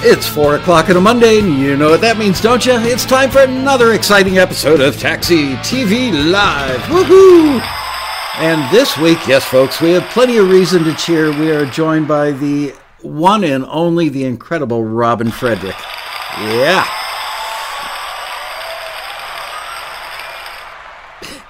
It's 0.00 0.28
4 0.28 0.54
o'clock 0.54 0.88
on 0.90 0.96
a 0.96 1.00
Monday, 1.00 1.40
and 1.40 1.58
you 1.58 1.76
know 1.76 1.90
what 1.90 2.00
that 2.02 2.18
means, 2.18 2.40
don't 2.40 2.64
you? 2.64 2.74
It's 2.74 3.04
time 3.04 3.30
for 3.30 3.40
another 3.40 3.94
exciting 3.94 4.38
episode 4.38 4.80
of 4.80 4.96
Taxi 4.96 5.54
TV 5.56 6.12
Live. 6.30 6.78
Woohoo! 6.82 7.60
And 8.38 8.72
this 8.72 8.96
week, 8.96 9.18
yes, 9.26 9.44
folks, 9.44 9.80
we 9.80 9.90
have 9.90 10.04
plenty 10.10 10.36
of 10.36 10.48
reason 10.48 10.84
to 10.84 10.94
cheer. 10.94 11.32
We 11.32 11.50
are 11.50 11.66
joined 11.66 12.06
by 12.06 12.30
the 12.30 12.74
one 13.02 13.42
and 13.42 13.64
only, 13.66 14.08
the 14.08 14.24
incredible 14.24 14.84
Robin 14.84 15.32
Frederick. 15.32 15.76
Yeah. 16.38 16.86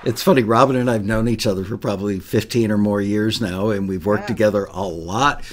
It's 0.09 0.23
funny, 0.23 0.43
Robin 0.43 0.75
and 0.75 0.91
I've 0.91 1.05
known 1.05 1.29
each 1.29 1.47
other 1.47 1.67
for 1.67 1.77
probably 1.77 2.19
15 2.19 2.71
or 2.71 2.79
more 2.79 2.99
years 2.99 3.43
now, 3.43 3.69
and 3.69 3.87
we've 3.87 4.07
worked 4.07 4.27
together 4.27 4.65
a 4.71 4.83
lot. 4.83 5.45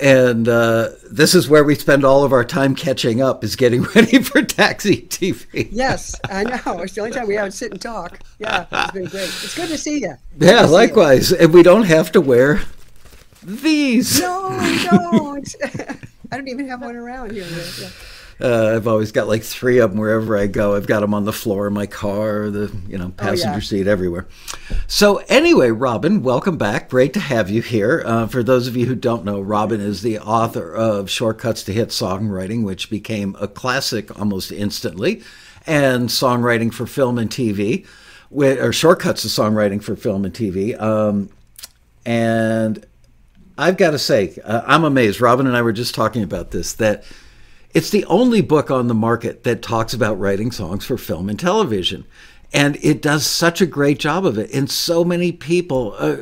And 0.00 0.48
uh, 0.48 0.92
this 1.10 1.34
is 1.34 1.46
where 1.46 1.62
we 1.62 1.74
spend 1.74 2.06
all 2.06 2.24
of 2.24 2.32
our 2.32 2.42
time 2.42 2.74
catching 2.74 3.20
up, 3.20 3.44
is 3.44 3.54
getting 3.54 3.82
ready 3.94 4.22
for 4.22 4.40
Taxi 4.40 5.02
TV. 5.02 5.68
Yes, 5.70 6.18
I 6.30 6.44
know. 6.44 6.80
It's 6.80 6.94
the 6.94 7.02
only 7.02 7.12
time 7.12 7.26
we 7.26 7.34
haven't 7.34 7.52
sit 7.52 7.70
and 7.70 7.82
talk. 7.82 8.18
Yeah, 8.38 8.64
it's 8.72 8.92
been 8.92 9.04
great. 9.04 9.24
It's 9.24 9.54
good 9.54 9.68
to 9.68 9.76
see 9.76 10.00
you. 10.00 10.14
Good 10.38 10.48
yeah, 10.48 10.64
likewise. 10.64 11.30
You. 11.32 11.36
And 11.40 11.52
we 11.52 11.62
don't 11.62 11.84
have 11.84 12.10
to 12.12 12.22
wear 12.22 12.62
these. 13.42 14.22
No, 14.22 14.56
we 14.58 14.84
don't. 14.84 15.54
I 16.32 16.36
don't 16.38 16.48
even 16.48 16.66
have 16.68 16.80
one 16.80 16.96
around 16.96 17.32
here. 17.32 17.44
Yeah. 17.78 17.90
Uh, 18.40 18.74
I've 18.76 18.86
always 18.86 19.10
got 19.10 19.26
like 19.26 19.42
three 19.42 19.78
of 19.78 19.90
them 19.90 19.98
wherever 19.98 20.36
I 20.36 20.46
go. 20.46 20.76
I've 20.76 20.86
got 20.86 21.00
them 21.00 21.12
on 21.12 21.24
the 21.24 21.32
floor 21.32 21.66
in 21.66 21.72
my 21.72 21.86
car, 21.86 22.50
the 22.50 22.74
you 22.88 22.96
know 22.96 23.10
passenger 23.10 23.50
oh, 23.50 23.54
yeah. 23.54 23.60
seat, 23.60 23.86
everywhere. 23.88 24.28
So 24.86 25.16
anyway, 25.28 25.70
Robin, 25.70 26.22
welcome 26.22 26.56
back. 26.56 26.88
Great 26.88 27.12
to 27.14 27.20
have 27.20 27.50
you 27.50 27.62
here. 27.62 28.02
Uh, 28.06 28.28
for 28.28 28.44
those 28.44 28.68
of 28.68 28.76
you 28.76 28.86
who 28.86 28.94
don't 28.94 29.24
know, 29.24 29.40
Robin 29.40 29.80
is 29.80 30.02
the 30.02 30.20
author 30.20 30.72
of 30.72 31.10
Shortcuts 31.10 31.64
to 31.64 31.72
Hit 31.72 31.88
Songwriting, 31.88 32.62
which 32.64 32.90
became 32.90 33.36
a 33.40 33.48
classic 33.48 34.16
almost 34.18 34.52
instantly, 34.52 35.22
and 35.66 36.08
songwriting 36.08 36.72
for 36.72 36.86
film 36.86 37.18
and 37.18 37.30
TV, 37.30 37.86
or 38.30 38.72
shortcuts 38.72 39.22
to 39.22 39.28
songwriting 39.28 39.82
for 39.82 39.96
film 39.96 40.24
and 40.24 40.32
TV. 40.32 40.80
Um, 40.80 41.28
and 42.06 42.86
I've 43.58 43.76
got 43.76 43.90
to 43.90 43.98
say, 43.98 44.38
uh, 44.44 44.62
I'm 44.64 44.84
amazed. 44.84 45.20
Robin 45.20 45.48
and 45.48 45.56
I 45.56 45.62
were 45.62 45.72
just 45.72 45.96
talking 45.96 46.22
about 46.22 46.52
this 46.52 46.74
that 46.74 47.02
it's 47.74 47.90
the 47.90 48.04
only 48.06 48.40
book 48.40 48.70
on 48.70 48.88
the 48.88 48.94
market 48.94 49.44
that 49.44 49.62
talks 49.62 49.92
about 49.92 50.18
writing 50.18 50.50
songs 50.50 50.84
for 50.84 50.96
film 50.96 51.28
and 51.28 51.38
television. 51.38 52.06
And 52.52 52.76
it 52.82 53.02
does 53.02 53.26
such 53.26 53.60
a 53.60 53.66
great 53.66 53.98
job 53.98 54.24
of 54.24 54.38
it. 54.38 54.52
And 54.54 54.70
so 54.70 55.04
many 55.04 55.32
people, 55.32 55.94
uh, 55.98 56.18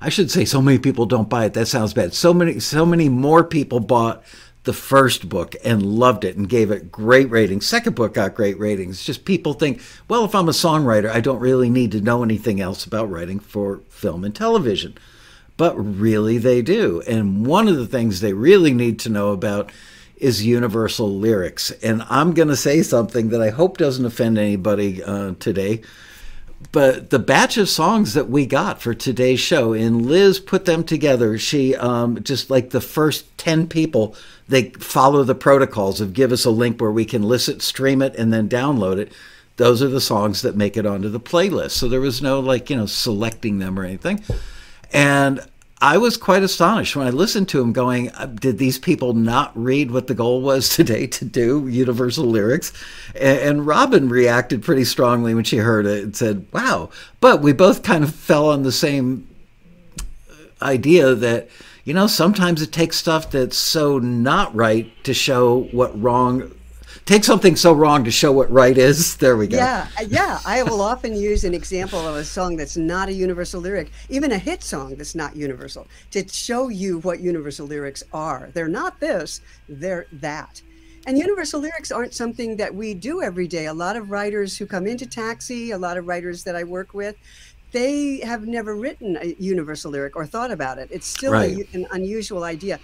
I 0.00 0.08
should 0.08 0.30
say, 0.30 0.46
so 0.46 0.62
many 0.62 0.78
people 0.78 1.04
don't 1.04 1.28
buy 1.28 1.44
it. 1.44 1.52
That 1.52 1.66
sounds 1.66 1.92
bad. 1.92 2.14
So 2.14 2.32
many, 2.32 2.60
so 2.60 2.86
many 2.86 3.10
more 3.10 3.44
people 3.44 3.80
bought 3.80 4.24
the 4.64 4.72
first 4.72 5.28
book 5.28 5.54
and 5.64 5.82
loved 5.82 6.24
it 6.24 6.36
and 6.36 6.48
gave 6.48 6.70
it 6.70 6.90
great 6.90 7.30
ratings. 7.30 7.66
Second 7.66 7.94
book 7.94 8.14
got 8.14 8.34
great 8.34 8.58
ratings. 8.58 9.04
Just 9.04 9.24
people 9.24 9.52
think, 9.52 9.80
well, 10.08 10.24
if 10.24 10.34
I'm 10.34 10.48
a 10.48 10.52
songwriter, 10.52 11.10
I 11.10 11.20
don't 11.20 11.38
really 11.38 11.70
need 11.70 11.92
to 11.92 12.00
know 12.00 12.24
anything 12.24 12.60
else 12.60 12.84
about 12.84 13.10
writing 13.10 13.38
for 13.38 13.80
film 13.88 14.24
and 14.24 14.34
television. 14.34 14.96
But 15.56 15.74
really, 15.76 16.38
they 16.38 16.62
do. 16.62 17.02
And 17.06 17.46
one 17.46 17.68
of 17.68 17.76
the 17.76 17.86
things 17.86 18.20
they 18.20 18.32
really 18.32 18.74
need 18.74 18.98
to 19.00 19.08
know 19.08 19.30
about 19.30 19.70
is 20.16 20.44
universal 20.44 21.08
lyrics. 21.08 21.70
And 21.82 22.02
I'm 22.08 22.32
going 22.32 22.48
to 22.48 22.56
say 22.56 22.82
something 22.82 23.28
that 23.30 23.42
I 23.42 23.50
hope 23.50 23.78
doesn't 23.78 24.04
offend 24.04 24.38
anybody 24.38 25.02
uh, 25.02 25.34
today. 25.38 25.82
But 26.72 27.10
the 27.10 27.18
batch 27.18 27.58
of 27.58 27.68
songs 27.68 28.14
that 28.14 28.30
we 28.30 28.46
got 28.46 28.80
for 28.80 28.94
today's 28.94 29.40
show, 29.40 29.74
and 29.74 30.06
Liz 30.06 30.40
put 30.40 30.64
them 30.64 30.84
together. 30.84 31.36
She 31.38 31.76
um, 31.76 32.22
just 32.22 32.48
like 32.48 32.70
the 32.70 32.80
first 32.80 33.36
10 33.36 33.68
people, 33.68 34.16
they 34.48 34.70
follow 34.70 35.22
the 35.22 35.34
protocols 35.34 36.00
of 36.00 36.14
give 36.14 36.32
us 36.32 36.46
a 36.46 36.50
link 36.50 36.80
where 36.80 36.90
we 36.90 37.04
can 37.04 37.22
listen, 37.22 37.60
stream 37.60 38.00
it, 38.00 38.14
and 38.16 38.32
then 38.32 38.48
download 38.48 38.96
it. 38.96 39.12
Those 39.56 39.82
are 39.82 39.88
the 39.88 40.00
songs 40.00 40.42
that 40.42 40.56
make 40.56 40.76
it 40.76 40.86
onto 40.86 41.08
the 41.10 41.20
playlist. 41.20 41.72
So 41.72 41.88
there 41.88 42.00
was 42.00 42.22
no 42.22 42.40
like, 42.40 42.70
you 42.70 42.76
know, 42.76 42.86
selecting 42.86 43.58
them 43.58 43.78
or 43.78 43.84
anything. 43.84 44.22
And 44.92 45.40
I 45.80 45.98
was 45.98 46.16
quite 46.16 46.42
astonished 46.42 46.96
when 46.96 47.06
I 47.06 47.10
listened 47.10 47.50
to 47.50 47.60
him 47.60 47.72
going, 47.72 48.10
uh, 48.12 48.26
did 48.26 48.56
these 48.56 48.78
people 48.78 49.12
not 49.12 49.52
read 49.54 49.90
what 49.90 50.06
the 50.06 50.14
goal 50.14 50.40
was 50.40 50.68
today 50.76 51.06
to 51.08 51.24
do 51.24 51.68
universal 51.68 52.24
lyrics? 52.24 52.72
And, 53.14 53.66
Robin 53.66 54.08
reacted 54.08 54.62
pretty 54.62 54.84
strongly 54.84 55.34
when 55.34 55.44
she 55.44 55.58
heard 55.58 55.86
it 55.86 56.04
and 56.04 56.16
said, 56.16 56.46
wow. 56.52 56.90
But 57.20 57.42
we 57.42 57.52
both 57.52 57.82
kind 57.82 58.04
of 58.04 58.14
fell 58.14 58.48
on 58.48 58.62
the 58.62 58.72
same 58.72 59.28
idea 60.62 61.14
that, 61.14 61.48
you 61.84 61.92
know, 61.92 62.06
sometimes 62.06 62.62
it 62.62 62.72
takes 62.72 62.96
stuff 62.96 63.30
that's 63.30 63.56
so 63.56 63.98
not 63.98 64.54
right 64.54 64.92
to 65.04 65.12
show 65.12 65.64
what 65.72 66.00
wrong 66.00 66.52
take 67.06 67.24
something 67.24 67.56
so 67.56 67.72
wrong 67.72 68.04
to 68.04 68.10
show 68.10 68.32
what 68.32 68.50
right 68.50 68.76
is. 68.76 69.16
There 69.26 69.36
we 69.36 69.46
go. 69.46 69.56
Yeah, 69.56 69.88
uh, 69.98 70.04
yeah. 70.08 70.40
I 70.44 70.62
will 70.62 70.82
often 70.82 71.16
use 71.16 71.44
an 71.44 71.54
example 71.54 72.00
of 72.00 72.16
a 72.16 72.24
song 72.24 72.56
that's 72.56 72.76
not 72.76 73.08
a 73.08 73.12
universal 73.12 73.60
lyric, 73.60 73.90
even 74.08 74.32
a 74.32 74.38
hit 74.38 74.62
song 74.62 74.94
that's 74.96 75.14
not 75.14 75.34
universal, 75.34 75.86
to 76.10 76.28
show 76.28 76.68
you 76.68 76.98
what 76.98 77.20
universal 77.20 77.66
lyrics 77.66 78.02
are. 78.12 78.50
They're 78.52 78.68
not 78.68 79.00
this, 79.00 79.40
they're 79.68 80.06
that. 80.12 80.60
And 81.06 81.16
universal 81.16 81.60
lyrics 81.60 81.90
aren't 81.90 82.14
something 82.14 82.56
that 82.56 82.74
we 82.74 82.92
do 82.92 83.22
every 83.22 83.46
day. 83.46 83.66
A 83.66 83.74
lot 83.74 83.96
of 83.96 84.10
writers 84.10 84.58
who 84.58 84.66
come 84.66 84.86
into 84.86 85.06
Taxi, 85.06 85.70
a 85.70 85.78
lot 85.78 85.96
of 85.96 86.06
writers 86.06 86.44
that 86.44 86.56
I 86.56 86.64
work 86.64 86.94
with, 86.94 87.16
they 87.72 88.18
have 88.18 88.46
never 88.46 88.76
written 88.76 89.16
a 89.16 89.34
universal 89.38 89.90
lyric 89.90 90.16
or 90.16 90.26
thought 90.26 90.50
about 90.50 90.78
it. 90.78 90.88
It's 90.90 91.06
still 91.06 91.32
right. 91.32 91.56
a, 91.56 91.76
an 91.76 91.86
unusual 91.92 92.44
idea. 92.44 92.80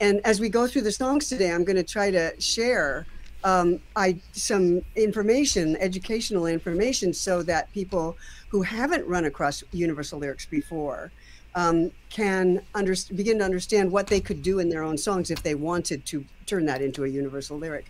And 0.00 0.20
as 0.24 0.40
we 0.40 0.48
go 0.48 0.66
through 0.66 0.82
the 0.82 0.92
songs 0.92 1.28
today, 1.28 1.52
I'm 1.52 1.64
going 1.64 1.76
to 1.76 1.82
try 1.82 2.10
to 2.10 2.38
share 2.40 3.06
um, 3.46 3.80
I 3.94 4.18
some 4.32 4.82
information, 4.96 5.76
educational 5.76 6.46
information, 6.46 7.14
so 7.14 7.44
that 7.44 7.72
people 7.72 8.18
who 8.48 8.62
haven't 8.62 9.06
run 9.06 9.24
across 9.24 9.62
universal 9.70 10.18
lyrics 10.18 10.46
before 10.46 11.12
um, 11.54 11.92
can 12.10 12.60
under, 12.74 12.94
begin 13.14 13.38
to 13.38 13.44
understand 13.44 13.92
what 13.92 14.08
they 14.08 14.20
could 14.20 14.42
do 14.42 14.58
in 14.58 14.68
their 14.68 14.82
own 14.82 14.98
songs 14.98 15.30
if 15.30 15.44
they 15.44 15.54
wanted 15.54 16.04
to 16.06 16.24
turn 16.44 16.66
that 16.66 16.82
into 16.82 17.04
a 17.04 17.08
universal 17.08 17.56
lyric. 17.56 17.86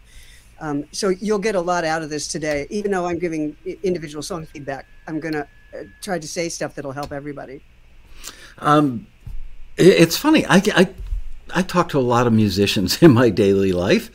Um, 0.61 0.85
so 0.93 1.09
you'll 1.09 1.39
get 1.39 1.55
a 1.55 1.61
lot 1.61 1.85
out 1.85 2.03
of 2.03 2.11
this 2.11 2.29
today. 2.29 2.67
Even 2.69 2.91
though 2.91 3.07
I'm 3.07 3.19
giving 3.19 3.57
individual 3.83 4.23
song 4.23 4.45
feedback, 4.45 4.87
I'm 5.07 5.21
going 5.21 5.35
to 5.35 5.49
uh, 5.75 5.85
try 6.03 6.19
to 6.19 6.29
say 6.29 6.51
stuff 6.51 6.75
that'll 6.75 6.93
help 6.93 7.13
everybody. 7.13 7.63
Um, 8.59 9.07
it's 9.79 10.19
funny. 10.19 10.45
I, 10.47 10.63
I 10.75 10.89
I 11.55 11.63
talk 11.63 11.89
to 11.91 11.99
a 11.99 12.01
lot 12.01 12.27
of 12.27 12.35
musicians 12.35 13.03
in 13.03 13.13
my 13.13 13.31
daily 13.31 13.73
life 13.73 14.11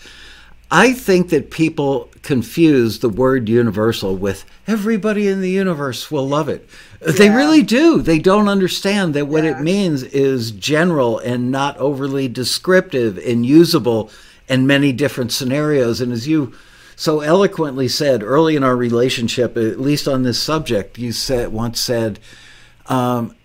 I 0.74 0.94
think 0.94 1.30
that 1.30 1.52
people 1.52 2.10
confuse 2.22 3.00
the 3.00 3.10
word 3.10 3.50
universal 3.50 4.16
with 4.16 4.46
everybody 4.68 5.28
in 5.28 5.42
the 5.42 5.50
universe 5.50 6.10
will 6.10 6.28
love 6.28 6.48
it. 6.48 6.68
Yeah. 7.02 7.12
They 7.12 7.30
really 7.30 7.62
do. 7.62 8.02
They 8.02 8.20
don't 8.20 8.48
understand 8.48 9.14
that 9.16 9.28
what 9.28 9.44
yeah. 9.44 9.58
it 9.58 9.62
means 9.62 10.04
is 10.04 10.52
general 10.52 11.20
and 11.20 11.52
not 11.52 11.78
overly 11.78 12.30
descriptive 12.30 13.18
and 13.18 13.46
usable 13.46 14.10
in 14.48 14.66
many 14.66 14.94
different 14.94 15.34
scenarios. 15.34 16.00
And 16.00 16.14
as 16.14 16.28
you 16.28 16.54
so 16.96 17.20
eloquently 17.20 17.90
said 17.90 18.24
early 18.24 18.56
in 18.56 18.64
our 18.64 18.76
relationship, 18.76 19.58
at 19.58 19.80
least 19.80 20.08
on 20.08 20.24
this 20.24 20.42
subject, 20.42 20.98
you 20.98 21.12
said 21.12 21.52
once 21.52 21.82
said, 21.82 22.20
um, 22.86 23.36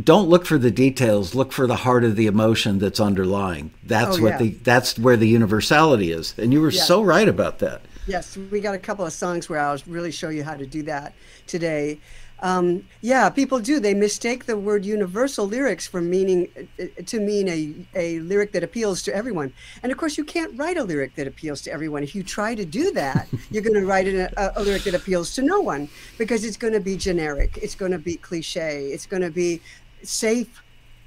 don't 0.00 0.28
look 0.28 0.46
for 0.46 0.58
the 0.58 0.70
details 0.70 1.34
look 1.34 1.52
for 1.52 1.66
the 1.66 1.76
heart 1.76 2.04
of 2.04 2.16
the 2.16 2.26
emotion 2.26 2.78
that's 2.78 3.00
underlying. 3.00 3.72
That's 3.84 4.18
oh, 4.18 4.22
what 4.22 4.32
yeah. 4.32 4.38
the 4.38 4.48
that's 4.50 4.98
where 4.98 5.16
the 5.16 5.28
universality 5.28 6.12
is. 6.12 6.34
And 6.38 6.52
you 6.52 6.60
were 6.60 6.70
yeah. 6.70 6.82
so 6.82 7.02
right 7.02 7.28
about 7.28 7.58
that. 7.58 7.82
Yes 8.06 8.36
we 8.36 8.60
got 8.60 8.74
a 8.74 8.78
couple 8.78 9.04
of 9.04 9.12
songs 9.12 9.48
where 9.48 9.60
i'll 9.60 9.78
really 9.86 10.10
show 10.10 10.28
you 10.30 10.44
how 10.44 10.56
to 10.56 10.66
do 10.66 10.82
that 10.84 11.14
today. 11.46 12.00
Um, 12.40 12.88
yeah 13.02 13.28
people 13.28 13.60
do. 13.60 13.80
They 13.80 13.94
mistake 13.94 14.46
the 14.46 14.56
word 14.56 14.84
universal 14.84 15.46
lyrics 15.46 15.86
for 15.86 16.00
meaning 16.00 16.48
uh, 16.80 16.86
to 17.04 17.20
mean 17.20 17.48
a, 17.48 17.74
a 17.94 18.20
lyric 18.20 18.52
that 18.52 18.64
appeals 18.64 19.02
to 19.02 19.14
everyone. 19.14 19.52
And 19.82 19.92
of 19.92 19.98
course 19.98 20.16
you 20.16 20.24
can't 20.24 20.58
write 20.58 20.78
a 20.78 20.84
lyric 20.84 21.14
that 21.16 21.26
appeals 21.26 21.60
to 21.62 21.72
everyone. 21.72 22.02
If 22.02 22.14
you 22.14 22.22
try 22.22 22.54
to 22.54 22.64
do 22.64 22.92
that 22.92 23.28
you're 23.50 23.62
going 23.62 23.78
to 23.78 23.86
write 23.86 24.08
a, 24.08 24.58
a, 24.58 24.62
lyric 24.62 24.84
that 24.84 24.94
appeals 24.94 25.34
to 25.34 25.42
no 25.42 25.60
one 25.60 25.88
because 26.16 26.44
it's 26.44 26.56
going 26.56 26.72
to 26.72 26.80
be 26.80 26.96
generic. 26.96 27.58
It's 27.60 27.74
going 27.74 27.92
to 27.92 27.98
be 27.98 28.16
cliche. 28.16 28.86
It's 28.86 29.06
going 29.06 29.22
to 29.22 29.30
be 29.30 29.60
safe 30.04 30.62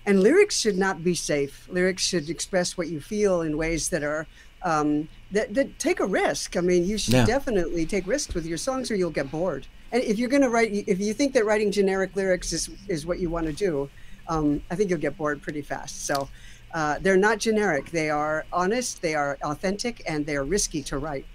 and 0.06 0.22
lyrics 0.22 0.60
should 0.60 0.78
not 0.78 1.04
be 1.04 1.16
safe. 1.16 1.68
Lyrics 1.70 2.04
should 2.04 2.30
express 2.30 2.78
what 2.78 2.88
you 2.88 3.00
feel 3.02 3.42
in 3.42 3.58
ways 3.58 3.90
that 3.90 4.04
are 4.04 4.28
um, 4.62 5.08
that, 5.32 5.54
that 5.54 5.78
take 5.80 6.00
a 6.00 6.06
risk. 6.06 6.58
I 6.58 6.62
mean 6.62 6.86
you 6.86 6.98
should 6.98 7.14
yeah. 7.14 7.26
definitely 7.26 7.86
take 7.86 8.08
risks 8.08 8.34
with 8.34 8.46
your 8.46 8.58
songs 8.58 8.92
or 8.92 8.96
you'll 8.96 9.12
get 9.12 9.32
bored. 9.32 9.68
And 9.92 10.04
if 10.04 10.20
you're 10.20 10.30
going 10.30 10.42
to 10.42 10.50
write 10.50 10.72
if 10.74 11.00
you 11.00 11.14
think 11.14 11.34
that 11.34 11.46
writing 11.46 11.72
generic 11.72 12.16
lyrics 12.16 12.54
is 12.54 12.70
is 12.88 13.06
what 13.06 13.20
you 13.20 13.30
want 13.30 13.46
to 13.46 13.54
do 13.54 13.90
um, 14.28 14.62
i 14.72 14.76
think 14.76 14.90
you'll 14.90 15.00
get 15.00 15.18
bored 15.18 15.42
pretty 15.42 15.62
fast. 15.62 16.06
So 16.06 16.30
uh, 16.74 17.00
they're 17.00 17.16
not 17.16 17.40
generic. 17.40 17.92
They 17.92 18.10
are 18.10 18.46
honest 18.52 19.02
they 19.02 19.16
are 19.16 19.38
authentic 19.44 20.04
and 20.08 20.26
they 20.26 20.36
are 20.36 20.44
risky 20.44 20.84
to 20.84 20.98
write 20.98 21.26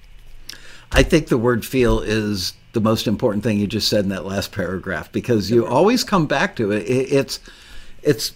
i 0.93 1.03
think 1.03 1.29
the 1.29 1.39
word 1.39 1.65
feel 1.65 2.01
is 2.01 2.55
the 2.73 2.81
most 2.81 3.07
important 3.07 3.43
thing 3.43 3.59
you 3.59 3.67
just 3.67 3.89
said 3.89 4.05
in 4.05 4.11
that 4.11 4.25
last 4.25 4.53
paragraph 4.53 5.11
because 5.13 5.51
you 5.51 5.67
always 5.67 6.05
come 6.05 6.27
back 6.27 6.55
to 6.57 6.71
it. 6.71 6.83
It's 6.83 7.41
it's 8.03 8.33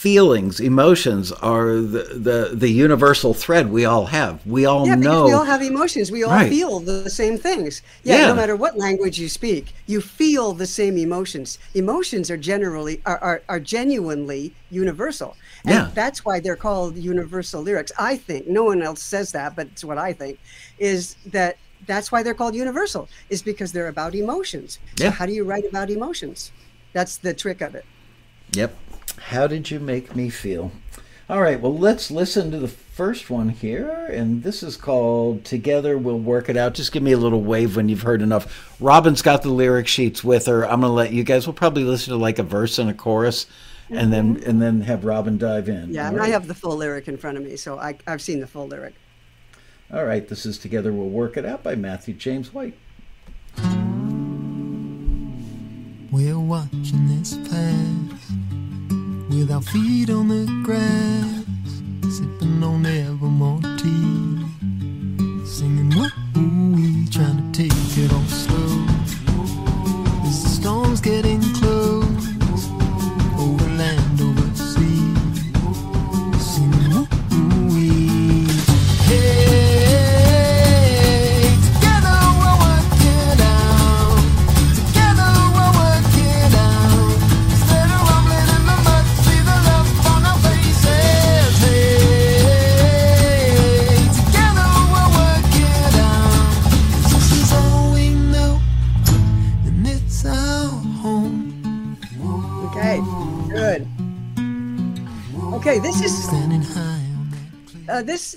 feelings, 0.00 0.60
emotions 0.60 1.30
are 1.30 1.74
the, 1.74 2.02
the, 2.14 2.50
the 2.54 2.70
universal 2.70 3.34
thread 3.34 3.70
we 3.70 3.84
all 3.84 4.06
have. 4.06 4.44
We 4.46 4.64
all 4.64 4.86
yeah, 4.86 4.94
know. 4.94 5.26
we 5.26 5.32
all 5.32 5.44
have 5.44 5.60
emotions. 5.60 6.10
We 6.10 6.24
all 6.24 6.30
right. 6.30 6.48
feel 6.48 6.80
the 6.80 7.10
same 7.10 7.36
things. 7.36 7.82
Yeah, 8.02 8.16
yeah, 8.16 8.26
no 8.28 8.34
matter 8.34 8.56
what 8.56 8.78
language 8.78 9.20
you 9.20 9.28
speak, 9.28 9.74
you 9.86 10.00
feel 10.00 10.54
the 10.54 10.66
same 10.66 10.96
emotions. 10.96 11.58
Emotions 11.74 12.30
are 12.30 12.38
generally 12.38 13.02
are, 13.04 13.18
are, 13.18 13.42
are 13.50 13.60
genuinely 13.60 14.54
universal. 14.70 15.36
And 15.64 15.74
yeah. 15.74 15.90
that's 15.94 16.24
why 16.24 16.40
they're 16.40 16.56
called 16.56 16.96
universal 16.96 17.62
lyrics. 17.62 17.92
I 17.98 18.16
think 18.16 18.46
no 18.46 18.64
one 18.64 18.82
else 18.82 19.02
says 19.02 19.32
that, 19.32 19.56
but 19.56 19.66
it's 19.68 19.84
what 19.84 19.98
I 19.98 20.12
think 20.12 20.38
is 20.78 21.16
that 21.26 21.56
that's 21.86 22.12
why 22.12 22.22
they're 22.22 22.34
called 22.34 22.54
universal 22.54 23.08
is 23.28 23.42
because 23.42 23.72
they're 23.72 23.88
about 23.88 24.14
emotions. 24.14 24.78
Yeah. 24.96 25.10
So 25.10 25.10
how 25.12 25.26
do 25.26 25.32
you 25.32 25.44
write 25.44 25.64
about 25.64 25.90
emotions? 25.90 26.52
That's 26.92 27.16
the 27.16 27.34
trick 27.34 27.60
of 27.60 27.74
it. 27.74 27.84
Yep. 28.52 28.74
How 29.18 29.46
did 29.46 29.70
you 29.70 29.80
make 29.80 30.16
me 30.16 30.30
feel? 30.30 30.72
All 31.28 31.40
right, 31.40 31.60
well, 31.60 31.78
let's 31.78 32.10
listen 32.10 32.50
to 32.50 32.58
the 32.58 32.66
first 32.66 33.30
one 33.30 33.50
here. 33.50 34.08
And 34.10 34.42
this 34.42 34.64
is 34.64 34.76
called 34.76 35.44
Together 35.44 35.96
We'll 35.96 36.18
Work 36.18 36.48
It 36.48 36.56
Out. 36.56 36.74
Just 36.74 36.90
give 36.90 37.04
me 37.04 37.12
a 37.12 37.18
little 37.18 37.42
wave 37.42 37.76
when 37.76 37.88
you've 37.88 38.02
heard 38.02 38.20
enough. 38.20 38.74
Robin's 38.80 39.22
got 39.22 39.42
the 39.42 39.50
lyric 39.50 39.86
sheets 39.86 40.24
with 40.24 40.46
her. 40.46 40.64
I'm 40.64 40.80
going 40.80 40.90
to 40.90 40.94
let 40.94 41.12
you 41.12 41.22
guys, 41.22 41.46
we'll 41.46 41.54
probably 41.54 41.84
listen 41.84 42.12
to 42.12 42.18
like 42.18 42.40
a 42.40 42.42
verse 42.42 42.80
and 42.80 42.90
a 42.90 42.94
chorus. 42.94 43.46
Mm-hmm. 43.90 43.98
And 43.98 44.12
then 44.12 44.36
mm-hmm. 44.36 44.48
and 44.48 44.62
then 44.62 44.80
have 44.82 45.04
Robin 45.04 45.36
dive 45.36 45.68
in. 45.68 45.92
Yeah, 45.92 46.06
and 46.08 46.16
right? 46.16 46.28
I 46.28 46.32
have 46.32 46.46
the 46.46 46.54
full 46.54 46.76
lyric 46.76 47.08
in 47.08 47.16
front 47.16 47.36
of 47.38 47.42
me, 47.42 47.56
so 47.56 47.76
I, 47.76 47.98
I've 48.06 48.22
seen 48.22 48.38
the 48.38 48.46
full 48.46 48.68
lyric. 48.68 48.94
All 49.92 50.04
right, 50.04 50.28
this 50.28 50.46
is 50.46 50.58
Together 50.58 50.92
We'll 50.92 51.08
Work 51.08 51.36
It 51.36 51.44
Out 51.44 51.64
by 51.64 51.74
Matthew 51.74 52.14
James 52.14 52.54
White. 52.54 52.76
We're 56.12 56.38
watching 56.38 57.08
this 57.08 57.34
pass 57.48 58.30
with 59.28 59.50
our 59.50 59.62
feet 59.62 60.10
on 60.10 60.28
the 60.28 60.46
grass, 60.62 61.44
sipping 62.16 62.62
on 62.62 62.86
evermore 62.86 63.29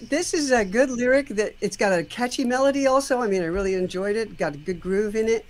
this 0.09 0.33
is 0.33 0.51
a 0.51 0.65
good 0.65 0.89
lyric 0.89 1.29
that 1.29 1.55
it's 1.61 1.77
got 1.77 1.97
a 1.97 2.03
catchy 2.03 2.43
melody. 2.43 2.87
Also, 2.87 3.21
I 3.21 3.27
mean, 3.27 3.41
I 3.41 3.45
really 3.45 3.73
enjoyed 3.73 4.15
it. 4.15 4.37
Got 4.37 4.55
a 4.55 4.57
good 4.57 4.79
groove 4.79 5.15
in 5.15 5.27
it, 5.27 5.45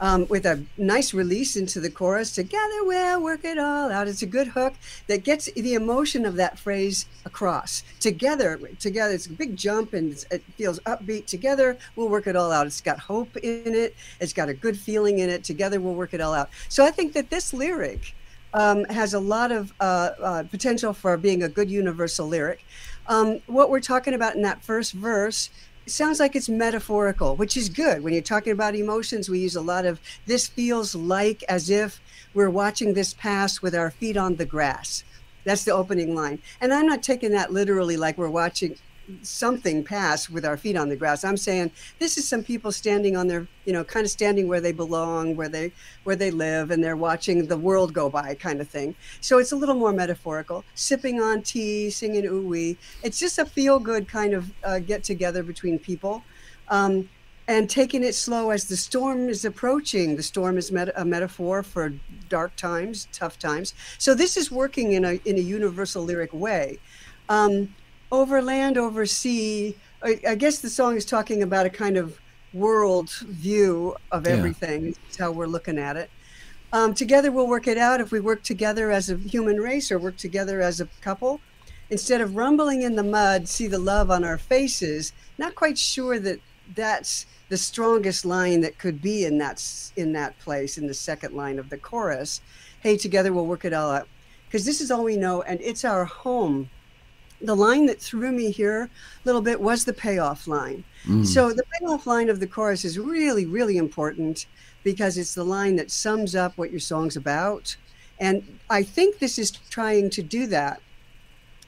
um, 0.00 0.26
with 0.28 0.46
a 0.46 0.64
nice 0.76 1.12
release 1.12 1.56
into 1.56 1.80
the 1.80 1.90
chorus. 1.90 2.34
Together 2.34 2.84
we'll 2.84 3.22
work 3.22 3.44
it 3.44 3.58
all 3.58 3.90
out. 3.90 4.08
It's 4.08 4.22
a 4.22 4.26
good 4.26 4.48
hook 4.48 4.74
that 5.06 5.24
gets 5.24 5.50
the 5.52 5.74
emotion 5.74 6.24
of 6.24 6.36
that 6.36 6.58
phrase 6.58 7.06
across. 7.24 7.82
Together, 8.00 8.58
together. 8.78 9.14
It's 9.14 9.26
a 9.26 9.32
big 9.32 9.56
jump 9.56 9.92
and 9.92 10.12
it 10.30 10.42
feels 10.56 10.78
upbeat. 10.80 11.26
Together 11.26 11.76
we'll 11.96 12.08
work 12.08 12.26
it 12.26 12.36
all 12.36 12.52
out. 12.52 12.66
It's 12.66 12.80
got 12.80 12.98
hope 12.98 13.36
in 13.38 13.74
it. 13.74 13.94
It's 14.20 14.32
got 14.32 14.48
a 14.48 14.54
good 14.54 14.78
feeling 14.78 15.18
in 15.18 15.30
it. 15.30 15.44
Together 15.44 15.80
we'll 15.80 15.94
work 15.94 16.14
it 16.14 16.20
all 16.20 16.34
out. 16.34 16.50
So 16.68 16.84
I 16.84 16.90
think 16.90 17.12
that 17.14 17.30
this 17.30 17.52
lyric 17.52 18.14
um, 18.54 18.84
has 18.86 19.14
a 19.14 19.20
lot 19.20 19.52
of 19.52 19.72
uh, 19.80 20.10
uh, 20.22 20.42
potential 20.44 20.92
for 20.92 21.16
being 21.16 21.42
a 21.42 21.48
good 21.48 21.70
universal 21.70 22.26
lyric. 22.26 22.64
Um, 23.08 23.40
what 23.46 23.70
we're 23.70 23.80
talking 23.80 24.14
about 24.14 24.36
in 24.36 24.42
that 24.42 24.62
first 24.62 24.92
verse 24.92 25.48
sounds 25.86 26.20
like 26.20 26.36
it's 26.36 26.48
metaphorical, 26.48 27.36
which 27.36 27.56
is 27.56 27.70
good. 27.70 28.02
When 28.02 28.12
you're 28.12 28.22
talking 28.22 28.52
about 28.52 28.74
emotions, 28.74 29.30
we 29.30 29.38
use 29.38 29.56
a 29.56 29.62
lot 29.62 29.86
of 29.86 29.98
this 30.26 30.46
feels 30.46 30.94
like 30.94 31.42
as 31.48 31.70
if 31.70 32.00
we're 32.34 32.50
watching 32.50 32.92
this 32.92 33.14
pass 33.14 33.62
with 33.62 33.74
our 33.74 33.90
feet 33.90 34.18
on 34.18 34.36
the 34.36 34.44
grass. 34.44 35.04
That's 35.44 35.64
the 35.64 35.72
opening 35.72 36.14
line. 36.14 36.40
And 36.60 36.74
I'm 36.74 36.86
not 36.86 37.02
taking 37.02 37.32
that 37.32 37.50
literally 37.50 37.96
like 37.96 38.18
we're 38.18 38.28
watching 38.28 38.76
something 39.22 39.84
pass 39.84 40.28
with 40.28 40.44
our 40.44 40.56
feet 40.56 40.76
on 40.76 40.88
the 40.88 40.96
grass. 40.96 41.24
I'm 41.24 41.36
saying 41.36 41.70
this 41.98 42.18
is 42.18 42.26
some 42.26 42.42
people 42.42 42.72
standing 42.72 43.16
on 43.16 43.26
their, 43.26 43.46
you 43.64 43.72
know, 43.72 43.84
kind 43.84 44.04
of 44.04 44.10
standing 44.10 44.48
where 44.48 44.60
they 44.60 44.72
belong, 44.72 45.36
where 45.36 45.48
they 45.48 45.72
where 46.04 46.16
they 46.16 46.30
live, 46.30 46.70
and 46.70 46.82
they're 46.82 46.96
watching 46.96 47.46
the 47.46 47.58
world 47.58 47.92
go 47.92 48.08
by, 48.08 48.34
kind 48.34 48.60
of 48.60 48.68
thing. 48.68 48.94
So 49.20 49.38
it's 49.38 49.52
a 49.52 49.56
little 49.56 49.74
more 49.74 49.92
metaphorical. 49.92 50.64
Sipping 50.74 51.20
on 51.20 51.42
tea, 51.42 51.90
singing 51.90 52.24
ooh. 52.26 52.76
It's 53.02 53.18
just 53.18 53.38
a 53.38 53.44
feel 53.44 53.78
good 53.78 54.08
kind 54.08 54.34
of 54.34 54.50
uh, 54.64 54.78
get 54.78 55.04
together 55.04 55.42
between 55.42 55.78
people. 55.78 56.22
Um, 56.68 57.08
and 57.48 57.68
taking 57.68 58.04
it 58.04 58.14
slow 58.14 58.50
as 58.50 58.66
the 58.66 58.76
storm 58.76 59.30
is 59.30 59.44
approaching. 59.46 60.16
The 60.16 60.22
storm 60.22 60.58
is 60.58 60.70
met- 60.70 60.92
a 60.94 61.04
metaphor 61.04 61.62
for 61.62 61.94
dark 62.28 62.54
times, 62.56 63.08
tough 63.10 63.38
times. 63.38 63.72
So 63.96 64.14
this 64.14 64.36
is 64.36 64.52
working 64.52 64.92
in 64.92 65.04
a 65.06 65.12
in 65.24 65.38
a 65.38 65.40
universal 65.40 66.04
lyric 66.04 66.32
way. 66.34 66.78
Um, 67.30 67.74
over 68.10 68.42
land, 68.42 68.78
over 68.78 69.06
sea. 69.06 69.76
I, 70.02 70.20
I, 70.26 70.34
guess 70.34 70.58
the 70.58 70.70
song 70.70 70.96
is 70.96 71.04
talking 71.04 71.42
about 71.42 71.66
a 71.66 71.70
kind 71.70 71.96
of 71.96 72.20
world 72.52 73.10
view 73.10 73.96
of 74.12 74.26
everything. 74.26 74.86
Yeah. 74.86 74.92
It's 75.06 75.16
how 75.16 75.32
we're 75.32 75.46
looking 75.46 75.78
at 75.78 75.96
it. 75.96 76.10
Um, 76.72 76.94
together, 76.94 77.30
we'll 77.30 77.48
work 77.48 77.66
it 77.66 77.78
out 77.78 78.00
if 78.00 78.12
we 78.12 78.20
work 78.20 78.42
together 78.42 78.90
as 78.90 79.10
a 79.10 79.16
human 79.16 79.58
race 79.58 79.90
or 79.90 79.98
work 79.98 80.16
together 80.16 80.60
as 80.60 80.80
a 80.80 80.88
couple. 81.00 81.40
Instead 81.90 82.20
of 82.20 82.36
rumbling 82.36 82.82
in 82.82 82.96
the 82.96 83.02
mud, 83.02 83.48
see 83.48 83.66
the 83.66 83.78
love 83.78 84.10
on 84.10 84.22
our 84.22 84.36
faces. 84.36 85.12
Not 85.38 85.54
quite 85.54 85.78
sure 85.78 86.18
that 86.18 86.40
that's 86.74 87.24
the 87.48 87.56
strongest 87.56 88.26
line 88.26 88.60
that 88.60 88.78
could 88.78 89.00
be 89.00 89.24
in 89.24 89.38
that 89.38 89.64
in 89.96 90.12
that 90.12 90.38
place 90.38 90.76
in 90.76 90.86
the 90.86 90.94
second 90.94 91.34
line 91.34 91.58
of 91.58 91.70
the 91.70 91.78
chorus. 91.78 92.42
Hey, 92.80 92.98
together 92.98 93.32
we'll 93.32 93.46
work 93.46 93.64
it 93.64 93.72
all 93.72 93.90
out 93.90 94.08
because 94.46 94.66
this 94.66 94.82
is 94.82 94.90
all 94.90 95.04
we 95.04 95.16
know, 95.16 95.40
and 95.42 95.60
it's 95.62 95.84
our 95.84 96.04
home 96.04 96.68
the 97.40 97.56
line 97.56 97.86
that 97.86 98.00
threw 98.00 98.32
me 98.32 98.50
here 98.50 98.82
a 98.82 98.90
little 99.24 99.40
bit 99.40 99.60
was 99.60 99.84
the 99.84 99.92
payoff 99.92 100.46
line. 100.46 100.84
Mm. 101.06 101.26
So 101.26 101.52
the 101.52 101.64
payoff 101.78 102.06
line 102.06 102.28
of 102.28 102.40
the 102.40 102.46
chorus 102.46 102.84
is 102.84 102.98
really, 102.98 103.46
really 103.46 103.76
important 103.76 104.46
because 104.82 105.18
it's 105.18 105.34
the 105.34 105.44
line 105.44 105.76
that 105.76 105.90
sums 105.90 106.34
up 106.34 106.56
what 106.56 106.70
your 106.70 106.80
song's 106.80 107.16
about. 107.16 107.76
And 108.18 108.58
I 108.68 108.82
think 108.82 109.18
this 109.18 109.38
is 109.38 109.50
trying 109.50 110.10
to 110.10 110.22
do 110.22 110.46
that. 110.48 110.80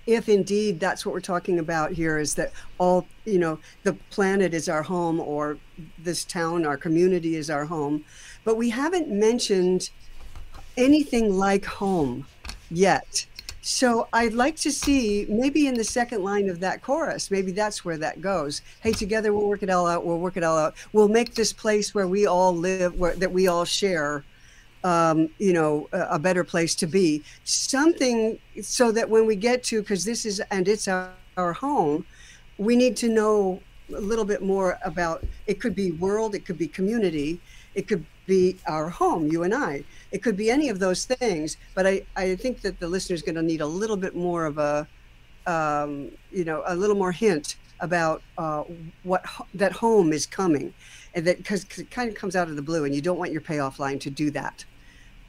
If 0.06 0.28
indeed 0.28 0.80
that's 0.80 1.06
what 1.06 1.12
we're 1.12 1.21
talking 1.21 1.59
about 1.59 1.92
here, 1.92 2.18
is 2.18 2.35
that 2.35 2.52
all, 2.78 3.06
you 3.25 3.38
know, 3.38 3.61
the 3.85 3.92
planet 4.11 4.54
is 4.54 4.68
our 4.68 4.83
home 4.83 5.21
or 5.21 5.59
this 5.99 6.25
town, 6.25 6.66
our 6.66 6.76
community 6.76 7.37
is 7.37 7.50
our 7.50 7.64
home. 7.64 8.04
But 8.42 8.56
we 8.56 8.71
haven't 8.71 9.09
mentioned 9.09 9.90
anything 10.76 11.37
like 11.37 11.64
home 11.64 12.26
yet. 12.71 13.26
So 13.62 14.09
I'd 14.12 14.33
like 14.33 14.57
to 14.57 14.73
see 14.73 15.26
maybe 15.29 15.67
in 15.67 15.75
the 15.75 15.85
second 15.85 16.25
line 16.25 16.49
of 16.49 16.61
that 16.61 16.83
chorus, 16.83 17.31
maybe 17.31 17.52
that's 17.52 17.85
where 17.85 17.99
that 17.99 18.21
goes. 18.23 18.62
Hey, 18.81 18.93
together 18.93 19.35
we'll 19.35 19.49
work 19.49 19.62
it 19.62 19.69
all 19.69 19.87
out. 19.87 20.05
We'll 20.05 20.19
work 20.19 20.38
it 20.38 20.43
all 20.43 20.57
out. 20.57 20.75
We'll 20.93 21.09
make 21.09 21.35
this 21.35 21.52
place 21.52 21.95
where 21.95 22.07
we 22.07 22.26
all 22.26 22.57
live, 22.57 22.95
where 22.95 23.14
that 23.17 23.31
we 23.31 23.49
all 23.49 23.67
share, 23.67 24.25
um, 24.83 25.29
you 25.38 25.52
know, 25.52 25.88
a, 25.93 26.00
a, 26.12 26.19
better 26.19 26.43
place 26.43 26.75
to 26.76 26.87
be. 26.87 27.23
Something 27.45 28.38
so 28.62 28.93
that 28.93 29.11
when 29.11 29.26
we 29.26 29.37
get 29.37 29.62
to, 29.64 29.83
because 29.83 30.07
this 30.07 30.25
is 30.25 30.40
and 30.50 30.67
it's 30.67 30.88
our, 30.88 31.11
our 31.37 31.52
home, 31.52 32.07
we 32.57 32.76
need 32.76 32.97
to 32.99 33.11
know 33.11 33.61
a 33.95 34.00
little 34.00 34.25
bit 34.25 34.43
more 34.43 34.79
about. 34.87 35.23
It 35.47 35.61
could 35.61 35.75
be 35.75 35.90
world, 35.93 36.35
it 36.35 36.47
could 36.47 36.57
be 36.57 36.67
community, 36.67 37.40
it 37.75 37.88
could 37.88 38.07
be 38.26 38.57
our 38.67 38.88
home, 38.88 39.26
you 39.26 39.43
and 39.43 39.52
I. 39.52 39.85
It 40.12 40.23
could 40.23 40.37
be 40.37 40.50
any 40.50 40.69
of 40.69 40.79
those 40.79 41.05
things, 41.05 41.57
but 41.75 41.87
I, 41.87 42.02
I 42.17 42.35
think 42.37 42.62
that 42.62 42.81
the 42.81 42.88
listener 42.88 43.14
is 43.14 43.23
going 43.23 43.37
to 43.37 43.43
need 43.43 43.61
a 43.61 43.67
little 43.67 43.97
bit 43.97 44.14
more 44.14 44.45
of 44.45 44.59
a, 44.59 44.87
um, 45.47 46.11
you 46.33 46.45
know, 46.45 46.62
a 46.67 46.75
little 46.75 46.97
more 46.97 47.12
hint 47.12 47.57
about 47.81 48.23
uh, 48.37 48.64
what 49.05 49.25
that 49.55 49.73
home 49.73 50.12
is 50.12 50.26
coming, 50.26 50.75
and 51.14 51.26
that 51.26 51.38
because 51.38 51.64
it 51.79 51.90
kind 51.90 52.09
of 52.09 52.14
comes 52.14 52.37
out 52.37 52.49
of 52.49 52.57
the 52.57 52.62
blue, 52.62 52.85
and 52.85 52.95
you 52.95 53.00
don't 53.00 53.19
want 53.19 53.33
your 53.33 53.40
payoff 53.40 53.79
line 53.79 53.99
to 54.00 54.11
do 54.11 54.31
that. 54.33 54.64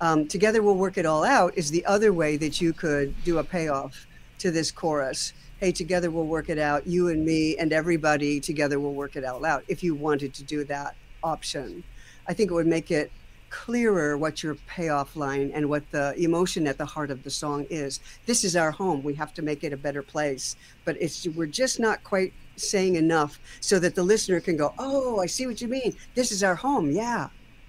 Um, 0.02 0.28
together 0.28 0.64
we'll 0.64 0.76
work 0.76 0.98
it 0.98 1.06
all 1.06 1.24
out 1.24 1.56
is 1.56 1.70
the 1.70 1.86
other 1.86 2.12
way 2.12 2.36
that 2.38 2.60
you 2.60 2.74
could 2.74 3.14
do 3.24 3.38
a 3.38 3.44
payoff 3.44 4.08
to 4.40 4.50
this 4.50 4.72
chorus. 4.72 5.34
Hey, 5.60 5.72
together 5.72 6.10
we'll 6.10 6.26
work 6.26 6.50
it 6.50 6.58
out. 6.58 6.88
You 6.88 7.10
and 7.10 7.24
me 7.24 7.56
and 7.58 7.72
everybody 7.72 8.40
together 8.40 8.80
we'll 8.80 8.94
work 8.94 9.16
it 9.16 9.24
all 9.24 9.36
out 9.36 9.42
loud. 9.44 9.64
If 9.68 9.84
you 9.84 9.94
wanted 9.94 10.34
to 10.34 10.44
do 10.44 10.64
that 10.64 10.96
option, 11.24 11.84
I 12.28 12.34
think 12.34 12.50
it 12.50 12.54
would 12.56 12.66
make 12.66 12.90
it 12.90 13.12
clearer 13.52 14.18
what 14.18 14.42
your 14.42 14.56
payoff 14.66 15.16
line 15.16 15.52
and 15.54 15.70
what 15.70 15.90
the 15.92 16.16
emotion 16.18 16.66
at 16.66 16.80
the 16.80 16.86
heart 16.86 17.12
of 17.12 17.22
the 17.22 17.30
song 17.30 17.68
is. 17.70 18.00
This 18.26 18.44
is 18.44 18.56
our 18.56 18.72
home. 18.72 19.04
We 19.04 19.14
have 19.16 19.34
to 19.36 19.44
make 19.44 19.64
it 19.64 19.74
a 19.74 19.78
better 19.78 20.02
place. 20.02 20.56
But 20.86 20.98
it's 21.00 21.28
we're 21.28 21.46
just 21.46 21.80
not 21.80 22.04
quite 22.04 22.34
saying 22.56 22.96
enough 22.96 23.40
so 23.60 23.78
that 23.78 23.94
the 23.94 24.04
listener 24.04 24.40
can 24.40 24.58
go, 24.58 24.74
"Oh, 24.80 25.20
I 25.20 25.28
see 25.28 25.46
what 25.46 25.62
you 25.62 25.68
mean. 25.68 25.96
This 26.16 26.32
is 26.32 26.44
our 26.44 26.56
home." 26.56 26.90
Yeah. 26.92 27.28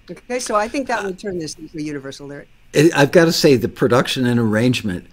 Okay, 0.09 0.39
so 0.39 0.55
I 0.55 0.67
think 0.67 0.87
that 0.87 1.03
would 1.03 1.19
turn 1.19 1.37
this 1.39 1.55
into 1.55 1.77
a 1.77 1.81
universal 1.81 2.27
lyric. 2.27 2.49
I've 2.95 3.11
got 3.11 3.25
to 3.25 3.31
say, 3.31 3.55
the 3.55 3.69
production 3.69 4.25
and 4.25 4.39
arrangement 4.39 5.05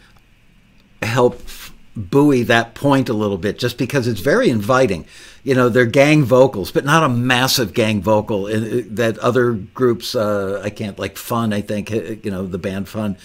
help 1.02 1.40
buoy 2.00 2.42
that 2.44 2.74
point 2.74 3.08
a 3.08 3.12
little 3.12 3.38
bit 3.38 3.58
just 3.58 3.78
because 3.78 4.06
it's 4.06 4.20
very 4.20 4.48
inviting. 4.48 5.04
You 5.42 5.54
know, 5.54 5.68
they're 5.68 5.86
gang 5.86 6.24
vocals, 6.24 6.70
but 6.70 6.84
not 6.84 7.02
a 7.02 7.08
massive 7.08 7.74
gang 7.74 8.02
vocal 8.02 8.44
that 8.44 9.18
other 9.18 9.52
groups, 9.52 10.14
uh, 10.14 10.60
I 10.64 10.70
can't, 10.70 10.98
like 10.98 11.16
Fun, 11.16 11.52
I 11.52 11.60
think, 11.60 11.90
uh, 11.92 12.16
you 12.22 12.30
know, 12.30 12.46
the 12.46 12.58
band 12.58 12.88
Fun 12.88 13.16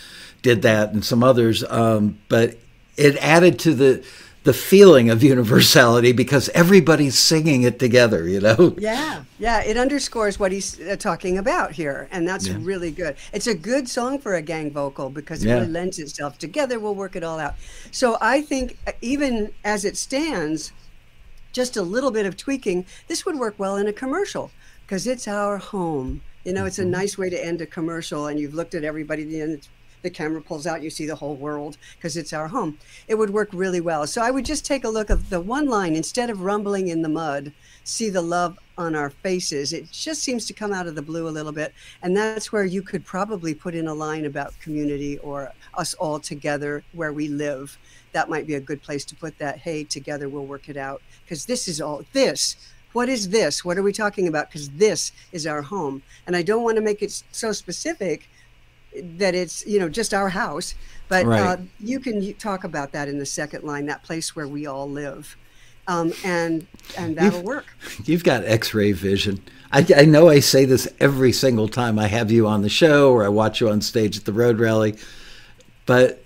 did 0.41 0.62
that 0.62 0.94
and 0.94 1.03
some 1.03 1.24
others. 1.24 1.63
Um, 1.63 2.20
but 2.29 2.58
it 2.98 3.17
added 3.17 3.60
to 3.60 3.74
the 3.74 4.05
the 4.45 4.53
feeling 4.53 5.09
of 5.09 5.23
universality 5.23 6.11
because 6.11 6.49
everybody's 6.49 7.17
singing 7.17 7.63
it 7.63 7.79
together, 7.79 8.27
you 8.29 8.39
know? 8.39 8.75
Yeah, 8.77 9.23
yeah. 9.39 9.63
It 9.63 9.75
underscores 9.75 10.39
what 10.39 10.51
he's 10.51 10.79
uh, 10.79 10.95
talking 10.97 11.39
about 11.39 11.71
here. 11.71 12.07
And 12.11 12.27
that's 12.27 12.47
yeah. 12.47 12.57
really 12.59 12.91
good. 12.91 13.15
It's 13.33 13.47
a 13.47 13.55
good 13.55 13.89
song 13.89 14.19
for 14.19 14.35
a 14.35 14.43
gang 14.43 14.69
vocal 14.71 15.09
because 15.09 15.43
it 15.43 15.47
yeah. 15.47 15.55
really 15.55 15.67
lends 15.67 15.97
itself 15.97 16.37
together. 16.37 16.79
We'll 16.79 16.93
work 16.93 17.15
it 17.15 17.23
all 17.23 17.39
out. 17.39 17.55
So 17.91 18.17
I 18.21 18.41
think, 18.41 18.77
uh, 18.85 18.91
even 19.01 19.51
as 19.63 19.83
it 19.83 19.97
stands, 19.97 20.71
just 21.51 21.75
a 21.75 21.81
little 21.81 22.11
bit 22.11 22.27
of 22.27 22.37
tweaking, 22.37 22.85
this 23.07 23.25
would 23.25 23.39
work 23.39 23.55
well 23.57 23.77
in 23.77 23.87
a 23.87 23.93
commercial 23.93 24.51
because 24.85 25.07
it's 25.07 25.27
our 25.27 25.57
home. 25.57 26.21
You 26.43 26.53
know, 26.53 26.65
it's 26.65 26.77
a 26.77 26.83
mm-hmm. 26.83 26.91
nice 26.91 27.17
way 27.17 27.31
to 27.31 27.45
end 27.45 27.61
a 27.61 27.65
commercial, 27.65 28.27
and 28.27 28.39
you've 28.39 28.53
looked 28.53 28.75
at 28.75 28.83
everybody, 28.83 29.41
and 29.41 29.53
it's 29.53 29.69
the 30.05 30.09
camera 30.12 30.39
pulls 30.39 30.67
out, 30.67 30.83
you 30.83 30.91
see 30.91 31.07
the 31.07 31.15
whole 31.15 31.35
world 31.35 31.77
because 31.97 32.15
it's 32.15 32.31
our 32.31 32.47
home. 32.47 32.77
It 33.07 33.15
would 33.15 33.31
work 33.31 33.50
really 33.51 33.81
well. 33.81 34.05
So 34.05 34.21
I 34.21 34.29
would 34.29 34.45
just 34.45 34.63
take 34.63 34.83
a 34.83 34.89
look 34.89 35.09
of 35.09 35.31
the 35.31 35.41
one 35.41 35.67
line 35.67 35.95
instead 35.95 36.29
of 36.29 36.41
rumbling 36.41 36.89
in 36.89 37.01
the 37.01 37.09
mud, 37.09 37.51
see 37.83 38.12
the 38.12 38.21
love 38.21 38.59
on 38.77 38.95
our 38.95 39.09
faces. 39.09 39.74
It 39.74 39.91
just 39.91 40.21
seems 40.21 40.45
to 40.45 40.53
come 40.53 40.71
out 40.71 40.85
of 40.85 40.93
the 40.93 41.01
blue 41.01 41.27
a 41.27 41.29
little 41.29 41.51
bit. 41.51 41.74
And 42.03 42.15
that's 42.15 42.51
where 42.51 42.65
you 42.65 42.83
could 42.83 43.03
probably 43.03 43.55
put 43.55 43.74
in 43.74 43.88
a 43.88 43.95
line 43.95 44.25
about 44.25 44.59
community 44.59 45.17
or 45.17 45.51
us 45.74 45.95
all 45.95 46.19
together 46.19 46.83
where 46.93 47.12
we 47.12 47.27
live. 47.27 47.75
That 48.12 48.29
might 48.29 48.45
be 48.45 48.53
a 48.53 48.59
good 48.59 48.83
place 48.83 49.05
to 49.05 49.15
put 49.15 49.39
that. 49.39 49.57
Hey, 49.57 49.83
together 49.83 50.29
we'll 50.29 50.45
work 50.45 50.69
it 50.69 50.77
out. 50.77 51.01
Because 51.24 51.47
this 51.47 51.67
is 51.67 51.81
all 51.81 52.03
this 52.13 52.55
what 52.93 53.09
is 53.09 53.27
this? 53.27 53.65
What 53.65 53.77
are 53.77 53.83
we 53.83 53.91
talking 53.91 54.25
about? 54.25 54.47
Because 54.47 54.69
this 54.69 55.12
is 55.33 55.45
our 55.45 55.62
home. 55.62 56.01
And 56.25 56.33
I 56.33 56.43
don't 56.43 56.63
want 56.63 56.77
to 56.77 56.81
make 56.81 57.01
it 57.01 57.24
so 57.29 57.51
specific 57.51 58.29
that 59.03 59.35
it's 59.35 59.65
you 59.65 59.79
know 59.79 59.89
just 59.89 60.13
our 60.13 60.29
house 60.29 60.75
but 61.07 61.25
right. 61.25 61.41
uh, 61.41 61.57
you 61.79 61.99
can 61.99 62.33
talk 62.35 62.63
about 62.63 62.91
that 62.91 63.07
in 63.07 63.19
the 63.19 63.25
second 63.25 63.63
line 63.63 63.85
that 63.85 64.03
place 64.03 64.35
where 64.35 64.47
we 64.47 64.65
all 64.65 64.89
live. 64.89 65.37
Um, 65.87 66.13
and 66.23 66.65
and 66.97 67.15
that'll 67.15 67.39
you've, 67.39 67.45
work. 67.45 67.65
you've 68.05 68.23
got 68.23 68.43
x-ray 68.43 68.91
vision. 68.93 69.43
I, 69.71 69.85
I 69.95 70.05
know 70.05 70.29
i 70.29 70.39
say 70.39 70.65
this 70.65 70.87
every 70.99 71.31
single 71.31 71.67
time 71.67 71.99
i 71.99 72.07
have 72.07 72.31
you 72.31 72.47
on 72.47 72.61
the 72.61 72.69
show 72.69 73.11
or 73.11 73.23
i 73.23 73.27
watch 73.27 73.59
you 73.59 73.69
on 73.69 73.81
stage 73.81 74.17
at 74.17 74.25
the 74.25 74.31
road 74.31 74.59
rally 74.59 74.95
but 75.85 76.23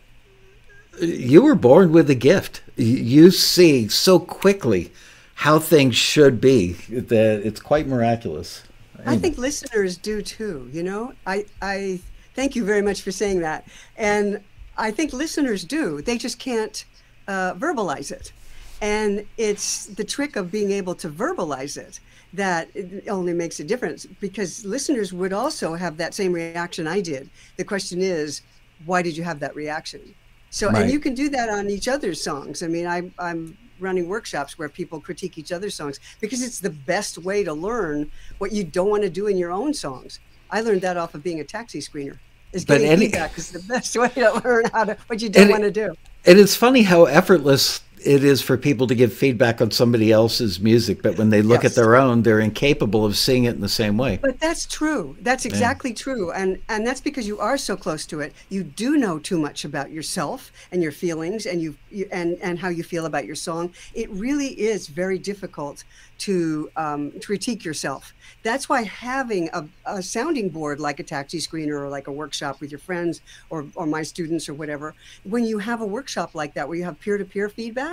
you 1.01 1.41
were 1.41 1.55
born 1.55 1.91
with 1.91 2.09
a 2.09 2.15
gift. 2.15 2.61
You 2.75 3.31
see 3.31 3.87
so 3.87 4.19
quickly 4.19 4.91
how 5.35 5.59
things 5.59 5.95
should 5.95 6.41
be 6.41 6.73
that 6.89 7.41
it's 7.45 7.59
quite 7.59 7.87
miraculous. 7.87 8.63
I 9.05 9.17
think 9.17 9.37
listeners 9.37 9.97
do 9.97 10.21
too. 10.21 10.69
You 10.73 10.83
know, 10.83 11.13
I 11.25 11.45
I 11.61 12.01
Thank 12.39 12.55
you 12.55 12.63
very 12.63 12.81
much 12.81 13.01
for 13.01 13.11
saying 13.11 13.41
that. 13.41 13.67
And 13.97 14.39
I 14.77 14.91
think 14.91 15.11
listeners 15.11 15.65
do. 15.65 16.01
They 16.01 16.17
just 16.17 16.39
can't 16.39 16.85
uh, 17.27 17.53
verbalize 17.55 18.13
it. 18.13 18.31
And 18.79 19.25
it's 19.35 19.87
the 19.87 20.05
trick 20.05 20.37
of 20.37 20.49
being 20.49 20.71
able 20.71 20.95
to 21.03 21.09
verbalize 21.09 21.75
it 21.75 21.99
that 22.31 22.69
it 22.73 23.09
only 23.09 23.33
makes 23.33 23.59
a 23.59 23.65
difference 23.65 24.05
because 24.05 24.63
listeners 24.63 25.11
would 25.11 25.33
also 25.33 25.73
have 25.73 25.97
that 25.97 26.13
same 26.13 26.31
reaction 26.31 26.87
I 26.87 27.01
did. 27.01 27.29
The 27.57 27.65
question 27.65 27.99
is, 28.01 28.41
why 28.85 29.01
did 29.01 29.17
you 29.17 29.23
have 29.25 29.41
that 29.41 29.53
reaction? 29.53 30.15
So, 30.49 30.69
right. 30.69 30.83
and 30.83 30.91
you 30.93 31.01
can 31.01 31.15
do 31.15 31.27
that 31.27 31.49
on 31.49 31.69
each 31.69 31.89
other's 31.89 32.23
songs. 32.23 32.63
I 32.63 32.67
mean, 32.67 32.87
I, 32.87 33.11
I'm 33.19 33.57
running 33.81 34.07
workshops 34.07 34.57
where 34.57 34.69
people 34.69 35.01
critique 35.01 35.37
each 35.37 35.51
other's 35.51 35.75
songs 35.75 35.99
because 36.21 36.41
it's 36.41 36.61
the 36.61 36.69
best 36.69 37.17
way 37.17 37.43
to 37.43 37.51
learn 37.51 38.09
what 38.37 38.53
you 38.53 38.63
don't 38.63 38.89
want 38.89 39.03
to 39.03 39.09
do 39.09 39.27
in 39.27 39.35
your 39.35 39.51
own 39.51 39.73
songs. 39.73 40.21
I 40.49 40.61
learned 40.61 40.83
that 40.83 40.95
off 40.95 41.13
of 41.15 41.21
being 41.21 41.41
a 41.41 41.43
taxi 41.43 41.79
screener 41.79 42.17
is 42.53 42.65
getting 42.65 42.87
any, 42.87 43.05
feedback 43.05 43.37
is 43.37 43.51
the 43.51 43.59
best 43.59 43.95
way 43.99 44.09
to 44.09 44.41
learn 44.43 44.65
how 44.73 44.85
to 44.85 44.97
what 45.07 45.21
you 45.21 45.29
don't 45.29 45.49
want 45.49 45.63
to 45.63 45.71
do. 45.71 45.95
And 46.25 46.37
it's 46.37 46.55
funny 46.55 46.81
how 46.83 47.05
effortless 47.05 47.81
it 48.05 48.23
is 48.23 48.41
for 48.41 48.57
people 48.57 48.87
to 48.87 48.95
give 48.95 49.13
feedback 49.13 49.61
on 49.61 49.71
somebody 49.71 50.11
else's 50.11 50.59
music, 50.59 51.01
but 51.01 51.17
when 51.17 51.29
they 51.29 51.41
look 51.41 51.63
yes. 51.63 51.73
at 51.73 51.75
their 51.75 51.95
own, 51.95 52.23
they're 52.23 52.39
incapable 52.39 53.05
of 53.05 53.17
seeing 53.17 53.43
it 53.43 53.55
in 53.55 53.61
the 53.61 53.69
same 53.69 53.97
way. 53.97 54.19
But 54.21 54.39
that's 54.39 54.65
true. 54.65 55.17
That's 55.21 55.45
exactly 55.45 55.91
yeah. 55.91 55.97
true. 55.97 56.31
And 56.31 56.61
and 56.69 56.85
that's 56.85 57.01
because 57.01 57.27
you 57.27 57.39
are 57.39 57.57
so 57.57 57.75
close 57.75 58.05
to 58.07 58.21
it. 58.21 58.33
You 58.49 58.63
do 58.63 58.97
know 58.97 59.19
too 59.19 59.39
much 59.39 59.65
about 59.65 59.91
yourself 59.91 60.51
and 60.71 60.81
your 60.81 60.91
feelings 60.91 61.45
and 61.45 61.61
you, 61.61 61.75
you 61.91 62.07
and 62.11 62.37
and 62.41 62.59
how 62.59 62.69
you 62.69 62.83
feel 62.83 63.05
about 63.05 63.25
your 63.25 63.35
song. 63.35 63.73
It 63.93 64.09
really 64.09 64.59
is 64.59 64.87
very 64.87 65.17
difficult 65.17 65.83
to 66.19 66.69
um, 66.75 67.11
to 67.11 67.19
critique 67.19 67.65
yourself. 67.65 68.13
That's 68.43 68.69
why 68.69 68.83
having 68.83 69.49
a, 69.53 69.65
a, 69.85 70.01
sounding 70.01 70.49
board 70.49 70.79
like 70.79 70.99
a 70.99 71.03
taxi 71.03 71.39
screener 71.39 71.79
or 71.79 71.89
like 71.89 72.07
a 72.07 72.11
workshop 72.11 72.61
with 72.61 72.71
your 72.71 72.79
friends 72.79 73.21
or, 73.49 73.65
or 73.75 73.85
my 73.85 74.03
students 74.03 74.47
or 74.47 74.53
whatever, 74.53 74.95
when 75.23 75.45
you 75.45 75.57
have 75.57 75.81
a 75.81 75.85
workshop 75.85 76.35
like 76.35 76.53
that 76.53 76.67
where 76.67 76.77
you 76.77 76.83
have 76.83 76.99
peer 76.99 77.17
to 77.17 77.25
peer 77.25 77.49
feedback, 77.49 77.88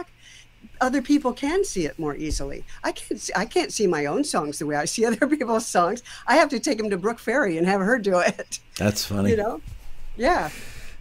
other 0.81 1.03
people 1.03 1.33
can 1.33 1.65
see 1.65 1.87
it 1.87 1.99
more 1.99 2.17
easily. 2.17 2.65
I 2.85 2.93
can't 2.93 3.21
see, 3.21 3.33
I 3.37 3.45
can't 3.45 3.73
see 3.73 3.87
my 3.87 4.07
own 4.07 4.25
songs 4.25 4.59
the 4.59 4.67
way 4.67 4.77
I 4.77 4.85
see 4.85 5.05
other 5.07 5.27
people's 5.27 5.67
songs. 5.67 6.03
I 6.27 6.37
have 6.37 6.49
to 6.51 6.61
take 6.61 6.79
them 6.79 6.91
to 6.91 6.97
Brooke 6.97 7.19
Ferry 7.19 7.59
and 7.59 7.67
have 7.67 7.81
her 7.81 7.99
do 7.99 8.19
it. 8.19 8.61
That's 8.77 9.05
funny. 9.07 9.31
You 9.31 9.37
know? 9.37 9.61
Yeah. 10.17 10.51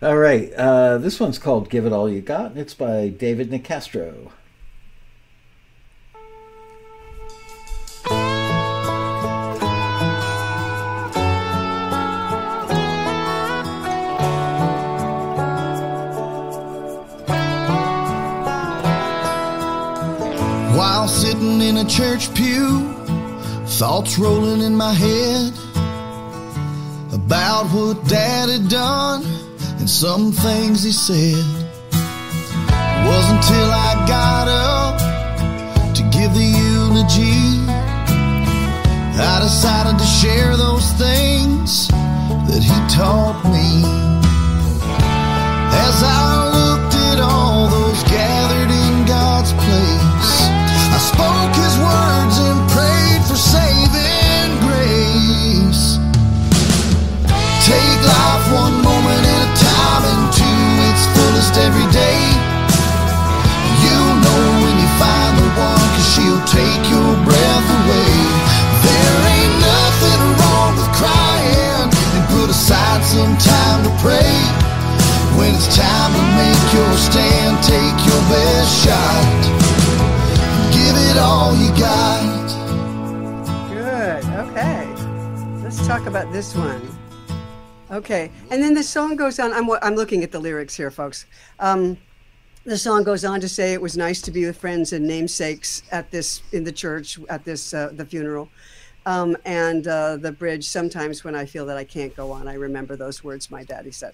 All 0.02 0.18
right. 0.18 0.52
Uh, 0.54 0.98
this 0.98 1.20
one's 1.20 1.40
called 1.40 1.70
Give 1.70 1.86
It 1.86 1.94
All 1.94 2.10
You 2.10 2.22
Got, 2.22 2.52
and 2.52 2.60
it's 2.60 2.74
by 2.74 3.10
David 3.10 3.50
Nicastro. 3.50 4.32
A 21.86 21.88
church 21.88 22.34
pew, 22.34 22.94
thoughts 23.65 24.18
rolling 24.18 24.62
in 24.62 24.75
my 24.75 24.94
head 24.94 25.54
about 27.13 27.65
what 27.74 28.04
Dad 28.08 28.50
had 28.50 28.70
done 28.70 29.24
and 29.80 29.89
some 29.89 30.32
things 30.32 30.84
he 30.84 30.92
said. 30.92 31.46
It 31.94 33.06
was 33.10 33.25
until 33.36 33.70
I 33.72 34.06
got 34.08 34.48
up 34.48 34.98
to 35.96 36.01
give 36.04 36.34
the 36.34 36.50
eulogy, 36.65 37.42
I 39.20 39.39
decided 39.42 40.00
to 40.00 40.06
share 40.06 40.58
those 40.58 40.92
things 40.94 41.88
that 42.48 42.62
he 42.63 42.77
taught 42.96 43.44
me. 43.46 43.84
As 45.86 46.04
I 46.04 46.45
one 58.52 58.75
moment 58.84 59.22
at 59.25 59.42
a 59.48 59.52
time 59.58 60.04
into 60.14 60.50
its 60.90 61.04
fullest 61.14 61.56
every 61.58 61.88
day. 61.94 62.22
You'll 63.82 64.18
know 64.25 64.44
when 64.62 64.75
you 64.78 64.90
find 65.02 65.34
the 65.40 65.50
one, 65.56 65.88
cause 65.96 66.10
she'll 66.14 66.46
take 66.50 66.84
your 66.90 67.12
breath 67.25 67.68
away. 67.80 68.14
There 68.86 69.18
ain't 69.36 69.56
nothing 69.62 70.22
wrong 70.42 70.72
with 70.78 70.92
crying 71.00 71.90
and 71.90 72.24
put 72.34 72.50
aside 72.50 73.02
some 73.06 73.36
time 73.40 73.80
to 73.88 73.92
pray. 74.04 74.36
When 75.38 75.54
it's 75.56 75.70
time 75.75 76.12
to 76.14 76.24
make 76.40 76.66
your 76.74 76.94
stand, 76.98 77.64
take 77.64 77.98
your 78.06 78.22
best 78.30 78.72
shot 78.84 79.56
give 80.75 80.96
it 81.10 81.18
all 81.18 81.56
you 81.56 81.70
got. 81.80 82.46
Good. 83.70 84.25
Okay. 84.44 84.86
Let's 85.64 85.86
talk 85.88 86.06
about 86.06 86.32
this 86.32 86.56
one. 86.56 86.82
Okay. 87.92 88.32
And 88.50 88.63
then 88.63 88.74
the 88.74 88.84
song 88.84 89.15
goes 89.15 89.39
on. 89.39 89.54
I'm, 89.54 89.70
I'm 89.82 89.96
looking 89.96 90.24
at 90.24 90.32
the 90.32 90.39
lyrics 90.39 90.75
here, 90.75 90.89
folks. 90.89 91.25
Um, 91.60 91.98
the 92.63 92.77
song 92.77 93.04
goes 93.04 93.24
on 93.24 93.39
to 93.42 93.48
say 93.48 93.74
it 93.74 93.82
was 93.82 93.96
nice 93.96 94.22
to 94.24 94.32
be 94.32 94.46
with 94.46 94.58
friends 94.58 94.92
and 94.92 95.06
namesakes 95.06 95.84
at 95.92 96.10
this 96.10 96.42
in 96.51 96.63
the 96.63 96.72
church 96.72 97.20
at 97.30 97.46
this 97.46 97.74
uh, 97.75 97.92
the 97.94 98.06
funeral 98.06 98.50
Um, 99.06 99.38
and 99.46 99.88
uh, 99.88 100.18
the 100.18 100.32
bridge, 100.32 100.68
sometimes 100.68 101.24
when 101.24 101.36
I 101.36 101.46
feel 101.46 101.68
that 101.68 101.77
I 101.77 101.84
can't 101.84 102.15
go 102.15 102.32
on, 102.32 102.48
I 102.48 102.56
remember 102.56 102.96
those 102.96 103.24
words 103.24 103.51
my 103.51 103.63
daddy 103.63 103.92
said. 103.92 104.13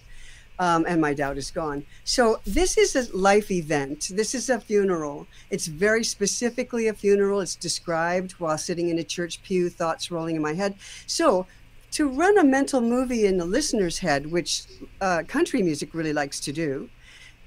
Um, 0.60 0.86
and 0.86 1.00
my 1.00 1.14
doubt 1.14 1.38
is 1.38 1.50
gone. 1.50 1.86
So, 2.04 2.42
this 2.46 2.78
is 2.78 2.96
a 2.96 3.18
life 3.18 3.50
event. 3.50 4.12
This 4.14 4.36
is 4.36 4.50
a 4.50 4.60
funeral. 4.60 5.26
It's 5.50 5.66
very 5.66 6.04
specifically 6.04 6.88
a 6.88 6.94
funeral. 6.94 7.40
It's 7.40 7.56
described 7.56 8.34
while 8.34 8.58
sitting 8.58 8.90
in 8.90 9.00
a 9.00 9.04
church 9.04 9.42
pew, 9.44 9.70
thoughts 9.70 10.12
rolling 10.12 10.36
in 10.36 10.42
my 10.42 10.54
head. 10.54 10.76
So, 11.08 11.48
to 11.92 12.08
run 12.08 12.38
a 12.38 12.44
mental 12.44 12.82
movie 12.82 13.26
in 13.26 13.38
the 13.38 13.46
listener's 13.46 14.00
head, 14.00 14.32
which 14.32 14.64
uh, 15.02 15.24
country 15.28 15.62
music 15.62 15.94
really 15.94 16.14
likes 16.14 16.40
to 16.40 16.52
do, 16.52 16.90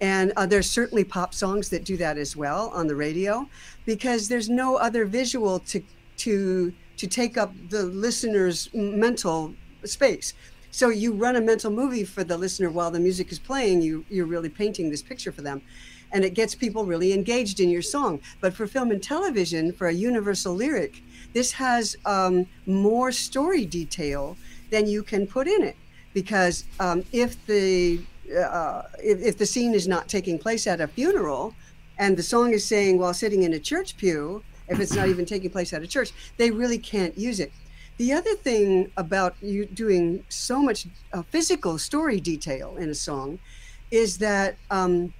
and 0.01 0.33
uh, 0.37 0.47
there's 0.47 0.69
certainly 0.69 1.05
pop 1.05 1.33
songs 1.33 1.71
that 1.71 1.85
do 1.85 1.97
that 1.97 2.19
as 2.19 2.37
well 2.37 2.71
on 2.75 2.87
the 2.87 2.97
radio, 2.97 3.49
because 3.87 4.29
there's 4.29 4.49
no 4.49 4.77
other 4.77 5.05
visual 5.07 5.59
to 5.61 5.83
to 6.19 6.73
to 6.97 7.07
take 7.07 7.37
up 7.37 7.53
the 7.71 7.83
listener's 7.85 8.69
mental 8.75 9.55
space. 9.85 10.35
So 10.71 10.89
you 10.89 11.13
run 11.13 11.37
a 11.37 11.41
mental 11.41 11.71
movie 11.71 12.05
for 12.05 12.25
the 12.25 12.37
listener 12.37 12.69
while 12.69 12.91
the 12.91 13.01
music 13.01 13.33
is 13.33 13.39
playing. 13.39 13.83
You 13.83 14.05
you're 14.09 14.27
really 14.27 14.51
painting 14.51 14.91
this 14.91 15.03
picture 15.03 15.33
for 15.33 15.43
them, 15.43 15.63
and 16.13 16.25
it 16.25 16.35
gets 16.35 16.55
people 16.55 16.85
really 16.85 17.13
engaged 17.13 17.61
in 17.61 17.71
your 17.71 17.83
song. 17.83 18.21
But 18.41 18.55
for 18.55 18.67
film 18.67 18.91
and 18.91 19.03
television, 19.03 19.73
for 19.73 19.87
a 19.87 19.93
universal 19.93 20.55
lyric, 20.55 21.03
this 21.35 21.53
has 21.53 21.97
um, 22.07 22.47
more 22.67 23.13
story 23.13 23.67
detail 23.67 24.37
than 24.71 24.87
you 24.87 25.03
can 25.03 25.27
put 25.27 25.47
in 25.47 25.63
it 25.63 25.77
because 26.15 26.65
um, 26.81 27.05
if 27.13 27.45
the 27.47 28.01
uh, 28.35 28.83
if, 29.03 29.21
if 29.21 29.37
the 29.37 29.45
scene 29.45 29.75
is 29.75 29.87
not 29.87 30.09
taking 30.09 30.39
place 30.39 30.67
at 30.67 30.81
a 30.81 30.89
funeral 30.89 31.55
and 31.99 32.17
the 32.17 32.23
song 32.23 32.53
is 32.53 32.65
saying 32.65 32.99
while 32.99 33.13
sitting 33.13 33.43
in 33.43 33.53
a 33.53 33.59
church 33.59 33.99
pew 33.99 34.43
if 34.69 34.81
it's 34.81 34.95
not 34.95 35.09
even 35.09 35.25
taking 35.25 35.51
place 35.51 35.73
at 35.73 35.83
a 35.83 35.87
church, 35.87 36.13
they 36.37 36.51
really 36.51 36.79
can't 36.79 37.17
use 37.19 37.41
it. 37.41 37.53
The 37.97 38.13
other 38.13 38.35
thing 38.35 38.91
about 38.97 39.37
you 39.41 39.67
doing 39.67 40.25
so 40.29 40.61
much 40.61 40.87
uh, 41.13 41.23
physical 41.23 41.79
story 41.79 42.19
detail 42.19 42.77
in 42.77 42.89
a 42.89 42.95
song 42.95 43.39
is 43.91 44.19
that 44.19 44.57
um, 44.71 45.15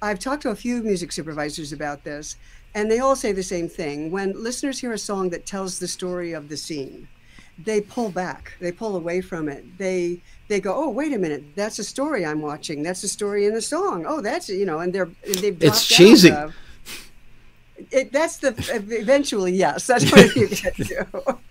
I've 0.00 0.18
talked 0.18 0.42
to 0.42 0.50
a 0.50 0.54
few 0.54 0.82
music 0.82 1.10
supervisors 1.10 1.72
about 1.72 2.04
this, 2.04 2.36
and 2.74 2.90
they 2.90 2.98
all 2.98 3.16
say 3.16 3.32
the 3.32 3.42
same 3.42 3.68
thing. 3.68 4.10
When 4.10 4.32
listeners 4.42 4.78
hear 4.78 4.92
a 4.92 4.98
song 4.98 5.30
that 5.30 5.46
tells 5.46 5.78
the 5.78 5.88
story 5.88 6.32
of 6.32 6.48
the 6.48 6.56
scene, 6.56 7.08
they 7.58 7.80
pull 7.80 8.10
back, 8.10 8.52
they 8.60 8.72
pull 8.72 8.96
away 8.96 9.20
from 9.20 9.48
it. 9.48 9.78
They 9.78 10.20
they 10.48 10.60
go, 10.60 10.74
oh 10.74 10.90
wait 10.90 11.12
a 11.12 11.18
minute, 11.18 11.44
that's 11.54 11.78
a 11.78 11.84
story 11.84 12.26
I'm 12.26 12.42
watching. 12.42 12.82
That's 12.82 13.02
a 13.04 13.08
story 13.08 13.46
in 13.46 13.54
the 13.54 13.62
song. 13.62 14.04
Oh, 14.06 14.20
that's 14.20 14.48
you 14.48 14.66
know, 14.66 14.80
and 14.80 14.92
they're 14.92 15.10
they've 15.40 15.62
it's 15.62 15.86
cheesy. 15.86 16.32
Of, 16.32 16.54
it, 17.90 18.12
that's 18.12 18.38
the 18.38 18.54
eventually 18.70 19.52
yes. 19.52 19.86
That's 19.86 20.10
what 20.10 20.34
you 20.34 20.48
get 20.48 20.76
to. 20.76 21.38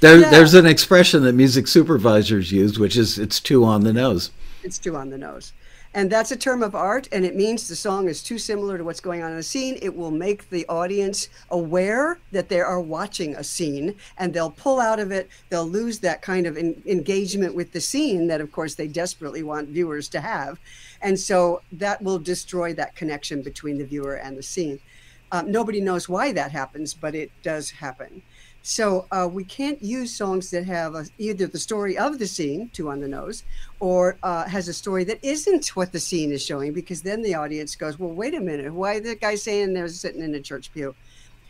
There, 0.00 0.20
yeah. 0.20 0.30
There's 0.30 0.54
an 0.54 0.64
expression 0.64 1.22
that 1.24 1.34
music 1.34 1.66
supervisors 1.66 2.50
use, 2.50 2.78
which 2.78 2.96
is 2.96 3.18
it's 3.18 3.40
too 3.40 3.64
on 3.64 3.82
the 3.82 3.92
nose. 3.92 4.30
It's 4.62 4.78
too 4.78 4.96
on 4.96 5.10
the 5.10 5.18
nose. 5.18 5.52
And 5.96 6.10
that's 6.10 6.30
a 6.30 6.36
term 6.36 6.62
of 6.62 6.74
art, 6.74 7.08
and 7.10 7.24
it 7.24 7.34
means 7.34 7.66
the 7.66 7.74
song 7.74 8.06
is 8.06 8.22
too 8.22 8.36
similar 8.36 8.76
to 8.76 8.84
what's 8.84 9.00
going 9.00 9.22
on 9.22 9.30
in 9.30 9.38
the 9.38 9.42
scene. 9.42 9.78
It 9.80 9.96
will 9.96 10.10
make 10.10 10.50
the 10.50 10.66
audience 10.68 11.30
aware 11.50 12.18
that 12.32 12.50
they 12.50 12.60
are 12.60 12.82
watching 12.82 13.34
a 13.34 13.42
scene, 13.42 13.94
and 14.18 14.34
they'll 14.34 14.50
pull 14.50 14.78
out 14.78 15.00
of 15.00 15.10
it. 15.10 15.30
They'll 15.48 15.66
lose 15.66 16.00
that 16.00 16.20
kind 16.20 16.46
of 16.46 16.58
engagement 16.58 17.54
with 17.54 17.72
the 17.72 17.80
scene 17.80 18.26
that, 18.26 18.42
of 18.42 18.52
course, 18.52 18.74
they 18.74 18.88
desperately 18.88 19.42
want 19.42 19.70
viewers 19.70 20.06
to 20.10 20.20
have. 20.20 20.60
And 21.00 21.18
so 21.18 21.62
that 21.72 22.02
will 22.02 22.18
destroy 22.18 22.74
that 22.74 22.94
connection 22.94 23.40
between 23.40 23.78
the 23.78 23.86
viewer 23.86 24.16
and 24.16 24.36
the 24.36 24.42
scene. 24.42 24.80
Um, 25.32 25.50
nobody 25.50 25.80
knows 25.80 26.10
why 26.10 26.30
that 26.32 26.52
happens, 26.52 26.92
but 26.92 27.14
it 27.14 27.30
does 27.42 27.70
happen. 27.70 28.20
So 28.68 29.06
uh, 29.12 29.28
we 29.32 29.44
can't 29.44 29.80
use 29.80 30.12
songs 30.12 30.50
that 30.50 30.64
have 30.64 30.96
a, 30.96 31.04
either 31.18 31.46
the 31.46 31.56
story 31.56 31.96
of 31.96 32.18
the 32.18 32.26
scene, 32.26 32.68
two 32.72 32.90
on 32.90 32.98
the 32.98 33.06
nose, 33.06 33.44
or 33.78 34.18
uh, 34.24 34.44
has 34.48 34.66
a 34.66 34.72
story 34.72 35.04
that 35.04 35.20
isn't 35.22 35.68
what 35.76 35.92
the 35.92 36.00
scene 36.00 36.32
is 36.32 36.44
showing, 36.44 36.72
because 36.72 37.00
then 37.00 37.22
the 37.22 37.36
audience 37.36 37.76
goes, 37.76 37.96
"Well, 37.96 38.10
wait 38.10 38.34
a 38.34 38.40
minute, 38.40 38.74
why 38.74 38.98
the 38.98 39.14
guy 39.14 39.36
saying 39.36 39.72
they're 39.72 39.86
sitting 39.86 40.20
in 40.20 40.34
a 40.34 40.40
church 40.40 40.72
pew?" 40.74 40.96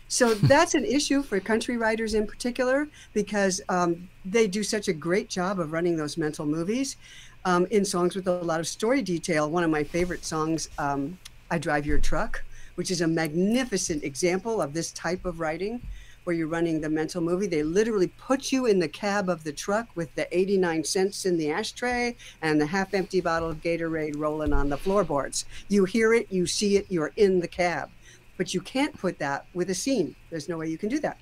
So 0.08 0.34
that's 0.52 0.74
an 0.74 0.84
issue 0.84 1.22
for 1.22 1.40
country 1.40 1.78
writers 1.78 2.12
in 2.12 2.26
particular, 2.26 2.86
because 3.14 3.62
um, 3.70 4.10
they 4.26 4.46
do 4.46 4.62
such 4.62 4.88
a 4.88 4.92
great 4.92 5.30
job 5.30 5.58
of 5.58 5.72
running 5.72 5.96
those 5.96 6.18
mental 6.18 6.44
movies 6.44 6.98
um, 7.46 7.66
in 7.70 7.86
songs 7.86 8.14
with 8.14 8.28
a 8.28 8.42
lot 8.42 8.60
of 8.60 8.68
story 8.68 9.00
detail. 9.00 9.48
One 9.48 9.64
of 9.64 9.70
my 9.70 9.84
favorite 9.84 10.22
songs, 10.22 10.68
um, 10.78 11.18
"I 11.50 11.56
Drive 11.56 11.86
Your 11.86 11.98
Truck." 11.98 12.42
which 12.74 12.90
is 12.90 13.00
a 13.00 13.06
magnificent 13.06 14.04
example 14.04 14.60
of 14.60 14.74
this 14.74 14.92
type 14.92 15.24
of 15.24 15.40
writing 15.40 15.80
where 16.26 16.34
you're 16.34 16.48
running 16.48 16.80
the 16.80 16.90
mental 16.90 17.20
movie. 17.20 17.46
They 17.46 17.62
literally 17.62 18.08
put 18.08 18.50
you 18.50 18.66
in 18.66 18.80
the 18.80 18.88
cab 18.88 19.28
of 19.28 19.44
the 19.44 19.52
truck 19.52 19.86
with 19.94 20.12
the 20.16 20.26
89 20.36 20.82
cents 20.82 21.24
in 21.24 21.38
the 21.38 21.52
ashtray 21.52 22.16
and 22.42 22.60
the 22.60 22.66
half 22.66 22.94
empty 22.94 23.20
bottle 23.20 23.48
of 23.48 23.62
Gatorade 23.62 24.18
rolling 24.18 24.52
on 24.52 24.68
the 24.68 24.76
floorboards. 24.76 25.44
You 25.68 25.84
hear 25.84 26.12
it, 26.12 26.26
you 26.28 26.46
see 26.46 26.76
it, 26.76 26.86
you're 26.88 27.12
in 27.14 27.38
the 27.38 27.46
cab. 27.46 27.90
But 28.36 28.52
you 28.52 28.60
can't 28.60 28.98
put 28.98 29.20
that 29.20 29.46
with 29.54 29.70
a 29.70 29.74
scene. 29.74 30.16
There's 30.28 30.48
no 30.48 30.58
way 30.58 30.66
you 30.66 30.76
can 30.76 30.88
do 30.88 30.98
that. 30.98 31.18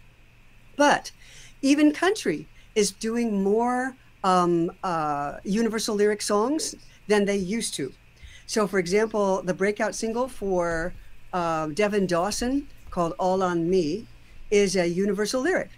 But 0.75 1.13
even 1.61 1.93
country 1.93 2.49
is 2.75 2.91
doing 2.91 3.43
more 3.45 3.95
um, 4.25 4.73
uh, 4.83 5.35
universal 5.45 5.95
lyric 5.95 6.23
songs 6.23 6.75
than 7.09 7.27
they 7.27 7.37
used 7.37 7.75
to. 7.75 7.93
So, 8.47 8.67
for 8.67 8.79
example, 8.79 9.43
the 9.43 9.55
breakout 9.55 9.95
single 9.95 10.29
for 10.29 10.95
uh, 11.35 11.67
Devin 11.69 12.07
Dawson 12.07 12.69
called 12.91 13.13
All 13.19 13.43
on 13.43 13.69
Me 13.69 14.07
is 14.55 14.77
a 14.77 14.87
universal 14.87 15.43
lyric. 15.43 15.71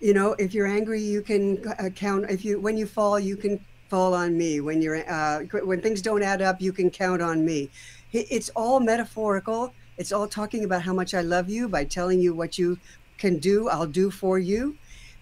You 0.00 0.12
know, 0.12 0.32
if 0.38 0.52
you're 0.52 0.66
angry, 0.66 1.00
you 1.00 1.22
can 1.22 1.64
uh, 1.78 1.88
count. 1.90 2.26
If 2.28 2.44
you 2.44 2.60
when 2.60 2.76
you 2.76 2.86
fall, 2.86 3.18
you 3.18 3.36
can 3.36 3.60
fall 3.88 4.12
on 4.12 4.36
me. 4.36 4.60
When 4.60 4.82
you're 4.82 5.08
uh, 5.08 5.40
when 5.70 5.80
things 5.80 6.02
don't 6.02 6.22
add 6.22 6.42
up, 6.42 6.60
you 6.60 6.72
can 6.72 6.90
count 6.90 7.22
on 7.22 7.44
me. 7.44 7.70
It's 8.12 8.50
all 8.50 8.80
metaphorical. 8.80 9.72
It's 9.96 10.12
all 10.12 10.26
talking 10.26 10.64
about 10.64 10.82
how 10.82 10.94
much 10.94 11.14
I 11.14 11.20
love 11.20 11.48
you 11.48 11.68
by 11.68 11.84
telling 11.84 12.20
you 12.20 12.34
what 12.34 12.58
you 12.58 12.78
can 13.18 13.38
do. 13.38 13.68
I'll 13.68 13.86
do 13.86 14.10
for 14.10 14.38
you. 14.38 14.76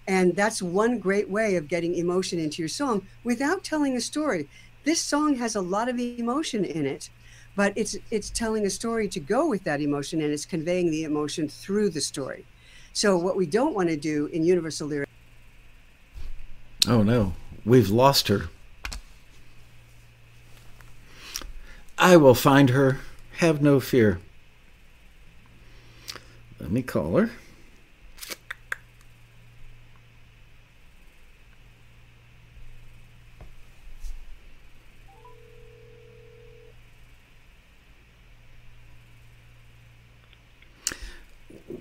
And 0.07 0.35
that's 0.35 0.61
one 0.61 0.99
great 0.99 1.29
way 1.29 1.55
of 1.55 1.67
getting 1.67 1.95
emotion 1.95 2.39
into 2.39 2.61
your 2.61 2.69
song 2.69 3.05
without 3.23 3.63
telling 3.63 3.95
a 3.95 4.01
story. 4.01 4.47
This 4.85 5.01
song 5.01 5.35
has 5.35 5.55
a 5.55 5.61
lot 5.61 5.89
of 5.89 5.99
emotion 5.99 6.63
in 6.63 6.85
it, 6.85 7.09
but 7.55 7.73
it's 7.75 7.95
it's 8.09 8.29
telling 8.29 8.65
a 8.65 8.69
story 8.69 9.07
to 9.09 9.19
go 9.19 9.47
with 9.47 9.63
that 9.65 9.81
emotion 9.81 10.21
and 10.21 10.31
it's 10.31 10.45
conveying 10.45 10.89
the 10.89 11.03
emotion 11.03 11.47
through 11.47 11.89
the 11.89 12.01
story 12.01 12.45
so 12.97 13.15
what 13.15 13.35
we 13.35 13.45
don't 13.45 13.75
want 13.75 13.87
to 13.89 13.95
do 13.95 14.25
in 14.27 14.43
universal 14.43 14.87
lyrics 14.87 15.11
oh 16.87 17.03
no. 17.03 17.33
We've 17.65 17.89
lost 17.89 18.29
her. 18.29 18.49
I 21.97 22.15
will 22.15 22.33
find 22.33 22.69
her. 22.69 22.99
Have 23.39 23.61
no 23.61 23.81
fear. 23.81 24.21
Let 26.59 26.71
me 26.71 26.81
call 26.81 27.17
her 27.17 27.31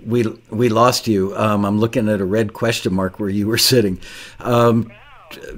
we 0.07 0.25
we 0.51 0.69
lost 0.69 1.07
you. 1.07 1.37
Um, 1.37 1.64
I'm 1.64 1.79
looking 1.79 2.09
at 2.09 2.21
a 2.21 2.25
red 2.25 2.53
question 2.53 2.95
mark 2.95 3.19
where 3.19 3.29
you 3.29 3.47
were 3.47 3.59
sitting. 3.59 4.01
Um, 4.40 4.88
wow. 4.88 4.95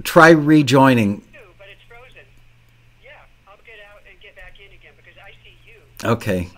Try 0.03 0.31
rejoining. 0.31 1.23
But 6.01 6.58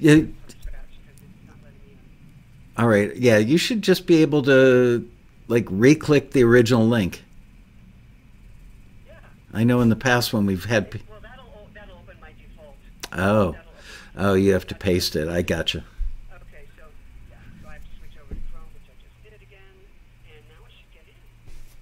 in. 0.00 0.34
All 2.76 2.86
right. 2.88 3.14
Yeah, 3.16 3.38
you 3.38 3.56
should 3.58 3.82
just 3.82 4.06
be 4.06 4.22
able 4.22 4.42
to 4.42 5.08
like 5.48 5.66
re-click 5.70 6.32
the 6.32 6.42
original 6.44 6.86
link. 6.86 7.24
Yeah. 9.06 9.14
I 9.54 9.64
know 9.64 9.80
in 9.80 9.88
the 9.88 9.96
past 9.96 10.32
when 10.32 10.44
we've 10.46 10.64
had. 10.66 10.90
pe- 10.90 11.00
Well, 11.08 11.20
that'll 11.22 11.68
that'll 11.74 11.96
open 11.96 12.16
my 12.20 12.30
default. 12.38 12.74
Oh, 13.12 13.52
That'll 14.14 14.30
oh, 14.32 14.34
you 14.34 14.52
have 14.52 14.66
to 14.66 14.74
paste 14.74 15.16
it. 15.16 15.28
I 15.28 15.40
gotcha. 15.42 15.84
Okay, 16.34 16.66
so 16.76 16.84
yeah, 17.30 17.36
so 17.62 17.68
I 17.68 17.72
have 17.74 17.82
to 17.82 17.88
switch 17.98 18.18
over 18.22 18.34
to 18.34 18.40
Chrome, 18.52 18.68
which 18.74 18.84
I 18.90 18.94
just 19.00 19.16
did 19.24 19.40
again, 19.40 19.76
and 20.28 20.44
now 20.50 20.60
it 20.66 20.72
should 20.76 20.92
get 20.92 21.06
in. 21.08 21.16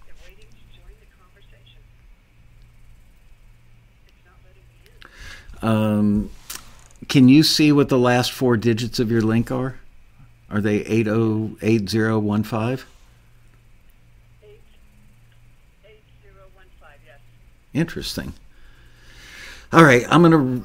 They're 0.06 0.20
waiting 0.28 0.46
to 0.46 0.62
join 0.70 0.94
the 1.02 1.10
conversation. 1.18 1.82
It's 4.06 4.22
not 4.24 4.38
letting 4.46 4.66
me 4.70 4.78
in. 4.86 5.68
Um, 5.68 6.30
can 7.14 7.28
you 7.28 7.44
see 7.44 7.70
what 7.70 7.88
the 7.88 7.96
last 7.96 8.32
four 8.32 8.56
digits 8.56 8.98
of 8.98 9.08
your 9.08 9.20
link 9.20 9.52
are? 9.52 9.78
Are 10.50 10.60
they 10.60 10.78
eight 10.78 11.06
oh 11.06 11.56
eight 11.62 11.88
zero 11.88 12.18
one 12.18 12.42
five? 12.42 12.86
Eight 14.42 14.60
eight 15.86 16.02
zero 16.20 16.42
one 16.54 16.66
five. 16.80 16.98
Yes. 17.06 17.20
Interesting. 17.72 18.32
All 19.72 19.84
right, 19.84 20.04
I'm 20.08 20.22
gonna 20.22 20.64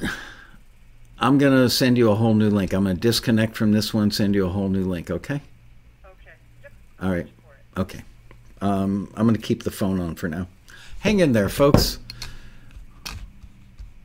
I'm 1.20 1.38
gonna 1.38 1.70
send 1.70 2.00
you 2.00 2.10
a 2.10 2.16
whole 2.16 2.34
new 2.34 2.50
link. 2.50 2.74
I'm 2.74 2.86
gonna 2.86 2.96
disconnect 2.96 3.56
from 3.56 3.72
this 3.72 3.94
one, 3.94 4.10
send 4.10 4.34
you 4.34 4.48
a 4.48 4.50
whole 4.50 4.70
new 4.70 4.86
link. 4.86 5.12
Okay. 5.12 5.42
Okay. 6.04 6.34
Yep. 6.64 6.72
All 7.00 7.12
right. 7.12 7.28
Okay. 7.78 8.02
Um, 8.60 9.14
I'm 9.16 9.28
gonna 9.28 9.38
keep 9.38 9.62
the 9.62 9.72
phone 9.72 10.00
on 10.00 10.16
for 10.16 10.28
now. 10.28 10.48
Hang 11.02 11.20
in 11.20 11.34
there, 11.34 11.50
folks. 11.50 12.00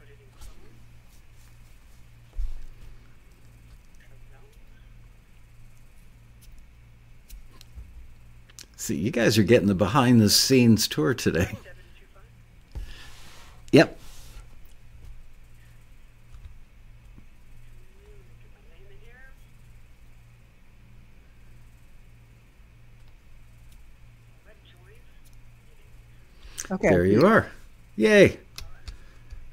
put 0.00 0.08
it 0.08 0.18
in 0.20 0.26
Chrome. 0.36 0.56
Chrome. 4.30 4.46
See, 8.76 8.96
you 8.96 9.12
guys 9.12 9.38
are 9.38 9.44
getting 9.44 9.68
the 9.68 9.76
behind 9.76 10.20
the 10.20 10.28
scenes 10.28 10.88
tour 10.88 11.14
today. 11.14 11.56
Seven 13.72 13.88
two 13.88 13.94
five. 13.94 13.96
Yep. 13.96 13.98
Get 18.42 18.50
my 18.52 18.76
name 18.76 18.86
in 18.90 18.96
here. 19.04 19.32
Web 24.46 24.56
join. 26.68 26.76
Okay. 26.76 26.88
There 26.88 27.04
you 27.04 27.26
are. 27.26 27.46
Yay. 27.96 28.38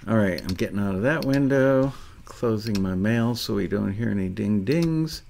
All 0.07 0.17
right, 0.17 0.41
I'm 0.41 0.47
getting 0.55 0.79
out 0.79 0.95
of 0.95 1.01
that 1.03 1.25
window, 1.25 1.93
closing 2.25 2.81
my 2.81 2.95
mail 2.95 3.35
so 3.35 3.55
we 3.55 3.67
don't 3.67 3.91
hear 3.93 4.09
any 4.09 4.29
ding 4.29 4.63
dings 4.63 5.21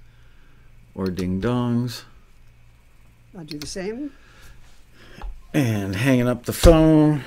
or 0.96 1.08
ding 1.08 1.42
dongs, 1.42 2.04
I'll 3.38 3.44
do 3.44 3.58
the 3.58 3.68
same. 3.68 4.12
and 5.54 5.96
hanging 5.96 6.28
up 6.28 6.46
the 6.46 6.54
phone. 6.54 7.24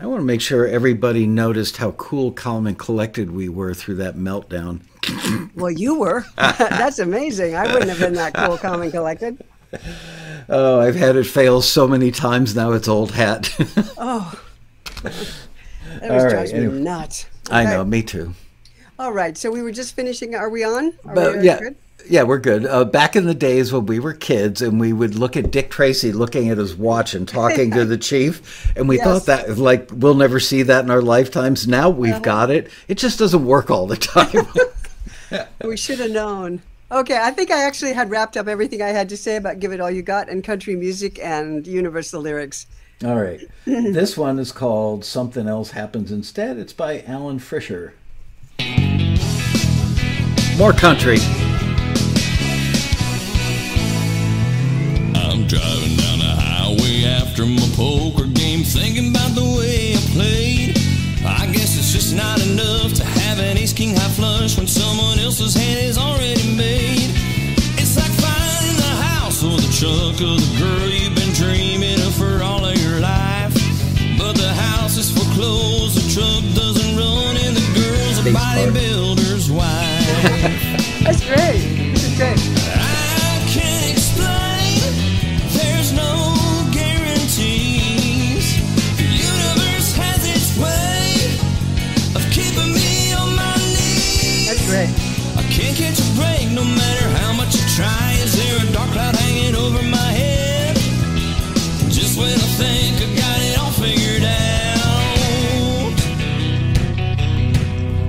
I 0.00 0.06
want 0.06 0.20
to 0.20 0.24
make 0.24 0.40
sure 0.40 0.66
everybody 0.66 1.26
noticed 1.26 1.78
how 1.78 1.90
cool, 1.92 2.30
calm, 2.30 2.66
and 2.66 2.78
collected 2.78 3.30
we 3.32 3.48
were 3.48 3.74
through 3.74 3.96
that 3.96 4.16
meltdown. 4.16 4.80
Well, 5.54 5.70
you 5.70 5.98
were. 5.98 6.24
That's 6.36 6.98
amazing. 6.98 7.56
I 7.56 7.66
wouldn't 7.72 7.90
have 7.90 7.98
been 7.98 8.14
that 8.14 8.34
cool, 8.34 8.58
calm, 8.58 8.82
and 8.82 8.92
collected. 8.92 9.42
Oh, 10.48 10.80
I've 10.80 10.94
had 10.94 11.16
it 11.16 11.24
fail 11.24 11.62
so 11.62 11.88
many 11.88 12.10
times 12.10 12.54
now 12.54 12.72
it's 12.72 12.88
old 12.88 13.12
hat. 13.12 13.50
Oh, 13.96 14.40
that 15.02 16.10
All 16.10 16.16
was 16.16 16.24
right, 16.24 16.30
drives 16.30 16.52
me 16.52 16.60
anyway. 16.60 16.78
nuts. 16.80 17.26
I 17.50 17.64
know, 17.64 17.84
me 17.84 18.02
too. 18.02 18.34
All 18.98 19.12
right. 19.12 19.36
So 19.36 19.50
we 19.50 19.62
were 19.62 19.72
just 19.72 19.94
finishing. 19.96 20.34
Are 20.34 20.48
we 20.50 20.64
on? 20.64 20.92
Are 21.04 21.14
But 21.14 21.36
we 21.38 21.44
yeah, 21.46 21.58
good? 21.58 21.76
Yeah, 22.08 22.22
we're 22.22 22.38
good. 22.38 22.64
Uh, 22.66 22.84
back 22.84 23.16
in 23.16 23.26
the 23.26 23.34
days 23.34 23.72
when 23.72 23.86
we 23.86 23.98
were 23.98 24.12
kids, 24.14 24.62
and 24.62 24.80
we 24.80 24.92
would 24.92 25.14
look 25.14 25.36
at 25.36 25.50
Dick 25.50 25.70
Tracy 25.70 26.12
looking 26.12 26.48
at 26.48 26.58
his 26.58 26.74
watch 26.74 27.14
and 27.14 27.26
talking 27.28 27.70
to 27.72 27.84
the 27.84 27.96
chief, 28.10 28.72
and 28.76 28.88
we 28.88 28.96
Yes. 28.96 29.04
thought 29.06 29.26
that 29.26 29.58
like 29.58 29.88
we'll 29.92 30.14
never 30.14 30.40
see 30.40 30.62
that 30.62 30.84
in 30.84 30.90
our 30.90 31.02
lifetimes. 31.02 31.68
Now 31.68 31.90
we've 31.90 32.12
Uh-huh. 32.14 32.20
got 32.20 32.50
it. 32.50 32.68
It 32.88 32.98
just 32.98 33.18
doesn't 33.18 33.44
work 33.44 33.70
all 33.70 33.86
the 33.86 33.96
time. 33.96 34.46
We 35.62 35.76
should 35.76 35.98
have 35.98 36.10
known. 36.10 36.62
Okay, 36.90 37.18
I 37.20 37.30
think 37.32 37.50
I 37.50 37.62
actually 37.64 37.92
had 37.92 38.08
wrapped 38.08 38.38
up 38.38 38.48
everything 38.48 38.80
I 38.80 38.88
had 38.88 39.10
to 39.10 39.16
say 39.18 39.36
about 39.36 39.58
"Give 39.60 39.72
It 39.72 39.80
All 39.80 39.90
You 39.90 40.00
Got" 40.00 40.30
and 40.30 40.42
country 40.42 40.74
music 40.74 41.18
and 41.22 41.66
universal 41.66 42.22
lyrics. 42.22 42.66
all 43.04 43.16
right, 43.20 43.46
this 43.66 44.16
one 44.16 44.38
is 44.38 44.52
called 44.52 45.04
"Something 45.04 45.46
Else 45.46 45.72
Happens 45.72 46.10
Instead." 46.10 46.56
It's 46.56 46.72
by 46.72 47.02
Alan 47.02 47.38
Fisher. 47.40 47.92
More 50.56 50.72
country. 50.72 51.18
After 57.38 57.46
my 57.46 57.68
poker 57.76 58.26
game, 58.26 58.64
thinking 58.64 59.10
about 59.10 59.30
the 59.34 59.44
way 59.44 59.94
I 59.94 60.00
played. 60.10 60.78
I 61.24 61.46
guess 61.52 61.78
it's 61.78 61.92
just 61.92 62.16
not 62.16 62.40
enough 62.44 62.94
to 62.94 63.04
have 63.04 63.38
an 63.38 63.56
ace 63.56 63.72
king 63.72 63.94
high 63.94 64.10
flush 64.10 64.56
when 64.56 64.66
someone 64.66 65.18
else's 65.20 65.54
hand 65.54 65.78
is 65.78 65.98
already 65.98 66.56
made. 66.56 67.10
It's 67.78 67.96
like 67.96 68.10
finding 68.18 68.76
the 68.76 68.94
house 69.06 69.44
or 69.44 69.54
the 69.54 69.70
truck 69.78 70.18
of 70.18 70.42
the 70.42 70.50
girl 70.58 70.88
you've 70.88 71.14
been 71.14 71.32
dreaming 71.34 72.00
of 72.02 72.14
for 72.14 72.42
all 72.42 72.64
of 72.64 72.76
your 72.82 72.98
life. 72.98 73.54
But 74.18 74.34
the 74.34 74.52
house 74.52 74.96
is 74.96 75.10
foreclosed, 75.10 75.94
the 75.94 76.06
truck 76.10 76.42
doesn't 76.58 76.96
run, 76.96 77.36
and 77.36 77.54
the 77.54 77.66
girl's 77.78 78.18
a 78.18 78.34
bodybuilder's 78.34 79.50
wife. 79.50 81.04
That's 81.04 81.22
great. 81.22 81.94
This 81.94 82.04
is 82.04 82.16
great. 82.18 82.67
no 96.58 96.64
matter 96.64 97.08
how 97.20 97.32
much 97.32 97.54
try. 97.76 98.18
Is 98.24 98.34
there 98.34 98.58
a 98.58 98.66
dark 98.72 98.90
cloud 98.90 99.14
hanging 99.14 99.54
over 99.54 99.80
my 99.86 100.10
head? 100.20 100.76
Just 101.88 102.18
when 102.18 102.34
I 102.34 102.48
think 102.58 102.96
I 102.98 103.06
got 103.14 103.38
it 103.46 103.58
all 103.62 103.70
figured 103.78 104.24
out, 104.26 105.94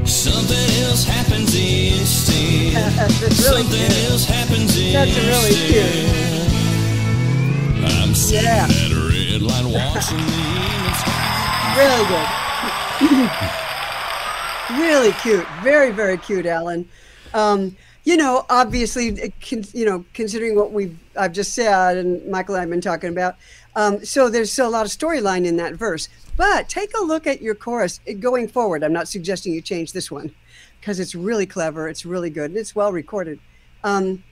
something 0.07 0.69
else 0.83 1.03
happens 1.05 1.53
instead. 1.53 2.73
really 3.21 3.35
something 3.35 3.91
cute. 3.93 4.09
else 4.09 4.25
happens 4.25 4.73
That's 4.75 5.13
instead. 5.13 5.29
really 5.29 5.53
cute. 5.69 6.09
I'm 8.01 8.15
sitting 8.15 8.45
yeah. 8.45 8.65
red 8.65 9.41
watching 9.43 10.25
Really 11.77 12.05
good. 12.09 12.29
really 14.81 15.13
cute. 15.21 15.47
Very, 15.61 15.91
very 15.91 16.17
cute, 16.17 16.47
Alan. 16.47 16.89
Um, 17.33 17.75
you 18.03 18.17
know, 18.17 18.45
obviously, 18.49 19.33
you 19.73 19.85
know, 19.85 20.05
considering 20.13 20.55
what 20.55 20.71
we've 20.71 20.97
I've 21.17 21.33
just 21.33 21.53
said 21.53 21.97
and 21.97 22.25
Michael 22.29 22.55
and 22.55 22.63
I've 22.63 22.69
been 22.69 22.81
talking 22.81 23.09
about, 23.09 23.35
um, 23.75 24.03
so 24.05 24.29
there's 24.29 24.51
still 24.51 24.67
a 24.67 24.71
lot 24.71 24.85
of 24.85 24.91
storyline 24.91 25.45
in 25.45 25.57
that 25.57 25.73
verse. 25.73 26.09
But 26.37 26.69
take 26.69 26.95
a 26.97 27.03
look 27.03 27.27
at 27.27 27.41
your 27.41 27.55
chorus 27.55 27.99
uh, 28.09 28.13
going 28.13 28.47
forward. 28.47 28.83
I'm 28.83 28.93
not 28.93 29.07
suggesting 29.07 29.53
you 29.53 29.61
change 29.61 29.91
this 29.91 30.09
one 30.09 30.33
because 30.79 30.99
it's 30.99 31.13
really 31.13 31.45
clever. 31.45 31.89
It's 31.89 32.05
really 32.05 32.29
good. 32.29 32.51
And 32.51 32.57
it's 32.57 32.75
well 32.75 32.91
recorded. 32.91 33.39
Um, 33.83 34.23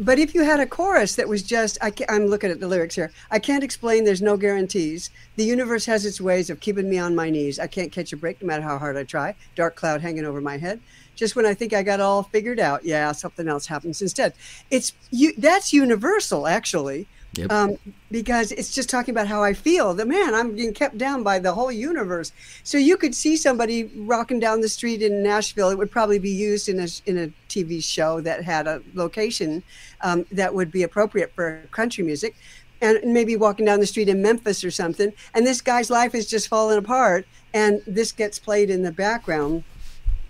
but 0.00 0.18
if 0.18 0.34
you 0.34 0.42
had 0.42 0.58
a 0.58 0.66
chorus 0.66 1.14
that 1.14 1.28
was 1.28 1.44
just, 1.44 1.78
I 1.80 1.92
am 2.08 2.26
looking 2.26 2.50
at 2.50 2.58
the 2.58 2.66
lyrics 2.66 2.96
here. 2.96 3.12
I 3.30 3.38
can't 3.38 3.62
explain. 3.62 4.02
There's 4.04 4.22
no 4.22 4.36
guarantees. 4.36 5.10
The 5.36 5.44
universe 5.44 5.86
has 5.86 6.04
its 6.04 6.20
ways 6.20 6.50
of 6.50 6.58
keeping 6.58 6.90
me 6.90 6.98
on 6.98 7.14
my 7.14 7.30
knees. 7.30 7.60
I 7.60 7.68
can't 7.68 7.92
catch 7.92 8.12
a 8.12 8.16
break 8.16 8.42
no 8.42 8.48
matter 8.48 8.64
how 8.64 8.76
hard 8.76 8.96
I 8.96 9.04
try. 9.04 9.36
Dark 9.54 9.76
cloud 9.76 10.00
hanging 10.00 10.24
over 10.24 10.40
my 10.40 10.58
head. 10.58 10.80
Just 11.14 11.36
when 11.36 11.46
I 11.46 11.54
think 11.54 11.72
I 11.72 11.82
got 11.82 12.00
all 12.00 12.22
figured 12.24 12.60
out, 12.60 12.84
yeah, 12.84 13.12
something 13.12 13.48
else 13.48 13.66
happens 13.66 14.02
instead. 14.02 14.34
It's 14.70 14.92
you. 15.10 15.32
That's 15.38 15.72
universal, 15.72 16.46
actually, 16.46 17.06
Yep. 17.36 17.50
um, 17.50 17.76
because 18.10 18.52
it's 18.52 18.72
just 18.72 18.88
talking 18.88 19.12
about 19.12 19.26
how 19.26 19.42
I 19.42 19.54
feel. 19.54 19.92
The 19.94 20.06
man, 20.06 20.34
I'm 20.34 20.54
being 20.54 20.72
kept 20.72 20.98
down 20.98 21.22
by 21.22 21.38
the 21.38 21.52
whole 21.52 21.72
universe. 21.72 22.32
So 22.62 22.78
you 22.78 22.96
could 22.96 23.14
see 23.14 23.36
somebody 23.36 23.84
rocking 23.96 24.38
down 24.38 24.60
the 24.60 24.68
street 24.68 25.02
in 25.02 25.22
Nashville. 25.22 25.70
It 25.70 25.78
would 25.78 25.90
probably 25.90 26.18
be 26.18 26.30
used 26.30 26.68
in 26.68 26.80
a 26.80 26.88
in 27.06 27.18
a 27.18 27.28
TV 27.48 27.82
show 27.82 28.20
that 28.20 28.44
had 28.44 28.66
a 28.66 28.82
location 28.94 29.62
um, 30.00 30.26
that 30.32 30.54
would 30.54 30.70
be 30.70 30.82
appropriate 30.82 31.32
for 31.34 31.66
country 31.70 32.04
music. 32.04 32.36
And 32.80 33.00
maybe 33.14 33.36
walking 33.36 33.64
down 33.64 33.80
the 33.80 33.86
street 33.86 34.08
in 34.10 34.20
Memphis 34.20 34.62
or 34.62 34.70
something, 34.70 35.12
and 35.32 35.46
this 35.46 35.62
guy's 35.62 35.88
life 35.90 36.14
is 36.14 36.26
just 36.26 36.48
falling 36.48 36.76
apart, 36.76 37.26
and 37.54 37.80
this 37.86 38.12
gets 38.12 38.38
played 38.38 38.68
in 38.68 38.82
the 38.82 38.92
background 38.92 39.64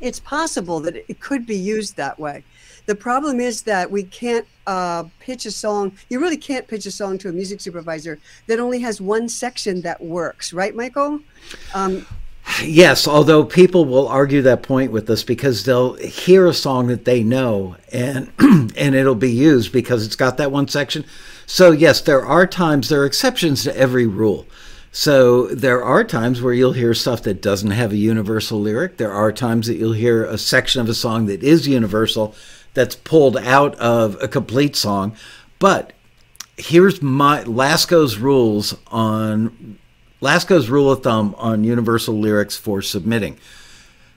it's 0.05 0.21
possible 0.21 0.81
that 0.81 0.97
it 0.97 1.21
could 1.21 1.47
be 1.47 1.57
used 1.57 1.97
that 1.97 2.19
way. 2.19 2.45
The 2.87 2.95
problem 2.95 3.41
is 3.41 3.63
that 3.63 3.91
we 3.91 4.03
can't 4.03 4.47
uh, 4.67 5.05
pitch 5.19 5.47
a 5.47 5.51
song. 5.51 5.93
You 6.11 6.21
really 6.21 6.37
can't 6.37 6.69
pitch 6.69 6.85
a 6.85 6.91
song 6.91 7.17
to 7.19 7.31
a 7.31 7.33
music 7.33 7.63
supervisor 7.63 8.19
that 8.47 8.61
only 8.61 8.81
has 8.81 9.01
one 9.01 9.29
section 9.29 9.81
that 9.81 10.03
works, 10.03 10.53
right, 10.53 10.75
Michael? 10.75 11.21
Um, 11.75 12.07
Yes, 12.63 13.09
although 13.09 13.43
people 13.43 13.87
will 13.87 14.07
argue 14.07 14.43
that 14.43 14.63
point 14.63 14.93
with 14.93 15.09
us 15.09 15.23
because 15.23 15.65
they'll 15.65 15.95
hear 15.95 16.47
a 16.47 16.53
song 16.53 16.89
that 16.89 17.07
they 17.07 17.23
know 17.23 17.77
and 17.91 18.31
and 18.39 18.95
it'll 18.95 19.15
be 19.15 19.33
used 19.33 19.73
because 19.73 20.05
it's 20.05 20.15
got 20.15 20.37
that 20.37 20.53
one 20.53 20.69
section. 20.69 21.07
So 21.47 21.71
yes, 21.71 22.03
there 22.03 22.25
are 22.25 22.47
times 22.47 22.91
there 22.91 23.01
are 23.01 23.07
exceptions 23.07 23.65
to 23.65 23.75
every 23.75 24.07
rule. 24.07 24.47
So 24.97 25.49
there 25.49 25.83
are 25.83 26.05
times 26.05 26.41
where 26.41 26.55
you'll 26.55 26.73
hear 26.73 26.95
stuff 26.95 27.25
that 27.25 27.43
doesn't 27.43 27.73
have 27.73 27.91
a 27.91 27.97
universal 27.97 28.61
lyric. 28.61 28.97
There 28.97 29.13
are 29.13 29.33
times 29.33 29.67
that 29.67 29.75
you'll 29.75 29.93
hear 29.93 30.25
a 30.25 30.39
section 30.39 30.81
of 30.81 30.89
a 30.89 30.95
song 30.95 31.27
that 31.27 31.43
is 31.43 31.67
universal 31.67 32.33
that's 32.75 32.95
pulled 32.95 33.37
out 33.39 33.75
of 33.81 34.17
a 34.23 34.29
complete 34.29 34.77
song. 34.77 35.17
But 35.59 35.95
here's 36.57 37.03
my 37.03 37.43
Laskow's 37.43 38.19
rules 38.19 38.77
on 38.87 39.81
Laskow's 40.23 40.71
rule 40.71 40.93
of 40.93 41.03
thumb 41.03 41.35
on 41.39 41.65
universal 41.65 42.15
lyrics 42.15 42.57
for 42.57 42.81
submitting. 42.81 43.37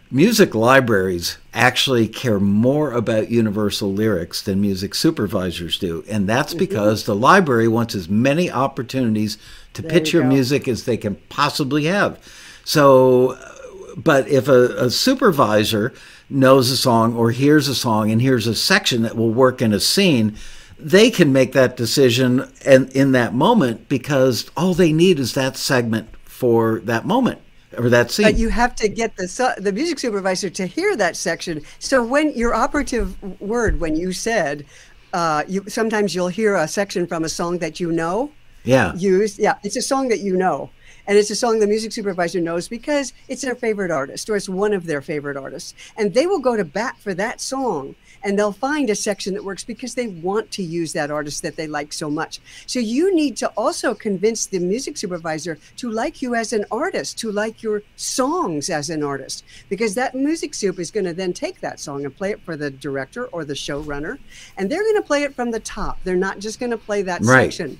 Music 0.09 0.55
libraries 0.55 1.37
actually 1.53 2.07
care 2.07 2.39
more 2.39 2.93
about 2.93 3.29
universal 3.29 3.91
lyrics 3.91 4.41
than 4.41 4.61
music 4.61 4.95
supervisors 4.95 5.77
do, 5.77 6.01
and 6.07 6.29
that's 6.29 6.53
because 6.53 7.03
the 7.03 7.15
library 7.15 7.67
wants 7.67 7.93
as 7.93 8.07
many 8.07 8.49
opportunities 8.49 9.37
to 9.73 9.81
There 9.81 9.91
pitch 9.91 10.13
you 10.13 10.19
your 10.19 10.29
go. 10.29 10.33
music 10.33 10.65
as 10.69 10.85
they 10.85 10.95
can 10.95 11.15
possibly 11.27 11.85
have. 11.85 12.17
So, 12.63 13.31
uh, 13.31 13.51
but 13.97 14.29
if 14.29 14.47
a, 14.47 14.85
a 14.85 14.89
supervisor 14.89 15.93
knows 16.29 16.71
a 16.71 16.77
song 16.77 17.13
or 17.13 17.31
hears 17.31 17.67
a 17.67 17.75
song 17.75 18.09
and 18.09 18.21
hears 18.21 18.47
a 18.47 18.55
section 18.55 19.01
that 19.01 19.17
will 19.17 19.33
work 19.33 19.61
in 19.61 19.73
a 19.73 19.79
scene, 19.81 20.37
they 20.79 21.11
can 21.11 21.33
make 21.33 21.51
that 21.51 21.75
decision 21.75 22.49
and 22.65 22.89
in 22.91 23.11
that 23.11 23.33
moment 23.33 23.89
because 23.89 24.49
all 24.55 24.73
they 24.73 24.93
need 24.93 25.19
is 25.19 25.33
that 25.33 25.57
segment 25.57 26.07
for 26.23 26.79
that 26.85 27.05
moment 27.05 27.41
or 27.77 27.89
that 27.89 28.11
scene. 28.11 28.25
but 28.25 28.37
you 28.37 28.49
have 28.49 28.75
to 28.75 28.87
get 28.87 29.15
the 29.15 29.27
su- 29.27 29.57
the 29.57 29.71
music 29.71 29.99
supervisor 29.99 30.49
to 30.49 30.65
hear 30.65 30.95
that 30.95 31.15
section. 31.15 31.61
So 31.79 32.03
when 32.03 32.33
your 32.33 32.53
operative 32.53 33.21
word, 33.41 33.79
when 33.79 33.95
you 33.95 34.13
said, 34.13 34.65
uh, 35.13 35.43
you 35.47 35.63
sometimes 35.67 36.13
you'll 36.15 36.27
hear 36.27 36.55
a 36.55 36.67
section 36.67 37.07
from 37.07 37.23
a 37.23 37.29
song 37.29 37.59
that 37.59 37.79
you 37.79 37.91
know, 37.91 38.31
yeah. 38.63 38.93
used. 38.95 39.39
Yeah, 39.39 39.55
it's 39.63 39.75
a 39.75 39.81
song 39.81 40.09
that 40.09 40.19
you 40.19 40.35
know. 40.35 40.69
And 41.07 41.17
it's 41.17 41.29
a 41.29 41.35
song 41.35 41.59
the 41.59 41.67
music 41.67 41.93
supervisor 41.93 42.41
knows 42.41 42.67
because 42.67 43.13
it's 43.29 43.41
their 43.41 43.55
favorite 43.55 43.91
artist 43.91 44.29
or 44.29 44.35
it's 44.35 44.49
one 44.49 44.73
of 44.73 44.85
their 44.85 45.01
favorite 45.01 45.37
artists. 45.37 45.73
And 45.95 46.13
they 46.13 46.27
will 46.27 46.39
go 46.39 46.57
to 46.57 46.65
bat 46.65 46.97
for 46.99 47.13
that 47.13 47.39
song 47.39 47.95
and 48.23 48.37
they'll 48.37 48.51
find 48.51 48.89
a 48.89 48.95
section 48.95 49.33
that 49.33 49.43
works 49.43 49.63
because 49.63 49.95
they 49.95 50.07
want 50.07 50.51
to 50.51 50.63
use 50.63 50.93
that 50.93 51.11
artist 51.11 51.41
that 51.43 51.55
they 51.57 51.67
like 51.67 51.93
so 51.93 52.09
much. 52.09 52.39
So 52.65 52.79
you 52.79 53.13
need 53.15 53.37
to 53.37 53.49
also 53.49 53.93
convince 53.93 54.47
the 54.47 54.59
music 54.59 54.97
supervisor 54.97 55.59
to 55.77 55.89
like 55.91 56.21
you 56.21 56.35
as 56.35 56.53
an 56.53 56.65
artist, 56.71 57.17
to 57.19 57.31
like 57.31 57.61
your 57.63 57.83
songs 57.95 58.69
as 58.69 58.89
an 58.89 59.03
artist, 59.03 59.43
because 59.69 59.95
that 59.95 60.15
music 60.15 60.53
soup 60.53 60.79
is 60.79 60.91
going 60.91 61.05
to 61.05 61.13
then 61.13 61.33
take 61.33 61.61
that 61.61 61.79
song 61.79 62.05
and 62.05 62.15
play 62.15 62.31
it 62.31 62.43
for 62.43 62.55
the 62.57 62.71
director 62.71 63.27
or 63.27 63.45
the 63.45 63.53
showrunner. 63.53 64.17
And 64.57 64.69
they're 64.69 64.83
going 64.83 64.95
to 64.95 65.01
play 65.01 65.23
it 65.23 65.35
from 65.35 65.51
the 65.51 65.59
top. 65.59 65.99
They're 66.03 66.15
not 66.15 66.39
just 66.39 66.59
going 66.59 66.71
to 66.71 66.77
play 66.77 67.01
that 67.03 67.23
Right. 67.23 67.51
section. 67.53 67.79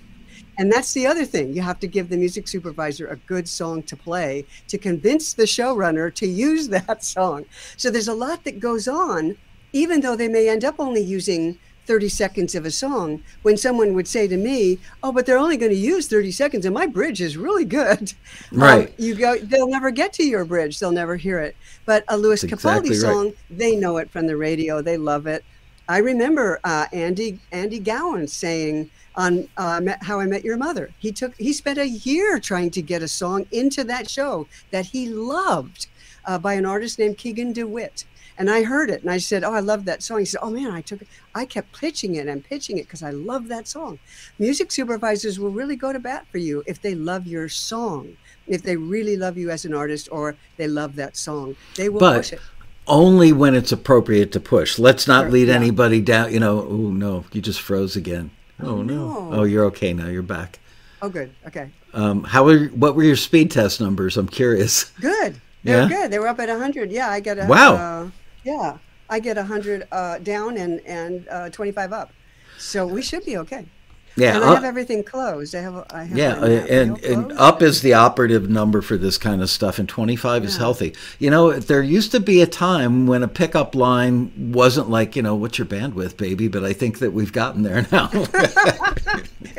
And 0.57 0.71
that's 0.71 0.93
the 0.93 1.07
other 1.07 1.25
thing. 1.25 1.53
You 1.53 1.61
have 1.61 1.79
to 1.79 1.87
give 1.87 2.09
the 2.09 2.17
music 2.17 2.47
supervisor 2.47 3.07
a 3.07 3.15
good 3.17 3.47
song 3.47 3.83
to 3.83 3.95
play 3.97 4.45
to 4.67 4.77
convince 4.77 5.33
the 5.33 5.43
showrunner 5.43 6.13
to 6.15 6.27
use 6.27 6.67
that 6.69 7.03
song. 7.03 7.45
So 7.77 7.89
there's 7.89 8.07
a 8.07 8.13
lot 8.13 8.43
that 8.43 8.59
goes 8.59 8.87
on, 8.87 9.37
even 9.77 10.01
though 10.01 10.15
they 10.15 10.27
may 10.27 10.49
end 10.49 10.63
up 10.65 10.75
only 10.79 11.01
using 11.01 11.57
30 11.85 12.09
seconds 12.09 12.53
of 12.53 12.65
a 12.65 12.71
song. 12.71 13.23
When 13.43 13.55
someone 13.55 13.93
would 13.93 14.07
say 14.09 14.27
to 14.27 14.35
me, 14.35 14.77
Oh, 15.01 15.13
but 15.13 15.25
they're 15.25 15.37
only 15.37 15.55
going 15.55 15.71
to 15.71 15.77
use 15.77 16.07
30 16.07 16.31
seconds 16.31 16.65
and 16.65 16.73
my 16.75 16.85
bridge 16.85 17.21
is 17.21 17.37
really 17.37 17.63
good. 17.65 18.13
Um, 18.51 18.59
Right. 18.59 18.93
you 18.97 19.15
go, 19.15 19.37
they'll 19.37 19.69
never 19.69 19.89
get 19.91 20.11
to 20.13 20.23
your 20.23 20.43
bridge. 20.45 20.79
They'll 20.79 20.91
never 20.91 21.15
hear 21.15 21.39
it. 21.39 21.55
But 21.85 22.03
a 22.09 22.17
Louis 22.17 22.41
That's 22.41 22.53
Capaldi 22.53 22.87
exactly 22.87 22.89
right. 22.91 23.13
song, 23.13 23.33
they 23.49 23.75
know 23.75 23.97
it 23.97 24.09
from 24.09 24.27
the 24.27 24.35
radio. 24.37 24.81
They 24.81 24.97
love 24.97 25.27
it. 25.27 25.45
I 25.89 25.99
remember 25.99 26.59
uh, 26.65 26.87
Andy 26.91 27.39
Andy 27.53 27.79
Gowan 27.79 28.27
saying 28.27 28.89
on 29.15 29.47
uh, 29.55 29.81
How 30.01 30.19
I 30.19 30.25
Met 30.25 30.43
Your 30.43 30.57
Mother. 30.57 30.89
He 30.99 31.11
took 31.13 31.33
he 31.37 31.53
spent 31.53 31.79
a 31.79 31.87
year 31.87 32.39
trying 32.39 32.71
to 32.71 32.81
get 32.81 33.01
a 33.01 33.07
song 33.07 33.45
into 33.51 33.83
that 33.85 34.09
show 34.09 34.47
that 34.71 34.87
he 34.87 35.07
loved 35.07 35.87
uh, 36.25 36.37
by 36.37 36.53
an 36.55 36.65
artist 36.65 36.99
named 36.99 37.17
Keegan 37.17 37.53
DeWitt. 37.53 38.03
And 38.39 38.49
I 38.51 38.63
heard 38.63 38.89
it 38.91 39.01
and 39.01 39.09
I 39.09 39.17
said, 39.17 39.43
"Oh, 39.43 39.53
I 39.53 39.59
love 39.61 39.85
that 39.85 40.03
song." 40.03 40.19
He 40.19 40.25
said, 40.25 40.39
"Oh 40.43 40.51
man, 40.51 40.71
I 40.71 40.81
took 40.81 41.01
it. 41.01 41.07
I 41.33 41.45
kept 41.45 41.77
pitching 41.79 42.15
it 42.15 42.27
and 42.27 42.43
pitching 42.43 42.77
it 42.77 42.83
because 42.83 43.01
I 43.01 43.09
love 43.09 43.47
that 43.47 43.67
song." 43.67 43.99
Music 44.37 44.71
supervisors 44.71 45.39
will 45.39 45.49
really 45.51 45.75
go 45.75 45.91
to 45.91 45.99
bat 45.99 46.27
for 46.31 46.37
you 46.37 46.63
if 46.67 46.81
they 46.81 46.93
love 46.93 47.25
your 47.25 47.49
song, 47.49 48.15
if 48.47 48.61
they 48.61 48.75
really 48.77 49.17
love 49.17 49.37
you 49.37 49.49
as 49.49 49.65
an 49.65 49.73
artist 49.73 50.07
or 50.11 50.35
they 50.57 50.67
love 50.67 50.95
that 50.97 51.17
song. 51.17 51.55
They 51.75 51.89
will 51.89 51.99
push 51.99 52.29
but 52.31 52.33
it. 52.33 52.41
only 52.85 53.31
when 53.33 53.55
it's 53.55 53.71
appropriate 53.71 54.31
to 54.33 54.39
push. 54.39 54.77
Let's 54.77 55.07
not 55.07 55.23
Sure, 55.23 55.31
lead 55.31 55.47
yeah. 55.47 55.55
anybody 55.55 55.99
down. 56.01 56.31
You 56.31 56.39
know, 56.39 56.59
oh 56.61 56.91
no, 56.91 57.25
you 57.31 57.41
just 57.41 57.59
froze 57.61 57.95
again. 57.95 58.29
Oh, 58.59 58.81
no. 58.81 59.29
no. 59.29 59.29
Oh, 59.33 59.43
you're 59.43 59.65
okay 59.65 59.93
now. 59.93 60.07
You're 60.07 60.23
back. 60.23 60.59
Oh, 61.01 61.09
good. 61.09 61.31
Okay. 61.45 61.69
Um, 61.93 62.23
how 62.23 62.43
were 62.45 62.65
what 62.69 62.95
were 62.95 63.03
your 63.03 63.15
speed 63.15 63.49
test 63.51 63.79
numbers? 63.81 64.17
I'm 64.17 64.27
curious. 64.27 64.85
Good. 65.01 65.39
They're 65.63 65.81
Yeah? 65.83 65.87
good. 65.89 66.11
They 66.11 66.17
were 66.19 66.27
up 66.27 66.39
at 66.39 66.49
100. 66.49 66.91
Yeah, 66.91 67.09
I 67.09 67.19
got 67.19 67.37
a 67.39 67.45
Wow. 67.45 67.75
Uh, 67.75 68.09
yeah, 68.47 68.77
I 69.09 69.19
get 69.19 69.35
100 69.35 69.87
uh, 69.91 70.19
down 70.19 70.55
and 70.57 70.79
and 70.85 71.27
uh, 71.27 71.49
25 71.49 71.91
up. 71.91 72.11
So 72.57 72.87
we 72.87 73.01
should 73.01 73.25
be 73.25 73.37
okay. 73.37 73.65
Yeah, 74.15 74.35
and 74.35 74.43
I 74.43 74.47
uh, 74.47 74.55
have 74.55 74.63
everything 74.63 75.03
closed. 75.03 75.53
I 75.53 75.61
have. 75.61 75.85
I 75.91 76.03
have 76.05 76.17
yeah, 76.17 76.37
uh, 76.37 76.45
and, 76.45 76.97
and 77.03 77.31
up 77.33 77.61
is 77.61 77.81
the 77.81 77.93
operative 77.93 78.49
number 78.49 78.81
for 78.81 78.97
this 78.97 79.17
kind 79.17 79.43
of 79.43 79.49
stuff, 79.49 79.77
and 79.77 79.87
25 79.87 80.43
is 80.45 80.57
healthy. 80.57 80.95
You 81.19 81.29
know, 81.29 81.51
there 81.51 81.83
used 81.83 82.11
to 82.13 82.19
be 82.19 82.41
a 82.41 82.47
time 82.47 83.05
when 83.05 83.21
a 83.21 83.27
pickup 83.27 83.75
line 83.75 84.51
wasn't 84.53 84.89
like, 84.89 85.15
you 85.15 85.21
know, 85.21 85.35
what's 85.35 85.59
your 85.59 85.67
bandwidth, 85.67 86.17
baby? 86.17 86.47
But 86.47 86.63
I 86.63 86.73
think 86.73 86.97
that 86.97 87.13
we've 87.13 87.33
gotten 87.33 87.61
there 87.61 87.85
now. 87.91 88.07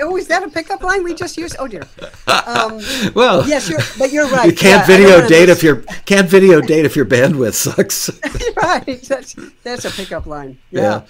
Oh, 0.01 0.17
is 0.17 0.27
that 0.29 0.43
a 0.43 0.49
pickup 0.49 0.83
line 0.83 1.05
we 1.05 1.15
just 1.15 1.37
used? 1.37 1.57
Oh 1.59 1.67
dear. 1.67 1.83
Um, 2.27 2.81
well, 3.15 3.47
yes, 3.49 3.69
you're, 3.69 3.81
but 3.99 4.13
you're 4.13 4.29
right. 4.29 4.47
you 4.47 4.53
can't 4.53 4.89
Yeah, 4.89 4.97
video 4.97 5.29
date 5.29 5.49
miss- 5.49 5.59
if 5.59 5.63
your 5.63 5.83
can't 6.07 6.29
video 6.29 6.61
date 6.61 6.85
if 6.85 6.97
your 6.97 7.07
bandwidth 7.07 7.55
sucks. 7.55 8.11
right. 8.57 9.03
That's 9.03 9.35
that's 9.63 9.85
a 9.85 9.91
pickup 9.91 10.27
line. 10.27 10.59
Yeah. 10.71 10.81
Yeah. 10.81 11.03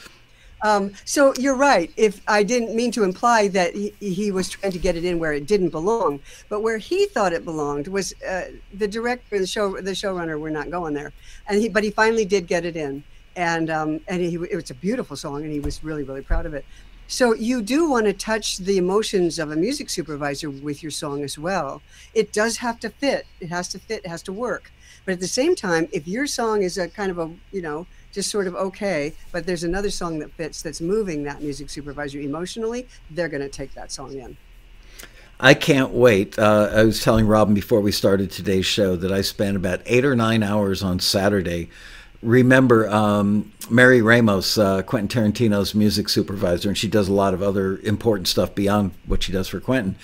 Um, 0.62 0.92
so 1.04 1.32
you're 1.38 1.54
right. 1.54 1.92
If 1.96 2.20
I 2.26 2.42
didn't 2.42 2.74
mean 2.74 2.90
to 2.92 3.04
imply 3.04 3.46
that 3.48 3.74
he, 3.74 3.94
he 4.00 4.32
was 4.32 4.48
trying 4.48 4.72
to 4.72 4.78
get 4.78 4.96
it 4.96 5.04
in 5.04 5.18
where 5.20 5.32
it 5.32 5.46
didn't 5.46 5.68
belong, 5.68 6.20
but 6.48 6.62
where 6.62 6.78
he 6.78 7.06
thought 7.06 7.32
it 7.32 7.44
belonged 7.44 7.86
was 7.86 8.12
uh, 8.28 8.46
the 8.74 8.88
director, 8.88 9.38
the 9.38 9.46
show, 9.46 9.80
the 9.80 9.92
showrunner. 9.92 10.40
We're 10.40 10.50
not 10.50 10.70
going 10.70 10.94
there, 10.94 11.12
and 11.46 11.60
he, 11.60 11.68
but 11.68 11.84
he 11.84 11.90
finally 11.90 12.24
did 12.24 12.48
get 12.48 12.64
it 12.64 12.76
in, 12.76 13.04
and 13.36 13.70
um, 13.70 14.00
and 14.08 14.20
he, 14.20 14.34
it 14.34 14.56
was 14.56 14.70
a 14.70 14.74
beautiful 14.74 15.16
song, 15.16 15.44
and 15.44 15.52
he 15.52 15.60
was 15.60 15.84
really 15.84 16.02
really 16.02 16.22
proud 16.22 16.44
of 16.44 16.54
it. 16.54 16.64
So 17.10 17.34
you 17.34 17.62
do 17.62 17.88
want 17.88 18.04
to 18.04 18.12
touch 18.12 18.58
the 18.58 18.76
emotions 18.76 19.38
of 19.38 19.50
a 19.50 19.56
music 19.56 19.88
supervisor 19.88 20.50
with 20.50 20.82
your 20.82 20.90
song 20.90 21.24
as 21.24 21.38
well. 21.38 21.80
It 22.12 22.34
does 22.34 22.58
have 22.58 22.78
to 22.80 22.90
fit. 22.90 23.26
It 23.40 23.48
has 23.48 23.66
to 23.68 23.78
fit. 23.78 24.04
It 24.04 24.08
has 24.08 24.22
to 24.24 24.32
work. 24.32 24.70
But 25.06 25.12
at 25.12 25.20
the 25.20 25.26
same 25.26 25.56
time, 25.56 25.88
if 25.90 26.06
your 26.06 26.26
song 26.26 26.62
is 26.62 26.76
a 26.76 26.86
kind 26.86 27.10
of 27.10 27.18
a 27.18 27.30
you 27.50 27.62
know 27.62 27.86
just 28.12 28.30
sort 28.30 28.46
of 28.46 28.54
okay, 28.54 29.14
but 29.32 29.46
there's 29.46 29.64
another 29.64 29.88
song 29.88 30.18
that 30.18 30.32
fits 30.32 30.60
that's 30.60 30.82
moving 30.82 31.22
that 31.22 31.40
music 31.40 31.70
supervisor 31.70 32.20
emotionally, 32.20 32.86
they're 33.10 33.30
going 33.30 33.42
to 33.42 33.48
take 33.48 33.72
that 33.72 33.90
song 33.90 34.12
in. 34.12 34.36
I 35.40 35.54
can't 35.54 35.92
wait. 35.92 36.38
Uh, 36.38 36.68
I 36.74 36.82
was 36.82 37.02
telling 37.02 37.26
Robin 37.26 37.54
before 37.54 37.80
we 37.80 37.90
started 37.90 38.30
today's 38.30 38.66
show 38.66 38.96
that 38.96 39.12
I 39.12 39.22
spent 39.22 39.56
about 39.56 39.80
eight 39.86 40.04
or 40.04 40.14
nine 40.14 40.42
hours 40.42 40.82
on 40.82 40.98
Saturday. 40.98 41.70
Remember 42.22 42.88
um, 42.88 43.52
Mary 43.70 44.02
Ramos, 44.02 44.58
uh, 44.58 44.82
Quentin 44.82 45.08
Tarantino's 45.08 45.74
music 45.74 46.08
supervisor, 46.08 46.68
and 46.68 46.76
she 46.76 46.88
does 46.88 47.08
a 47.08 47.12
lot 47.12 47.32
of 47.32 47.42
other 47.42 47.78
important 47.78 48.26
stuff 48.26 48.54
beyond 48.54 48.92
what 49.06 49.22
she 49.22 49.32
does 49.32 49.48
for 49.48 49.60
Quentin. 49.60 49.96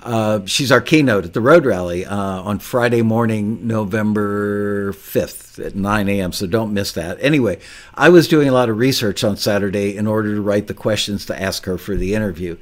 Uh, 0.00 0.46
she's 0.46 0.70
our 0.70 0.80
keynote 0.80 1.24
at 1.24 1.32
the 1.32 1.40
Road 1.40 1.66
Rally 1.66 2.06
uh, 2.06 2.16
on 2.16 2.60
Friday 2.60 3.02
morning, 3.02 3.66
November 3.66 4.92
5th 4.92 5.64
at 5.64 5.74
9 5.74 6.08
a.m. 6.08 6.32
So 6.32 6.46
don't 6.46 6.72
miss 6.72 6.92
that. 6.92 7.18
Anyway, 7.20 7.58
I 7.94 8.08
was 8.08 8.28
doing 8.28 8.48
a 8.48 8.52
lot 8.52 8.68
of 8.68 8.78
research 8.78 9.24
on 9.24 9.36
Saturday 9.36 9.96
in 9.96 10.06
order 10.06 10.34
to 10.36 10.40
write 10.40 10.68
the 10.68 10.74
questions 10.74 11.26
to 11.26 11.42
ask 11.42 11.64
her 11.64 11.76
for 11.76 11.96
the 11.96 12.14
interview. 12.14 12.56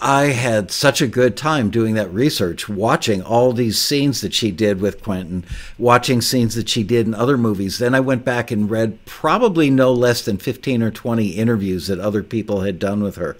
I 0.00 0.26
had 0.28 0.70
such 0.70 1.02
a 1.02 1.06
good 1.06 1.36
time 1.36 1.68
doing 1.68 1.94
that 1.94 2.12
research, 2.12 2.70
watching 2.70 3.22
all 3.22 3.52
these 3.52 3.78
scenes 3.78 4.22
that 4.22 4.32
she 4.32 4.50
did 4.50 4.80
with 4.80 5.02
Quentin, 5.02 5.44
watching 5.78 6.22
scenes 6.22 6.54
that 6.54 6.70
she 6.70 6.82
did 6.82 7.06
in 7.06 7.14
other 7.14 7.36
movies. 7.36 7.78
Then 7.78 7.94
I 7.94 8.00
went 8.00 8.24
back 8.24 8.50
and 8.50 8.70
read 8.70 9.04
probably 9.04 9.68
no 9.68 9.92
less 9.92 10.24
than 10.24 10.38
15 10.38 10.82
or 10.82 10.90
20 10.90 11.28
interviews 11.28 11.86
that 11.88 11.98
other 11.98 12.22
people 12.22 12.62
had 12.62 12.78
done 12.78 13.02
with 13.02 13.16
her 13.16 13.36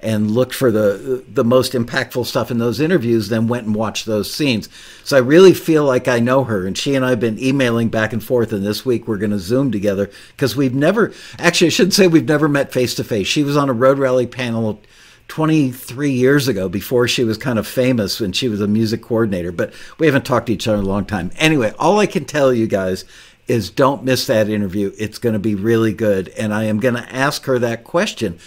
and 0.00 0.30
looked 0.30 0.54
for 0.54 0.70
the 0.70 1.24
the 1.32 1.44
most 1.44 1.72
impactful 1.72 2.26
stuff 2.26 2.50
in 2.50 2.58
those 2.58 2.78
interviews 2.78 3.30
then 3.30 3.48
went 3.48 3.64
and 3.66 3.74
watched 3.74 4.04
those 4.04 4.32
scenes 4.32 4.68
so 5.02 5.16
i 5.16 5.20
really 5.20 5.54
feel 5.54 5.84
like 5.84 6.06
i 6.06 6.18
know 6.18 6.44
her 6.44 6.66
and 6.66 6.76
she 6.76 6.94
and 6.94 7.06
i've 7.06 7.20
been 7.20 7.42
emailing 7.42 7.88
back 7.88 8.12
and 8.12 8.22
forth 8.22 8.52
and 8.52 8.66
this 8.66 8.84
week 8.84 9.08
we're 9.08 9.16
going 9.16 9.30
to 9.30 9.38
zoom 9.38 9.72
together 9.72 10.10
because 10.36 10.54
we've 10.54 10.74
never 10.74 11.12
actually 11.38 11.68
i 11.68 11.70
shouldn't 11.70 11.94
say 11.94 12.06
we've 12.06 12.28
never 12.28 12.48
met 12.48 12.70
face 12.70 12.94
to 12.94 13.02
face 13.02 13.26
she 13.26 13.42
was 13.42 13.56
on 13.56 13.70
a 13.70 13.72
road 13.72 13.98
rally 13.98 14.26
panel 14.26 14.78
23 15.28 16.10
years 16.10 16.48
ago 16.48 16.68
before 16.68 17.08
she 17.08 17.24
was 17.24 17.38
kind 17.38 17.58
of 17.58 17.66
famous 17.66 18.20
when 18.20 18.32
she 18.32 18.48
was 18.48 18.60
a 18.60 18.68
music 18.68 19.02
coordinator, 19.02 19.52
but 19.52 19.72
we 19.98 20.06
haven't 20.06 20.24
talked 20.24 20.46
to 20.46 20.52
each 20.52 20.68
other 20.68 20.78
in 20.78 20.84
a 20.84 20.88
long 20.88 21.04
time. 21.04 21.30
Anyway, 21.36 21.72
all 21.78 21.98
I 21.98 22.06
can 22.06 22.24
tell 22.24 22.52
you 22.52 22.66
guys 22.66 23.04
is 23.46 23.70
don't 23.70 24.04
miss 24.04 24.26
that 24.26 24.48
interview. 24.48 24.92
It's 24.98 25.18
going 25.18 25.32
to 25.34 25.38
be 25.38 25.54
really 25.54 25.92
good. 25.92 26.28
And 26.30 26.54
I 26.54 26.64
am 26.64 26.80
going 26.80 26.94
to 26.94 27.14
ask 27.14 27.44
her 27.44 27.58
that 27.58 27.84
question. 27.84 28.38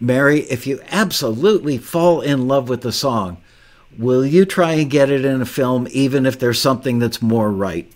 Mary, 0.00 0.40
if 0.40 0.66
you 0.66 0.80
absolutely 0.90 1.78
fall 1.78 2.20
in 2.20 2.48
love 2.48 2.68
with 2.68 2.82
the 2.82 2.92
song, 2.92 3.38
will 3.96 4.24
you 4.24 4.44
try 4.44 4.72
and 4.72 4.90
get 4.90 5.10
it 5.10 5.24
in 5.24 5.40
a 5.40 5.46
film 5.46 5.86
even 5.90 6.26
if 6.26 6.38
there's 6.38 6.60
something 6.60 6.98
that's 6.98 7.22
more 7.22 7.50
right? 7.50 7.90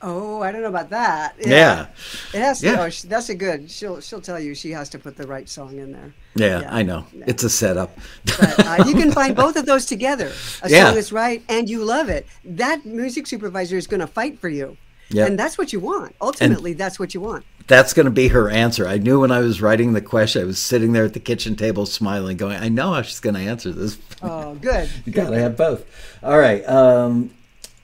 Oh, 0.00 0.40
I 0.42 0.52
don't 0.52 0.62
know 0.62 0.68
about 0.68 0.90
that. 0.90 1.34
Yeah, 1.40 1.86
it 2.32 2.38
has 2.38 2.60
to. 2.60 2.66
Yeah. 2.66 2.80
Oh, 2.88 3.08
that's 3.08 3.28
a 3.30 3.34
good. 3.34 3.70
She'll 3.70 4.00
she'll 4.00 4.20
tell 4.20 4.38
you 4.38 4.54
she 4.54 4.70
has 4.70 4.88
to 4.90 4.98
put 4.98 5.16
the 5.16 5.26
right 5.26 5.48
song 5.48 5.78
in 5.78 5.90
there. 5.92 6.14
Yeah, 6.36 6.60
Yeah. 6.60 6.74
I 6.74 6.82
know. 6.84 7.04
Yeah. 7.12 7.24
It's 7.26 7.42
a 7.42 7.50
setup. 7.50 7.98
But 8.24 8.64
uh, 8.64 8.84
you 8.86 8.94
can 8.94 9.10
find 9.10 9.34
both 9.34 9.56
of 9.56 9.66
those 9.66 9.86
together. 9.86 10.30
A 10.62 10.68
Yeah. 10.70 10.86
song 10.86 10.94
that's 10.94 11.10
right 11.10 11.42
and 11.48 11.68
you 11.68 11.84
love 11.84 12.08
it. 12.08 12.26
That 12.44 12.86
music 12.86 13.26
supervisor 13.26 13.76
is 13.76 13.88
going 13.88 14.00
to 14.00 14.06
fight 14.06 14.38
for 14.38 14.48
you. 14.48 14.76
Yeah. 15.10 15.26
And 15.26 15.38
that's 15.38 15.56
what 15.58 15.72
you 15.72 15.80
want. 15.80 16.14
Ultimately, 16.20 16.74
that's 16.74 16.98
what 17.00 17.12
you 17.14 17.20
want. 17.20 17.44
That's 17.66 17.92
going 17.94 18.04
to 18.04 18.10
be 18.12 18.28
her 18.28 18.48
answer. 18.50 18.86
I 18.86 18.98
knew 18.98 19.20
when 19.20 19.30
I 19.32 19.40
was 19.40 19.60
writing 19.60 19.94
the 19.94 20.00
question, 20.02 20.42
I 20.42 20.44
was 20.44 20.58
sitting 20.58 20.92
there 20.92 21.04
at 21.06 21.14
the 21.14 21.20
kitchen 21.20 21.56
table 21.56 21.86
smiling, 21.86 22.36
going, 22.36 22.56
I 22.56 22.68
know 22.68 22.92
how 22.92 23.02
she's 23.02 23.18
going 23.20 23.34
to 23.34 23.40
answer 23.40 23.72
this. 23.72 23.98
Oh, 24.22 24.54
good. 24.56 24.90
You 25.06 25.12
got 25.12 25.30
to 25.30 25.38
have 25.38 25.56
both. 25.56 25.84
All 26.24 26.38
right. 26.38 26.62
Um, 26.68 27.30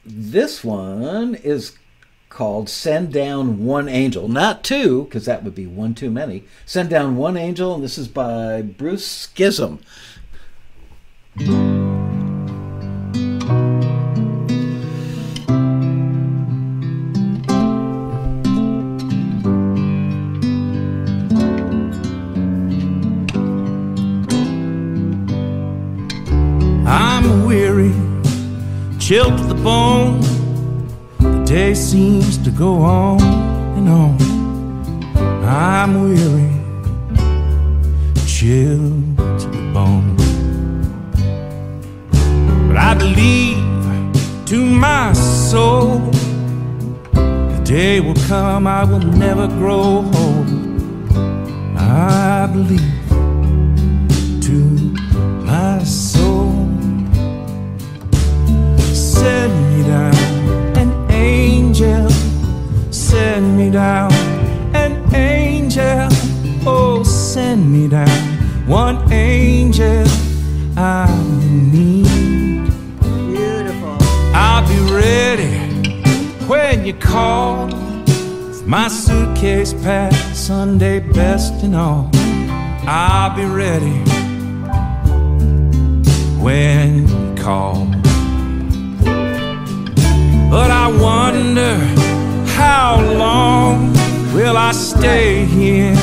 this 0.04 0.62
one 0.64 1.34
is 1.36 1.78
called 2.34 2.68
Send 2.68 3.12
Down 3.12 3.64
One 3.64 3.88
Angel. 3.88 4.26
Not 4.28 4.64
two, 4.64 5.04
because 5.04 5.24
that 5.24 5.44
would 5.44 5.54
be 5.54 5.68
one 5.68 5.94
too 5.94 6.10
many. 6.10 6.42
Send 6.66 6.90
Down 6.90 7.16
One 7.16 7.36
Angel, 7.36 7.76
and 7.76 7.84
this 7.84 7.96
is 7.96 8.08
by 8.08 8.60
Bruce 8.60 9.06
Schism. 9.06 9.78
I'm 26.86 27.46
weary, 27.46 27.94
chilled 28.98 29.38
to 29.38 29.44
the 29.44 29.54
bone. 29.54 30.33
Day 31.46 31.74
seems 31.74 32.38
to 32.38 32.50
go 32.50 32.76
on 32.76 33.20
and 33.76 33.88
on. 33.88 34.16
I'm 35.44 36.02
weary, 36.02 36.50
chilled 38.26 39.16
to 39.18 39.48
the 39.48 39.70
bone. 39.74 40.16
But 42.68 42.76
I 42.78 42.94
believe 42.94 44.46
to 44.46 44.64
my 44.64 45.12
soul, 45.12 45.98
the 47.12 47.62
day 47.64 48.00
will 48.00 48.20
come 48.26 48.66
I 48.66 48.84
will 48.84 49.00
never 49.00 49.46
grow 49.46 50.10
old. 50.14 50.48
I 51.76 52.48
believe 52.52 52.93
down 63.74 64.12
an 64.72 65.12
angel. 65.16 66.06
Oh, 66.64 67.02
send 67.02 67.72
me 67.72 67.88
down 67.88 68.08
one 68.68 69.12
angel. 69.12 70.06
I 70.76 71.08
need. 71.72 72.06
Beautiful. 73.02 73.96
I'll 74.32 74.64
be 74.68 74.78
ready 74.94 75.58
when 76.46 76.86
you 76.86 76.94
call. 76.94 77.66
My 78.64 78.86
suitcase 78.86 79.74
packed, 79.74 80.36
Sunday 80.36 81.00
best 81.00 81.64
and 81.64 81.74
all. 81.74 82.10
I'll 82.86 83.34
be 83.34 83.44
ready 83.44 83.98
when 86.40 87.08
you 87.08 87.42
call. 87.42 87.86
But 90.48 90.70
I 90.70 90.86
wonder 90.96 92.13
how 92.54 93.00
long 93.00 93.92
will 94.32 94.56
I 94.56 94.72
stay 94.72 95.44
here? 95.44 95.94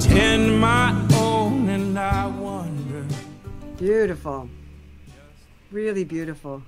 Tend 0.00 0.58
my 0.58 0.90
own, 1.14 1.68
and 1.68 1.98
I 1.98 2.26
wonder. 2.26 3.04
Beautiful. 3.76 4.48
Really 5.70 6.04
beautiful. 6.04 6.62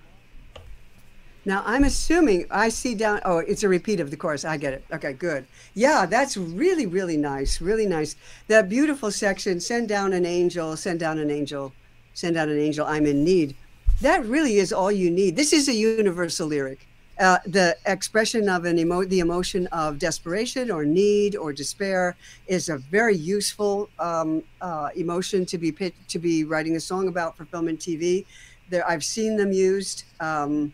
Now 1.46 1.62
I'm 1.64 1.84
assuming 1.84 2.46
I 2.50 2.68
see 2.68 2.94
down. 2.94 3.20
Oh, 3.24 3.38
it's 3.38 3.62
a 3.62 3.68
repeat 3.68 4.00
of 4.00 4.10
the 4.10 4.16
chorus. 4.16 4.44
I 4.44 4.58
get 4.58 4.74
it. 4.74 4.84
Okay, 4.92 5.14
good. 5.14 5.46
Yeah, 5.72 6.04
that's 6.04 6.36
really, 6.36 6.84
really 6.84 7.16
nice. 7.16 7.62
Really 7.62 7.86
nice. 7.86 8.14
That 8.48 8.68
beautiful 8.68 9.10
section. 9.10 9.58
Send 9.60 9.88
down 9.88 10.12
an 10.12 10.26
angel. 10.26 10.76
Send 10.76 11.00
down 11.00 11.18
an 11.18 11.30
angel. 11.30 11.72
Send 12.12 12.34
down 12.34 12.50
an 12.50 12.58
angel. 12.58 12.86
I'm 12.86 13.06
in 13.06 13.24
need. 13.24 13.56
That 14.02 14.24
really 14.26 14.56
is 14.56 14.72
all 14.72 14.92
you 14.92 15.10
need. 15.10 15.36
This 15.36 15.54
is 15.54 15.68
a 15.68 15.74
universal 15.74 16.46
lyric. 16.46 16.86
Uh, 17.20 17.38
the 17.44 17.76
expression 17.84 18.48
of 18.48 18.64
an 18.64 18.78
emo- 18.78 19.04
the 19.04 19.20
emotion 19.20 19.66
of 19.68 19.98
desperation 19.98 20.70
or 20.70 20.86
need 20.86 21.36
or 21.36 21.52
despair 21.52 22.16
is 22.46 22.70
a 22.70 22.78
very 22.78 23.14
useful 23.14 23.90
um, 23.98 24.42
uh, 24.62 24.88
emotion 24.96 25.44
to 25.44 25.58
be 25.58 25.70
pit- 25.70 25.94
to 26.08 26.18
be 26.18 26.44
writing 26.44 26.76
a 26.76 26.80
song 26.80 27.08
about 27.08 27.36
for 27.36 27.44
film 27.44 27.68
and 27.68 27.78
TV. 27.78 28.24
There, 28.70 28.88
I've 28.88 29.04
seen 29.04 29.36
them 29.36 29.52
used. 29.52 30.04
Um, 30.18 30.72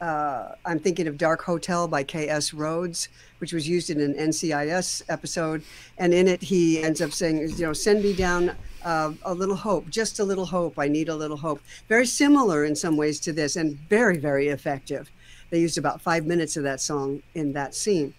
uh, 0.00 0.52
I'm 0.64 0.78
thinking 0.78 1.08
of 1.08 1.18
Dark 1.18 1.42
Hotel 1.42 1.88
by 1.88 2.02
K.S. 2.04 2.54
Rhodes, 2.54 3.08
which 3.38 3.52
was 3.52 3.68
used 3.68 3.90
in 3.90 4.00
an 4.00 4.14
NCIS 4.14 5.02
episode. 5.08 5.62
And 5.98 6.12
in 6.12 6.28
it, 6.28 6.42
he 6.42 6.82
ends 6.82 7.00
up 7.00 7.12
saying, 7.12 7.48
you 7.48 7.66
know, 7.66 7.72
send 7.72 8.02
me 8.02 8.14
down 8.14 8.52
uh, 8.84 9.12
a 9.24 9.32
little 9.32 9.56
hope, 9.56 9.88
just 9.88 10.18
a 10.20 10.24
little 10.24 10.46
hope. 10.46 10.78
I 10.78 10.88
need 10.88 11.08
a 11.08 11.16
little 11.16 11.36
hope. 11.36 11.60
Very 11.88 12.06
similar 12.06 12.64
in 12.64 12.76
some 12.76 12.96
ways 12.96 13.18
to 13.20 13.32
this 13.32 13.56
and 13.56 13.78
very, 13.88 14.18
very 14.18 14.48
effective. 14.48 15.10
They 15.50 15.60
used 15.60 15.78
about 15.78 16.00
five 16.00 16.26
minutes 16.26 16.56
of 16.56 16.64
that 16.64 16.80
song 16.80 17.22
in 17.34 17.52
that 17.52 17.74
scene. 17.74 18.14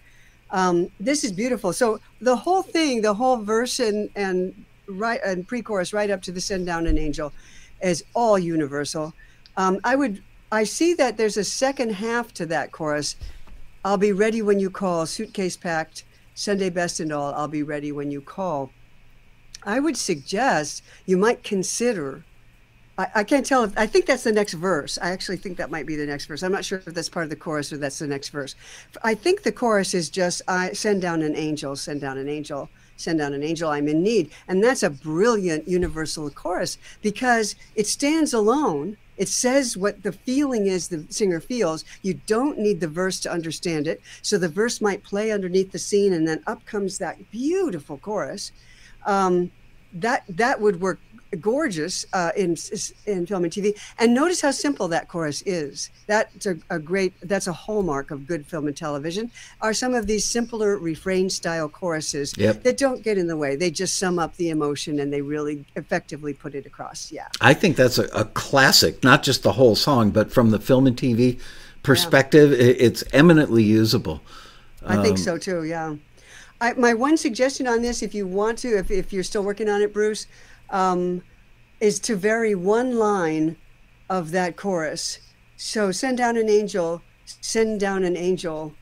Um, 0.52 0.90
this 1.00 1.24
is 1.24 1.32
beautiful. 1.32 1.74
So 1.74 2.00
the 2.22 2.36
whole 2.36 2.64
thing, 2.64 3.02
the 3.02 3.14
whole 3.14 3.38
verse 3.38 3.80
and, 3.80 4.10
and 4.16 4.66
right 4.88 5.20
and 5.26 5.46
pre-chorus 5.48 5.94
right 5.94 6.10
up 6.10 6.22
to 6.24 6.32
the 6.32 6.40
send 6.40 6.66
down 6.66 6.88
an 6.88 6.98
angel 6.98 7.34
is 7.82 8.04
all 8.14 8.40
universal. 8.40 9.14
Um, 9.58 9.80
I 9.84 9.96
would 9.96 10.24
I 10.52 10.64
see 10.64 10.94
that 10.94 11.18
there's 11.18 11.36
a 11.36 11.44
second 11.44 11.92
half 11.92 12.34
to 12.36 12.46
that 12.46 12.72
chorus. 12.72 13.18
I'll 13.84 13.98
be 13.98 14.14
ready 14.14 14.42
when 14.42 14.60
you 14.60 14.70
call, 14.70 15.06
suitcase 15.06 15.58
packed, 15.58 16.04
Sunday 16.36 16.70
best 16.70 17.00
and 17.02 17.12
all, 17.12 17.34
I'll 17.34 17.50
be 17.50 17.64
ready 17.64 17.92
when 17.92 18.12
you 18.12 18.22
call. 18.22 18.72
I 19.64 19.82
would 19.82 19.98
suggest 19.98 20.84
you 21.06 21.18
might 21.18 21.44
consider. 21.44 22.24
I, 22.98 23.08
I 23.16 23.24
can't 23.24 23.46
tell 23.46 23.64
if 23.64 23.78
I 23.78 23.86
think 23.86 24.06
that's 24.06 24.24
the 24.24 24.32
next 24.32 24.54
verse. 24.54 24.98
I 25.02 25.12
actually 25.12 25.38
think 25.38 25.58
that 25.58 25.72
might 25.72 25.86
be 25.86 25.96
the 25.96 26.06
next 26.06 26.26
verse. 26.26 26.44
I'm 26.44 26.52
not 26.52 26.66
sure 26.66 26.80
if 26.80 26.86
that's 26.86 27.10
part 27.10 27.26
of 27.26 27.30
the 27.30 27.36
chorus 27.36 27.72
or 27.72 27.78
that's 27.78 28.00
the 28.00 28.08
next 28.08 28.30
verse. 28.30 28.56
I 29.04 29.14
think 29.14 29.44
the 29.44 29.52
chorus 29.52 29.94
is 29.94 30.10
just 30.10 30.42
I 30.48 30.74
send 30.74 31.02
down 31.02 31.22
an 31.22 31.36
angel, 31.36 31.76
send 31.76 32.02
down 32.02 32.18
an 32.18 32.28
angel, 32.28 32.70
send 32.98 33.20
down 33.20 33.34
an 33.34 33.44
angel, 33.44 33.70
I'm 33.70 33.88
in 33.88 34.04
need. 34.04 34.32
And 34.48 34.64
that's 34.64 34.84
a 34.84 34.90
brilliant 34.90 35.68
universal 35.68 36.30
chorus 36.30 36.78
because 37.02 37.56
it 37.76 37.88
stands 37.88 38.34
alone. 38.34 38.98
It 39.18 39.30
says 39.30 39.76
what 39.76 40.04
the 40.04 40.12
feeling 40.12 40.68
is 40.68 40.88
the 40.88 41.06
singer 41.10 41.40
feels. 41.40 41.84
You 42.04 42.16
don't 42.28 42.60
need 42.60 42.80
the 42.80 42.88
verse 42.88 43.20
to 43.22 43.32
understand 43.32 43.88
it. 43.88 44.02
So 44.22 44.38
the 44.38 44.50
verse 44.50 44.80
might 44.82 45.04
play 45.04 45.32
underneath 45.32 45.72
the 45.72 45.80
scene, 45.80 46.14
and 46.14 46.28
then 46.28 46.44
up 46.46 46.66
comes 46.66 47.00
that 47.00 47.32
beautiful 47.32 47.98
chorus. 47.98 48.52
Um, 49.08 49.52
that 49.94 50.24
that 50.30 50.62
would 50.62 50.82
work 50.82 51.00
gorgeous 51.40 52.06
uh, 52.14 52.32
in 52.36 52.56
in 53.06 53.26
film 53.26 53.44
and 53.44 53.54
TV. 53.54 53.78
And 54.00 54.14
notice 54.14 54.42
how 54.42 54.52
simple 54.52 54.88
that 54.90 55.08
chorus 55.08 55.42
is. 55.46 55.90
That's 56.08 56.46
a, 56.46 56.58
a, 56.70 56.80
great. 56.80 57.14
That's 57.22 57.48
a 57.48 57.54
hallmark 57.54 58.12
of 58.12 58.28
good 58.28 58.46
film 58.46 58.68
and 58.68 58.76
television. 58.76 59.32
Are 59.62 59.74
some 59.74 59.94
of 59.94 60.08
these 60.08 60.26
simpler 60.26 60.78
refrain 60.78 61.30
style 61.30 61.70
choruses 61.70 62.34
yep. 62.38 62.64
that 62.64 62.78
don't 62.78 63.04
get 63.04 63.18
in 63.18 63.28
the 63.28 63.38
way. 63.38 63.56
They 63.56 63.72
just 63.72 63.98
sum 63.98 64.20
up 64.20 64.36
the 64.38 64.50
emotion 64.50 65.00
and 65.00 65.12
they 65.12 65.22
really 65.22 65.66
effectively 65.76 66.34
put 66.34 66.56
it 66.56 66.66
across. 66.66 67.12
Yeah. 67.12 67.28
I 67.42 67.54
think 67.54 67.76
that's 67.76 67.98
a, 67.98 68.06
a 68.08 68.26
classic. 68.26 69.04
Not 69.04 69.24
just 69.24 69.44
the 69.44 69.54
whole 69.54 69.76
song, 69.76 70.12
but 70.12 70.32
from 70.32 70.52
the 70.52 70.60
film 70.60 70.88
and 70.88 70.96
TV 70.96 71.40
perspective, 71.84 72.52
yeah. 72.52 72.58
it's 72.58 73.04
eminently 73.14 73.64
usable. 73.64 74.22
I 74.86 74.98
um, 74.98 75.04
think 75.04 75.18
so 75.18 75.38
too. 75.38 75.64
Yeah. 75.64 75.96
I, 76.60 76.74
my 76.74 76.94
one 76.94 77.18
suggestion 77.18 77.68
on 77.68 77.82
this, 77.82 78.02
if 78.02 78.16
you 78.16 78.26
want 78.26 78.58
to, 78.60 78.78
if, 78.78 78.90
if 78.90 79.14
you're 79.14 79.24
still 79.24 79.44
working 79.44 79.70
on 79.70 79.82
it, 79.82 79.94
Bruce, 79.94 80.26
um, 80.70 81.24
is 81.80 82.00
to 82.00 82.16
vary 82.16 82.56
one 82.56 82.98
line 82.98 83.58
of 84.10 84.32
that 84.32 84.56
chorus. 84.56 85.20
So 85.58 85.92
send 85.92 86.18
down 86.18 86.38
an 86.38 86.50
angel, 86.50 87.02
send 87.26 87.80
down 87.80 88.04
an 88.04 88.16
angel. 88.16 88.74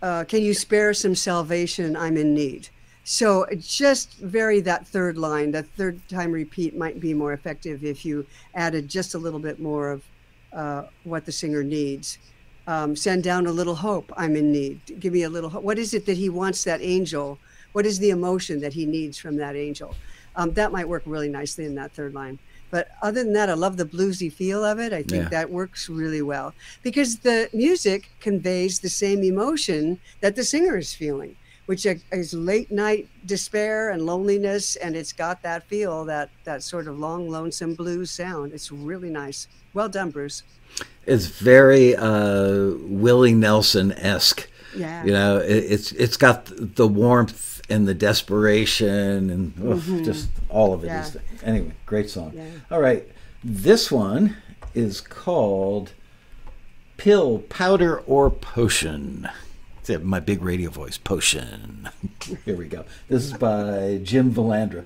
Uh, 0.00 0.24
can 0.24 0.42
you 0.42 0.54
spare 0.54 0.94
some 0.94 1.14
salvation? 1.14 1.96
I'm 1.96 2.16
in 2.16 2.34
need. 2.34 2.68
So 3.04 3.46
just 3.58 4.18
vary 4.18 4.60
that 4.60 4.86
third 4.86 5.16
line. 5.16 5.50
That 5.52 5.66
third 5.76 6.00
time 6.08 6.32
repeat 6.32 6.76
might 6.76 7.00
be 7.00 7.14
more 7.14 7.32
effective 7.32 7.84
if 7.84 8.04
you 8.04 8.26
added 8.54 8.88
just 8.88 9.14
a 9.14 9.18
little 9.18 9.40
bit 9.40 9.58
more 9.60 9.90
of 9.90 10.04
uh, 10.52 10.84
what 11.04 11.24
the 11.24 11.32
singer 11.32 11.64
needs 11.64 12.18
um, 12.66 12.94
send 12.94 13.24
down 13.24 13.46
a 13.46 13.52
little 13.52 13.74
hope. 13.74 14.12
I'm 14.16 14.36
in 14.36 14.52
need. 14.52 14.80
Give 15.00 15.12
me 15.12 15.22
a 15.22 15.30
little 15.30 15.50
hope. 15.50 15.62
What 15.62 15.78
is 15.78 15.94
it 15.94 16.06
that 16.06 16.16
he 16.16 16.28
wants 16.28 16.64
that 16.64 16.80
angel? 16.80 17.38
What 17.72 17.86
is 17.86 17.98
the 17.98 18.10
emotion 18.10 18.60
that 18.60 18.72
he 18.72 18.86
needs 18.86 19.18
from 19.18 19.36
that 19.36 19.56
angel? 19.56 19.94
Um, 20.36 20.52
that 20.54 20.72
might 20.72 20.88
work 20.88 21.02
really 21.06 21.28
nicely 21.28 21.64
in 21.64 21.74
that 21.76 21.92
third 21.92 22.14
line. 22.14 22.38
But 22.70 22.88
other 23.02 23.22
than 23.22 23.34
that, 23.34 23.50
I 23.50 23.52
love 23.54 23.76
the 23.76 23.84
bluesy 23.84 24.32
feel 24.32 24.64
of 24.64 24.78
it. 24.78 24.92
I 24.94 25.02
think 25.02 25.24
Yeah. 25.24 25.28
that 25.28 25.50
works 25.50 25.90
really 25.90 26.22
well 26.22 26.54
because 26.82 27.18
the 27.18 27.50
music 27.52 28.08
conveys 28.20 28.78
the 28.80 28.88
same 28.88 29.22
emotion 29.22 29.98
that 30.22 30.36
the 30.36 30.44
singer 30.44 30.78
is 30.78 30.94
feeling, 30.94 31.36
which 31.66 31.84
is 31.84 32.32
late 32.32 32.70
night 32.70 33.08
despair 33.26 33.90
and 33.90 34.06
loneliness, 34.06 34.76
and 34.76 34.96
it's 34.96 35.12
got 35.12 35.42
that 35.42 35.68
feel, 35.68 36.06
that 36.06 36.30
that 36.44 36.62
sort 36.62 36.88
of 36.88 36.98
long, 36.98 37.28
lonesome 37.28 37.74
blues 37.74 38.10
sound. 38.10 38.54
It's 38.54 38.72
really 38.72 39.10
nice. 39.10 39.48
Well 39.74 39.90
done, 39.90 40.10
Bruce. 40.10 40.42
It's 41.04 41.26
very 41.26 41.94
uh, 41.94 42.70
Willie 42.88 43.34
Nelson 43.34 43.92
esque. 43.92 44.48
Yeah. 44.74 45.04
You 45.04 45.12
know, 45.12 45.36
it, 45.36 45.64
it's 45.74 45.92
it's 45.92 46.16
got 46.16 46.46
the 46.56 46.88
warmth 46.88 47.51
and 47.72 47.88
the 47.88 47.94
desperation 47.94 49.30
and 49.30 49.58
oof, 49.60 49.86
just 50.04 50.28
all 50.48 50.74
of 50.74 50.84
it 50.84 50.88
Mm-hmm. 50.88 51.18
Yeah. 51.36 51.48
Anyway, 51.48 51.72
great 51.86 52.10
song. 52.10 52.32
Yeah. 52.34 52.44
All 52.70 52.80
right, 52.80 53.08
this 53.42 53.90
one 53.90 54.36
is 54.74 55.00
called 55.00 55.92
"Pill, 56.98 57.38
Powder, 57.48 58.00
or 58.00 58.30
Potion." 58.30 59.28
It's 59.80 60.04
my 60.04 60.20
big 60.20 60.42
radio 60.42 60.70
voice, 60.70 60.98
potion. 60.98 61.88
Here 62.44 62.56
we 62.56 62.68
go. 62.68 62.84
This 63.08 63.24
is 63.24 63.32
by 63.32 63.98
Jim 64.04 64.32
Valandra. 64.32 64.84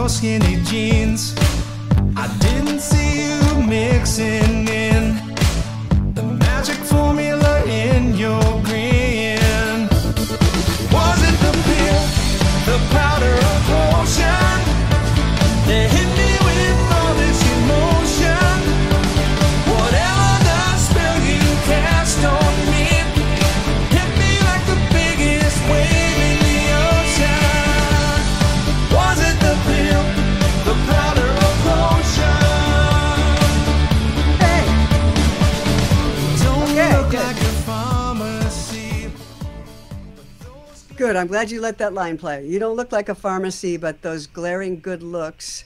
Your 0.00 0.08
skinny 0.08 0.56
jeans. 0.64 1.34
I 2.16 2.26
didn't 2.38 2.80
see 2.80 3.10
you 3.26 3.66
mixing 3.66 4.66
in 4.68 4.79
good. 41.10 41.16
I'm 41.18 41.26
glad 41.26 41.50
you 41.50 41.60
let 41.60 41.76
that 41.78 41.92
line 41.92 42.16
play. 42.16 42.46
You 42.46 42.60
don't 42.60 42.76
look 42.76 42.92
like 42.92 43.08
a 43.08 43.16
pharmacy, 43.16 43.76
but 43.76 44.00
those 44.00 44.28
glaring 44.28 44.78
good 44.78 45.02
looks, 45.02 45.64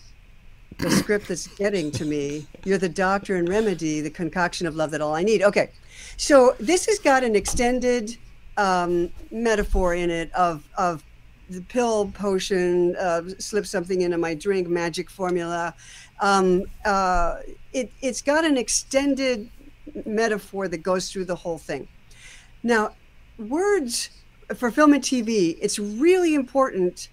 the 0.79 0.91
script 0.91 1.29
that's 1.29 1.49
getting 1.49 1.91
to 1.91 2.07
me, 2.07 2.47
you're 2.65 2.79
the 2.79 2.89
doctor 2.89 3.37
and 3.37 3.47
remedy, 3.47 4.01
the 4.01 4.09
concoction 4.09 4.67
of 4.67 4.75
love 4.75 4.91
that 4.93 5.03
all 5.03 5.15
I 5.15 5.23
need. 5.23 5.43
Okay. 5.43 5.71
So 6.17 6.57
this 6.59 6.87
has 6.87 6.99
got 6.99 7.23
an 7.25 7.37
extended 7.37 8.17
um, 8.57 9.11
metaphor 9.31 9.95
in 9.95 10.09
it 10.09 10.33
of, 10.33 10.67
of 10.79 11.05
the 11.51 11.61
pill 11.61 12.11
potion, 12.15 12.97
uh, 12.97 13.25
slip 13.39 13.67
something 13.67 14.01
into 14.01 14.17
my 14.17 14.33
drink, 14.33 14.67
magic 14.67 15.11
formula. 15.11 15.75
Um, 16.21 16.65
uh, 16.87 17.41
it, 17.75 17.93
it's 18.01 18.23
got 18.23 18.47
an 18.47 18.57
extended 18.57 19.51
metaphor 20.07 20.69
that 20.69 20.79
goes 20.79 21.13
through 21.13 21.27
the 21.27 21.37
whole 21.37 21.59
thing. 21.59 21.87
Now, 22.63 22.93
words 23.37 24.09
for 24.55 24.71
film 24.71 24.93
and 24.93 25.03
TV, 25.03 25.57
it's 25.61 25.79
really 25.79 26.35
important 26.35 27.09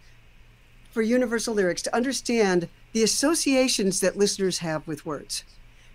for 0.92 1.02
Universal 1.02 1.56
Lyrics 1.56 1.82
to 1.84 1.96
understand 1.96 2.68
the 2.94 3.04
associations 3.04 4.00
that 4.02 4.18
listeners 4.18 4.58
have 4.60 4.86
with 4.88 5.06
words, 5.06 5.44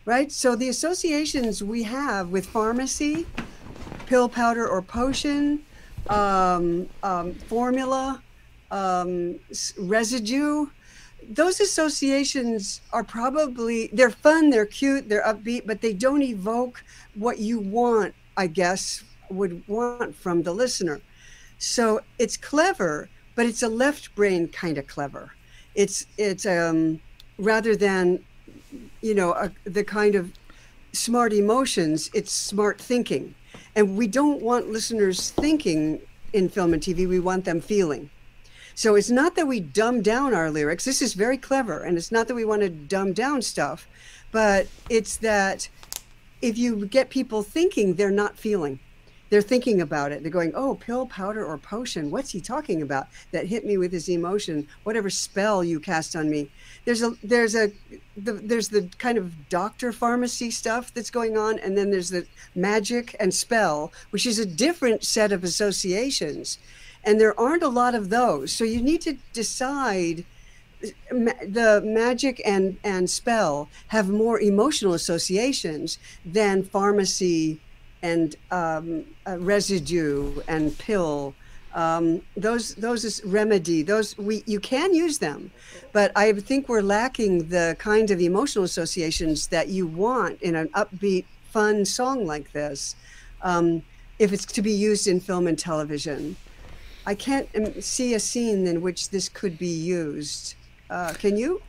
right? 0.04 0.32
So 0.32 0.56
the 0.56 0.68
associations 0.68 1.62
we 1.62 1.82
have 1.82 2.30
with 2.30 2.46
pharmacy, 2.46 3.26
pill, 4.06 4.28
powder, 4.28 4.66
or 4.66 4.80
potion, 4.80 5.62
um, 6.08 6.88
um, 7.02 7.34
formula, 7.34 8.22
um, 8.70 9.38
residue, 9.78 10.66
those 11.28 11.60
associations 11.60 12.80
are 12.92 13.02
probably 13.02 13.88
they're 13.92 14.10
fun, 14.10 14.50
they're 14.50 14.66
cute, 14.66 15.08
they're 15.08 15.24
upbeat, 15.24 15.66
but 15.66 15.80
they 15.80 15.92
don't 15.92 16.22
evoke 16.22 16.82
what 17.14 17.38
you 17.38 17.58
want, 17.58 18.14
I 18.36 18.46
guess, 18.46 19.02
would 19.30 19.66
want 19.66 20.14
from 20.14 20.42
the 20.42 20.52
listener. 20.52 21.00
So 21.58 22.00
it's 22.18 22.36
clever, 22.36 23.08
but 23.34 23.46
it's 23.46 23.62
a 23.62 23.68
left 23.68 24.14
brain 24.14 24.48
kind 24.48 24.78
of 24.78 24.86
clever. 24.86 25.32
It's 25.74 26.06
it's 26.16 26.46
um 26.46 27.00
rather 27.38 27.76
than 27.76 28.24
you 29.00 29.14
know 29.14 29.32
a, 29.32 29.52
the 29.64 29.84
kind 29.84 30.14
of 30.14 30.32
smart 30.92 31.32
emotions, 31.32 32.10
it's 32.14 32.32
smart 32.32 32.80
thinking. 32.80 33.34
And 33.74 33.96
we 33.96 34.06
don't 34.06 34.40
want 34.40 34.70
listeners 34.70 35.30
thinking 35.30 36.00
in 36.32 36.48
film 36.48 36.72
and 36.72 36.82
TV, 36.82 37.08
we 37.08 37.20
want 37.20 37.44
them 37.44 37.60
feeling. 37.60 38.10
So 38.74 38.94
it's 38.94 39.10
not 39.10 39.36
that 39.36 39.46
we 39.46 39.60
dumb 39.60 40.02
down 40.02 40.34
our 40.34 40.50
lyrics. 40.50 40.84
This 40.84 41.00
is 41.00 41.14
very 41.14 41.38
clever. 41.38 41.82
And 41.82 41.96
it's 41.96 42.12
not 42.12 42.28
that 42.28 42.34
we 42.34 42.44
want 42.44 42.62
to 42.62 42.68
dumb 42.68 43.14
down 43.14 43.40
stuff, 43.40 43.88
but 44.32 44.66
it's 44.90 45.16
that 45.18 45.68
if 46.42 46.58
you 46.58 46.84
get 46.86 47.08
people 47.08 47.42
thinking, 47.42 47.94
they're 47.94 48.10
not 48.10 48.36
feeling. 48.36 48.78
They're 49.30 49.42
thinking 49.42 49.80
about 49.80 50.12
it. 50.12 50.22
They're 50.22 50.30
going, 50.30 50.52
oh, 50.54 50.76
pill, 50.76 51.06
powder, 51.06 51.44
or 51.44 51.58
potion. 51.58 52.10
What's 52.10 52.30
he 52.30 52.40
talking 52.40 52.82
about? 52.82 53.08
That 53.32 53.46
hit 53.46 53.64
me 53.64 53.76
with 53.76 53.92
his 53.92 54.08
emotion. 54.08 54.68
Whatever 54.84 55.10
spell 55.10 55.64
you 55.64 55.80
cast 55.80 56.14
on 56.14 56.30
me. 56.30 56.50
There's 56.84 57.02
a 57.02 57.14
there's 57.22 57.54
a 57.56 57.72
the, 58.16 58.32
there's 58.34 58.68
the 58.68 58.88
kind 58.98 59.18
of 59.18 59.48
doctor 59.48 59.92
pharmacy 59.92 60.50
stuff 60.50 60.94
that's 60.94 61.10
going 61.10 61.36
on, 61.36 61.58
and 61.58 61.76
then 61.76 61.90
there's 61.90 62.10
the 62.10 62.26
magic 62.54 63.16
and 63.18 63.34
spell, 63.34 63.92
which 64.10 64.26
is 64.26 64.38
a 64.38 64.46
different 64.46 65.04
set 65.04 65.32
of 65.32 65.42
associations. 65.44 66.58
and 67.04 67.20
there 67.20 67.38
aren't 67.38 67.62
a 67.62 67.68
lot 67.68 67.94
of 67.94 68.10
those. 68.10 68.52
So 68.52 68.64
you 68.64 68.82
need 68.82 69.00
to 69.02 69.16
decide. 69.32 70.24
The 71.08 71.80
magic 71.84 72.42
and 72.44 72.76
and 72.84 73.08
spell 73.08 73.70
have 73.88 74.08
more 74.10 74.38
emotional 74.40 74.92
associations 74.92 75.98
than 76.24 76.62
pharmacy 76.64 77.60
and 78.06 78.36
um, 78.50 79.04
uh, 79.26 79.38
residue 79.38 80.40
and 80.48 80.76
pill. 80.78 81.34
Um, 81.74 82.22
those 82.36 82.74
those 82.76 83.04
is 83.04 83.16
remedy. 83.24 83.82
Those 83.82 84.16
we 84.16 84.42
you 84.46 84.60
can 84.60 84.94
use 84.94 85.18
them, 85.18 85.50
but 85.92 86.08
I 86.16 86.26
think 86.48 86.68
we're 86.68 86.88
lacking 86.98 87.32
the 87.56 87.76
kind 87.78 88.10
of 88.10 88.18
emotional 88.20 88.64
associations 88.64 89.48
that 89.48 89.66
you 89.68 89.84
want 89.86 90.40
in 90.40 90.54
an 90.62 90.68
upbeat, 90.82 91.24
fun 91.50 91.84
song 91.84 92.18
like 92.26 92.52
this. 92.52 92.96
Um, 93.42 93.82
if 94.18 94.32
it's 94.32 94.46
to 94.46 94.62
be 94.62 94.72
used 94.72 95.06
in 95.06 95.20
film 95.20 95.46
and 95.46 95.58
television, 95.58 96.36
I 97.04 97.14
can't 97.14 97.48
um, 97.54 97.80
see 97.82 98.14
a 98.14 98.20
scene 98.20 98.66
in 98.66 98.80
which 98.80 99.10
this 99.10 99.28
could 99.28 99.58
be 99.58 99.74
used. 100.00 100.54
Uh, 100.88 101.12
can 101.22 101.36
you? 101.36 101.60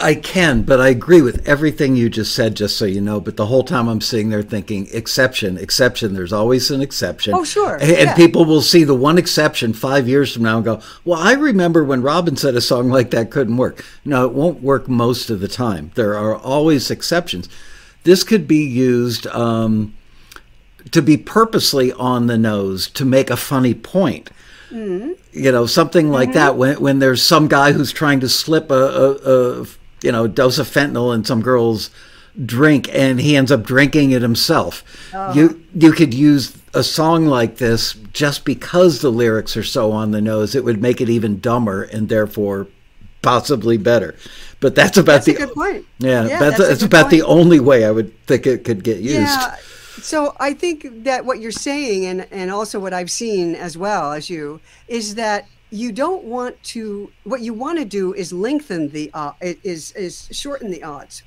I 0.00 0.14
can, 0.14 0.62
but 0.62 0.80
I 0.80 0.88
agree 0.90 1.22
with 1.22 1.46
everything 1.48 1.96
you 1.96 2.08
just 2.08 2.32
said, 2.32 2.54
just 2.54 2.76
so 2.78 2.84
you 2.84 3.00
know. 3.00 3.20
But 3.20 3.36
the 3.36 3.46
whole 3.46 3.64
time 3.64 3.88
I'm 3.88 4.00
sitting 4.00 4.28
there 4.30 4.42
thinking, 4.42 4.86
exception, 4.92 5.58
exception. 5.58 6.14
There's 6.14 6.32
always 6.32 6.70
an 6.70 6.80
exception. 6.80 7.34
Oh, 7.34 7.42
sure, 7.42 7.78
And, 7.80 7.90
yeah. 7.90 8.14
people 8.14 8.44
will 8.44 8.62
see 8.62 8.84
the 8.84 8.94
one 8.94 9.18
exception 9.18 9.72
five 9.72 10.06
years 10.06 10.32
from 10.32 10.44
now 10.44 10.56
and 10.58 10.64
go, 10.64 10.80
well, 11.04 11.18
I 11.18 11.32
remember 11.32 11.82
when 11.84 12.00
Robin 12.02 12.36
said 12.36 12.54
a 12.54 12.60
song 12.60 12.90
like 12.90 13.10
that 13.10 13.32
couldn't 13.32 13.56
work. 13.56 13.84
No, 14.04 14.24
it 14.24 14.32
won't 14.32 14.62
work 14.62 14.88
most 14.88 15.30
of 15.30 15.40
the 15.40 15.48
time. 15.48 15.90
There 15.96 16.16
are 16.16 16.36
always 16.36 16.92
exceptions. 16.92 17.48
This 18.04 18.22
could 18.22 18.46
be 18.46 18.64
used 18.64 19.26
um, 19.28 19.96
to 20.92 21.02
be 21.02 21.16
purposely 21.16 21.92
on 21.94 22.28
the 22.28 22.38
nose 22.38 22.88
to 22.90 23.04
make 23.04 23.30
a 23.30 23.36
funny 23.36 23.74
point 23.74 24.30
Mm-hmm. 24.70 25.12
you 25.32 25.50
know 25.50 25.64
something 25.64 26.10
like 26.10 26.34
that 26.34 26.56
when 26.56 26.78
when 26.78 26.98
there's 26.98 27.22
some 27.22 27.48
guy 27.48 27.72
who's 27.72 27.90
trying 27.90 28.20
to 28.20 28.28
slip 28.28 28.70
a, 28.70 28.74
a, 28.74 29.12
a 29.62 29.66
you 30.02 30.12
know 30.12 30.26
dose 30.26 30.58
of 30.58 30.68
fentanyl 30.68 31.14
in 31.14 31.24
some 31.24 31.42
girl's 31.42 31.90
drink 32.44 32.88
and 32.92 33.20
he 33.20 33.36
ends 33.36 33.50
up 33.50 33.64
drinking 33.64 34.12
it 34.12 34.22
himself. 34.22 34.84
Uh-huh. 35.14 35.32
You 35.34 35.64
you 35.74 35.92
could 35.92 36.14
use 36.14 36.56
a 36.74 36.82
song 36.82 37.26
like 37.26 37.56
this 37.56 37.94
just 38.12 38.44
because 38.44 39.00
the 39.00 39.10
lyrics 39.10 39.56
are 39.56 39.62
so 39.64 39.92
on 39.92 40.10
the 40.10 40.20
nose. 40.20 40.54
It 40.54 40.64
would 40.64 40.80
make 40.80 41.00
it 41.00 41.08
even 41.08 41.40
dumber 41.40 41.82
and 41.84 42.08
therefore 42.08 42.68
possibly 43.22 43.76
better. 43.76 44.14
But 44.60 44.74
that's 44.74 44.96
about 44.96 45.24
That's 45.24 45.28
a 45.28 45.32
the 45.32 45.38
good 45.38 45.54
point. 45.54 45.86
yeah, 45.98 46.26
Yeah, 46.26 46.38
that's, 46.38 46.58
that's 46.58 46.68
that's 46.70 46.82
about 46.82 47.10
the 47.10 47.22
only 47.22 47.60
way 47.60 47.84
i 47.84 47.90
would 47.90 48.12
think 48.26 48.46
it 48.46 48.64
could 48.64 48.84
get 48.84 48.98
used. 48.98 49.16
Yeah. 49.16 49.56
So 50.02 50.36
I 50.38 50.54
think 50.54 51.04
that 51.04 51.24
what 51.24 51.40
you're 51.40 51.50
saying, 51.50 52.06
and 52.06 52.26
and 52.30 52.50
also 52.52 52.78
what 52.78 52.92
I've 52.92 53.10
seen 53.10 53.56
as 53.56 53.76
well 53.76 54.12
as 54.12 54.30
you, 54.30 54.60
is 54.86 55.16
that 55.16 55.48
you 55.70 55.92
don't 55.92 56.24
want 56.24 56.62
to. 56.74 57.12
What 57.24 57.40
you 57.42 57.54
want 57.54 57.78
to 57.78 57.84
do 57.84 58.14
is 58.14 58.32
lengthen 58.32 58.90
the 58.90 59.10
uh, 59.14 59.32
is 59.40 59.92
is 59.92 60.28
shorten 60.32 60.70
the 60.70 60.82
odds. 60.82 61.22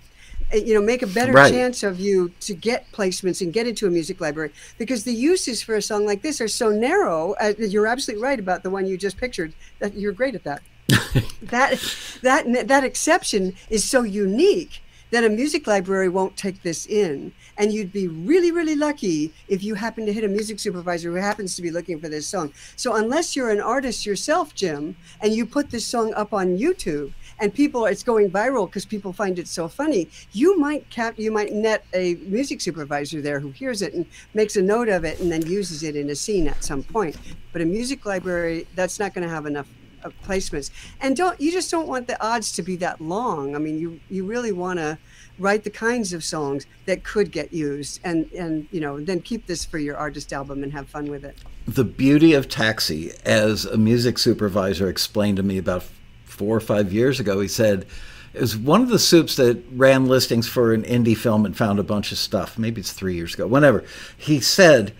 Uh, 0.53 0.57
You 0.57 0.73
know, 0.73 0.81
make 0.81 1.01
a 1.03 1.07
better 1.07 1.33
Right. 1.33 1.51
chance 1.51 1.83
of 1.83 1.99
you 1.99 2.33
to 2.41 2.53
get 2.53 2.91
placements 2.91 3.41
and 3.41 3.53
get 3.53 3.67
into 3.67 3.87
a 3.87 3.89
music 3.91 4.19
library 4.19 4.51
because 4.77 5.03
the 5.03 5.13
uses 5.13 5.61
for 5.61 5.75
a 5.75 5.81
song 5.81 6.05
like 6.05 6.21
this 6.23 6.41
are 6.41 6.47
so 6.47 6.69
narrow. 6.69 7.33
Uh, 7.39 7.53
you're 7.57 7.87
absolutely 7.87 8.23
right 8.23 8.39
about 8.39 8.63
the 8.63 8.69
one 8.69 8.85
you 8.87 8.97
just 8.97 9.17
pictured. 9.17 9.53
That 9.79 9.95
you're 9.95 10.13
great 10.13 10.35
at 10.35 10.43
that. 10.43 10.61
that 11.41 11.79
that 12.21 12.67
that 12.67 12.83
exception 12.83 13.53
is 13.69 13.83
so 13.89 14.03
unique 14.03 14.81
that 15.11 15.23
a 15.23 15.29
music 15.29 15.67
library 15.67 16.09
won't 16.09 16.35
take 16.35 16.61
this 16.63 16.85
in. 16.85 17.31
And 17.57 17.71
you'd 17.71 17.93
be 17.93 18.07
really 18.07 18.51
really 18.51 18.75
lucky 18.75 19.33
if 19.47 19.63
you 19.63 19.75
happen 19.75 20.05
to 20.05 20.13
hit 20.13 20.23
a 20.23 20.27
music 20.27 20.59
supervisor 20.59 21.11
who 21.11 21.17
happens 21.17 21.55
to 21.55 21.61
be 21.61 21.71
looking 21.71 21.99
for 21.99 22.09
this 22.09 22.27
song. 22.27 22.53
So 22.75 22.95
unless 22.95 23.35
you're 23.35 23.49
an 23.49 23.61
artist 23.61 24.05
yourself 24.05 24.55
jim 24.55 24.95
and 25.21 25.33
you 25.33 25.45
put 25.45 25.69
this 25.69 25.85
song 25.85 26.13
up 26.13 26.33
on 26.33 26.57
youtube 26.57 27.13
and 27.39 27.53
people 27.53 27.85
it's 27.85 28.03
going 28.03 28.29
viral 28.29 28.65
because 28.67 28.85
people 28.85 29.13
find 29.13 29.39
it 29.39 29.47
so 29.47 29.67
funny 29.67 30.09
you 30.31 30.57
might 30.57 30.89
cap 30.89 31.15
you 31.17 31.31
might 31.31 31.51
net 31.53 31.85
a 31.93 32.15
music 32.15 32.61
supervisor 32.61 33.21
there 33.21 33.39
who 33.39 33.49
hears 33.51 33.81
it 33.81 33.93
and 33.93 34.05
makes 34.33 34.55
a 34.55 34.61
note 34.61 34.89
of 34.89 35.03
it 35.03 35.19
and 35.19 35.31
then 35.31 35.45
uses 35.45 35.83
it 35.83 35.95
in 35.95 36.09
a 36.09 36.15
scene 36.15 36.47
at 36.47 36.63
some 36.63 36.83
point. 36.83 37.17
But 37.51 37.61
a 37.61 37.65
music 37.65 38.05
library 38.05 38.67
that's 38.75 38.99
not 38.99 39.13
going 39.13 39.27
to 39.27 39.33
have 39.33 39.45
enough 39.45 39.67
placements. 40.09 40.71
And 40.99 41.15
don't 41.15 41.39
you 41.39 41.51
just 41.51 41.71
don't 41.71 41.87
want 41.87 42.07
the 42.07 42.21
odds 42.25 42.51
to 42.53 42.61
be 42.61 42.75
that 42.77 43.01
long. 43.01 43.55
I 43.55 43.59
mean 43.59 43.79
you 43.79 43.99
you 44.09 44.25
really 44.25 44.51
want 44.51 44.79
to 44.79 44.97
write 45.39 45.63
the 45.63 45.69
kinds 45.69 46.13
of 46.13 46.23
songs 46.23 46.65
that 46.85 47.03
could 47.03 47.31
get 47.31 47.51
used 47.51 47.99
and 48.03 48.31
and 48.31 48.67
you 48.71 48.79
know 48.79 48.99
then 48.99 49.21
keep 49.21 49.47
this 49.47 49.65
for 49.65 49.79
your 49.79 49.97
artist 49.97 50.31
album 50.31 50.63
and 50.63 50.71
have 50.73 50.87
fun 50.89 51.09
with 51.09 51.25
it. 51.25 51.37
The 51.67 51.83
beauty 51.83 52.33
of 52.33 52.49
taxi 52.49 53.11
as 53.25 53.65
a 53.65 53.77
music 53.77 54.17
supervisor 54.17 54.89
explained 54.89 55.37
to 55.37 55.43
me 55.43 55.57
about 55.57 55.83
four 56.25 56.55
or 56.55 56.61
five 56.61 56.91
years 56.93 57.19
ago 57.19 57.39
he 57.39 57.47
said 57.47 57.85
it 58.33 58.39
was 58.39 58.55
one 58.55 58.81
of 58.81 58.87
the 58.87 58.99
soups 58.99 59.35
that 59.35 59.61
ran 59.73 60.05
listings 60.05 60.47
for 60.47 60.73
an 60.73 60.83
indie 60.83 61.17
film 61.17 61.45
and 61.45 61.57
found 61.57 61.79
a 61.79 61.83
bunch 61.83 62.13
of 62.13 62.17
stuff. 62.17 62.57
Maybe 62.57 62.79
it's 62.79 62.93
three 62.93 63.15
years 63.15 63.33
ago 63.33 63.47
whenever 63.47 63.83
he 64.17 64.39
said 64.39 64.93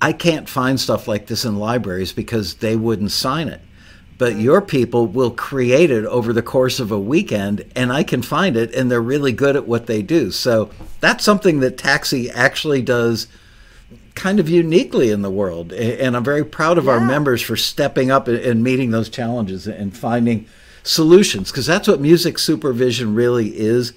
i 0.00 0.12
can't 0.12 0.48
find 0.48 0.80
stuff 0.80 1.06
like 1.06 1.26
this 1.26 1.44
in 1.44 1.56
libraries 1.56 2.12
because 2.12 2.54
they 2.54 2.76
wouldn't 2.76 3.10
sign 3.10 3.48
it 3.48 3.60
but 4.20 4.36
your 4.36 4.60
people 4.60 5.06
will 5.06 5.30
create 5.30 5.90
it 5.90 6.04
over 6.04 6.30
the 6.30 6.42
course 6.42 6.78
of 6.78 6.92
a 6.92 7.00
weekend 7.00 7.64
and 7.74 7.90
i 7.92 8.02
can 8.02 8.22
find 8.22 8.56
it 8.56 8.72
and 8.74 8.90
they're 8.90 9.00
really 9.00 9.32
good 9.32 9.56
at 9.56 9.66
what 9.66 9.86
they 9.86 10.02
do 10.02 10.30
so 10.30 10.70
that's 11.00 11.24
something 11.24 11.60
that 11.60 11.78
taxi 11.78 12.30
actually 12.30 12.82
does 12.82 13.26
kind 14.14 14.38
of 14.38 14.48
uniquely 14.48 15.10
in 15.10 15.22
the 15.22 15.30
world. 15.30 15.72
And 15.72 16.14
I'm 16.14 16.24
very 16.24 16.44
proud 16.44 16.76
of 16.76 16.88
our 16.88 17.00
members 17.00 17.40
for 17.40 17.56
stepping 17.56 18.10
up 18.10 18.28
and- 18.28 18.62
meeting 18.62 18.90
those 18.90 19.08
challenges 19.08 19.66
and 19.66 19.96
finding 19.96 20.46
solutions 20.82 21.50
because 21.50 21.66
that's 21.66 21.88
what 21.88 22.00
music 22.00 22.38
supervision 22.38 23.14
really 23.14 23.58
is. 23.58 23.94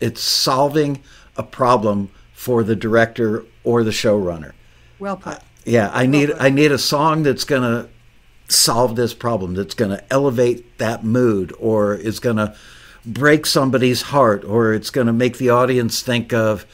It's 0.00 0.20
solving 0.20 1.02
a 1.36 1.42
problem 1.42 2.10
for 2.32 2.62
the 2.62 2.76
director 2.76 3.44
or 3.64 3.82
the 3.82 3.90
showrunner. 3.90 4.52
well 4.98 5.16
put 5.16 5.34
uh, 5.34 5.40
Yeah, 5.64 5.90
I 5.92 6.06
need 6.06 6.32
I 6.38 6.50
need 6.50 6.70
a 6.70 6.78
song 6.78 7.22
that's 7.22 7.44
going 7.44 7.62
to 7.62 7.88
solve 8.54 8.96
this 8.96 9.14
problem 9.14 9.54
that's 9.54 9.74
going 9.74 9.90
to 9.90 10.12
elevate 10.12 10.78
that 10.78 11.04
mood 11.04 11.54
or 11.58 11.94
is 11.94 12.20
going 12.20 12.36
to 12.36 12.54
break 13.04 13.46
somebody's 13.46 14.02
heart 14.02 14.44
or 14.44 14.72
it's 14.72 14.90
going 14.90 15.06
to 15.06 15.12
make 15.12 15.38
the 15.38 15.50
audience 15.50 16.02
think 16.02 16.32
of 16.32 16.66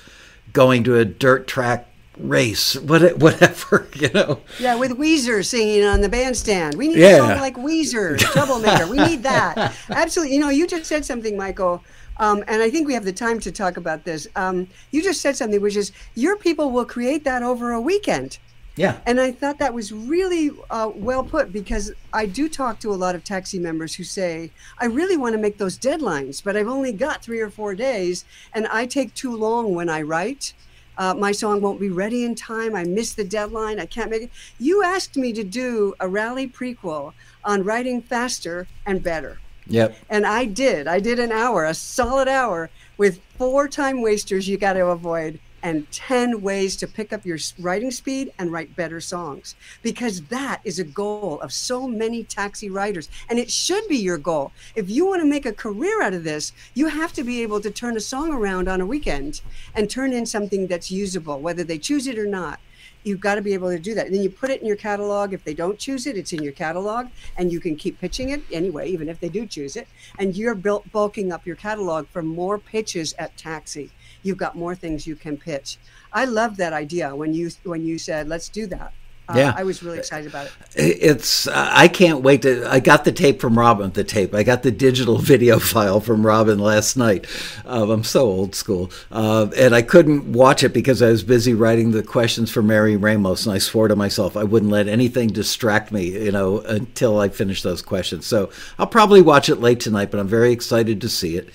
going 0.52 0.84
to 0.84 0.96
a 0.96 1.04
dirt 1.04 1.46
track 1.46 1.86
race 2.18 2.76
what 2.80 3.18
whatever 3.18 3.88
you 3.94 4.10
know? 4.10 4.40
Yeah 4.58 4.76
with 4.76 4.92
weezer 4.98 5.44
singing 5.44 5.84
on 5.84 6.00
the 6.00 6.08
bandstand. 6.08 6.76
We 6.76 6.88
need 6.88 6.98
a 6.98 7.18
song 7.18 7.38
like 7.38 7.56
weezer 7.56 8.18
troublemaker. 8.18 8.86
We 8.86 8.98
need 8.98 9.22
that. 9.22 9.74
Absolutely. 9.88 10.34
You 10.34 10.40
know 10.40 10.50
you 10.50 10.66
just 10.66 10.86
said 10.86 11.04
something 11.04 11.36
michael 11.36 11.82
um, 12.20 12.44
and 12.48 12.62
I 12.62 12.68
think 12.70 12.86
we 12.86 12.92
have 12.92 13.06
the 13.06 13.14
time 13.14 13.40
to 13.40 13.50
talk 13.50 13.78
about 13.78 14.04
this. 14.04 14.28
Um, 14.36 14.68
you 14.90 15.02
just 15.02 15.22
said 15.22 15.36
something, 15.36 15.60
which 15.60 15.74
is 15.74 15.90
your 16.14 16.36
people 16.36 16.70
will 16.70 16.84
create 16.84 17.24
that 17.24 17.42
over 17.42 17.72
a 17.72 17.80
weekend. 17.80 18.38
Yeah 18.80 18.98
And 19.04 19.20
I 19.20 19.30
thought 19.30 19.58
that 19.58 19.74
was 19.74 19.92
really 19.92 20.50
uh, 20.70 20.90
well 20.94 21.22
put 21.22 21.52
because 21.52 21.92
I 22.14 22.24
do 22.24 22.48
talk 22.48 22.80
to 22.80 22.94
a 22.94 22.98
lot 23.04 23.14
of 23.14 23.22
taxi 23.22 23.58
members 23.58 23.94
who 23.94 24.04
say, 24.04 24.52
I 24.78 24.86
really 24.86 25.18
want 25.18 25.34
to 25.34 25.38
make 25.38 25.58
those 25.58 25.78
deadlines, 25.78 26.42
but 26.42 26.56
I've 26.56 26.66
only 26.66 26.92
got 26.92 27.22
three 27.22 27.40
or 27.40 27.50
four 27.50 27.74
days 27.74 28.24
and 28.54 28.66
I 28.68 28.86
take 28.86 29.12
too 29.12 29.36
long 29.36 29.74
when 29.74 29.90
I 29.90 30.00
write. 30.00 30.54
Uh, 30.96 31.14
my 31.14 31.32
song 31.32 31.60
won't 31.60 31.78
be 31.78 31.90
ready 31.90 32.24
in 32.24 32.34
time. 32.34 32.74
I 32.74 32.84
miss 32.84 33.12
the 33.12 33.24
deadline. 33.24 33.78
I 33.78 33.86
can't 33.86 34.10
make 34.10 34.22
it. 34.22 34.30
You 34.58 34.82
asked 34.82 35.16
me 35.16 35.32
to 35.34 35.44
do 35.44 35.94
a 36.00 36.08
rally 36.08 36.48
prequel 36.48 37.12
on 37.44 37.62
writing 37.62 38.00
faster 38.00 38.66
and 38.86 39.02
better. 39.02 39.40
yep 39.66 39.94
And 40.08 40.24
I 40.26 40.46
did. 40.46 40.88
I 40.88 41.00
did 41.00 41.18
an 41.18 41.32
hour, 41.32 41.66
a 41.66 41.74
solid 41.74 42.28
hour, 42.28 42.70
with 42.96 43.20
four 43.36 43.68
time 43.68 44.00
wasters 44.00 44.48
you 44.48 44.56
got 44.56 44.74
to 44.74 44.86
avoid 44.86 45.38
and 45.62 45.90
10 45.90 46.40
ways 46.40 46.76
to 46.76 46.86
pick 46.86 47.12
up 47.12 47.24
your 47.24 47.38
writing 47.58 47.90
speed 47.90 48.32
and 48.38 48.52
write 48.52 48.76
better 48.76 49.00
songs. 49.00 49.54
Because 49.82 50.22
that 50.22 50.60
is 50.64 50.78
a 50.78 50.84
goal 50.84 51.40
of 51.40 51.52
so 51.52 51.86
many 51.86 52.24
taxi 52.24 52.70
writers. 52.70 53.08
And 53.28 53.38
it 53.38 53.50
should 53.50 53.86
be 53.88 53.96
your 53.96 54.18
goal. 54.18 54.52
If 54.74 54.88
you 54.90 55.06
want 55.06 55.22
to 55.22 55.28
make 55.28 55.46
a 55.46 55.52
career 55.52 56.02
out 56.02 56.14
of 56.14 56.24
this, 56.24 56.52
you 56.74 56.88
have 56.88 57.12
to 57.14 57.24
be 57.24 57.42
able 57.42 57.60
to 57.60 57.70
turn 57.70 57.96
a 57.96 58.00
song 58.00 58.32
around 58.32 58.68
on 58.68 58.80
a 58.80 58.86
weekend 58.86 59.40
and 59.74 59.88
turn 59.88 60.12
in 60.12 60.26
something 60.26 60.66
that's 60.66 60.90
usable, 60.90 61.40
whether 61.40 61.64
they 61.64 61.78
choose 61.78 62.06
it 62.06 62.18
or 62.18 62.26
not 62.26 62.60
you've 63.02 63.20
got 63.20 63.36
to 63.36 63.42
be 63.42 63.54
able 63.54 63.70
to 63.70 63.78
do 63.78 63.94
that. 63.94 64.06
And 64.06 64.14
then 64.14 64.22
you 64.22 64.30
put 64.30 64.50
it 64.50 64.60
in 64.60 64.66
your 64.66 64.76
catalog. 64.76 65.32
If 65.32 65.44
they 65.44 65.54
don't 65.54 65.78
choose 65.78 66.06
it, 66.06 66.16
it's 66.16 66.32
in 66.32 66.42
your 66.42 66.52
catalog, 66.52 67.08
and 67.36 67.52
you 67.52 67.60
can 67.60 67.76
keep 67.76 68.00
pitching 68.00 68.30
it 68.30 68.42
anyway, 68.52 68.88
even 68.90 69.08
if 69.08 69.20
they 69.20 69.28
do 69.28 69.46
choose 69.46 69.76
it. 69.76 69.88
And 70.18 70.36
you're 70.36 70.54
bulking 70.54 71.32
up 71.32 71.46
your 71.46 71.56
catalog 71.56 72.06
for 72.08 72.22
more 72.22 72.58
pitches 72.58 73.14
at 73.18 73.36
Taxi. 73.36 73.90
You've 74.22 74.38
got 74.38 74.56
more 74.56 74.74
things 74.74 75.06
you 75.06 75.16
can 75.16 75.36
pitch. 75.36 75.78
I 76.12 76.24
love 76.24 76.56
that 76.56 76.72
idea 76.72 77.14
when 77.14 77.34
you 77.34 77.50
when 77.64 77.84
you 77.84 77.98
said 77.98 78.28
let's 78.28 78.48
do 78.48 78.66
that. 78.66 78.92
Uh, 79.28 79.34
Yeah. 79.36 79.54
I 79.56 79.62
was 79.62 79.82
really 79.82 79.98
excited 79.98 80.28
about 80.28 80.46
it. 80.46 80.52
It's 80.74 81.46
I 81.46 81.86
can't 81.88 82.22
wait 82.22 82.42
to. 82.42 82.68
I 82.68 82.80
got 82.80 83.04
the 83.04 83.12
tape 83.12 83.40
from 83.40 83.56
Robin. 83.58 83.90
The 83.92 84.02
tape. 84.02 84.34
I 84.34 84.42
got 84.42 84.62
the 84.62 84.70
digital 84.70 85.18
video 85.32 85.58
file 85.58 86.00
from 86.00 86.26
Robin 86.26 86.58
last 86.58 86.96
night. 86.96 87.26
Um, 87.64 87.90
I'm 87.90 88.04
so 88.04 88.22
old 88.26 88.54
school, 88.54 88.90
uh, 89.12 89.48
and 89.56 89.74
I 89.74 89.82
couldn't 89.82 90.32
watch 90.32 90.64
it 90.64 90.72
because 90.72 91.00
I 91.00 91.10
was 91.10 91.22
busy 91.22 91.54
writing 91.54 91.92
the 91.92 92.02
questions 92.02 92.50
for 92.50 92.62
Mary 92.62 92.96
Ramos, 92.96 93.46
and 93.46 93.54
I 93.54 93.58
swore 93.58 93.88
to 93.88 93.96
myself 93.96 94.36
I 94.36 94.44
wouldn't 94.44 94.72
let 94.72 94.88
anything 94.88 95.28
distract 95.28 95.92
me, 95.92 96.10
you 96.24 96.32
know, 96.32 96.60
until 96.60 97.20
I 97.20 97.28
finished 97.28 97.62
those 97.62 97.82
questions. 97.82 98.26
So 98.26 98.50
I'll 98.78 98.86
probably 98.86 99.22
watch 99.22 99.48
it 99.48 99.56
late 99.56 99.80
tonight, 99.80 100.10
but 100.10 100.18
I'm 100.18 100.28
very 100.28 100.52
excited 100.52 101.00
to 101.02 101.08
see 101.08 101.36
it. 101.36 101.50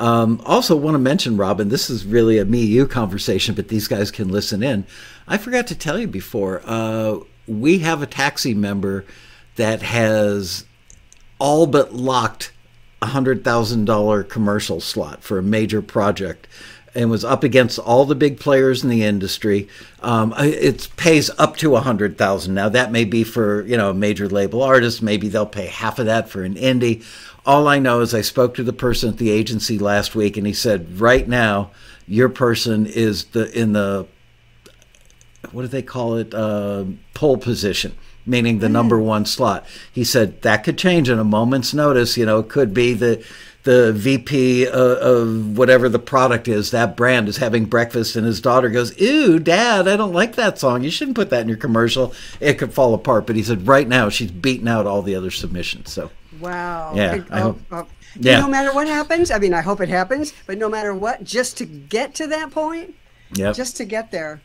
Um, 0.00 0.40
also, 0.46 0.74
want 0.76 0.94
to 0.94 0.98
mention, 0.98 1.36
Robin, 1.36 1.68
this 1.68 1.90
is 1.90 2.06
really 2.06 2.38
a 2.38 2.44
me 2.46 2.64
you 2.64 2.86
conversation, 2.86 3.54
but 3.54 3.68
these 3.68 3.86
guys 3.86 4.10
can 4.10 4.30
listen 4.30 4.62
in. 4.62 4.86
I 5.28 5.36
forgot 5.36 5.66
to 5.66 5.74
tell 5.74 5.98
you 5.98 6.08
before, 6.08 6.62
uh, 6.64 7.18
we 7.46 7.80
have 7.80 8.02
a 8.02 8.06
taxi 8.06 8.54
member 8.54 9.04
that 9.56 9.82
has 9.82 10.64
all 11.38 11.66
but 11.66 11.92
locked 11.92 12.50
a 13.02 13.08
$100,000 13.08 14.28
commercial 14.30 14.80
slot 14.80 15.22
for 15.22 15.38
a 15.38 15.42
major 15.42 15.82
project 15.82 16.46
and 16.94 17.10
was 17.10 17.24
up 17.24 17.44
against 17.44 17.78
all 17.78 18.04
the 18.04 18.14
big 18.14 18.40
players 18.40 18.82
in 18.82 18.90
the 18.90 19.04
industry. 19.04 19.68
Um, 20.02 20.34
it 20.38 20.88
pays 20.96 21.30
up 21.38 21.56
to 21.58 21.76
a 21.76 21.80
hundred 21.80 22.18
thousand. 22.18 22.54
Now 22.54 22.68
that 22.68 22.90
may 22.90 23.04
be 23.04 23.24
for 23.24 23.64
you 23.66 23.76
know 23.76 23.90
a 23.90 23.94
major 23.94 24.28
label 24.28 24.62
artist. 24.62 25.02
Maybe 25.02 25.28
they'll 25.28 25.46
pay 25.46 25.66
half 25.66 25.98
of 25.98 26.06
that 26.06 26.28
for 26.28 26.42
an 26.42 26.54
indie. 26.54 27.04
All 27.46 27.66
I 27.68 27.78
know 27.78 28.00
is 28.00 28.14
I 28.14 28.20
spoke 28.20 28.54
to 28.54 28.62
the 28.62 28.72
person 28.72 29.10
at 29.10 29.18
the 29.18 29.30
agency 29.30 29.78
last 29.78 30.14
week, 30.14 30.36
and 30.36 30.46
he 30.46 30.52
said, 30.52 31.00
right 31.00 31.26
now, 31.26 31.70
your 32.06 32.28
person 32.28 32.86
is 32.86 33.26
the 33.26 33.50
in 33.58 33.72
the 33.72 34.06
what 35.52 35.62
do 35.62 35.68
they 35.68 35.82
call 35.82 36.16
it? 36.16 36.34
Uh, 36.34 36.84
pole 37.14 37.38
position 37.38 37.96
meaning 38.26 38.58
the 38.58 38.68
number 38.68 38.98
one 38.98 39.24
slot. 39.24 39.66
He 39.92 40.04
said 40.04 40.42
that 40.42 40.64
could 40.64 40.78
change 40.78 41.08
in 41.08 41.18
a 41.18 41.24
moment's 41.24 41.74
notice 41.74 42.16
you 42.16 42.26
know 42.26 42.38
it 42.38 42.48
could 42.48 42.72
be 42.72 42.94
the 42.94 43.24
the 43.62 43.92
vp 43.92 44.66
uh, 44.66 44.72
of 44.72 45.58
whatever 45.58 45.88
the 45.88 45.98
product 45.98 46.48
is 46.48 46.70
that 46.70 46.96
brand 46.96 47.28
is 47.28 47.36
having 47.36 47.66
breakfast 47.66 48.16
and 48.16 48.24
his 48.24 48.40
daughter 48.40 48.70
goes 48.70 48.98
ew 48.98 49.38
dad 49.38 49.86
i 49.86 49.96
don't 49.96 50.14
like 50.14 50.36
that 50.36 50.58
song. 50.58 50.82
You 50.82 50.90
shouldn't 50.90 51.16
put 51.16 51.30
that 51.30 51.42
in 51.42 51.48
your 51.48 51.58
commercial. 51.58 52.14
It 52.40 52.54
could 52.54 52.72
fall 52.72 52.94
apart 52.94 53.26
but 53.26 53.36
he 53.36 53.42
said 53.42 53.66
right 53.66 53.86
now 53.86 54.08
she's 54.08 54.30
beating 54.30 54.68
out 54.68 54.86
all 54.86 55.02
the 55.02 55.14
other 55.14 55.30
submissions 55.30 55.92
so 55.92 56.10
Wow. 56.40 56.92
Yeah, 56.94 57.22
I 57.30 57.40
Oh, 57.40 57.42
hope- 57.42 57.60
oh. 57.72 57.86
Yeah. 58.18 58.40
No 58.40 58.48
matter 58.48 58.72
what 58.72 58.88
happens, 58.88 59.30
I 59.30 59.38
mean, 59.38 59.54
I 59.54 59.60
hope 59.60 59.80
it 59.80 59.88
happens, 59.88 60.32
but 60.46 60.58
no 60.58 60.68
matter 60.68 60.92
what, 60.94 61.22
just 61.22 61.56
to 61.58 61.64
get 61.64 62.14
to 62.16 62.26
that 62.28 62.50
point, 62.50 62.94
yeah 63.34 63.52
just 63.52 63.76
to 63.76 63.84
get 63.84 64.10
there, 64.10 64.40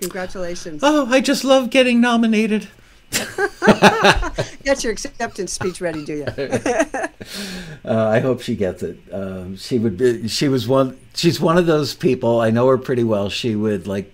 congratulations. 0.00 0.80
oh 0.84 1.06
i 1.10 1.20
just 1.20 1.42
love 1.42 1.70
getting 1.70 2.00
nominated 2.00 2.68
Get 4.62 4.84
your 4.84 4.92
acceptance 4.92 5.52
speech 5.52 5.80
ready, 5.80 6.04
do 6.04 6.14
you? 6.14 6.26
Uh, 7.84 8.06
I 8.08 8.20
hope 8.20 8.40
she 8.42 8.54
gets 8.54 8.82
it. 8.82 8.98
Um, 9.12 9.56
she 9.56 9.78
would 9.78 9.96
be. 9.96 10.28
She 10.28 10.48
was 10.48 10.66
one. 10.68 10.98
She's 11.14 11.40
one 11.40 11.56
of 11.58 11.66
those 11.66 11.94
people. 11.94 12.40
I 12.40 12.50
know 12.50 12.66
her 12.68 12.76
pretty 12.78 13.04
well. 13.04 13.28
She 13.30 13.54
would 13.56 13.86
like 13.86 14.12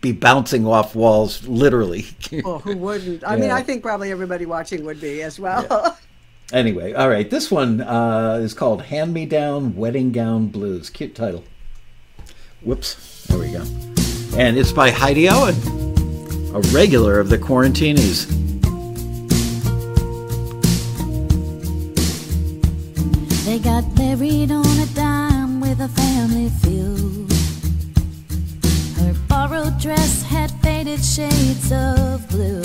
be 0.00 0.12
bouncing 0.12 0.66
off 0.66 0.94
walls, 0.94 1.46
literally. 1.48 2.06
well, 2.44 2.58
who 2.60 2.76
wouldn't? 2.76 3.24
I 3.26 3.36
mean, 3.40 3.50
I 3.50 3.62
think 3.62 3.82
probably 3.82 4.10
everybody 4.10 4.44
watching 4.46 4.84
would 4.84 5.00
be 5.00 5.22
as 5.22 5.38
well. 5.40 5.98
Anyway, 6.52 6.92
all 6.92 7.08
right. 7.08 7.28
This 7.28 7.50
one 7.50 7.80
uh, 7.80 8.40
is 8.42 8.54
called 8.54 8.82
"Hand 8.82 9.12
Me 9.12 9.26
Down 9.26 9.76
Wedding 9.76 10.12
Gown 10.12 10.48
Blues." 10.48 10.90
Cute 10.90 11.14
title. 11.14 11.44
Whoops. 12.62 13.26
There 13.26 13.38
we 13.38 13.52
go. 13.52 13.62
And 14.36 14.58
it's 14.58 14.72
by 14.72 14.90
Heidi 14.90 15.28
Owen, 15.28 15.54
a 16.54 16.60
regular 16.72 17.20
of 17.20 17.28
the 17.28 17.38
Quarantinis. 17.38 18.26
They 23.44 23.58
got 23.58 23.84
married 23.96 24.50
on 24.50 24.66
a 24.66 24.86
dime 24.94 25.60
with 25.60 25.80
a 25.80 25.88
family 25.88 26.50
feud. 26.60 27.32
Her 28.98 29.14
borrowed 29.28 29.78
dress 29.78 30.22
had 30.22 30.50
faded 30.62 31.02
shades 31.02 31.72
of 31.72 32.28
blue. 32.28 32.62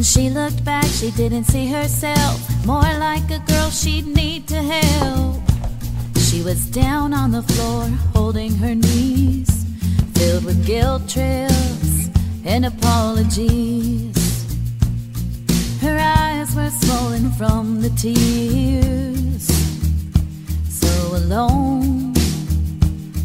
When 0.00 0.04
she 0.06 0.30
looked 0.30 0.64
back, 0.64 0.86
she 0.86 1.10
didn't 1.10 1.44
see 1.44 1.66
herself 1.66 2.40
more 2.64 2.80
like 2.80 3.30
a 3.30 3.38
girl 3.40 3.68
she'd 3.68 4.06
need 4.06 4.48
to 4.48 4.62
help. 4.62 5.42
She 6.16 6.42
was 6.42 6.64
down 6.70 7.12
on 7.12 7.32
the 7.32 7.42
floor, 7.42 7.84
holding 8.14 8.54
her 8.54 8.74
knees, 8.74 9.66
filled 10.14 10.46
with 10.46 10.64
guilt 10.64 11.06
trips 11.06 12.08
and 12.46 12.64
apologies. 12.64 14.16
Her 15.82 15.98
eyes 15.98 16.56
were 16.56 16.70
swollen 16.70 17.30
from 17.32 17.82
the 17.82 17.90
tears. 17.90 19.48
So 20.66 21.14
alone 21.14 22.14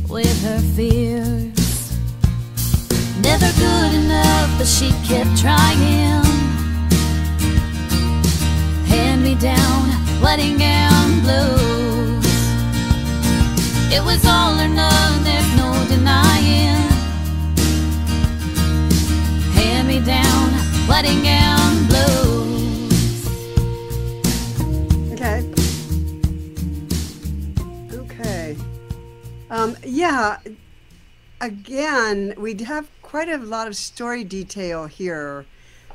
with 0.09 0.43
her 0.43 0.59
fears. 0.76 1.97
Never 3.21 3.49
good 3.63 3.93
enough, 3.93 4.57
but 4.57 4.67
she 4.67 4.91
kept 5.07 5.39
trying. 5.39 6.35
Me 9.26 9.34
down, 9.34 9.89
wedding 10.21 10.55
gown 10.55 11.21
blues. 11.21 12.26
It 13.91 14.03
was 14.05 14.23
all 14.23 14.53
or 14.53 14.67
none, 14.67 15.23
there's 15.23 15.55
no 15.57 15.84
denying. 15.89 16.78
Hand 19.55 19.88
me 19.88 19.99
down, 19.99 20.51
wedding 20.88 21.23
gown 21.23 21.88
blues. 21.88 23.28
okay. 25.13 25.43
Okay. 27.93 28.55
Um, 29.49 29.76
yeah. 29.84 30.38
Again, 31.41 32.36
we 32.38 32.53
have 32.63 32.88
quite 33.01 33.30
a 33.30 33.39
lot 33.39 33.67
of 33.67 33.76
story 33.76 34.23
detail 34.23 34.86
here. 34.86 35.47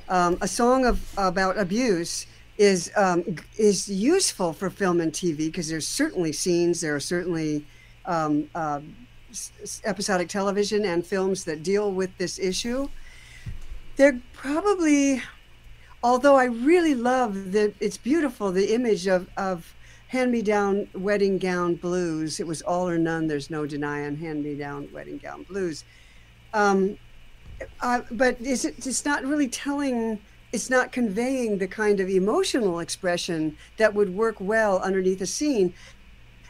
Um, 0.08 0.36
a 0.40 0.48
song 0.48 0.84
of 0.84 1.14
about 1.16 1.56
abuse 1.56 2.26
is 2.60 2.92
um, 2.94 3.24
is 3.56 3.88
useful 3.88 4.52
for 4.52 4.68
film 4.68 5.00
and 5.00 5.14
TV 5.14 5.38
because 5.38 5.70
there's 5.70 5.86
certainly 5.86 6.30
scenes, 6.30 6.82
there 6.82 6.94
are 6.94 7.00
certainly 7.00 7.64
um, 8.04 8.50
uh, 8.54 8.80
episodic 9.84 10.28
television 10.28 10.84
and 10.84 11.06
films 11.06 11.44
that 11.44 11.62
deal 11.62 11.90
with 11.90 12.14
this 12.18 12.38
issue. 12.38 12.86
They're 13.96 14.20
probably 14.34 15.22
although 16.04 16.36
I 16.36 16.44
really 16.44 16.94
love 16.94 17.52
the 17.52 17.72
it's 17.80 17.96
beautiful 17.96 18.52
the 18.52 18.74
image 18.74 19.06
of 19.06 19.26
of 19.38 19.74
hand 20.08 20.30
me 20.30 20.42
down 20.42 20.86
wedding 20.92 21.38
gown 21.38 21.76
blues. 21.76 22.40
It 22.40 22.46
was 22.46 22.60
all 22.60 22.86
or 22.86 22.98
none. 22.98 23.26
There's 23.26 23.48
no 23.48 23.64
denying 23.64 24.18
hand 24.18 24.44
me 24.44 24.54
down 24.54 24.86
wedding 24.92 25.16
gown 25.16 25.44
blues. 25.44 25.84
Um, 26.52 26.98
uh, 27.80 28.02
but 28.10 28.38
is 28.42 28.66
it, 28.66 28.86
it's 28.86 29.06
not 29.06 29.24
really 29.24 29.48
telling. 29.48 30.18
It's 30.52 30.68
not 30.68 30.90
conveying 30.92 31.58
the 31.58 31.68
kind 31.68 32.00
of 32.00 32.08
emotional 32.08 32.80
expression 32.80 33.56
that 33.76 33.94
would 33.94 34.14
work 34.14 34.36
well 34.40 34.80
underneath 34.80 35.20
a 35.20 35.26
scene. 35.26 35.72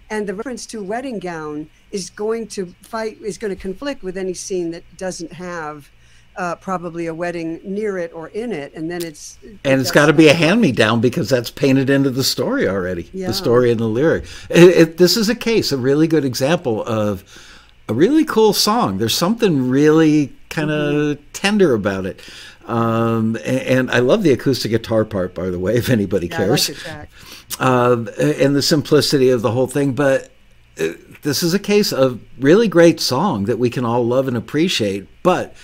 And 0.09 0.27
the 0.27 0.35
reference 0.35 0.67
to 0.67 0.83
wedding 0.83 1.19
gown 1.19 1.69
is 1.93 2.11
going 2.11 2.49
to 2.49 2.75
fight 2.83 3.19
is 3.23 3.39
going 3.39 3.55
to 3.55 3.61
conflict 3.61 4.03
with 4.03 4.17
any 4.17 4.35
scene 4.35 4.71
that 4.73 4.85
doesn't 4.97 5.33
have 5.33 5.91
uh, 6.37 6.55
probably 6.57 7.07
a 7.07 7.15
wedding 7.15 7.61
near 7.63 7.99
it 7.99 8.13
or 8.15 8.29
in 8.29 8.53
it, 8.53 8.73
and 8.75 8.91
then 8.91 9.05
it's 9.05 9.39
and 9.65 9.81
it's 9.81 9.91
got 9.91 10.07
to 10.07 10.13
be 10.13 10.29
a 10.29 10.35
hand 10.35 10.61
me 10.61 10.73
down 10.73 11.01
because 11.01 11.29
that's 11.29 11.51
painted 11.51 11.91
into 11.91 12.11
the 12.11 12.25
story 12.25 12.67
already 12.69 13.11
Yeah. 13.13 13.29
the 13.29 13.35
story 13.35 13.71
and 13.71 13.79
the 13.79 13.87
lyric. 13.87 14.25
It, 14.49 14.69
it, 14.69 14.97
this 14.97 15.17
is 15.17 15.29
a 15.29 15.35
case 15.35 15.71
a 15.71 15.77
really 15.77 16.07
good 16.09 16.25
example 16.25 16.83
of 16.85 17.25
a 17.89 17.95
really 17.95 18.25
cool 18.25 18.53
song. 18.53 18.99
There's 18.99 19.17
something 19.17 19.69
really 19.69 20.33
kind 20.49 20.71
of 20.71 21.19
tender 21.33 21.75
about 21.75 22.07
it 22.07 22.21
um, 22.71 23.37
and, 23.45 23.91
i 23.91 23.99
love 23.99 24.23
the 24.23 24.33
acoustic 24.33 24.71
guitar 24.71 25.05
part 25.05 25.35
by 25.35 25.51
the 25.51 25.59
way 25.59 25.75
if 25.77 25.91
anybody 25.91 26.29
Yeah, 26.29 26.43
I 26.43 26.47
like 26.47 26.61
cares 26.61 26.97
uh, 27.59 28.05
and 28.19 28.55
the 28.55 28.63
simplicity 28.63 29.31
of 29.31 29.43
the 29.43 29.51
whole 29.51 29.67
thing. 29.67 29.93
But 29.93 30.31
uh, 30.81 30.93
this 31.23 31.43
is 31.43 31.55
a 31.55 31.59
case 31.59 31.93
of 31.93 32.21
really 32.39 32.69
great 32.69 33.01
song 33.01 33.45
that 33.45 33.59
we 33.59 33.71
can 33.71 33.85
all 33.85 34.05
love 34.07 34.29
and 34.29 34.37
appreciate. 34.37 35.09
But 35.23 35.55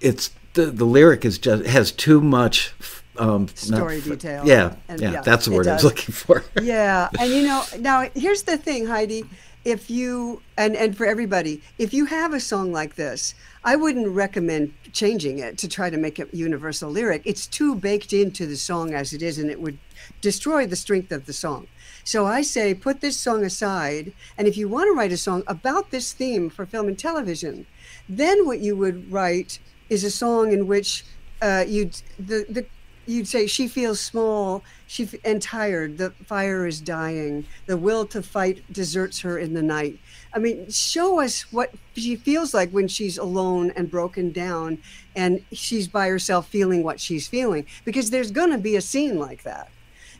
it's 0.00 0.30
the 0.54 0.66
the 0.66 0.84
lyric 0.84 1.24
is 1.24 1.38
just 1.38 1.66
has 1.66 1.92
too 1.92 2.20
much 2.20 2.72
um, 3.18 3.42
not- 3.42 3.58
Story 3.58 4.00
detail. 4.00 4.46
Yeah, 4.46 4.74
And 4.88 5.00
yeah, 5.00 5.12
yeah, 5.12 5.20
that's 5.20 5.44
the 5.44 5.52
word 5.52 5.66
I 5.68 5.74
was 5.74 5.84
looking 5.84 6.12
for. 6.14 6.44
yeah 6.62 7.08
and 7.18 7.30
you 7.30 7.42
know 7.42 7.62
now 7.78 8.08
here's 8.14 8.44
the 8.44 8.56
thing 8.56 8.86
heidi 8.86 9.24
if 9.64 9.90
you 9.90 10.40
and 10.56 10.74
and 10.74 10.96
for 10.96 11.04
everybody 11.04 11.60
if 11.78 11.92
you 11.92 12.06
have 12.06 12.32
a 12.32 12.40
song 12.40 12.72
like 12.72 12.94
this 12.94 13.34
i 13.64 13.76
wouldn't 13.76 14.08
recommend 14.08 14.72
changing 14.92 15.38
it 15.38 15.58
to 15.58 15.68
try 15.68 15.90
to 15.90 15.96
make 15.96 16.18
it 16.18 16.32
universal 16.34 16.90
lyric. 16.90 17.22
It's 17.24 17.46
too 17.46 17.74
baked 17.74 18.12
into 18.12 18.46
the 18.46 18.56
song 18.56 18.94
as 18.94 19.12
it 19.12 19.22
is 19.22 19.38
and 19.38 19.50
it 19.50 19.60
would 19.60 19.78
destroy 20.20 20.66
the 20.66 20.76
strength 20.76 21.12
of 21.12 21.26
the 21.26 21.32
song. 21.32 21.66
So 22.04 22.26
i 22.26 22.42
say 22.42 22.74
put 22.74 23.00
this 23.00 23.16
song 23.16 23.44
aside 23.44 24.12
and 24.36 24.48
if 24.48 24.56
you 24.56 24.68
want 24.68 24.88
to 24.88 24.96
write 24.96 25.12
a 25.12 25.16
song 25.16 25.42
about 25.46 25.90
this 25.90 26.12
theme 26.12 26.50
for 26.50 26.66
film 26.66 26.88
and 26.88 26.98
television 26.98 27.66
then 28.08 28.46
what 28.46 28.60
you 28.60 28.76
would 28.76 29.12
write 29.12 29.58
is 29.88 30.04
a 30.04 30.10
song 30.10 30.52
in 30.52 30.66
which 30.66 31.04
uh, 31.42 31.64
you'd 31.66 32.00
the, 32.18 32.46
the 32.48 32.66
you'd 33.06 33.28
say 33.28 33.46
she 33.46 33.66
feels 33.66 34.00
small 34.00 34.62
she 34.86 35.04
f- 35.04 35.14
and 35.24 35.42
tired 35.42 35.98
the 35.98 36.10
fire 36.24 36.66
is 36.66 36.80
dying 36.80 37.44
the 37.66 37.76
will 37.76 38.06
to 38.06 38.22
fight 38.22 38.62
deserts 38.72 39.20
her 39.20 39.38
in 39.38 39.54
the 39.54 39.62
night 39.62 39.98
i 40.34 40.38
mean 40.38 40.68
show 40.70 41.20
us 41.20 41.42
what 41.52 41.72
she 41.94 42.16
feels 42.16 42.54
like 42.54 42.70
when 42.70 42.88
she's 42.88 43.18
alone 43.18 43.72
and 43.76 43.90
broken 43.90 44.32
down 44.32 44.78
and 45.16 45.44
she's 45.52 45.88
by 45.88 46.08
herself 46.08 46.46
feeling 46.48 46.82
what 46.82 47.00
she's 47.00 47.28
feeling 47.28 47.66
because 47.84 48.10
there's 48.10 48.30
going 48.30 48.50
to 48.50 48.58
be 48.58 48.76
a 48.76 48.80
scene 48.80 49.18
like 49.18 49.42
that 49.42 49.70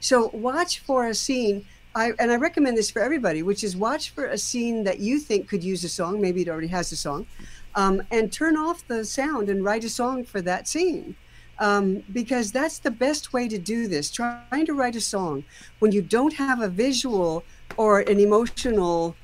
so 0.01 0.29
watch 0.33 0.81
for 0.81 1.07
a 1.07 1.15
scene 1.15 1.65
I, 1.95 2.13
and 2.21 2.31
I 2.31 2.37
recommend 2.37 2.77
this 2.77 2.91
for 2.91 3.03
everybody, 3.03 3.43
which 3.43 3.65
is 3.65 3.77
watch 3.77 4.11
for 4.11 4.27
a 4.27 4.39
scene 4.39 4.85
that 4.85 5.01
you 5.01 5.19
think 5.19 5.49
could 5.49 5.65
use 5.65 5.83
a 5.83 5.89
song. 5.89 6.21
Maybe 6.21 6.43
it 6.43 6.49
already 6.49 6.69
has 6.69 6.93
a 6.93 6.97
song, 6.97 7.27
um, 7.75 8.03
and 8.13 8.33
turn 8.33 8.57
off 8.57 8.87
the 8.87 9.05
sound 9.05 9.49
and 9.49 9.65
write 9.65 9.83
a 9.83 9.89
song 9.89 10.25
for 10.25 10.41
that 10.43 10.69
scene. 10.69 11.17
Um, 11.59 12.03
because 12.13 12.53
that's 12.53 12.79
the 12.79 12.91
best 12.91 13.35
way 13.35 13.47
to 13.49 13.59
do 13.59 13.87
this. 13.87 14.11
Trying 14.11 14.65
to 14.65 14.73
write 14.73 14.97
a 14.97 15.01
song 15.01 15.45
when 15.79 15.93
you 15.93 16.01
don't 16.01 16.33
have 16.35 16.61
a 16.63 16.69
visual 16.69 17.45
or 17.77 18.01
an 18.01 18.19
emotional 18.19 19.15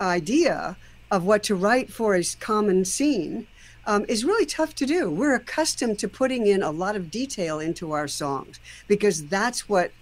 idea 0.00 0.76
of 1.10 1.24
what 1.24 1.42
to 1.44 1.54
write 1.54 1.92
for 1.92 2.14
a 2.14 2.24
common 2.40 2.84
scene 2.84 3.46
um, 3.86 4.04
is 4.06 4.24
really 4.24 4.44
tough 4.44 4.74
to 4.76 4.86
do. 4.86 5.10
We're 5.10 5.34
accustomed 5.34 5.98
to 6.00 6.08
putting 6.08 6.46
in 6.46 6.62
a 6.62 6.70
lot 6.70 6.94
of 6.94 7.10
detail 7.10 7.58
into 7.58 7.92
our 7.92 8.06
songs 8.06 8.60
because 8.86 9.26
that's 9.26 9.68
what 9.68 9.92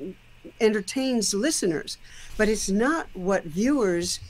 entertains 0.61 1.33
listeners. 1.33 1.97
But 2.37 2.49
it's 2.49 2.69
not 2.69 3.07
what 3.15 3.45
viewers 3.45 4.21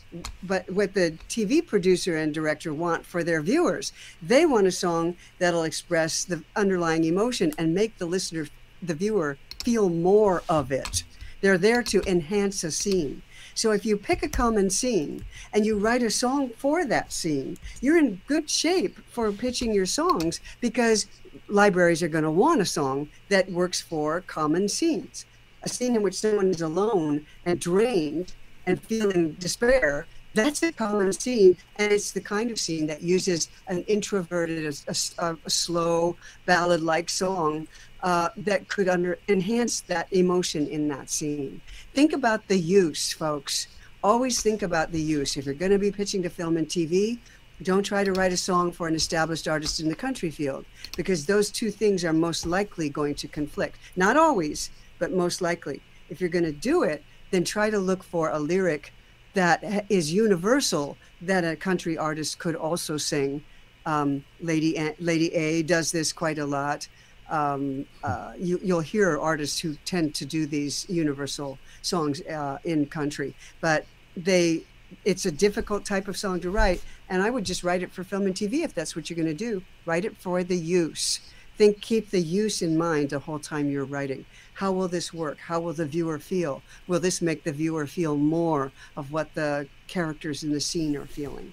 but 0.42 0.70
what 0.70 0.94
the 0.94 1.18
tv 1.28 1.66
producer 1.66 2.16
and 2.16 2.32
director 2.32 2.72
want 2.72 3.04
for 3.04 3.24
their 3.24 3.42
viewers. 3.42 3.92
They 4.22 4.46
want 4.46 4.66
a 4.66 4.72
song 4.72 5.16
that'll 5.38 5.64
express 5.64 6.24
the 6.24 6.42
underlying 6.54 7.04
emotion 7.04 7.52
and 7.58 7.74
make 7.74 7.98
the 7.98 8.06
listener 8.06 8.48
the 8.82 8.94
viewer 8.94 9.38
feel 9.64 9.88
more 9.88 10.42
of 10.48 10.70
it. 10.70 11.02
They're 11.40 11.58
there 11.58 11.82
to 11.84 12.02
enhance 12.06 12.62
a 12.64 12.70
scene 12.70 13.22
so 13.56 13.72
if 13.72 13.84
you 13.84 13.96
pick 13.96 14.22
a 14.22 14.28
common 14.28 14.70
scene 14.70 15.24
and 15.52 15.66
you 15.66 15.78
write 15.78 16.02
a 16.02 16.10
song 16.10 16.50
for 16.56 16.84
that 16.84 17.12
scene 17.12 17.56
you're 17.80 17.98
in 17.98 18.20
good 18.26 18.48
shape 18.48 18.98
for 19.10 19.32
pitching 19.32 19.74
your 19.74 19.86
songs 19.86 20.40
because 20.60 21.06
libraries 21.48 22.02
are 22.02 22.08
going 22.08 22.24
to 22.24 22.30
want 22.30 22.60
a 22.60 22.64
song 22.64 23.08
that 23.28 23.50
works 23.50 23.80
for 23.80 24.20
common 24.22 24.68
scenes. 24.68 25.26
A 25.62 25.68
scene 25.68 25.96
in 25.96 26.02
which 26.02 26.14
someone 26.14 26.48
is 26.48 26.60
alone 26.60 27.26
and 27.44 27.60
drained 27.60 28.34
and 28.66 28.80
feeling 28.80 29.32
despair, 29.32 30.06
that's 30.36 30.62
a 30.62 30.72
common 30.72 31.12
scene. 31.12 31.56
And 31.76 31.92
it's 31.92 32.12
the 32.12 32.20
kind 32.20 32.50
of 32.50 32.60
scene 32.60 32.86
that 32.86 33.02
uses 33.02 33.48
an 33.66 33.82
introverted, 33.84 34.66
a, 34.86 34.94
a, 35.18 35.36
a 35.44 35.50
slow 35.50 36.16
ballad 36.44 36.82
like 36.82 37.08
song 37.08 37.66
uh, 38.02 38.28
that 38.36 38.68
could 38.68 38.88
under, 38.88 39.18
enhance 39.28 39.80
that 39.82 40.12
emotion 40.12 40.66
in 40.68 40.88
that 40.88 41.10
scene. 41.10 41.60
Think 41.94 42.12
about 42.12 42.46
the 42.48 42.58
use, 42.58 43.12
folks. 43.12 43.68
Always 44.04 44.42
think 44.42 44.62
about 44.62 44.92
the 44.92 45.00
use. 45.00 45.36
If 45.36 45.46
you're 45.46 45.54
going 45.54 45.72
to 45.72 45.78
be 45.78 45.90
pitching 45.90 46.22
to 46.22 46.30
film 46.30 46.56
and 46.56 46.68
TV, 46.68 47.18
don't 47.62 47.82
try 47.82 48.04
to 48.04 48.12
write 48.12 48.32
a 48.32 48.36
song 48.36 48.70
for 48.70 48.86
an 48.86 48.94
established 48.94 49.48
artist 49.48 49.80
in 49.80 49.88
the 49.88 49.94
country 49.94 50.30
field 50.30 50.66
because 50.96 51.24
those 51.24 51.50
two 51.50 51.70
things 51.70 52.04
are 52.04 52.12
most 52.12 52.44
likely 52.44 52.90
going 52.90 53.14
to 53.14 53.28
conflict. 53.28 53.78
Not 53.96 54.16
always, 54.16 54.70
but 54.98 55.12
most 55.12 55.40
likely. 55.40 55.80
If 56.10 56.20
you're 56.20 56.30
going 56.30 56.44
to 56.44 56.52
do 56.52 56.82
it, 56.82 57.02
then 57.30 57.44
try 57.44 57.70
to 57.70 57.78
look 57.78 58.04
for 58.04 58.30
a 58.30 58.38
lyric 58.38 58.92
that 59.36 59.86
is 59.88 60.12
universal 60.12 60.96
that 61.20 61.44
a 61.44 61.54
country 61.56 61.96
artist 61.96 62.38
could 62.38 62.56
also 62.56 62.96
sing. 62.96 63.44
Um, 63.84 64.24
Lady 64.40 64.76
a- 64.76 64.96
Lady 64.98 65.32
A 65.34 65.62
does 65.62 65.92
this 65.92 66.12
quite 66.12 66.38
a 66.38 66.46
lot. 66.46 66.88
Um, 67.28 67.86
uh, 68.02 68.32
you, 68.38 68.58
will 68.62 68.80
hear 68.80 69.18
artists 69.18 69.58
who 69.60 69.76
tend 69.84 70.14
to 70.16 70.24
do 70.24 70.46
these 70.46 70.86
universal 70.88 71.58
songs 71.82 72.20
uh, 72.22 72.58
in 72.64 72.86
country, 72.86 73.34
but 73.60 73.84
they 74.16 74.64
it's 75.04 75.26
a 75.26 75.32
difficult 75.32 75.84
type 75.84 76.08
of 76.08 76.16
song 76.16 76.40
to 76.40 76.50
write. 76.50 76.80
And 77.08 77.22
I 77.22 77.30
would 77.30 77.44
just 77.44 77.62
write 77.64 77.82
it 77.82 77.92
for 77.92 78.04
film 78.04 78.26
and 78.26 78.34
TV 78.34 78.64
if 78.64 78.72
that's 78.72 78.94
what 78.94 79.10
you're 79.10 79.16
going 79.16 79.28
to 79.28 79.34
do. 79.34 79.62
Write 79.84 80.04
it 80.04 80.16
for 80.16 80.44
the 80.44 80.56
use. 80.56 81.20
Think, 81.58 81.80
keep 81.80 82.10
the 82.10 82.20
use 82.20 82.62
in 82.62 82.76
mind 82.76 83.10
the 83.10 83.18
whole 83.18 83.38
time 83.38 83.68
you're 83.68 83.84
writing. 83.84 84.24
How 84.56 84.72
will 84.72 84.88
this 84.88 85.12
work? 85.12 85.36
How 85.38 85.60
will 85.60 85.74
the 85.74 85.84
viewer 85.84 86.18
feel? 86.18 86.62
Will 86.86 86.98
this 86.98 87.20
make 87.20 87.44
the 87.44 87.52
viewer 87.52 87.86
feel 87.86 88.16
more 88.16 88.72
of 88.96 89.12
what 89.12 89.34
the 89.34 89.68
characters 89.86 90.42
in 90.42 90.50
the 90.50 90.62
scene 90.62 90.96
are 90.96 91.04
feeling? 91.04 91.52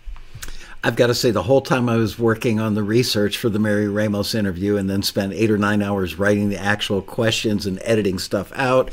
I've 0.86 0.96
got 0.96 1.08
to 1.08 1.14
say, 1.14 1.30
the 1.30 1.44
whole 1.44 1.60
time 1.60 1.90
I 1.90 1.98
was 1.98 2.18
working 2.18 2.62
on 2.62 2.76
the 2.76 2.84
research 2.84 3.38
for 3.38 3.50
the 3.50 3.60
Mary 3.60 3.90
Ramos 3.90 4.34
interview 4.34 4.78
and 4.78 4.90
then 4.90 5.04
spent 5.04 5.34
eight 5.34 5.52
or 5.52 5.58
nine 5.58 5.82
hours 5.82 6.18
writing 6.18 6.48
the 6.48 6.58
actual 6.58 7.02
questions 7.02 7.66
and 7.66 7.78
editing 7.84 8.20
stuff 8.20 8.54
out, 8.56 8.90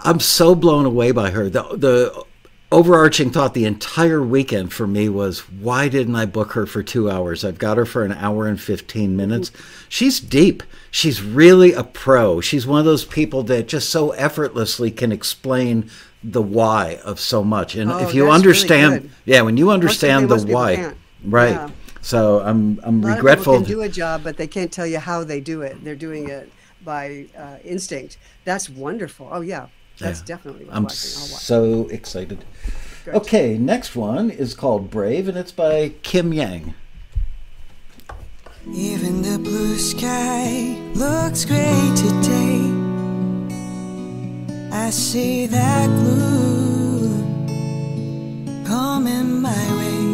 I'm 0.00 0.18
so 0.18 0.56
blown 0.56 0.84
away 0.84 1.12
by 1.12 1.30
her. 1.30 1.48
The, 1.48 1.62
the 1.76 2.24
overarching 2.72 3.30
thought 3.30 3.54
the 3.54 3.66
entire 3.66 4.20
weekend 4.20 4.72
for 4.72 4.88
me 4.88 5.08
was 5.08 5.48
why 5.48 5.88
didn't 5.88 6.16
I 6.16 6.26
book 6.26 6.52
her 6.52 6.66
for 6.66 6.82
two 6.82 7.08
hours? 7.08 7.44
I've 7.44 7.58
got 7.58 7.76
her 7.76 7.86
for 7.86 8.04
an 8.04 8.12
hour 8.12 8.48
and 8.48 8.60
15 8.60 9.16
minutes. 9.16 9.52
She's 9.88 10.18
deep. 10.18 10.64
She's 10.90 11.22
really 11.22 11.72
a 11.72 11.84
pro. 11.84 12.40
She's 12.40 12.66
one 12.66 12.80
of 12.80 12.84
those 12.84 13.04
people 13.04 13.42
that 13.44 13.68
just 13.68 13.90
so 13.90 14.10
effortlessly 14.12 14.90
can 14.90 15.12
explain 15.12 15.88
the 16.22 16.42
why 16.42 16.98
of 17.04 17.20
so 17.20 17.44
much. 17.44 17.76
And 17.76 17.90
Oh, 17.92 17.98
if 17.98 18.12
you 18.14 18.30
understand, 18.30 18.92
really 18.94 19.10
yeah, 19.24 19.42
when 19.42 19.56
you 19.56 19.70
understand 19.70 20.28
the 20.28 20.38
why, 20.52 20.76
can't. 20.76 20.96
right. 21.24 21.50
Yeah. 21.52 21.70
So 22.02 22.40
I'm 22.40 22.80
I'm 22.82 23.02
A 23.04 23.08
lot 23.08 23.16
regretful. 23.16 23.54
of 23.54 23.60
people 23.66 23.74
can 23.82 23.84
do 23.86 23.90
a 23.90 23.92
job, 23.92 24.22
but 24.24 24.36
they 24.36 24.46
can't 24.46 24.72
tell 24.72 24.86
you 24.86 24.98
how 24.98 25.22
they 25.24 25.40
do 25.40 25.62
it. 25.62 25.82
They're 25.84 25.94
doing 25.94 26.28
it 26.28 26.50
by 26.84 27.26
uh, 27.38 27.56
instinct. 27.64 28.16
That's 28.44 28.68
wonderful. 28.70 29.28
Oh 29.30 29.42
yeah, 29.42 29.66
that's 29.98 30.20
Yeah. 30.20 30.26
definitely 30.26 30.64
what 30.64 30.74
I'm. 30.76 30.88
So 30.88 31.86
excited. 31.88 32.44
Good. 33.04 33.14
Okay, 33.14 33.56
next 33.58 33.94
one 33.96 34.30
is 34.30 34.54
called 34.54 34.90
Brave, 34.90 35.28
and 35.28 35.38
it's 35.38 35.52
by 35.52 35.92
Kim 36.02 36.32
Yang. 36.32 36.74
Even 38.68 39.22
the 39.22 39.38
blue 39.38 39.78
sky 39.78 40.76
looks 40.94 41.46
gray 41.46 41.92
today. 41.96 42.60
I 44.70 44.90
see 44.90 45.46
that 45.46 45.88
blue 45.88 47.24
coming 48.64 49.40
my 49.40 49.66
way. 49.78 50.04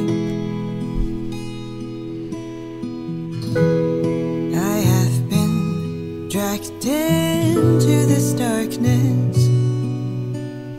I 4.54 4.78
have 4.92 5.28
been 5.28 6.28
dragged 6.28 6.84
into 6.84 8.06
this 8.06 8.32
darkness. 8.32 9.36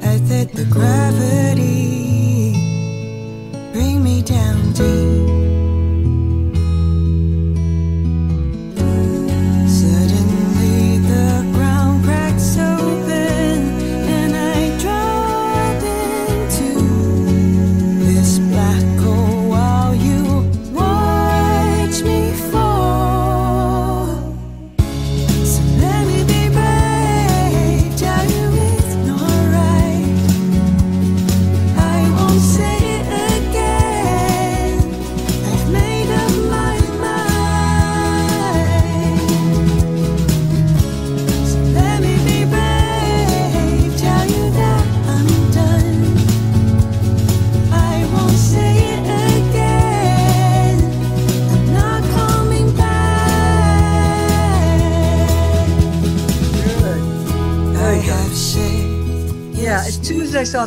I 0.04 0.18
let 0.30 0.54
the 0.54 0.66
gravity 0.72 2.54
bring 3.74 4.02
me 4.02 4.22
down 4.22 4.72
deep. 4.72 5.47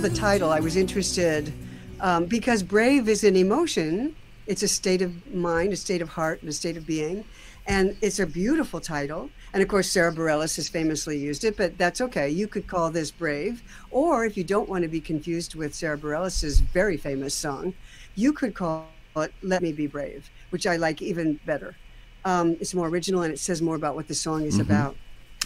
The 0.01 0.09
title, 0.09 0.49
I 0.49 0.61
was 0.61 0.77
interested 0.77 1.53
um, 2.01 2.25
because 2.25 2.63
brave 2.63 3.07
is 3.07 3.23
an 3.23 3.37
emotion. 3.37 4.17
It's 4.47 4.63
a 4.63 4.69
state 4.69 5.03
of 5.03 5.35
mind, 5.35 5.75
a 5.75 5.77
state 5.77 6.01
of 6.01 6.09
heart, 6.09 6.41
and 6.41 6.49
a 6.49 6.55
state 6.55 6.79
of 6.79 6.87
being. 6.87 7.23
And 7.67 7.95
it's 8.01 8.19
a 8.19 8.27
beautiful 8.27 8.81
title. 8.81 9.29
And 9.53 9.63
of 9.63 9.69
course, 9.69 9.91
Sarah 9.91 10.11
Bareilles 10.11 10.57
has 10.57 10.71
famously 10.71 11.19
used 11.19 11.45
it, 11.45 11.55
but 11.59 11.77
that's 11.77 12.01
okay. 12.01 12.31
You 12.31 12.49
could 12.49 12.67
call 12.67 12.91
this 12.91 13.11
brave. 13.11 13.63
Or 13.91 14.25
if 14.25 14.39
you 14.39 14.45
don't 14.45 14.71
want 14.71 14.85
to 14.85 14.89
be 14.89 15.03
confused 15.03 15.55
with 15.55 15.75
Sarah 15.75 15.99
Bareilles' 15.99 16.63
very 16.73 16.97
famous 16.97 17.35
song, 17.35 17.75
you 18.15 18.33
could 18.33 18.55
call 18.55 18.89
it 19.17 19.35
Let 19.43 19.61
Me 19.61 19.71
Be 19.71 19.87
Brave, 19.87 20.31
which 20.49 20.67
I 20.67 20.77
like 20.77 21.03
even 21.03 21.39
better. 21.45 21.77
Um, 22.25 22.57
it's 22.59 22.73
more 22.73 22.89
original 22.89 23.21
and 23.21 23.35
it 23.35 23.39
says 23.39 23.61
more 23.61 23.77
about 23.77 23.97
what 23.97 24.09
the 24.09 24.15
song 24.15 24.45
is 24.45 24.59
about. 24.59 24.97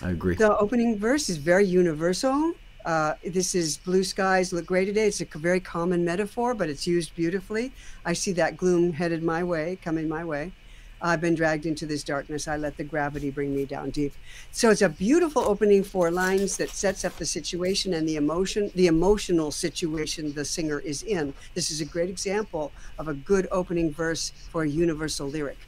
I 0.01 0.11
agree. 0.11 0.37
The 0.37 0.57
opening 0.59 0.97
verse 0.97 1.29
is 1.29 1.39
very 1.39 1.67
universal. 1.67 2.55
Uh, 2.85 3.15
this 3.25 3.55
is 3.55 3.79
blue 3.79 4.05
skies 4.05 4.53
look 4.53 4.67
gray 4.67 4.85
today. 4.85 5.07
It's 5.07 5.21
a 5.21 5.25
very 5.25 5.61
common 5.61 6.05
metaphor, 6.05 6.55
but 6.55 6.69
it's 6.69 6.87
used 6.87 7.15
beautifully. 7.15 7.73
I 8.05 8.13
see 8.13 8.33
that 8.33 8.57
gloom 8.57 8.93
headed 8.93 9.23
my 9.23 9.43
way, 9.43 9.79
coming 9.83 10.09
my 10.09 10.25
way. 10.25 10.53
I've 11.01 11.21
been 11.21 11.35
dragged 11.35 11.67
into 11.67 11.85
this 11.85 12.03
darkness. 12.03 12.49
I 12.49 12.57
let 12.57 12.79
the 12.79 12.85
gravity 12.85 13.31
bring 13.31 13.55
me 13.55 13.67
down 13.67 13.91
deep. 13.91 14.15
So 14.53 14.71
it's 14.71 14.81
a 14.81 14.89
beautiful 14.89 15.43
opening 15.43 15.85
four 15.85 16.11
lines 16.11 16.57
that 16.57 16.71
sets 16.71 17.05
up 17.05 17.17
the 17.17 17.27
situation 17.27 17.93
and 17.93 18.09
the 18.09 18.17
emotion, 18.17 18.71
the 18.75 18.87
emotional 18.87 19.51
situation 19.51 20.33
the 20.33 20.45
singer 20.47 20.81
is 20.81 21.03
in. 21.03 21.35
This 21.55 21.71
is 21.71 21.83
a 21.83 21.85
great 21.85 22.09
example 22.09 22.73
of 22.99 23.09
a 23.09 23.15
good 23.15 23.49
opening 23.51 23.93
verse 23.93 24.31
for 24.51 24.63
a 24.63 24.69
universal 24.69 25.29
lyric. 25.29 25.59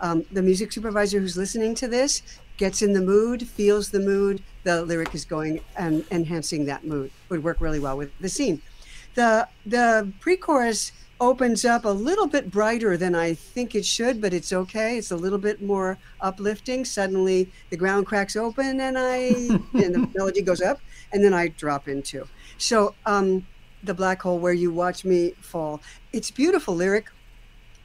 Um, 0.00 0.24
the 0.32 0.42
music 0.42 0.72
supervisor 0.72 1.18
who's 1.18 1.36
listening 1.36 1.74
to 1.76 1.88
this 1.88 2.22
gets 2.56 2.82
in 2.82 2.92
the 2.92 3.00
mood, 3.00 3.46
feels 3.46 3.90
the 3.90 4.00
mood, 4.00 4.42
the 4.64 4.82
lyric 4.82 5.14
is 5.14 5.24
going 5.24 5.60
and 5.76 6.04
enhancing 6.10 6.66
that 6.66 6.84
mood. 6.84 7.10
Would 7.28 7.44
work 7.44 7.60
really 7.60 7.80
well 7.80 7.96
with 7.96 8.10
the 8.18 8.28
scene. 8.28 8.60
The 9.14 9.48
the 9.64 10.12
pre-chorus 10.20 10.92
opens 11.20 11.64
up 11.64 11.84
a 11.84 11.88
little 11.88 12.26
bit 12.26 12.50
brighter 12.50 12.96
than 12.96 13.14
I 13.14 13.34
think 13.34 13.74
it 13.74 13.84
should, 13.84 14.20
but 14.20 14.34
it's 14.34 14.52
okay. 14.52 14.98
It's 14.98 15.12
a 15.12 15.16
little 15.16 15.38
bit 15.38 15.62
more 15.62 15.96
uplifting. 16.20 16.84
Suddenly 16.84 17.50
the 17.70 17.76
ground 17.76 18.06
cracks 18.06 18.34
open 18.36 18.80
and 18.80 18.98
I 18.98 19.16
and 19.74 19.94
the 19.94 20.10
melody 20.14 20.42
goes 20.42 20.60
up 20.60 20.80
and 21.12 21.22
then 21.22 21.32
I 21.32 21.48
drop 21.48 21.88
into. 21.88 22.26
So 22.58 22.94
um 23.06 23.46
the 23.84 23.94
black 23.94 24.22
hole 24.22 24.38
where 24.38 24.52
you 24.52 24.72
watch 24.72 25.04
me 25.04 25.34
fall. 25.40 25.80
It's 26.12 26.30
beautiful 26.30 26.74
lyric. 26.74 27.06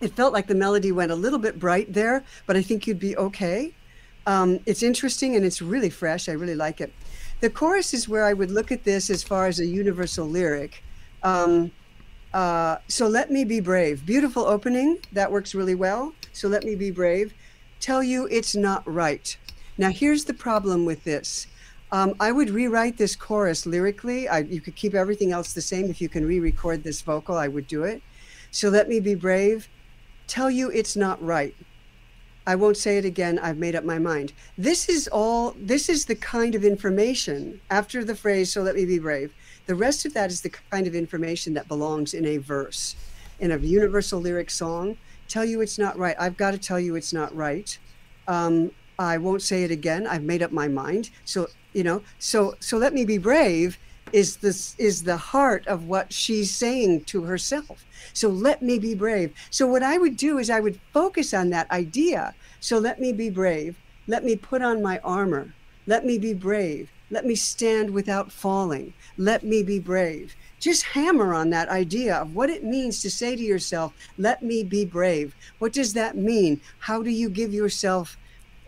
It 0.01 0.15
felt 0.15 0.31
like 0.31 0.47
the 0.47 0.55
melody 0.55 0.93
went 0.93 1.11
a 1.11 1.15
little 1.15 1.39
bit 1.39 1.59
bright 1.59 1.91
there, 1.91 2.23
but 2.47 2.55
I 2.55 2.61
think 2.61 2.87
you'd 2.87 2.99
be 2.99 3.17
okay. 3.17 3.73
Um, 4.29 4.59
it's 4.67 4.83
interesting 4.83 5.35
and 5.35 5.43
it's 5.43 5.59
really 5.59 5.89
fresh. 5.89 6.29
I 6.29 6.33
really 6.33 6.53
like 6.53 6.81
it. 6.81 6.93
The 7.39 7.49
chorus 7.49 7.95
is 7.95 8.07
where 8.07 8.25
I 8.25 8.33
would 8.33 8.51
look 8.51 8.71
at 8.71 8.83
this 8.83 9.09
as 9.09 9.23
far 9.23 9.47
as 9.47 9.59
a 9.59 9.65
universal 9.65 10.27
lyric. 10.27 10.83
Um, 11.23 11.71
uh, 12.31 12.77
so 12.87 13.07
let 13.07 13.31
me 13.31 13.43
be 13.43 13.59
brave. 13.59 14.05
Beautiful 14.05 14.45
opening. 14.45 14.99
That 15.13 15.31
works 15.31 15.55
really 15.55 15.73
well. 15.73 16.13
So 16.31 16.47
let 16.47 16.63
me 16.63 16.75
be 16.75 16.91
brave. 16.91 17.33
Tell 17.79 18.03
you 18.03 18.27
it's 18.29 18.55
not 18.55 18.83
right. 18.85 19.35
Now, 19.79 19.89
here's 19.89 20.25
the 20.25 20.35
problem 20.35 20.85
with 20.85 21.03
this. 21.05 21.47
Um, 21.91 22.13
I 22.19 22.31
would 22.31 22.51
rewrite 22.51 22.97
this 22.99 23.15
chorus 23.15 23.65
lyrically. 23.65 24.29
I, 24.29 24.39
you 24.41 24.61
could 24.61 24.75
keep 24.75 24.93
everything 24.93 25.31
else 25.31 25.53
the 25.53 25.61
same. 25.61 25.89
If 25.89 26.01
you 26.01 26.07
can 26.07 26.23
re 26.27 26.39
record 26.39 26.83
this 26.83 27.01
vocal, 27.01 27.35
I 27.35 27.47
would 27.47 27.65
do 27.65 27.83
it. 27.83 28.03
So 28.51 28.69
let 28.69 28.89
me 28.89 28.99
be 28.99 29.15
brave. 29.15 29.69
Tell 30.27 30.51
you 30.51 30.69
it's 30.69 30.95
not 30.95 31.19
right. 31.19 31.55
I 32.49 32.55
won't 32.55 32.77
say 32.77 32.97
it 32.97 33.05
again. 33.05 33.37
I've 33.37 33.59
made 33.59 33.75
up 33.75 33.83
my 33.83 33.99
mind. 33.99 34.33
This 34.57 34.89
is 34.89 35.07
all, 35.07 35.53
this 35.55 35.87
is 35.87 36.05
the 36.05 36.15
kind 36.15 36.55
of 36.55 36.65
information 36.65 37.61
after 37.69 38.03
the 38.03 38.15
phrase, 38.15 38.51
so 38.51 38.63
let 38.63 38.73
me 38.73 38.85
be 38.85 38.97
brave. 38.97 39.31
The 39.67 39.75
rest 39.75 40.03
of 40.03 40.15
that 40.15 40.31
is 40.31 40.41
the 40.41 40.49
kind 40.71 40.87
of 40.87 40.95
information 40.95 41.53
that 41.53 41.67
belongs 41.67 42.15
in 42.15 42.25
a 42.25 42.37
verse, 42.37 42.95
in 43.39 43.51
a 43.51 43.57
universal 43.59 44.19
lyric 44.19 44.49
song. 44.49 44.97
Tell 45.27 45.45
you 45.45 45.61
it's 45.61 45.77
not 45.77 45.95
right. 45.95 46.15
I've 46.19 46.37
got 46.37 46.49
to 46.49 46.57
tell 46.57 46.79
you 46.79 46.95
it's 46.95 47.13
not 47.13 47.35
right. 47.35 47.77
Um, 48.27 48.71
I 48.97 49.19
won't 49.19 49.43
say 49.43 49.63
it 49.63 49.69
again. 49.69 50.07
I've 50.07 50.23
made 50.23 50.41
up 50.41 50.51
my 50.51 50.67
mind. 50.67 51.11
So, 51.25 51.49
you 51.73 51.83
know, 51.83 52.01
so, 52.17 52.55
so 52.59 52.79
let 52.79 52.95
me 52.95 53.05
be 53.05 53.19
brave 53.19 53.77
is 54.13 54.37
this 54.37 54.75
is 54.77 55.03
the 55.03 55.17
heart 55.17 55.67
of 55.67 55.85
what 55.85 56.13
she's 56.13 56.51
saying 56.51 57.03
to 57.05 57.23
herself. 57.23 57.85
So 58.13 58.29
let 58.29 58.61
me 58.61 58.79
be 58.79 58.95
brave. 58.95 59.33
So 59.49 59.67
what 59.67 59.83
I 59.83 59.97
would 59.97 60.17
do 60.17 60.37
is 60.37 60.49
I 60.49 60.59
would 60.59 60.79
focus 60.93 61.33
on 61.33 61.49
that 61.49 61.69
idea. 61.71 62.33
So 62.59 62.77
let 62.77 62.99
me 62.99 63.13
be 63.13 63.29
brave. 63.29 63.75
Let 64.07 64.23
me 64.23 64.35
put 64.35 64.61
on 64.61 64.81
my 64.81 64.99
armor. 64.99 65.53
Let 65.85 66.05
me 66.05 66.17
be 66.17 66.33
brave. 66.33 66.89
Let 67.11 67.25
me 67.25 67.35
stand 67.35 67.91
without 67.91 68.31
falling. 68.31 68.93
Let 69.17 69.43
me 69.43 69.63
be 69.63 69.79
brave. 69.79 70.35
Just 70.59 70.83
hammer 70.83 71.33
on 71.33 71.49
that 71.51 71.69
idea 71.69 72.15
of 72.15 72.35
what 72.35 72.49
it 72.49 72.63
means 72.63 73.01
to 73.01 73.09
say 73.09 73.35
to 73.35 73.41
yourself, 73.41 73.93
let 74.17 74.43
me 74.43 74.63
be 74.63 74.85
brave. 74.85 75.35
What 75.57 75.73
does 75.73 75.93
that 75.93 76.17
mean? 76.17 76.61
How 76.79 77.01
do 77.01 77.09
you 77.09 77.29
give 77.29 77.53
yourself 77.53 78.17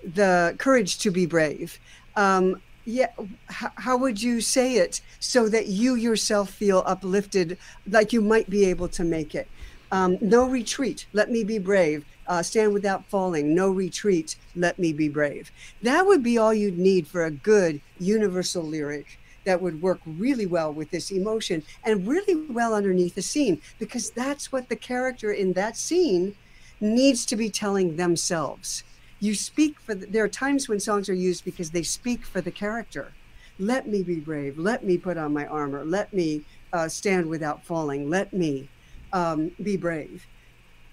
the 0.04 0.56
courage 0.58 0.98
to 1.00 1.12
be 1.12 1.26
brave? 1.26 1.80
Um, 2.16 2.62
yeah 2.86 3.08
how, 3.48 3.98
would 3.98 4.22
you 4.22 4.42
say 4.42 4.76
it 4.76 5.02
so 5.20 5.48
that 5.50 5.68
you 5.68 5.96
yourself 5.96 6.50
feel 6.50 6.84
uplifted 6.86 7.58
like 7.88 8.14
you 8.14 8.22
might 8.22 8.50
be 8.50 8.66
able 8.66 8.88
to 8.90 9.04
make 9.04 9.36
it? 9.36 9.48
Um, 9.92 10.18
no 10.22 10.48
retreat 10.48 11.06
let 11.14 11.30
me 11.30 11.44
be 11.44 11.60
brave. 11.60 12.06
Uh, 12.28 12.42
stand 12.42 12.74
without 12.74 13.06
falling 13.06 13.54
no 13.54 13.70
retreat 13.70 14.36
let 14.56 14.80
me 14.80 14.94
be 14.94 15.10
brave. 15.10 15.52
That 15.82 16.06
would 16.06 16.24
be 16.24 16.38
all 16.38 16.54
you'd 16.54 16.78
need 16.78 17.08
for 17.08 17.26
a 17.26 17.32
good 17.32 17.82
universal 18.00 18.64
lyric 18.64 19.20
that 19.44 19.62
would 19.62 19.82
work 19.82 20.00
really 20.06 20.46
well 20.46 20.72
with 20.72 20.92
this 20.92 21.12
emotion 21.12 21.64
and 21.84 22.08
really 22.08 22.36
well 22.36 22.74
underneath 22.74 23.16
the 23.16 23.22
scene 23.22 23.62
because 23.80 24.12
that's 24.12 24.52
what 24.52 24.70
the 24.70 24.76
character 24.76 25.32
in 25.32 25.54
that 25.54 25.76
scene 25.76 26.36
needs 26.80 27.26
to 27.26 27.36
be 27.36 27.50
telling 27.50 27.96
themselves 27.96 28.84
you 29.22 29.36
speak 29.36 29.80
for 29.80 29.96
the, 29.96 30.08
there 30.08 30.24
are 30.26 30.30
times 30.30 30.68
when 30.68 30.82
songs 30.82 31.08
are 31.08 31.14
used 31.14 31.46
because 31.46 31.70
they 31.72 31.84
speak 31.84 32.26
for 32.26 32.42
the 32.42 32.52
character. 32.52 33.14
Let 33.60 33.88
me 33.88 34.02
be 34.02 34.20
brave. 34.20 34.58
Let 34.58 34.84
me 34.84 34.98
put 34.98 35.18
on 35.18 35.32
my 35.32 35.46
armor. 35.46 35.86
Let 35.86 36.12
me 36.12 36.44
uh, 36.74 36.90
stand 36.90 37.28
without 37.28 37.64
falling. 37.64 38.10
Let 38.10 38.34
me 38.34 38.68
um, 39.14 39.52
be 39.62 39.78
brave. 39.78 40.26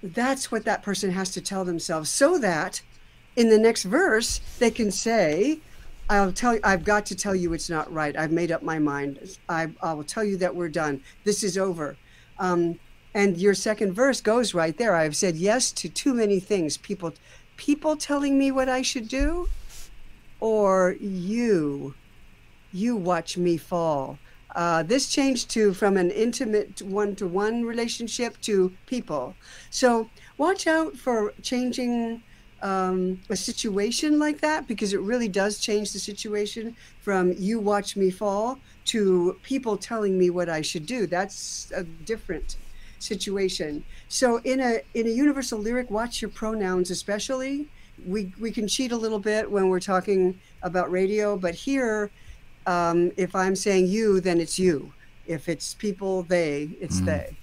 That's 0.03 0.53
what 0.53 0.66
that 0.66 0.83
person 0.83 1.11
has 1.11 1.31
to 1.33 1.41
tell 1.41 1.64
themselves 1.64 2.11
so 2.11 2.39
that 2.39 2.83
in 3.35 3.49
the 3.49 3.59
next 3.59 3.85
verse 3.85 4.41
they 4.59 4.70
can 4.70 4.91
say 4.91 5.61
i'll 6.11 6.33
tell 6.33 6.55
you 6.55 6.61
i've 6.64 6.83
got 6.83 7.07
to 7.07 7.14
tell 7.14 7.35
you 7.35 7.53
it's 7.53 7.70
not 7.70 7.93
right. 7.93 8.16
I've 8.16 8.33
made 8.33 8.51
up 8.51 8.62
my 8.62 8.79
mind. 8.79 9.39
I, 9.49 9.68
I 9.83 9.93
will 9.93 10.05
tell 10.05 10.24
you 10.24 10.37
that 10.39 10.55
we're 10.55 10.68
done. 10.68 11.01
This 11.24 11.43
is 11.45 11.57
over. 11.57 11.97
Um, 12.39 12.79
and 13.14 13.39
your 13.39 13.55
second 13.55 13.95
verse 13.95 14.20
goes 14.20 14.55
right 14.55 14.76
there. 14.76 14.95
I've 14.95 15.16
said 15.16 15.37
yes 15.37 15.72
to 15.72 15.89
too 15.89 16.14
many 16.14 16.41
things. 16.41 16.76
People 16.76 17.14
people 17.59 17.97
telling 17.97 18.39
me 18.39 18.51
what 18.51 18.71
I 18.71 18.81
should 18.81 19.09
do 19.09 19.49
or 20.41 20.97
you 21.01 21.95
you 22.73 22.97
watch 22.97 23.37
me 23.37 23.59
fall? 23.59 24.19
Uh, 24.55 24.83
this 24.83 25.09
changed 25.09 25.51
to 25.51 25.75
from 25.75 25.97
an 25.97 26.11
intimate 26.11 26.81
one-to-one 26.81 27.65
relationship 27.65 28.41
to 28.41 28.73
people. 28.87 29.35
So 29.71 30.09
watch 30.39 30.67
out 30.67 30.97
for 30.97 31.35
changing 31.43 32.23
um, 32.63 33.21
a 33.29 33.37
situation 33.37 34.19
like 34.19 34.41
that 34.41 34.67
because 34.67 34.93
it 34.93 35.01
really 35.01 35.29
does 35.29 35.59
change 35.59 35.93
the 35.93 35.99
situation 35.99 36.75
from 37.01 37.33
you 37.39 37.61
watch 37.61 37.97
me 37.97 38.11
fall 38.11 38.59
to 38.87 39.39
people 39.43 39.77
telling 39.77 40.19
me 40.19 40.31
what 40.31 40.49
i 40.49 40.63
should 40.63 40.87
do. 40.87 41.07
That's 41.07 41.71
a 41.75 41.85
different 41.85 42.57
situation. 42.99 43.85
So 44.09 44.39
in 44.45 44.61
a 44.61 44.81
in 44.95 45.07
a 45.07 45.11
universal 45.11 45.59
lyric, 45.59 45.91
watch 45.91 46.23
your 46.23 46.31
pronouns 46.31 46.91
especially. 46.91 47.69
We 48.07 48.33
we 48.41 48.51
can 48.51 48.69
cheat 48.69 48.93
a 48.93 48.97
little 48.97 49.19
bit 49.19 49.51
when 49.51 49.69
we're 49.69 49.81
talking 49.81 50.39
about 50.63 50.91
radio, 50.91 51.37
but 51.37 51.55
here, 51.55 52.11
um, 52.67 53.13
if 53.17 53.35
I'm 53.35 53.57
saying 53.57 53.87
you, 53.87 54.21
then 54.21 54.41
it's 54.41 54.59
you. 54.59 54.93
If 55.27 55.49
it's 55.49 55.75
people, 55.75 56.23
they, 56.23 56.71
it's 56.81 57.01
they. 57.01 57.37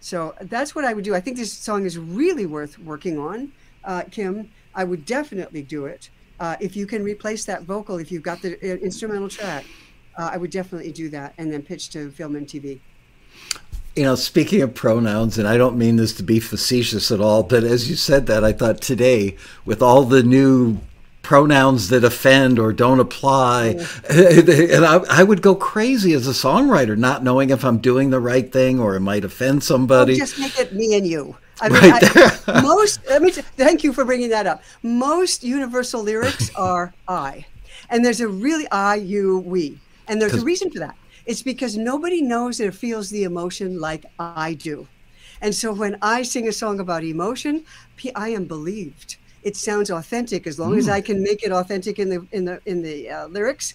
So 0.00 0.34
that's 0.42 0.74
what 0.74 0.84
I 0.84 0.92
would 0.92 1.04
do. 1.04 1.14
I 1.14 1.20
think 1.20 1.38
this 1.38 1.50
song 1.50 1.86
is 1.86 1.96
really 1.96 2.44
worth 2.44 2.78
working 2.78 3.18
on, 3.18 3.50
uh, 3.84 4.02
Kim. 4.10 4.50
I 4.74 4.84
would 4.84 5.06
definitely 5.06 5.62
do 5.62 5.86
it. 5.86 6.10
Uh, 6.38 6.56
if 6.60 6.76
you 6.76 6.86
can 6.86 7.02
replace 7.02 7.46
that 7.46 7.62
vocal, 7.62 7.96
if 7.98 8.12
you've 8.12 8.22
got 8.22 8.42
the 8.42 8.56
uh, 8.56 8.76
instrumental 8.76 9.30
track, 9.30 9.64
uh, 10.18 10.30
I 10.32 10.36
would 10.36 10.50
definitely 10.50 10.92
do 10.92 11.08
that 11.08 11.32
and 11.38 11.50
then 11.50 11.62
pitch 11.62 11.90
to 11.90 12.10
film 12.10 12.36
and 12.36 12.46
TV. 12.46 12.80
You 13.96 14.02
know, 14.02 14.14
speaking 14.16 14.60
of 14.62 14.74
pronouns, 14.74 15.38
and 15.38 15.46
I 15.46 15.56
don't 15.56 15.78
mean 15.78 15.96
this 15.96 16.12
to 16.14 16.22
be 16.22 16.40
facetious 16.40 17.12
at 17.12 17.20
all, 17.20 17.44
but 17.44 17.62
as 17.62 17.88
you 17.88 17.94
said 17.94 18.26
that, 18.26 18.42
I 18.42 18.52
thought 18.52 18.80
today, 18.80 19.36
with 19.64 19.82
all 19.82 20.02
the 20.04 20.22
new 20.22 20.78
pronouns 21.22 21.88
that 21.88 22.04
offend 22.04 22.58
or 22.58 22.72
don't 22.72 23.00
apply, 23.00 23.78
and 24.10 24.84
I, 24.84 25.00
I 25.08 25.22
would 25.22 25.42
go 25.42 25.54
crazy 25.54 26.12
as 26.12 26.26
a 26.26 26.32
songwriter, 26.32 26.96
not 26.96 27.22
knowing 27.22 27.50
if 27.50 27.64
I'm 27.64 27.78
doing 27.78 28.10
the 28.10 28.20
right 28.20 28.50
thing 28.52 28.80
or 28.80 28.96
it 28.96 29.00
might 29.00 29.24
offend 29.24 29.62
somebody. 29.62 30.14
Oh, 30.14 30.16
just 30.16 30.38
make 30.38 30.58
it 30.58 30.72
me 30.72 30.96
and 30.96 31.06
you. 31.06 31.36
I 31.60 31.68
mean, 31.68 31.90
Right 31.90 32.02
I, 32.48 32.62
most. 32.62 33.00
Let 33.08 33.22
me. 33.22 33.30
t- 33.30 33.42
Thank 33.42 33.84
you 33.84 33.92
for 33.92 34.04
bringing 34.04 34.30
that 34.30 34.46
up. 34.46 34.62
Most 34.82 35.44
universal 35.44 36.02
lyrics 36.02 36.52
are 36.56 36.92
I, 37.06 37.46
and 37.90 38.04
there's 38.04 38.20
a 38.20 38.28
really 38.28 38.68
I, 38.70 38.96
you, 38.96 39.38
we, 39.38 39.78
and 40.08 40.20
there's 40.20 40.34
a 40.34 40.44
reason 40.44 40.70
for 40.70 40.80
that. 40.80 40.96
It's 41.26 41.42
because 41.42 41.76
nobody 41.76 42.20
knows 42.22 42.60
or 42.60 42.72
feels 42.72 43.10
the 43.10 43.24
emotion 43.24 43.80
like 43.80 44.04
I 44.18 44.54
do, 44.54 44.86
and 45.40 45.54
so 45.54 45.72
when 45.72 45.96
I 46.02 46.22
sing 46.22 46.48
a 46.48 46.52
song 46.52 46.80
about 46.80 47.04
emotion, 47.04 47.64
I 48.14 48.28
am 48.30 48.44
believed. 48.44 49.16
It 49.42 49.56
sounds 49.56 49.90
authentic 49.90 50.46
as 50.46 50.58
long 50.58 50.78
as 50.78 50.88
I 50.88 51.00
can 51.02 51.22
make 51.22 51.42
it 51.42 51.52
authentic 51.52 51.98
in 51.98 52.08
the 52.08 52.26
in 52.32 52.44
the 52.44 52.60
in 52.64 52.82
the 52.82 53.10
uh, 53.10 53.26
lyrics. 53.28 53.74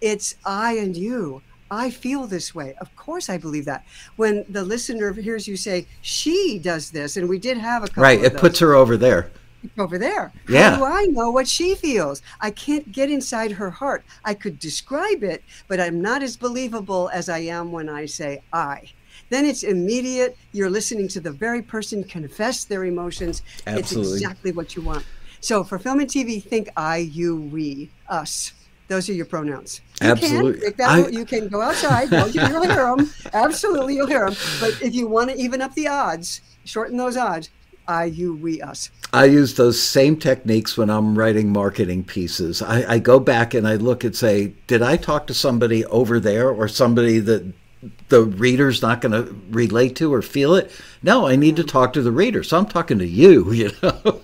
It's 0.00 0.36
I 0.44 0.74
and 0.74 0.96
you. 0.96 1.42
I 1.70 1.90
feel 1.90 2.26
this 2.26 2.54
way. 2.54 2.74
Of 2.80 2.94
course, 2.96 3.28
I 3.28 3.36
believe 3.36 3.64
that. 3.66 3.84
When 4.16 4.44
the 4.48 4.64
listener 4.64 5.12
hears 5.12 5.46
you 5.46 5.56
say, 5.56 5.86
she 6.00 6.58
does 6.58 6.90
this, 6.90 7.16
and 7.16 7.28
we 7.28 7.38
did 7.38 7.58
have 7.58 7.82
a 7.84 7.88
couple 7.88 8.04
Right, 8.04 8.22
it 8.22 8.32
those. 8.32 8.40
puts 8.40 8.58
her 8.60 8.74
over 8.74 8.96
there. 8.96 9.30
Over 9.76 9.98
there. 9.98 10.32
Yeah. 10.48 10.70
How 10.70 10.76
do 10.76 10.84
I 10.84 11.06
know 11.06 11.30
what 11.30 11.48
she 11.48 11.74
feels? 11.74 12.22
I 12.40 12.50
can't 12.50 12.92
get 12.92 13.10
inside 13.10 13.52
her 13.52 13.70
heart. 13.70 14.04
I 14.24 14.34
could 14.34 14.58
describe 14.58 15.22
it, 15.24 15.42
but 15.66 15.80
I'm 15.80 16.00
not 16.00 16.22
as 16.22 16.36
believable 16.36 17.10
as 17.12 17.28
I 17.28 17.38
am 17.38 17.72
when 17.72 17.88
I 17.88 18.06
say 18.06 18.42
I. 18.52 18.90
Then 19.30 19.44
it's 19.44 19.62
immediate. 19.62 20.36
You're 20.52 20.70
listening 20.70 21.08
to 21.08 21.20
the 21.20 21.32
very 21.32 21.60
person 21.60 22.04
confess 22.04 22.64
their 22.64 22.84
emotions. 22.84 23.42
Absolutely. 23.66 24.12
It's 24.12 24.22
exactly 24.22 24.52
what 24.52 24.76
you 24.76 24.82
want. 24.82 25.04
So 25.40 25.62
for 25.64 25.78
film 25.78 26.00
and 26.00 26.08
TV, 26.08 26.42
think 26.42 26.68
I, 26.76 26.98
you, 26.98 27.36
we, 27.36 27.90
us. 28.08 28.52
Those 28.88 29.08
are 29.10 29.12
your 29.12 29.26
pronouns. 29.26 29.82
You 30.00 30.08
Absolutely. 30.08 30.60
Can, 30.60 30.74
that, 30.78 30.88
I- 30.90 31.08
you 31.08 31.24
can 31.24 31.48
go 31.48 31.60
outside. 31.60 32.10
You'll 32.10 32.28
hear 32.28 32.48
them. 32.74 33.10
Absolutely, 33.34 33.96
you'll 33.96 34.06
hear 34.06 34.30
them. 34.30 34.36
But 34.60 34.80
if 34.80 34.94
you 34.94 35.06
want 35.06 35.30
to 35.30 35.36
even 35.36 35.60
up 35.60 35.74
the 35.74 35.88
odds, 35.88 36.40
shorten 36.64 36.96
those 36.96 37.16
odds. 37.16 37.50
I, 37.88 38.04
you, 38.04 38.34
we, 38.34 38.60
us. 38.60 38.90
I 39.14 39.24
use 39.24 39.54
those 39.54 39.82
same 39.82 40.18
techniques 40.18 40.76
when 40.76 40.90
I'm 40.90 41.18
writing 41.18 41.50
marketing 41.50 42.04
pieces. 42.04 42.60
I, 42.60 42.94
I 42.94 42.98
go 42.98 43.18
back 43.18 43.54
and 43.54 43.66
I 43.66 43.76
look 43.76 44.04
and 44.04 44.14
say, 44.14 44.52
did 44.66 44.82
I 44.82 44.98
talk 44.98 45.26
to 45.28 45.34
somebody 45.34 45.86
over 45.86 46.20
there 46.20 46.50
or 46.50 46.68
somebody 46.68 47.18
that 47.20 47.50
the 48.10 48.24
reader's 48.24 48.82
not 48.82 49.00
going 49.00 49.12
to 49.12 49.34
relate 49.50 49.96
to 49.96 50.12
or 50.12 50.20
feel 50.20 50.54
it? 50.54 50.70
No, 51.02 51.26
I 51.26 51.36
need 51.36 51.56
to 51.56 51.64
mm. 51.64 51.68
talk 51.68 51.94
to 51.94 52.02
the 52.02 52.12
reader. 52.12 52.42
So 52.42 52.58
I'm 52.58 52.66
talking 52.66 52.98
to 52.98 53.06
you, 53.06 53.52
you 53.52 53.70
know. 53.82 54.20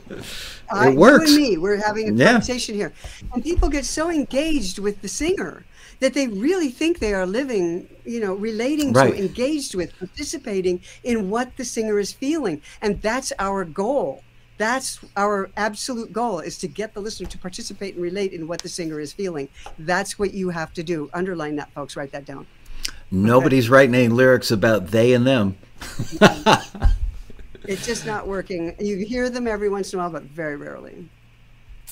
I, 0.71 0.91
it 0.91 0.97
works. 0.97 1.31
You 1.31 1.37
and 1.37 1.51
me, 1.51 1.59
we're 1.59 1.83
having 1.83 2.11
a 2.11 2.13
Yeah. 2.13 2.33
conversation 2.33 2.75
here. 2.75 2.93
And 3.33 3.43
people 3.43 3.71
get 3.71 3.87
so 3.87 4.11
engaged 4.11 4.79
with 4.79 5.01
the 5.01 5.09
singer 5.09 5.65
that 6.05 6.13
they 6.13 6.29
really 6.29 6.69
think 6.69 6.99
they 6.99 7.15
are 7.15 7.25
living, 7.25 7.89
you 8.05 8.21
know, 8.21 8.35
relating 8.35 8.93
Right. 8.93 9.15
to, 9.15 9.19
engaged 9.19 9.75
with, 9.75 9.99
participating 9.99 10.83
in 11.03 11.31
what 11.31 11.57
the 11.57 11.65
singer 11.65 11.99
is 11.99 12.13
feeling. 12.13 12.61
And 12.83 13.01
that's 13.01 13.33
our 13.39 13.65
goal. 13.65 14.23
That's 14.59 14.99
our 15.17 15.49
absolute 15.57 16.13
goal 16.13 16.41
is 16.41 16.59
to 16.59 16.69
get 16.69 16.93
the 16.93 17.01
listener 17.01 17.27
to 17.31 17.39
participate 17.39 17.95
and 17.95 18.03
relate 18.03 18.35
in 18.35 18.47
what 18.47 18.61
the 18.61 18.69
singer 18.69 19.01
is 19.01 19.15
feeling. 19.15 19.49
That's 19.79 20.19
what 20.19 20.35
you 20.35 20.51
have 20.51 20.75
to 20.75 20.83
do. 20.83 21.09
Underline 21.15 21.57
that, 21.57 21.73
folks. 21.73 21.97
Write 21.97 22.13
that 22.13 22.27
down. 22.27 22.47
Nobody's 23.11 23.71
writing 23.71 23.95
any 23.95 24.09
lyrics 24.09 24.51
about 24.51 24.89
they 24.89 25.15
and 25.15 25.27
them. 25.27 25.57
It's 27.67 27.87
just 27.87 28.05
not 28.05 28.29
working. 28.29 28.75
You 28.79 28.99
hear 29.07 29.31
them 29.31 29.47
every 29.47 29.71
once 29.71 29.95
in 29.95 29.99
a 29.99 30.03
while, 30.03 30.11
but 30.11 30.25
very 30.25 30.57
rarely. 30.57 31.09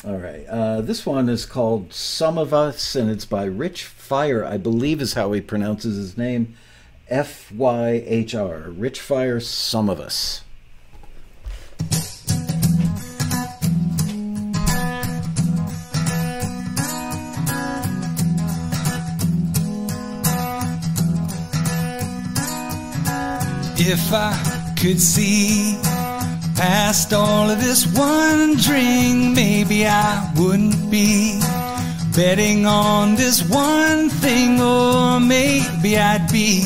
All 0.05 0.17
right. 0.17 0.45
Uh, 0.49 0.81
this 0.81 1.07
one 1.07 1.29
is 1.29 1.47
called 1.47 1.93
Some 1.93 2.37
of 2.37 2.53
Us, 2.53 2.97
and 2.97 3.09
it's 3.09 3.25
by 3.25 3.45
Rich 3.45 3.85
Fire, 3.85 4.45
I 4.45 4.57
believe 4.57 5.01
is 5.01 5.15
how 5.15 5.31
he 5.31 5.41
pronounces 5.41 5.97
his 5.97 6.19
name. 6.19 6.57
F 7.09 7.53
Y 7.53 8.03
H 8.05 8.35
R. 8.35 8.71
Rich 8.71 9.01
Fire, 9.01 9.39
Some 9.39 9.89
of 9.89 10.01
Us. 10.01 10.43
If 23.79 24.13
I 24.13 24.75
could 24.77 25.01
see 25.01 25.81
past 26.57 27.13
all 27.13 27.51
of 27.51 27.61
this 27.61 27.87
wondering, 27.97 29.35
maybe 29.35 29.87
I 29.87 30.33
wouldn't 30.37 30.91
be 30.91 31.41
betting 32.15 32.67
on 32.67 33.15
this 33.15 33.43
one 33.49 34.11
thing, 34.11 34.61
or 34.61 35.21
maybe 35.21 35.99
I'd 35.99 36.29
be 36.31 36.63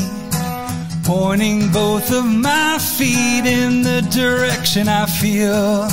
pointing 1.05 1.71
both 1.71 2.11
of 2.13 2.25
my 2.25 2.79
feet 2.79 3.47
in 3.47 3.83
the 3.83 4.03
direction 4.11 4.89
I 4.89 5.07
feel. 5.07 5.89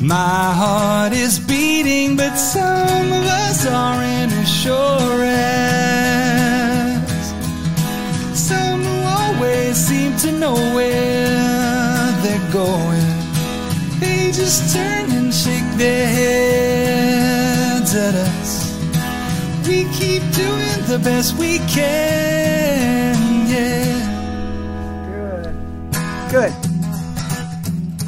My 0.00 0.52
heart 0.60 1.12
is 1.12 1.38
beating, 1.38 2.16
but 2.16 2.36
some 2.36 3.12
of 3.12 3.24
us 3.24 3.66
are 3.66 4.02
in 4.02 4.30
assurance. 4.44 5.24
Some 8.38 8.82
who 8.82 9.02
always 9.02 9.76
seem 9.76 10.16
to 10.18 10.32
know 10.32 10.54
where 10.74 12.12
they're 12.22 12.52
going. 12.52 13.13
They 14.04 14.30
just 14.32 14.74
turn 14.74 15.10
and 15.12 15.32
shake 15.32 15.70
their 15.76 16.06
heads 16.06 17.94
at 17.94 18.14
us. 18.14 18.74
We 19.66 19.84
keep 19.92 20.22
doing 20.32 20.82
the 20.86 20.98
best 21.02 21.36
we 21.38 21.58
can, 21.60 23.16
yeah. 23.48 24.02
Good. 26.30 26.52
Good. 26.52 26.52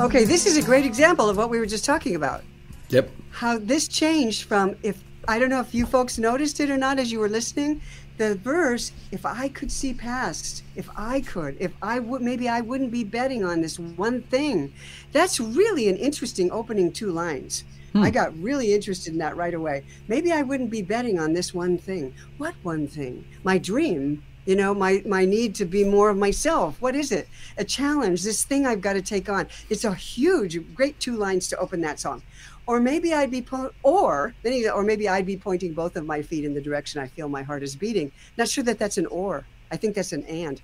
Okay, 0.01 0.25
this 0.25 0.45
is 0.47 0.59
a 0.59 0.63
great 0.63 0.85
example 0.85 1.31
of 1.31 1.37
what 1.39 1.49
we 1.49 1.59
were 1.59 1.67
just 1.67 1.85
talking 1.87 2.15
about. 2.15 2.43
Yep. 2.91 3.11
How 3.31 3.59
this 3.59 3.89
changed 3.89 4.45
from 4.45 4.77
if 4.83 5.03
I 5.29 5.39
don't 5.39 5.49
know 5.49 5.61
if 5.61 5.75
you 5.75 5.87
folks 5.87 6.19
noticed 6.19 6.61
it 6.61 6.71
or 6.71 6.77
not 6.77 6.99
as 6.99 7.11
you 7.11 7.19
were 7.19 7.29
listening, 7.31 7.81
the 8.17 8.35
verse, 8.37 8.93
if 9.11 9.27
I 9.27 9.49
could 9.49 9.71
see 9.71 9.93
past, 9.93 10.63
if 10.75 10.89
I 10.97 11.21
could, 11.21 11.57
if 11.61 11.73
I 11.83 11.99
would 11.99 12.23
maybe 12.23 12.49
I 12.49 12.61
wouldn't 12.61 12.91
be 12.91 13.05
betting 13.05 13.45
on 13.45 13.61
this 13.61 13.79
one 13.79 14.23
thing. 14.23 14.73
That's 15.13 15.41
really 15.41 15.89
an 15.89 15.97
interesting 15.97 16.51
opening 16.51 16.93
two 16.93 17.11
lines. 17.11 17.65
Hmm. 17.93 18.03
I 18.03 18.11
got 18.11 18.37
really 18.39 18.75
interested 18.75 19.13
in 19.13 19.19
that 19.19 19.37
right 19.37 19.55
away. 19.55 19.85
Maybe 20.09 20.33
I 20.33 20.43
wouldn't 20.43 20.71
be 20.71 20.83
betting 20.83 21.19
on 21.19 21.33
this 21.33 21.55
one 21.55 21.79
thing. 21.79 22.15
What 22.39 22.55
one 22.63 22.87
thing? 22.89 23.25
My 23.45 23.59
dream, 23.59 24.23
you 24.47 24.57
know, 24.57 24.75
my 24.75 25.03
my 25.07 25.25
need 25.25 25.55
to 25.57 25.65
be 25.65 25.85
more 25.85 26.09
of 26.11 26.17
myself. 26.17 26.81
What 26.81 26.95
is 26.95 27.13
it? 27.13 27.29
A 27.59 27.65
challenge, 27.65 28.23
this 28.23 28.45
thing 28.45 28.67
I've 28.67 28.81
got 28.81 28.95
to 28.95 29.03
take 29.03 29.29
on. 29.29 29.49
It's 29.69 29.85
a 29.85 29.95
huge, 29.95 30.75
great 30.75 30.99
two 31.01 31.17
lines 31.17 31.49
to 31.49 31.59
open 31.59 31.81
that 31.83 32.01
song. 32.01 32.23
Or 32.67 32.81
maybe 32.81 33.15
I'd 33.15 33.31
be 33.31 33.43
po- 33.43 33.73
or 33.83 34.35
or 34.75 34.83
maybe 34.83 35.09
I'd 35.09 35.27
be 35.27 35.37
pointing 35.37 35.73
both 35.73 35.97
of 35.97 36.05
my 36.05 36.21
feet 36.23 36.45
in 36.45 36.53
the 36.53 36.61
direction 36.61 37.01
I 37.01 37.07
feel 37.07 37.29
my 37.29 37.43
heart 37.43 37.63
is 37.63 37.77
beating. 37.77 38.11
Not 38.37 38.49
sure 38.49 38.65
that 38.65 38.79
that's 38.79 38.99
an 38.99 39.07
or. 39.07 39.47
I 39.71 39.77
think 39.77 39.95
that's 39.95 40.13
an 40.13 40.25
and. 40.25 40.61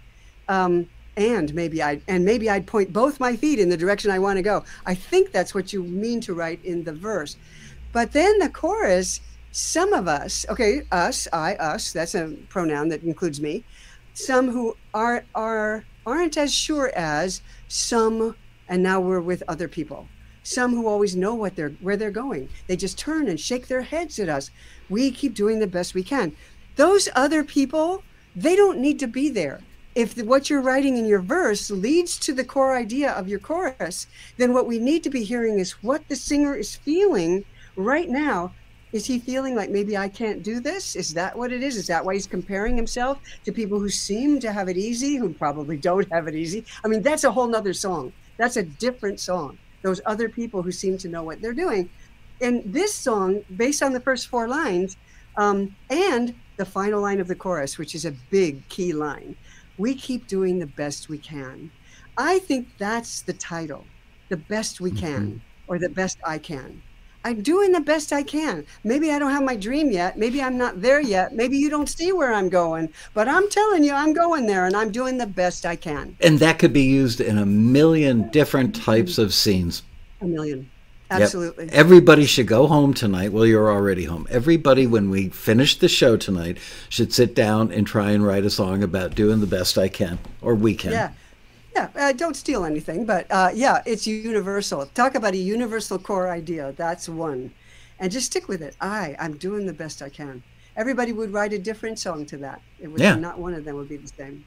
Um, 0.48 0.88
and 1.16 1.55
maybe 1.55 1.82
I 1.82 2.00
and 2.09 2.24
maybe 2.24 2.48
I'd 2.48 2.66
point 2.66 2.92
both 2.92 3.20
my 3.20 3.36
feet 3.36 3.59
in 3.59 3.68
the 3.68 3.76
direction 3.76 4.11
I 4.11 4.18
want 4.18 4.38
to 4.38 4.42
go. 4.42 4.64
I 4.86 4.94
think 4.94 5.30
that's 5.30 5.55
what 5.55 5.72
you 5.72 5.82
mean 5.82 6.20
to 6.22 6.34
write 6.34 6.64
in 6.64 6.84
the 6.84 6.92
verse. 6.92 7.36
But 7.92 8.12
then 8.12 8.38
the 8.38 8.48
chorus, 8.48 9.20
some 9.53 9.92
of 9.92 10.09
us, 10.09 10.46
okay, 10.48 10.82
us, 10.90 11.28
I, 11.32 11.55
us, 11.57 11.92
that's 11.92 12.14
a 12.14 12.34
pronoun 12.48 12.88
that 12.88 13.03
includes 13.03 13.40
me. 13.40 13.64
Some 14.14 14.50
who 14.50 14.76
are 14.94 15.24
are 15.34 15.84
aren't 16.07 16.36
as 16.36 16.53
sure 16.53 16.90
as 16.96 17.42
some, 17.68 18.34
and 18.68 18.82
now 18.82 19.00
we're 19.00 19.20
with 19.20 19.42
other 19.48 19.68
people. 19.68 20.09
Some 20.43 20.74
who 20.74 20.88
always 20.88 21.14
know 21.14 21.34
what 21.34 21.55
they're 21.55 21.70
where 21.80 21.97
they're 21.97 22.11
going. 22.11 22.49
They 22.66 22.76
just 22.76 22.99
turn 22.99 23.28
and 23.28 23.38
shake 23.38 23.68
their 23.68 23.82
heads 23.82 24.18
at 24.18 24.28
us. 24.28 24.51
We 24.88 25.11
keep 25.11 25.34
doing 25.34 25.61
the 25.61 25.66
best 25.66 25.95
we 25.95 26.03
can. 26.03 26.34
Those 26.76 27.09
other 27.14 27.45
people, 27.45 28.03
they 28.34 28.57
don't 28.57 28.80
need 28.80 28.99
to 29.01 29.07
be 29.07 29.28
there. 29.28 29.61
If 29.95 30.14
the, 30.14 30.24
what 30.24 30.49
you're 30.49 30.62
writing 30.62 30.97
in 30.97 31.07
your 31.07 31.20
verse 31.20 31.70
leads 31.70 32.18
to 32.20 32.32
the 32.32 32.45
core 32.45 32.74
idea 32.74 33.12
of 33.12 33.28
your 33.28 33.38
chorus, 33.38 34.07
then 34.38 34.55
what 34.55 34.66
we 34.66 34.78
need 34.78 35.05
to 35.05 35.11
be 35.11 35.22
hearing 35.22 35.59
is 35.59 35.82
what 35.82 36.09
the 36.09 36.16
singer 36.16 36.57
is 36.57 36.74
feeling 36.74 37.45
right 37.76 38.09
now. 38.09 38.53
Is 38.93 39.07
he 39.07 39.18
feeling 39.18 39.55
like 39.55 39.70
maybe 39.70 39.97
I 39.97 40.09
can't 40.09 40.43
do 40.43 40.61
this? 40.61 40.97
Is 40.97 41.14
that 41.14 41.36
what 41.36 41.53
it 41.53 41.62
is? 41.62 41.76
Is 41.76 41.86
that 41.86 42.05
why 42.05 42.14
he's 42.14 42.26
comparing 42.26 42.76
himself 42.76 43.18
to 43.45 43.53
people 43.53 43.78
who 43.78 43.88
seem 43.88 44.40
to 44.40 44.53
have 44.53 44.68
it 44.68 44.76
easy, 44.76 45.16
who 45.16 45.32
probably 45.32 45.76
don't 45.76 46.11
have 46.12 46.26
it 46.26 46.34
easy? 46.34 46.64
I 46.84 46.88
mean, 46.88 47.03
that's 47.03 47.24
a 47.24 47.32
whole 47.32 47.47
nother 47.47 47.72
song. 47.72 48.12
That's 48.36 48.57
a 48.57 48.62
different 48.62 49.20
song. 49.20 49.59
Those 49.83 50.01
other 50.07 50.28
people 50.28 50.62
who 50.62 50.72
seem 50.72 50.99
to 50.99 51.09
know 51.09 51.22
what 51.22 51.41
they're 51.41 51.53
doing. 51.53 51.91
And 52.41 52.62
this 52.64 52.95
song, 52.95 53.43
based 53.57 53.83
on 53.83 53.93
the 53.93 54.01
first 54.01 54.28
four 54.28 54.49
lines, 54.49 54.97
um, 55.37 55.74
and 55.91 56.35
the 56.57 56.64
final 56.64 57.01
line 57.01 57.20
of 57.20 57.28
the 57.28 57.35
chorus, 57.35 57.78
which 57.78 57.95
is 57.95 58.05
a 58.05 58.12
big 58.30 58.68
key 58.68 58.93
line, 58.93 59.37
we 59.78 59.95
keep 59.95 60.26
doing 60.26 60.59
the 60.59 60.66
best 60.66 61.09
we 61.09 61.18
can. 61.18 61.70
I 62.16 62.41
think 62.41 62.68
that's 62.78 63.22
the 63.22 63.33
title, 63.33 63.85
the 64.28 64.37
best 64.37 64.80
we 64.80 64.91
can, 64.91 65.41
or 65.66 65.78
the 65.78 65.89
best 65.89 66.18
I 66.26 66.39
can. 66.39 66.83
I'm 67.25 67.43
doing 67.43 67.73
the 67.73 67.81
best 67.81 68.12
I 68.12 68.23
can. 68.23 68.66
Maybe 68.83 69.11
I 69.11 69.18
don't 69.18 69.31
have 69.31 69.45
my 69.45 69.57
dream 69.57 69.91
yet. 69.91 70.18
Maybe 70.18 70.43
I'm 70.43 70.59
not 70.59 70.83
there 70.83 71.01
yet. 71.01 71.35
Maybe 71.35 71.57
you 71.57 71.70
don't 71.70 71.89
see 71.89 72.12
where 72.12 72.33
I'm 72.33 72.49
going, 72.49 72.93
but 73.14 73.29
I'm 73.29 73.49
telling 73.49 73.85
you, 73.85 73.93
I'm 73.93 74.12
going 74.12 74.47
there 74.47 74.66
and 74.66 74.77
I'm 74.77 74.91
doing 74.91 75.18
the 75.18 75.27
best 75.27 75.64
I 75.64 75.77
can. 75.77 76.16
And 76.20 76.39
that 76.41 76.59
could 76.59 76.73
be 76.73 76.83
used 76.83 77.20
in 77.20 77.39
a 77.39 77.47
million 77.47 78.29
different 78.31 78.75
types 78.75 79.18
of 79.18 79.33
scenes. 79.33 79.83
A 80.20 80.27
million. 80.27 80.70
Yep. 81.11 81.20
Absolutely. 81.20 81.68
Everybody 81.70 82.25
should 82.25 82.47
go 82.47 82.66
home 82.66 82.95
tonight. 82.95 83.33
Well, 83.33 83.45
you're 83.45 83.70
already 83.70 84.05
home. 84.05 84.27
Everybody, 84.31 84.87
when 84.87 85.11
we 85.11 85.29
finish 85.29 85.77
the 85.79 85.89
show 85.89 86.16
tonight, 86.16 86.57
should 86.89 87.12
sit 87.12 87.35
down 87.35 87.70
and 87.70 87.87
try 87.87 88.12
and 88.12 88.25
write 88.25 88.47
a 88.47 88.51
song 88.51 88.83
about 88.83 89.14
doing 89.14 89.41
the 89.41 89.47
best 89.47 89.77
I 89.77 89.89
can, 89.89 90.18
or 90.41 90.55
we 90.55 90.75
can. 90.75 90.93
Yeah. 90.93 91.12
Yeah, 91.75 91.89
uh, 91.97 92.12
don't 92.12 92.37
steal 92.37 92.64
anything, 92.64 93.07
but 93.07 93.27
uh, 93.31 93.51
yeah, 93.55 93.83
it's 93.87 94.07
universal. 94.07 94.87
Talk 94.95 95.14
about 95.14 95.33
a 95.35 95.39
universal 95.39 95.99
core 95.99 96.29
idea. 96.31 96.73
That's 96.77 97.09
one. 97.09 97.53
And 97.99 98.11
just 98.12 98.27
stick 98.27 98.49
with 98.49 98.61
it. 98.62 98.77
I, 98.81 99.16
I'm 99.18 99.37
doing 99.37 99.64
the 99.66 99.73
best 99.73 100.03
I 100.03 100.09
can. 100.09 100.43
Everybody 100.77 101.12
would 101.12 101.33
write 101.33 101.53
a 101.53 101.59
different 101.59 101.99
song 101.99 102.27
to 102.27 102.37
that. 102.39 102.61
It 102.81 102.89
would 102.89 103.01
Yeah. 103.01 103.14
not 103.14 103.39
one 103.39 103.55
of 103.55 103.64
them 103.64 103.77
would 103.77 103.89
be 103.89 103.97
the 103.97 104.09
same. 104.09 104.45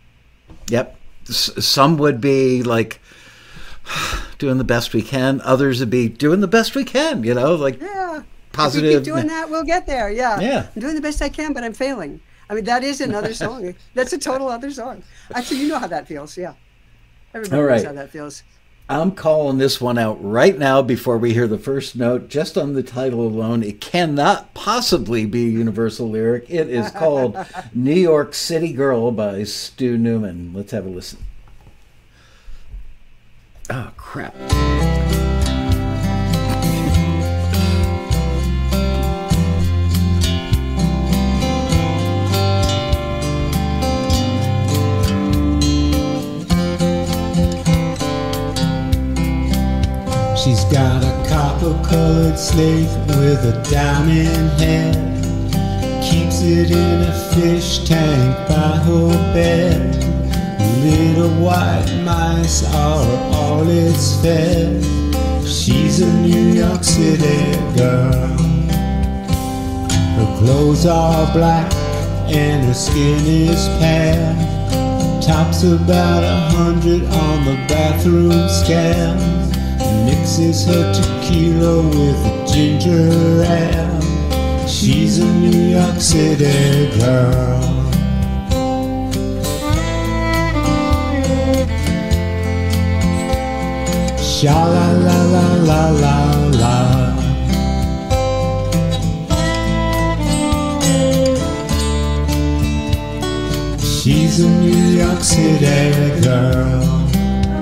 Yep. 0.70 0.98
S- 1.30 1.66
some 1.66 1.98
would 1.98 2.20
be 2.22 2.62
like, 2.64 3.00
doing 4.38 4.58
the 4.58 4.64
best 4.64 4.94
we 4.94 5.02
can. 5.02 5.42
Others 5.42 5.80
would 5.80 5.90
be 5.90 6.10
doing 6.10 6.42
the 6.42 6.48
best 6.48 6.76
we 6.76 6.84
can. 6.84 7.24
You 7.24 7.34
know, 7.34 7.56
like 7.56 7.80
Yeah. 7.82 8.22
Positive- 8.52 8.90
If 8.90 9.00
we 9.00 9.06
keep 9.06 9.14
doing 9.14 9.28
that, 9.28 9.50
we'll 9.50 9.64
get 9.64 9.86
there. 9.88 10.10
Yeah. 10.12 10.40
Yeah. 10.40 10.68
I'm 10.76 10.82
doing 10.82 10.96
the 10.96 11.02
best 11.02 11.22
I 11.22 11.30
can, 11.30 11.54
but 11.54 11.64
I'm 11.64 11.74
failing. 11.74 12.20
I 12.50 12.54
mean, 12.54 12.66
that 12.66 12.84
is 12.84 13.02
another 13.02 13.34
song. 13.44 13.74
That's 13.96 14.14
a 14.14 14.18
total 14.18 14.48
other 14.50 14.70
song. 14.72 15.04
Actually, 15.34 15.62
you 15.62 15.68
know 15.70 15.80
how 15.80 15.88
that 15.88 16.08
feels. 16.08 16.38
Yeah. 16.38 16.54
Everybody 17.36 17.62
All 17.62 17.68
knows 17.68 17.84
how 17.84 17.92
that 17.92 18.12
feels. 18.12 18.44
I'm 18.88 19.12
calling 19.12 19.58
this 19.58 19.82
one 19.82 19.98
out 19.98 20.24
right 20.24 20.58
now 20.58 20.82
before 20.82 21.18
we 21.18 21.34
hear 21.34 21.48
the 21.48 21.58
first 21.58 21.98
note. 21.98 22.30
Just 22.30 22.58
on 22.58 22.74
the 22.74 22.84
title 22.84 23.28
alone, 23.28 23.62
it 23.62 23.82
cannot 23.82 24.54
possibly 24.54 25.26
be 25.26 25.48
a 25.48 25.50
universal 25.50 26.10
lyric. 26.10 26.50
It 26.50 26.70
is 26.70 26.92
called 26.96 27.36
New 27.74 27.94
York 27.94 28.34
City 28.34 28.72
Girl 28.72 29.12
by 29.12 29.44
Stu 29.44 29.98
Newman. 29.98 30.54
Let's 30.54 30.72
have 30.72 30.86
a 30.86 30.90
listen. 30.90 31.20
Oh, 33.70 33.92
crap. 33.98 34.34
She's 50.46 50.64
got 50.66 51.04
a 51.04 51.28
copper 51.28 51.74
colored 51.90 52.38
slate 52.38 52.96
with 53.08 53.44
a 53.46 53.68
diamond 53.68 54.52
head. 54.62 54.94
Keeps 56.04 56.44
it 56.44 56.70
in 56.70 57.02
a 57.02 57.34
fish 57.34 57.84
tank 57.84 58.48
by 58.48 58.78
her 58.78 59.34
bed. 59.34 59.96
Little 60.84 61.32
white 61.44 61.92
mice 62.04 62.64
are 62.76 63.34
all 63.34 63.68
it's 63.68 64.22
fed. 64.22 64.84
She's 65.48 66.02
a 66.02 66.14
New 66.22 66.54
York 66.54 66.84
City 66.84 67.58
girl. 67.76 68.38
Her 70.14 70.38
clothes 70.38 70.86
are 70.86 71.26
black 71.34 71.74
and 72.30 72.68
her 72.68 72.74
skin 72.76 73.26
is 73.26 73.68
pale. 73.80 74.36
Tops 75.24 75.64
about 75.64 76.24
a 76.24 76.56
hundred 76.56 77.04
on 77.06 77.46
the 77.46 77.56
bathroom 77.68 78.48
scale. 78.48 79.55
Mixes 80.38 80.66
her 80.66 80.94
tequila 80.94 81.82
with 81.88 82.26
a 82.26 82.46
ginger 82.46 83.44
ale. 83.48 84.68
She's 84.68 85.20
a 85.20 85.26
New 85.26 85.70
York 85.78 86.02
City 86.02 86.92
girl. 87.00 87.62
Sha 94.20 94.66
la 94.66 94.92
la 95.06 95.24
la 95.24 95.48
la 95.70 95.90
la 96.04 96.18
la. 96.60 96.76
She's 103.80 104.42
a 104.42 104.50
New 104.50 105.00
York 105.00 105.22
City 105.24 106.22
girl. 106.22 106.84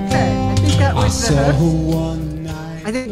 Okay. 0.06 0.30
I 0.34 0.54
think 0.56 0.78
that 0.78 0.96
I 0.96 1.04
was 1.04 1.14
saw 1.14 1.34
her 1.36 1.52
the. 1.52 1.60
one 1.62 1.94
night. 1.94 2.04
I 2.04 2.18
think 2.18 2.23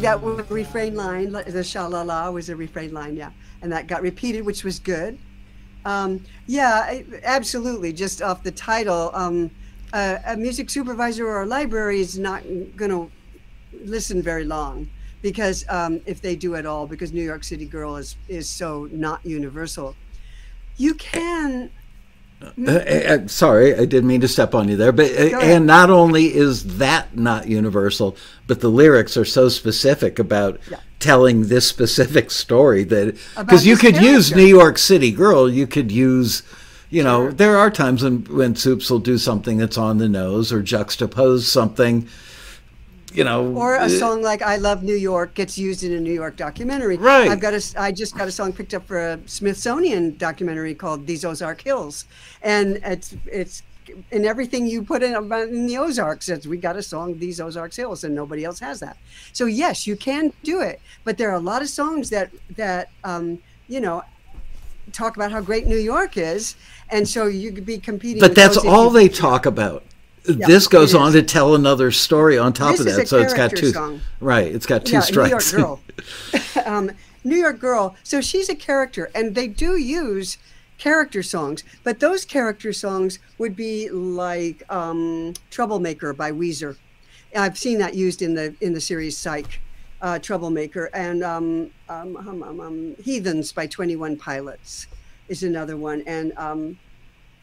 that 0.02 0.20
was 0.20 0.36
the 0.36 0.54
refrain 0.54 0.94
line. 0.94 1.32
The 1.32 1.64
sha 1.64 1.86
la 1.86 2.02
la 2.02 2.30
was 2.30 2.48
a 2.48 2.56
refrain 2.56 2.92
line, 2.92 3.16
yeah, 3.16 3.30
and 3.62 3.72
that 3.72 3.86
got 3.86 4.02
repeated, 4.02 4.44
which 4.44 4.64
was 4.64 4.78
good. 4.78 5.18
Um, 5.84 6.24
yeah, 6.46 7.02
absolutely. 7.24 7.92
Just 7.92 8.22
off 8.22 8.42
the 8.42 8.50
title, 8.50 9.10
um, 9.14 9.50
uh, 9.92 10.18
a 10.26 10.36
music 10.36 10.70
supervisor 10.70 11.26
or 11.26 11.42
a 11.42 11.46
library 11.46 12.00
is 12.00 12.18
not 12.18 12.42
going 12.76 12.90
to 12.90 13.10
listen 13.84 14.22
very 14.22 14.44
long 14.44 14.88
because 15.22 15.64
um, 15.68 16.00
if 16.04 16.20
they 16.20 16.36
do 16.36 16.56
at 16.56 16.66
all, 16.66 16.86
because 16.86 17.12
New 17.12 17.24
York 17.24 17.44
City 17.44 17.66
Girl 17.66 17.96
is 17.96 18.16
is 18.28 18.48
so 18.48 18.88
not 18.92 19.24
universal. 19.24 19.94
You 20.76 20.94
can 20.94 21.70
Uh, 22.66 22.70
uh, 22.70 23.26
sorry, 23.28 23.74
I 23.74 23.84
didn't 23.84 24.06
mean 24.06 24.20
to 24.22 24.28
step 24.28 24.54
on 24.54 24.68
you 24.68 24.76
there. 24.76 24.92
But 24.92 25.10
uh, 25.12 25.38
and 25.40 25.66
not 25.66 25.90
only 25.90 26.34
is 26.34 26.78
that 26.78 27.16
not 27.16 27.46
universal, 27.48 28.16
but 28.46 28.60
the 28.60 28.68
lyrics 28.68 29.16
are 29.16 29.24
so 29.24 29.48
specific 29.48 30.18
about 30.18 30.60
Yeah. 30.70 30.78
telling 30.98 31.48
this 31.48 31.66
specific 31.66 32.30
story 32.30 32.84
that 32.84 33.16
because 33.36 33.66
you 33.66 33.76
could 33.76 33.96
use. 33.96 34.34
New 34.34 34.46
York 34.46 34.78
City 34.78 35.10
Girl, 35.12 35.48
you 35.50 35.66
could 35.66 35.90
use. 35.92 36.42
You 36.90 37.02
know, 37.02 37.30
there 37.30 37.56
are 37.56 37.70
times 37.70 38.02
when 38.02 38.24
when 38.24 38.54
soups 38.54 38.90
will 38.90 38.98
do 38.98 39.16
something 39.16 39.56
that's 39.58 39.78
on 39.78 39.98
the 39.98 40.08
nose 40.08 40.52
or 40.52 40.62
juxtapose 40.62 41.42
something. 41.44 42.06
You 43.14 43.24
know, 43.24 43.54
Or 43.54 43.76
a 43.76 43.82
uh, 43.82 43.88
song 43.88 44.22
like 44.22 44.42
"I 44.42 44.56
Love 44.56 44.82
New 44.82 44.94
York" 44.94 45.34
gets 45.34 45.58
used 45.58 45.82
in 45.82 45.92
a 45.92 46.00
New 46.00 46.12
York 46.12 46.36
documentary. 46.36 46.96
Right. 46.96 47.28
I've 47.30 47.40
got 47.40 47.54
a. 47.54 47.62
I 47.76 47.92
just 47.92 48.16
got 48.16 48.28
a 48.28 48.32
song 48.32 48.52
picked 48.52 48.74
up 48.74 48.86
for 48.86 48.98
a 48.98 49.20
Smithsonian 49.26 50.16
documentary 50.16 50.74
called 50.74 51.06
"These 51.06 51.24
Ozark 51.24 51.60
Hills," 51.62 52.06
and 52.42 52.80
it's 52.84 53.14
it's 53.26 53.62
in 54.10 54.24
everything 54.24 54.66
you 54.66 54.82
put 54.82 55.02
in 55.02 55.14
about 55.14 55.48
in 55.48 55.66
the 55.66 55.78
Ozarks. 55.78 56.28
It's, 56.28 56.46
we 56.46 56.56
got 56.56 56.76
a 56.76 56.82
song 56.82 57.18
"These 57.18 57.40
Ozark 57.40 57.74
Hills," 57.74 58.04
and 58.04 58.14
nobody 58.14 58.44
else 58.44 58.60
has 58.60 58.80
that. 58.80 58.96
So 59.32 59.46
yes, 59.46 59.86
you 59.86 59.96
can 59.96 60.32
do 60.42 60.60
it, 60.60 60.80
but 61.04 61.18
there 61.18 61.30
are 61.30 61.36
a 61.36 61.40
lot 61.40 61.62
of 61.62 61.68
songs 61.68 62.10
that 62.10 62.30
that 62.56 62.90
um, 63.04 63.38
you 63.68 63.80
know 63.80 64.04
talk 64.92 65.16
about 65.16 65.32
how 65.32 65.40
great 65.40 65.66
New 65.66 65.78
York 65.78 66.16
is, 66.16 66.56
and 66.90 67.08
so 67.08 67.26
you 67.26 67.52
could 67.52 67.66
be 67.66 67.78
competing. 67.78 68.20
But 68.20 68.34
that's 68.34 68.56
all 68.56 68.90
they 68.90 69.08
talk 69.08 69.46
about. 69.46 69.84
This 70.24 70.68
goes 70.68 70.94
on 70.94 71.12
to 71.12 71.22
tell 71.22 71.54
another 71.54 71.90
story 71.90 72.38
on 72.38 72.52
top 72.52 72.72
This 72.72 72.80
of 72.80 72.86
that. 72.86 73.08
So 73.08 73.18
it's 73.18 73.34
got 73.34 73.50
two. 73.50 73.72
song. 73.72 74.00
Right, 74.20 74.52
it's 74.52 74.66
got 74.66 74.84
two 74.84 74.94
yeah, 74.94 75.00
strikes. 75.00 75.52
New 75.52 75.58
York 75.58 75.80
Girl. 76.34 76.64
um, 76.66 76.90
New 77.24 77.36
York 77.36 77.58
Girl. 77.58 77.96
So 78.02 78.20
she's 78.20 78.48
a 78.48 78.54
character, 78.54 79.10
and 79.14 79.34
they 79.34 79.48
do 79.48 79.76
use 79.76 80.38
character 80.78 81.22
songs, 81.22 81.62
but 81.84 82.00
those 82.00 82.24
character 82.24 82.72
songs 82.72 83.18
would 83.38 83.56
be 83.56 83.88
like 83.90 84.62
um, 84.70 85.34
"Troublemaker" 85.50 86.12
by 86.12 86.32
Weezer. 86.32 86.76
I've 87.34 87.56
seen 87.56 87.78
that 87.78 87.94
used 87.94 88.22
in 88.22 88.34
the 88.34 88.54
in 88.60 88.74
the 88.74 88.80
series 88.80 89.16
Psych. 89.16 89.60
Uh, 90.00 90.18
Troublemaker 90.18 90.90
and 90.94 91.22
um, 91.22 91.70
um, 91.88 92.16
um, 92.16 92.42
um, 92.42 92.58
um, 92.58 92.96
Heathens 93.04 93.52
by 93.52 93.68
Twenty 93.68 93.94
One 93.94 94.16
Pilots 94.16 94.88
is 95.28 95.44
another 95.44 95.76
one, 95.76 96.02
and 96.08 96.32
um, 96.36 96.76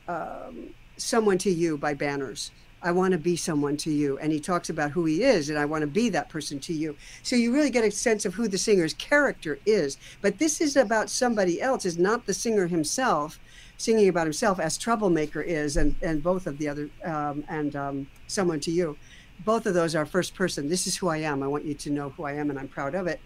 um, 0.09 0.71
Someone 0.99 1.37
to 1.39 1.49
You 1.49 1.77
by 1.77 1.93
Banners. 1.93 2.51
I 2.81 2.91
want 2.91 3.11
to 3.11 3.17
be 3.17 3.35
someone 3.35 3.77
to 3.77 3.91
you. 3.91 4.17
And 4.19 4.31
he 4.31 4.39
talks 4.39 4.69
about 4.69 4.91
who 4.91 5.05
he 5.05 5.23
is, 5.23 5.49
and 5.49 5.59
I 5.59 5.65
want 5.65 5.81
to 5.81 5.87
be 5.87 6.09
that 6.09 6.29
person 6.29 6.59
to 6.61 6.73
you. 6.73 6.95
So 7.23 7.35
you 7.35 7.53
really 7.53 7.69
get 7.69 7.83
a 7.83 7.91
sense 7.91 8.25
of 8.25 8.33
who 8.33 8.47
the 8.47 8.57
singer's 8.57 8.93
character 8.93 9.59
is. 9.65 9.97
But 10.21 10.39
this 10.39 10.61
is 10.61 10.75
about 10.75 11.09
somebody 11.09 11.61
else, 11.61 11.85
is 11.85 11.97
not 11.97 12.25
the 12.25 12.33
singer 12.33 12.67
himself 12.67 13.39
singing 13.79 14.09
about 14.09 14.27
himself 14.27 14.59
as 14.59 14.77
Troublemaker 14.77 15.41
is, 15.41 15.77
and, 15.77 15.95
and 16.01 16.21
both 16.21 16.45
of 16.47 16.57
the 16.57 16.67
other, 16.67 16.89
um, 17.05 17.43
and 17.47 17.75
um, 17.75 18.07
Someone 18.27 18.59
to 18.59 18.71
You. 18.71 18.97
Both 19.45 19.65
of 19.65 19.73
those 19.73 19.95
are 19.95 20.05
first 20.05 20.35
person. 20.35 20.67
This 20.67 20.85
is 20.85 20.97
who 20.97 21.07
I 21.07 21.17
am. 21.17 21.41
I 21.41 21.47
want 21.47 21.63
you 21.63 21.73
to 21.73 21.89
know 21.89 22.09
who 22.09 22.25
I 22.25 22.33
am, 22.33 22.49
and 22.49 22.59
I'm 22.59 22.67
proud 22.67 22.93
of 22.93 23.07
it. 23.07 23.21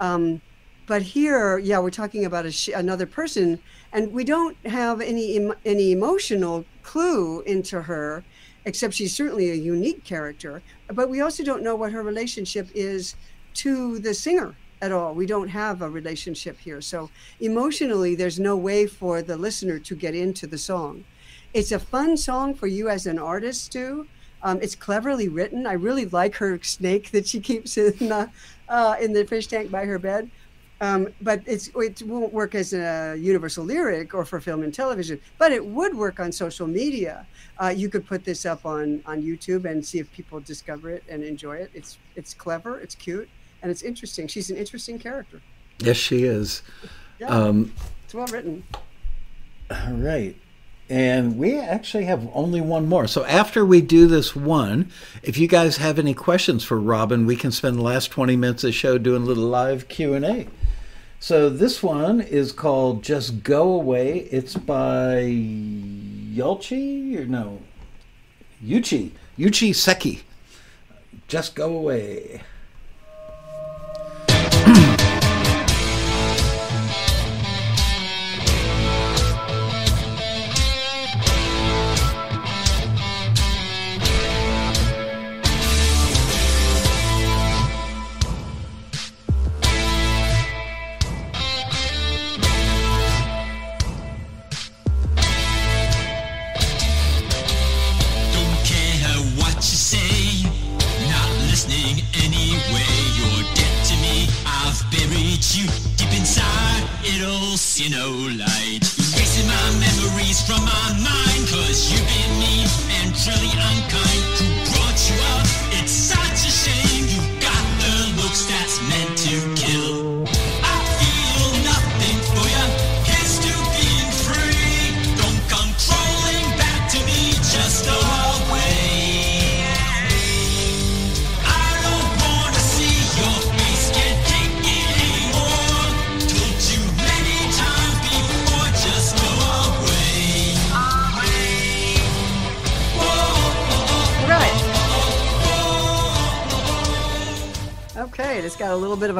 Um, 0.00 0.42
but 0.86 1.02
here, 1.02 1.58
yeah, 1.58 1.78
we're 1.78 1.90
talking 1.90 2.24
about 2.24 2.52
sh- 2.52 2.68
another 2.74 3.06
person, 3.06 3.60
and 3.92 4.12
we 4.12 4.24
don't 4.24 4.56
have 4.66 5.00
any 5.00 5.36
em- 5.36 5.54
any 5.64 5.92
emotional 5.92 6.64
clue 6.82 7.40
into 7.42 7.82
her, 7.82 8.24
except 8.66 8.92
she's 8.92 9.14
certainly 9.14 9.50
a 9.50 9.54
unique 9.54 10.04
character. 10.04 10.62
But 10.92 11.08
we 11.08 11.22
also 11.22 11.42
don't 11.42 11.62
know 11.62 11.76
what 11.76 11.92
her 11.92 12.02
relationship 12.02 12.68
is 12.74 13.14
to 13.54 13.98
the 14.00 14.12
singer 14.12 14.54
at 14.82 14.92
all. 14.92 15.14
We 15.14 15.24
don't 15.24 15.48
have 15.48 15.80
a 15.80 15.88
relationship 15.88 16.58
here, 16.58 16.82
so 16.82 17.08
emotionally, 17.40 18.14
there's 18.14 18.38
no 18.38 18.56
way 18.56 18.86
for 18.86 19.22
the 19.22 19.36
listener 19.36 19.78
to 19.78 19.94
get 19.94 20.14
into 20.14 20.46
the 20.46 20.58
song. 20.58 21.04
It's 21.54 21.72
a 21.72 21.78
fun 21.78 22.18
song 22.18 22.54
for 22.54 22.66
you 22.66 22.90
as 22.90 23.06
an 23.06 23.18
artist 23.18 23.72
too. 23.72 24.06
Um, 24.42 24.58
it's 24.60 24.74
cleverly 24.74 25.28
written. 25.28 25.66
I 25.66 25.72
really 25.72 26.04
like 26.04 26.34
her 26.36 26.60
snake 26.62 27.10
that 27.12 27.26
she 27.26 27.40
keeps 27.40 27.78
in 27.78 28.08
the 28.08 28.30
uh, 28.68 28.96
in 29.00 29.12
the 29.12 29.24
fish 29.24 29.46
tank 29.46 29.70
by 29.70 29.86
her 29.86 29.98
bed. 29.98 30.28
Um, 30.80 31.08
but 31.22 31.40
it's 31.46 31.68
it 31.76 32.02
won't 32.02 32.32
work 32.34 32.54
as 32.54 32.74
a 32.74 33.16
universal 33.18 33.64
lyric 33.64 34.12
or 34.12 34.24
for 34.26 34.40
film 34.40 34.62
and 34.62 34.74
television. 34.74 35.20
But 35.38 35.52
it 35.52 35.64
would 35.64 35.94
work 35.96 36.20
on 36.20 36.30
social 36.32 36.66
media. 36.66 37.26
Uh, 37.58 37.68
you 37.68 37.88
could 37.88 38.06
put 38.06 38.24
this 38.24 38.44
up 38.44 38.66
on 38.66 39.02
on 39.06 39.22
YouTube 39.22 39.64
and 39.64 39.84
see 39.84 39.98
if 39.98 40.12
people 40.12 40.38
discover 40.40 40.90
it 40.90 41.02
and 41.08 41.24
enjoy 41.24 41.56
it. 41.56 41.70
It's 41.72 41.96
it's 42.14 42.34
clever, 42.34 42.78
it's 42.78 42.94
cute, 42.94 43.28
and 43.62 43.70
it's 43.70 43.82
interesting. 43.82 44.26
She's 44.28 44.50
an 44.50 44.56
interesting 44.58 44.98
character. 44.98 45.40
Yes, 45.78 45.96
she 45.96 46.24
is. 46.24 46.62
Yeah, 47.18 47.28
Um, 47.28 47.72
it's 48.04 48.12
well 48.12 48.26
written. 48.26 48.62
all 49.70 49.92
right. 49.94 50.36
And 50.88 51.36
we 51.36 51.58
actually 51.58 52.04
have 52.04 52.28
only 52.32 52.60
one 52.60 52.86
more. 52.86 53.08
So 53.08 53.24
after 53.24 53.64
we 53.66 53.80
do 53.80 54.06
this 54.06 54.36
one, 54.36 54.92
if 55.24 55.36
you 55.36 55.48
guys 55.48 55.78
have 55.78 55.98
any 55.98 56.14
questions 56.14 56.62
for 56.62 56.78
Robin, 56.78 57.26
we 57.26 57.34
can 57.34 57.50
spend 57.50 57.76
the 57.76 57.82
last 57.82 58.12
20 58.12 58.36
minutes 58.36 58.62
of 58.62 58.68
the 58.68 58.72
show 58.72 58.96
doing 58.96 59.22
a 59.22 59.24
little 59.26 59.46
live 59.48 59.88
Q&A. 59.88 60.46
So 61.18 61.48
this 61.48 61.82
one 61.82 62.20
is 62.20 62.52
called 62.52 63.02
Just 63.02 63.42
Go 63.42 63.72
Away. 63.72 64.28
It's 64.30 64.54
by 64.54 65.22
Yulchi 65.22 67.18
or 67.18 67.24
no? 67.24 67.62
Yuchi. 68.62 69.12
Yuchi 69.38 69.74
Seki. 69.74 70.22
Just 71.26 71.54
Go 71.54 71.74
Away. 71.74 72.42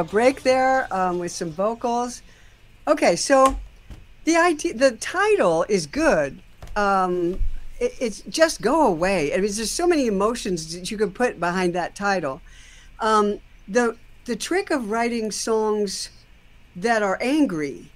Break 0.07 0.43
there 0.43 0.93
um, 0.95 1.19
with 1.19 1.33
some 1.33 1.51
vocals. 1.51 2.23
Okay, 2.89 3.17
so 3.17 3.59
the 4.25 4.37
idea, 4.37 4.75
the 4.75 4.93
title 4.93 5.65
is 5.69 5.87
good. 5.87 6.41
Um, 6.77 7.41
it, 7.81 7.95
it's 8.01 8.21
just 8.23 8.61
go 8.61 8.87
away. 8.87 9.33
I 9.33 9.37
mean, 9.37 9.51
there's 9.53 9.71
so 9.71 9.87
many 9.87 10.07
emotions 10.07 10.75
that 10.75 10.91
you 10.91 10.97
could 10.97 11.15
put 11.15 11.41
behind 11.41 11.75
that 11.75 11.95
title. 11.95 12.41
Um, 13.01 13.41
the 13.69 13.97
the 14.25 14.37
trick 14.37 14.71
of 14.71 14.91
writing 14.91 15.31
songs 15.31 16.11
that 16.75 17.03
are 17.03 17.19
angry 17.21 17.91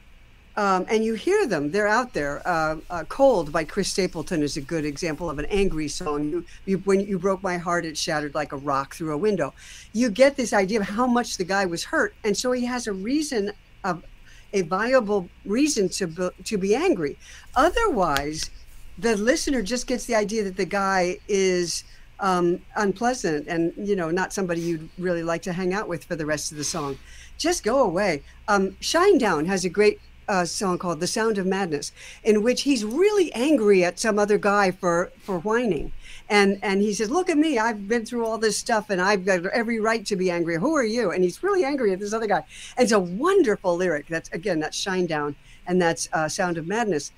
um, 0.56 0.84
and 0.88 1.04
you 1.04 1.14
hear 1.14 1.46
them. 1.46 1.70
They're 1.70 1.88
out 1.88 2.12
there. 2.12 2.46
Uh, 2.46 2.76
uh, 2.90 3.04
"Cold" 3.04 3.52
by 3.52 3.64
Chris 3.64 3.88
Stapleton 3.88 4.42
is 4.42 4.56
a 4.56 4.60
good 4.60 4.84
example 4.84 5.30
of 5.30 5.38
an 5.38 5.46
angry 5.46 5.88
song. 5.88 6.30
You, 6.30 6.44
you, 6.66 6.78
when 6.78 7.00
you 7.00 7.18
broke 7.18 7.42
my 7.42 7.56
heart, 7.56 7.84
it 7.84 7.96
shattered 7.96 8.34
like 8.34 8.52
a 8.52 8.56
rock 8.56 8.94
through 8.94 9.12
a 9.12 9.18
window. 9.18 9.54
You 9.92 10.10
get 10.10 10.36
this 10.36 10.52
idea 10.52 10.80
of 10.80 10.88
how 10.88 11.06
much 11.06 11.36
the 11.36 11.44
guy 11.44 11.66
was 11.66 11.84
hurt, 11.84 12.14
and 12.24 12.36
so 12.36 12.52
he 12.52 12.64
has 12.64 12.86
a 12.86 12.92
reason, 12.92 13.52
of, 13.84 14.04
a 14.52 14.62
viable 14.62 15.28
reason 15.44 15.88
to 15.90 16.06
be, 16.06 16.28
to 16.44 16.58
be 16.58 16.74
angry. 16.74 17.16
Otherwise, 17.54 18.50
the 18.98 19.16
listener 19.16 19.62
just 19.62 19.86
gets 19.86 20.04
the 20.04 20.14
idea 20.14 20.44
that 20.44 20.56
the 20.56 20.64
guy 20.64 21.18
is 21.28 21.84
um, 22.20 22.60
unpleasant 22.76 23.48
and 23.48 23.72
you 23.76 23.96
know 23.96 24.10
not 24.10 24.32
somebody 24.32 24.60
you'd 24.60 24.88
really 24.98 25.22
like 25.22 25.42
to 25.42 25.52
hang 25.52 25.72
out 25.72 25.88
with 25.88 26.04
for 26.04 26.16
the 26.16 26.26
rest 26.26 26.52
of 26.52 26.58
the 26.58 26.64
song. 26.64 26.98
Just 27.38 27.64
go 27.64 27.82
away. 27.82 28.22
Um, 28.48 28.72
Shinedown 28.82 29.46
has 29.46 29.64
a 29.64 29.70
great 29.70 30.00
uh, 30.30 30.44
song 30.44 30.78
called 30.78 31.00
"The 31.00 31.08
Sound 31.08 31.38
of 31.38 31.46
Madness," 31.46 31.90
in 32.22 32.42
which 32.42 32.62
he's 32.62 32.84
really 32.84 33.32
angry 33.34 33.82
at 33.84 33.98
some 33.98 34.18
other 34.18 34.38
guy 34.38 34.70
for 34.70 35.10
for 35.20 35.40
whining, 35.40 35.90
and 36.28 36.58
and 36.62 36.80
he 36.80 36.94
says, 36.94 37.10
"Look 37.10 37.28
at 37.28 37.36
me! 37.36 37.58
I've 37.58 37.88
been 37.88 38.06
through 38.06 38.24
all 38.24 38.38
this 38.38 38.56
stuff, 38.56 38.90
and 38.90 39.00
I've 39.00 39.26
got 39.26 39.44
every 39.46 39.80
right 39.80 40.06
to 40.06 40.14
be 40.14 40.30
angry. 40.30 40.56
Who 40.56 40.74
are 40.76 40.84
you?" 40.84 41.10
And 41.10 41.24
he's 41.24 41.42
really 41.42 41.64
angry 41.64 41.92
at 41.92 41.98
this 41.98 42.12
other 42.12 42.28
guy. 42.28 42.44
And 42.76 42.84
it's 42.84 42.92
a 42.92 43.00
wonderful 43.00 43.76
lyric. 43.76 44.06
That's 44.06 44.30
again 44.30 44.60
that's 44.60 44.80
Shinedown, 44.80 45.34
and 45.66 45.82
that's 45.82 46.08
uh, 46.12 46.28
"Sound 46.28 46.56
of 46.58 46.66
Madness." 46.66 47.10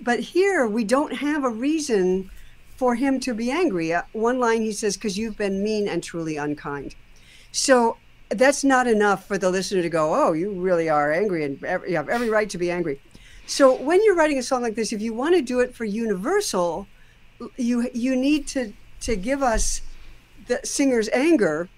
But 0.00 0.20
here 0.20 0.66
we 0.66 0.84
don't 0.84 1.14
have 1.14 1.44
a 1.44 1.48
reason 1.48 2.30
for 2.76 2.96
him 2.96 3.18
to 3.20 3.32
be 3.32 3.50
angry. 3.50 3.94
Uh, 3.94 4.02
one 4.12 4.38
line 4.38 4.60
he 4.60 4.72
says, 4.72 4.96
"Because 4.98 5.16
you've 5.16 5.38
been 5.38 5.62
mean 5.64 5.88
and 5.88 6.02
truly 6.02 6.36
unkind." 6.36 6.96
So 7.50 7.96
that's 8.34 8.64
not 8.64 8.86
enough 8.86 9.26
for 9.26 9.38
the 9.38 9.50
listener 9.50 9.82
to 9.82 9.88
go, 9.88 10.14
"Oh, 10.14 10.32
you 10.32 10.52
really 10.52 10.88
are 10.88 11.12
angry, 11.12 11.44
and 11.44 11.62
every, 11.64 11.90
you 11.90 11.96
have 11.96 12.08
every 12.08 12.30
right 12.30 12.48
to 12.50 12.58
be 12.58 12.70
angry." 12.70 13.00
So 13.46 13.74
when 13.74 14.02
you're 14.04 14.14
writing 14.14 14.38
a 14.38 14.42
song 14.42 14.62
like 14.62 14.74
this, 14.74 14.92
if 14.92 15.02
you 15.02 15.12
want 15.12 15.34
to 15.34 15.42
do 15.42 15.60
it 15.60 15.74
for 15.74 15.84
Universal, 15.84 16.86
you 17.56 17.90
you 17.92 18.16
need 18.16 18.46
to 18.48 18.72
to 19.00 19.16
give 19.16 19.42
us 19.42 19.82
the 20.46 20.60
singer's 20.64 21.08
anger, 21.10 21.68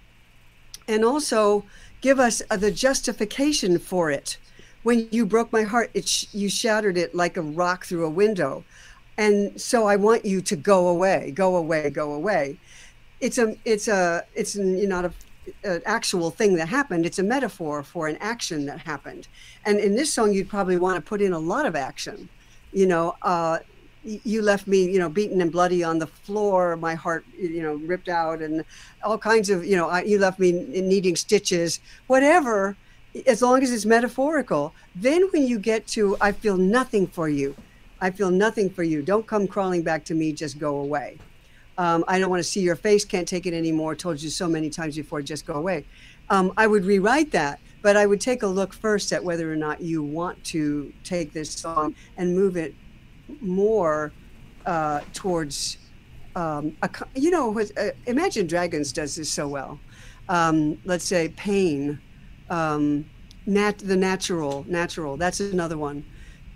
and 0.86 1.04
also 1.04 1.64
give 2.00 2.20
us 2.20 2.42
uh, 2.50 2.56
the 2.56 2.70
justification 2.70 3.78
for 3.78 4.10
it. 4.10 4.38
When 4.82 5.08
you 5.10 5.24
broke 5.24 5.52
my 5.52 5.62
heart, 5.62 5.90
it 5.94 6.06
sh- 6.06 6.26
you 6.32 6.50
shattered 6.50 6.98
it 6.98 7.14
like 7.14 7.36
a 7.36 7.42
rock 7.42 7.86
through 7.86 8.04
a 8.04 8.10
window, 8.10 8.64
and 9.16 9.58
so 9.60 9.86
I 9.86 9.96
want 9.96 10.24
you 10.24 10.40
to 10.42 10.56
go 10.56 10.88
away, 10.88 11.32
go 11.34 11.56
away, 11.56 11.90
go 11.90 12.12
away. 12.12 12.58
It's 13.20 13.38
a 13.38 13.56
it's 13.64 13.88
a 13.88 14.24
it's 14.34 14.56
not 14.56 15.04
a 15.06 15.12
an 15.62 15.82
actual 15.84 16.30
thing 16.30 16.54
that 16.56 16.68
happened. 16.68 17.06
It's 17.06 17.18
a 17.18 17.22
metaphor 17.22 17.82
for 17.82 18.08
an 18.08 18.16
action 18.20 18.66
that 18.66 18.78
happened. 18.78 19.28
And 19.64 19.78
in 19.78 19.94
this 19.94 20.12
song, 20.12 20.32
you'd 20.32 20.48
probably 20.48 20.76
want 20.76 20.96
to 20.96 21.02
put 21.02 21.20
in 21.20 21.32
a 21.32 21.38
lot 21.38 21.66
of 21.66 21.76
action. 21.76 22.28
You 22.72 22.86
know, 22.86 23.16
uh, 23.22 23.58
you 24.02 24.42
left 24.42 24.66
me, 24.66 24.90
you 24.90 24.98
know, 24.98 25.08
beaten 25.08 25.40
and 25.40 25.50
bloody 25.50 25.82
on 25.82 25.98
the 25.98 26.06
floor, 26.06 26.76
my 26.76 26.94
heart, 26.94 27.24
you 27.38 27.62
know, 27.62 27.74
ripped 27.74 28.08
out, 28.08 28.42
and 28.42 28.64
all 29.02 29.16
kinds 29.16 29.48
of, 29.50 29.64
you 29.64 29.76
know, 29.76 29.88
I, 29.88 30.02
you 30.02 30.18
left 30.18 30.38
me 30.38 30.52
needing 30.52 31.16
stitches, 31.16 31.80
whatever. 32.06 32.76
As 33.26 33.42
long 33.42 33.62
as 33.62 33.70
it's 33.70 33.86
metaphorical. 33.86 34.74
Then 34.96 35.28
when 35.30 35.46
you 35.46 35.60
get 35.60 35.86
to, 35.88 36.16
I 36.20 36.32
feel 36.32 36.56
nothing 36.56 37.06
for 37.06 37.28
you. 37.28 37.54
I 38.00 38.10
feel 38.10 38.30
nothing 38.30 38.68
for 38.68 38.82
you. 38.82 39.02
Don't 39.02 39.26
come 39.26 39.46
crawling 39.46 39.82
back 39.82 40.04
to 40.06 40.14
me. 40.14 40.32
Just 40.32 40.58
go 40.58 40.78
away. 40.78 41.18
Um, 41.76 42.04
I 42.06 42.18
don't 42.18 42.30
want 42.30 42.40
to 42.40 42.48
see 42.48 42.60
your 42.60 42.76
face, 42.76 43.04
can't 43.04 43.26
take 43.26 43.46
it 43.46 43.54
anymore. 43.54 43.94
Told 43.94 44.22
you 44.22 44.30
so 44.30 44.48
many 44.48 44.70
times 44.70 44.96
before, 44.96 45.22
just 45.22 45.46
go 45.46 45.54
away. 45.54 45.84
Um, 46.30 46.52
I 46.56 46.66
would 46.66 46.84
rewrite 46.84 47.32
that, 47.32 47.60
but 47.82 47.96
I 47.96 48.06
would 48.06 48.20
take 48.20 48.42
a 48.42 48.46
look 48.46 48.72
first 48.72 49.12
at 49.12 49.22
whether 49.22 49.52
or 49.52 49.56
not 49.56 49.80
you 49.80 50.02
want 50.02 50.42
to 50.44 50.92
take 51.02 51.32
this 51.32 51.50
song 51.50 51.94
and 52.16 52.34
move 52.34 52.56
it 52.56 52.74
more 53.40 54.12
uh, 54.66 55.00
towards, 55.12 55.78
um, 56.36 56.76
a, 56.82 56.90
you 57.14 57.30
know, 57.30 57.50
what, 57.50 57.70
uh, 57.76 57.90
Imagine 58.06 58.46
Dragons 58.46 58.92
does 58.92 59.16
this 59.16 59.30
so 59.30 59.48
well. 59.48 59.78
Um, 60.28 60.78
let's 60.84 61.04
say 61.04 61.28
pain, 61.30 62.00
um, 62.48 63.04
nat- 63.46 63.78
the 63.78 63.96
natural, 63.96 64.64
natural. 64.68 65.16
That's 65.16 65.40
another 65.40 65.76
one 65.76 66.04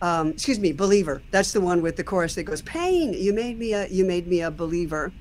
um, 0.01 0.31
excuse 0.31 0.59
me, 0.59 0.73
believer. 0.73 1.23
That's 1.31 1.53
the 1.53 1.61
one 1.61 1.83
with 1.83 1.97
the 1.97 2.05
chorus 2.05 2.35
that 2.35 2.45
goes, 2.45 2.63
"Pain, 2.63 3.13
you 3.13 3.33
made 3.33 3.59
me 3.59 3.73
a, 3.75 3.87
you 3.89 4.05
made 4.05 4.27
me 4.27 4.43
a 4.43 4.51
believer," 4.51 5.13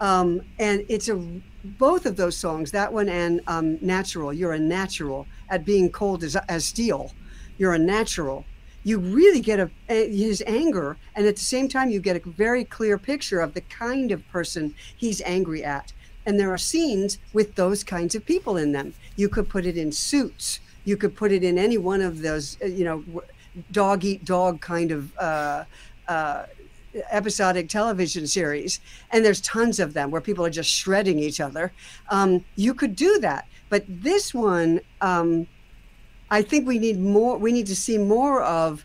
um, 0.00 0.42
and 0.58 0.84
it's 0.88 1.08
a 1.08 1.16
both 1.64 2.04
of 2.04 2.16
those 2.16 2.36
songs, 2.36 2.70
that 2.72 2.92
one 2.92 3.08
and 3.08 3.40
um, 3.46 3.78
"Natural." 3.80 4.32
You're 4.32 4.52
a 4.52 4.58
natural 4.58 5.26
at 5.48 5.64
being 5.64 5.90
cold 5.90 6.22
as 6.22 6.36
as 6.36 6.64
steel. 6.64 7.12
You're 7.58 7.74
a 7.74 7.78
natural. 7.78 8.44
You 8.82 8.98
really 8.98 9.40
get 9.40 9.58
a, 9.58 9.70
a 9.88 10.10
his 10.14 10.42
anger, 10.46 10.98
and 11.14 11.26
at 11.26 11.36
the 11.36 11.42
same 11.42 11.68
time, 11.68 11.88
you 11.90 12.00
get 12.00 12.16
a 12.16 12.30
very 12.30 12.64
clear 12.64 12.98
picture 12.98 13.40
of 13.40 13.54
the 13.54 13.62
kind 13.62 14.12
of 14.12 14.26
person 14.28 14.74
he's 14.94 15.22
angry 15.22 15.64
at. 15.64 15.92
And 16.26 16.40
there 16.40 16.50
are 16.52 16.58
scenes 16.58 17.18
with 17.32 17.54
those 17.54 17.84
kinds 17.84 18.14
of 18.14 18.24
people 18.24 18.56
in 18.56 18.72
them. 18.72 18.94
You 19.16 19.28
could 19.28 19.48
put 19.48 19.66
it 19.66 19.76
in 19.76 19.92
suits. 19.92 20.60
You 20.84 20.96
could 20.96 21.14
put 21.16 21.32
it 21.32 21.42
in 21.42 21.58
any 21.58 21.78
one 21.78 22.00
of 22.02 22.22
those, 22.22 22.56
uh, 22.62 22.66
you 22.66 22.84
know, 22.84 23.04
dog 23.70 24.04
eat 24.04 24.24
dog 24.24 24.60
kind 24.60 24.90
of 24.90 25.16
uh, 25.18 25.64
uh, 26.08 26.46
episodic 27.10 27.68
television 27.68 28.26
series, 28.26 28.80
and 29.10 29.24
there's 29.24 29.40
tons 29.40 29.80
of 29.80 29.94
them 29.94 30.10
where 30.10 30.20
people 30.20 30.44
are 30.44 30.50
just 30.50 30.70
shredding 30.70 31.18
each 31.18 31.40
other. 31.40 31.72
Um, 32.10 32.44
you 32.56 32.74
could 32.74 32.96
do 32.96 33.18
that, 33.20 33.46
but 33.68 33.84
this 33.88 34.32
one, 34.32 34.80
um, 35.00 35.46
I 36.30 36.42
think 36.42 36.66
we 36.66 36.78
need 36.78 37.00
more. 37.00 37.36
We 37.36 37.52
need 37.52 37.66
to 37.66 37.76
see 37.76 37.98
more 37.98 38.42
of 38.42 38.84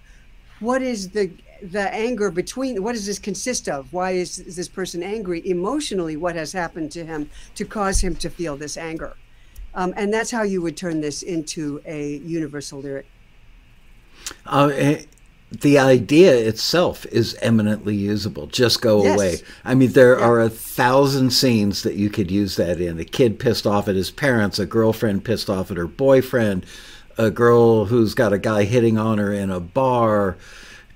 what 0.59 0.81
is 0.81 1.09
the 1.09 1.31
the 1.61 1.93
anger 1.93 2.31
between. 2.31 2.81
What 2.83 2.93
does 2.93 3.05
this 3.05 3.19
consist 3.19 3.67
of? 3.67 3.91
Why 3.91 4.11
is, 4.11 4.39
is 4.39 4.55
this 4.55 4.69
person 4.69 5.03
angry 5.03 5.47
emotionally? 5.47 6.15
What 6.15 6.35
has 6.35 6.53
happened 6.53 6.91
to 6.93 7.05
him 7.05 7.29
to 7.55 7.65
cause 7.65 7.99
him 8.01 8.15
to 8.17 8.29
feel 8.29 8.55
this 8.55 8.77
anger? 8.77 9.15
Um, 9.75 9.93
and 9.95 10.13
that's 10.13 10.31
how 10.31 10.43
you 10.43 10.61
would 10.61 10.77
turn 10.77 11.01
this 11.01 11.21
into 11.21 11.81
a 11.85 12.17
universal 12.17 12.79
lyric. 12.79 13.05
Uh, 14.45 14.71
eh, 14.75 15.01
the 15.51 15.79
idea 15.79 16.31
itself 16.35 17.05
is 17.11 17.35
eminently 17.41 17.95
usable. 17.95 18.45
Just 18.47 18.81
go 18.81 19.03
Yes. 19.03 19.15
away. 19.15 19.37
I 19.65 19.73
mean, 19.73 19.93
there 19.93 20.17
Yeah. 20.17 20.25
are 20.25 20.39
a 20.41 20.49
thousand 20.49 21.31
scenes 21.31 21.81
that 21.83 21.95
you 21.95 22.09
could 22.09 22.29
use 22.29 22.55
that 22.57 22.79
in. 22.79 22.99
A 22.99 23.03
kid 23.03 23.39
pissed 23.39 23.65
off 23.65 23.87
at 23.87 23.95
his 23.95 24.11
parents, 24.11 24.59
a 24.59 24.65
girlfriend 24.67 25.23
pissed 25.23 25.49
off 25.49 25.71
at 25.71 25.77
her 25.77 25.87
boyfriend, 25.87 26.65
a 27.17 27.31
girl 27.31 27.85
who's 27.85 28.13
got 28.13 28.31
a 28.31 28.37
guy 28.37 28.63
hitting 28.63 28.97
on 28.97 29.17
her 29.17 29.33
in 29.33 29.49
a 29.49 29.59
bar, 29.59 30.37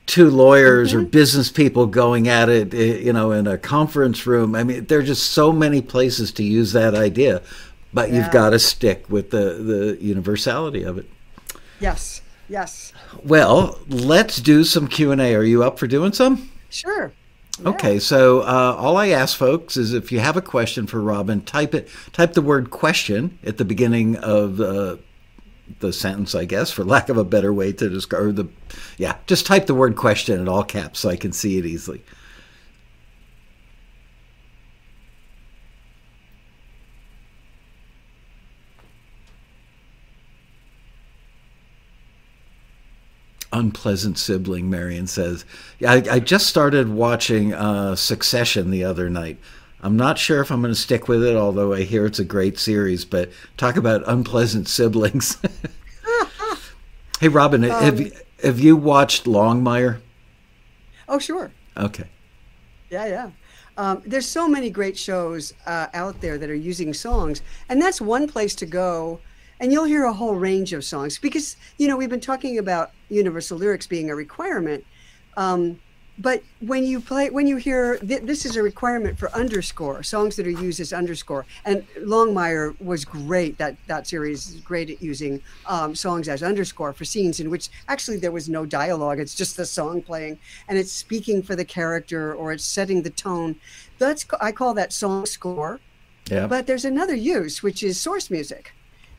two 0.06 0.30
lawyers 0.30 0.90
Mm-hmm. 0.90 1.00
or 1.00 1.04
business 1.06 1.50
people 1.50 1.86
going 1.88 2.28
at 2.28 2.48
it, 2.50 2.74
eh, 2.74 2.98
you 3.00 3.14
know, 3.14 3.32
in 3.32 3.48
a 3.48 3.58
conference 3.58 4.28
room. 4.28 4.54
I 4.54 4.64
mean, 4.64 4.86
there 4.88 5.00
are 5.00 5.04
just 5.04 5.32
so 5.32 5.52
many 5.52 5.82
places 5.82 6.32
to 6.34 6.44
use 6.44 6.74
that 6.74 6.94
idea, 6.94 7.42
but 7.94 8.12
Yeah. 8.12 8.18
you've 8.18 8.32
got 8.32 8.52
to 8.52 8.60
stick 8.60 9.06
with 9.10 9.32
the, 9.32 9.56
the 9.56 9.98
universality 10.00 10.84
of 10.84 10.98
it. 11.00 11.08
Yes. 11.80 12.22
Yes. 12.50 12.94
Well, 13.24 13.80
let's 13.88 14.38
do 14.38 14.64
some 14.64 14.88
Q&A. 14.88 15.36
Are 15.36 15.44
you 15.44 15.64
up 15.64 15.80
for 15.80 15.88
doing 15.88 16.14
some? 16.14 16.52
Sure. 16.70 17.14
Okay, 17.64 18.00
so 18.00 18.42
uh, 18.42 18.76
all 18.80 18.98
I 18.98 19.10
ask 19.10 19.38
folks 19.38 19.78
is 19.78 19.94
if 19.94 20.12
you 20.12 20.20
have 20.20 20.36
a 20.36 20.42
question 20.42 20.88
for 20.88 21.00
Robin, 21.00 21.42
type 21.42 21.76
it, 21.76 21.88
type 22.12 22.34
the 22.34 22.42
word 22.42 22.72
question 22.72 23.38
at 23.46 23.58
the 23.58 23.66
beginning 23.66 24.16
of 24.18 24.60
uh, 24.60 24.98
the 25.80 25.94
sentence, 25.94 26.34
I 26.34 26.46
guess, 26.46 26.72
for 26.72 26.84
lack 26.84 27.10
of 27.10 27.18
a 27.18 27.24
better 27.24 27.54
way 27.54 27.72
to 27.72 27.90
describe 27.90 28.36
the, 28.36 28.48
yeah, 28.98 29.18
just 29.28 29.46
type 29.46 29.68
the 29.68 29.76
word 29.76 29.96
question 29.96 30.40
in 30.40 30.50
all 30.50 30.64
caps 30.64 31.02
so 31.02 31.10
I 31.10 31.16
can 31.16 31.32
see 31.32 31.60
it 31.60 31.66
easily. 31.66 32.04
Unpleasant 43.54 44.18
sibling, 44.18 44.70
Marion 44.70 45.08
says. 45.08 45.46
Yeah, 45.80 45.94
I, 45.94 46.04
I 46.12 46.20
just 46.20 46.48
started 46.48 46.90
watching 46.90 47.54
uh, 47.54 47.96
Succession 47.96 48.72
the 48.72 48.84
other 48.84 49.10
night. 49.10 49.38
I'm 49.82 49.96
not 49.98 50.18
sure 50.18 50.42
if 50.42 50.52
I'm 50.52 50.62
going 50.62 50.74
to 50.74 50.80
stick 50.80 51.08
with 51.08 51.24
it, 51.24 51.36
although 51.36 51.74
I 51.74 51.84
hear 51.84 52.06
it's 52.06 52.20
a 52.20 52.24
great 52.26 52.58
series. 52.58 53.06
But 53.06 53.32
talk 53.58 53.76
about 53.76 54.04
unpleasant 54.08 54.68
siblings. 54.68 55.38
hey, 57.20 57.28
Robin, 57.30 57.64
have, 57.64 58.00
you- 58.00 58.12
have 58.44 58.60
you 58.60 58.76
watched 58.76 59.26
Longmire? 59.26 60.00
Oh, 61.08 61.20
sure. 61.20 61.52
Okay. 61.78 62.06
Yeah, 62.90 63.06
yeah. 63.08 63.32
Um, 63.76 64.04
there's 64.06 64.28
so 64.28 64.48
many 64.48 64.70
great 64.70 64.98
shows 64.98 65.54
uh, 65.66 65.88
out 65.94 66.22
there 66.22 66.38
that 66.38 66.50
are 66.50 66.56
using 66.56 66.94
songs, 66.94 67.42
and 67.70 67.82
that's 67.82 68.00
one 68.00 68.28
place 68.28 68.56
to 68.56 68.66
go. 68.66 69.20
And 69.60 69.72
you'll 69.72 69.86
hear 69.86 70.06
a 70.06 70.14
whole 70.14 70.36
range 70.36 70.74
of 70.74 70.84
songs 70.84 71.18
because 71.18 71.56
you 71.78 71.88
know 71.88 71.96
we've 71.96 72.10
been 72.10 72.20
talking 72.20 72.58
about 72.58 72.92
universal 73.10 73.58
lyrics 73.58 73.88
being 73.88 74.10
a 74.10 74.16
requirement. 74.16 74.86
Um, 75.38 75.80
but 76.20 76.44
when 76.60 76.84
you 76.86 77.00
play, 77.00 77.32
when 77.32 77.48
you 77.48 77.58
hear 77.58 77.98
th- 77.98 78.22
this 78.22 78.46
is 78.46 78.56
a 78.56 78.62
requirement 78.62 79.18
for 79.18 79.32
underscore 79.34 80.04
songs 80.04 80.36
that 80.36 80.46
are 80.46 80.52
used 80.52 80.80
as 80.80 80.94
underscore, 80.94 81.46
and 81.66 81.88
Longmire 81.98 82.80
was 82.80 83.04
great. 83.04 83.58
That 83.58 83.78
that 83.88 84.06
series 84.06 84.48
is 84.50 84.62
great 84.62 84.92
at 84.92 85.02
using 85.02 85.42
um, 85.66 85.96
songs 85.96 86.30
as 86.30 86.44
underscore 86.44 86.94
for 86.94 87.04
scenes 87.04 87.40
in 87.40 87.50
which 87.50 87.70
actually 87.88 88.18
there 88.18 88.32
was 88.32 88.48
no 88.48 88.64
dialogue. 88.64 89.20
It's 89.20 89.34
just 89.34 89.58
the 89.58 89.66
song 89.66 90.04
playing, 90.04 90.38
and 90.68 90.78
it's 90.78 90.92
speaking 90.92 91.42
for 91.42 91.56
the 91.56 91.66
character 91.66 92.34
or 92.36 92.52
it's 92.52 92.64
setting 92.64 93.02
the 93.02 93.10
tone. 93.10 93.56
That's 93.98 94.24
I 94.40 94.52
call 94.52 94.76
that 94.76 94.94
song 94.94 95.26
score. 95.26 95.80
Yeah. 96.30 96.46
But 96.48 96.68
there's 96.68 96.86
another 96.86 97.16
use, 97.16 97.64
which 97.64 97.82
is 97.82 98.00
source 98.00 98.30
music. 98.30 98.74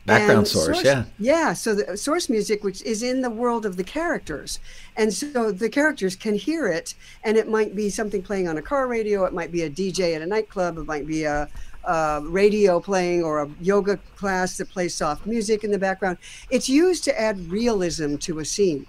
Background 0.05 0.39
And 0.39 0.47
source, 0.47 0.83
yeah. 0.83 1.05
Yeah, 1.17 1.53
so 1.53 1.73
the 1.73 1.97
source 1.97 2.29
music, 2.29 2.63
which 2.63 2.83
is 2.83 3.01
in 3.01 3.21
the 3.21 3.29
world 3.29 3.65
of 3.65 3.75
the 3.75 3.83
characters. 3.83 4.59
And 4.95 5.11
so 5.11 5.51
the 5.51 5.69
characters 5.69 6.15
can 6.15 6.35
hear 6.35 6.67
it, 6.67 6.93
and 7.23 7.37
it 7.37 7.49
might 7.49 7.75
be 7.75 7.89
something 7.89 8.21
playing 8.21 8.47
on 8.47 8.57
a 8.57 8.61
car 8.61 8.87
radio, 8.87 9.25
it 9.25 9.33
might 9.33 9.51
be 9.51 9.63
a 9.63 9.69
DJ 9.69 10.15
at 10.15 10.21
a 10.21 10.27
nightclub, 10.27 10.77
it 10.77 10.85
might 10.85 11.07
be 11.07 11.23
a, 11.23 11.49
a 11.85 12.21
radio 12.23 12.79
playing 12.79 13.23
or 13.23 13.43
a 13.43 13.49
yoga 13.59 13.97
class 14.15 14.57
that 14.57 14.69
plays 14.69 14.93
soft 14.93 15.25
music 15.25 15.63
in 15.63 15.71
the 15.71 15.79
background. 15.79 16.19
It's 16.51 16.69
used 16.69 17.03
to 17.05 17.19
add 17.19 17.39
realism 17.49 18.17
to 18.17 18.39
a 18.39 18.45
scene. 18.45 18.85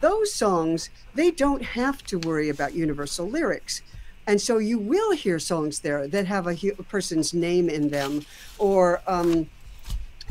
Those 0.00 0.32
songs, 0.32 0.88
they 1.16 1.32
don't 1.32 1.62
have 1.62 2.04
to 2.04 2.18
worry 2.20 2.48
about 2.48 2.74
universal 2.74 3.28
lyrics. 3.28 3.82
And 4.26 4.40
so 4.40 4.58
you 4.58 4.78
will 4.78 5.12
hear 5.12 5.40
songs 5.40 5.80
there 5.80 6.06
that 6.06 6.26
have 6.26 6.46
a, 6.46 6.56
a 6.78 6.82
person's 6.84 7.34
name 7.34 7.68
in 7.68 7.88
them 7.88 8.24
or 8.58 9.02
um, 9.06 9.48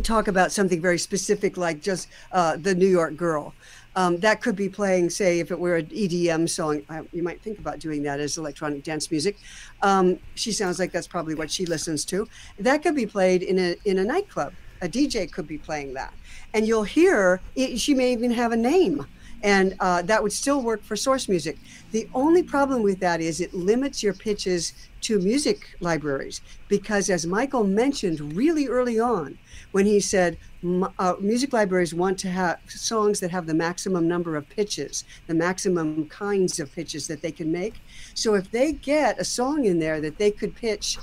talk 0.02 0.28
about 0.28 0.52
something 0.52 0.82
very 0.82 0.98
specific 0.98 1.57
like 1.57 1.82
just 1.82 2.07
uh, 2.32 2.57
the 2.57 2.74
New 2.74 2.88
York 2.88 3.15
Girl. 3.15 3.53
Um, 3.95 4.18
that 4.22 4.41
could 4.41 4.56
be 4.56 4.70
playing, 4.70 5.11
say, 5.11 5.40
if 5.40 5.52
it 5.52 5.60
were 5.60 5.76
an 5.76 5.86
EDM 5.86 6.49
song, 6.49 6.82
uh, 6.90 7.03
you 7.11 7.22
might 7.22 7.41
think 7.41 7.60
about 7.60 7.78
doing 7.80 8.02
that 8.03 8.20
as 8.20 8.38
electronic 8.38 8.84
dance 8.84 9.11
music. 9.11 9.38
Um, 9.84 10.18
she 10.34 10.52
sounds 10.52 10.80
like 10.80 10.91
that's 10.91 11.07
probably 11.07 11.36
what 11.36 11.52
she 11.52 11.65
listens 11.68 12.03
to. 12.06 12.28
That 12.57 12.82
could 12.82 12.95
be 12.95 13.06
played 13.06 13.44
in 13.44 13.60
a 13.60 13.76
in 13.86 13.99
a 13.99 14.03
nightclub. 14.03 14.53
A 14.82 14.90
DJ 14.90 15.32
could 15.32 15.48
be 15.48 15.57
playing 15.57 15.94
that, 15.94 16.14
and 16.53 16.68
you'll 16.68 16.84
hear 16.84 17.40
it, 17.56 17.80
she 17.80 17.94
may 17.94 18.11
even 18.11 18.32
have 18.32 18.52
a 18.52 18.57
name, 18.57 19.06
and 19.44 19.76
uh, 19.80 20.02
that 20.02 20.22
would 20.22 20.34
still 20.34 20.61
work 20.61 20.84
for 20.84 20.95
source 20.95 21.30
music. 21.30 21.57
The 21.91 22.10
only 22.14 22.44
problem 22.44 22.82
with 22.82 22.99
that 22.99 23.22
is 23.22 23.40
it 23.40 23.53
limits 23.53 24.02
your 24.02 24.14
pitches 24.14 24.74
to 25.02 25.20
music 25.20 25.76
libraries 25.80 26.41
because, 26.68 27.10
as 27.10 27.26
Michael 27.26 27.64
mentioned 27.64 28.34
really 28.36 28.68
early 28.68 28.99
on, 28.99 29.38
when 29.74 29.86
he 29.86 30.00
said 30.00 30.38
uh, 30.98 31.16
music 31.20 31.52
libraries 31.52 31.94
want 31.94 32.18
to 32.20 32.30
have 32.30 32.60
songs 32.68 33.20
that 33.20 33.32
have 33.32 33.45
the 33.45 33.54
maximum 33.54 34.08
number 34.08 34.38
of 34.38 34.48
pitches, 34.50 35.04
the 35.28 35.34
maximum 35.34 36.08
kinds 36.08 36.60
of 36.60 36.72
pitches 36.74 37.08
that 37.08 37.22
they 37.22 37.32
can 37.32 37.52
make. 37.52 37.82
So 38.14 38.36
if 38.36 38.50
they 38.50 38.72
get 38.72 39.20
a 39.20 39.26
song 39.26 39.66
in 39.66 39.80
there 39.80 40.00
that 40.00 40.18
they 40.18 40.32
could 40.32 40.56
pitch 40.56 40.98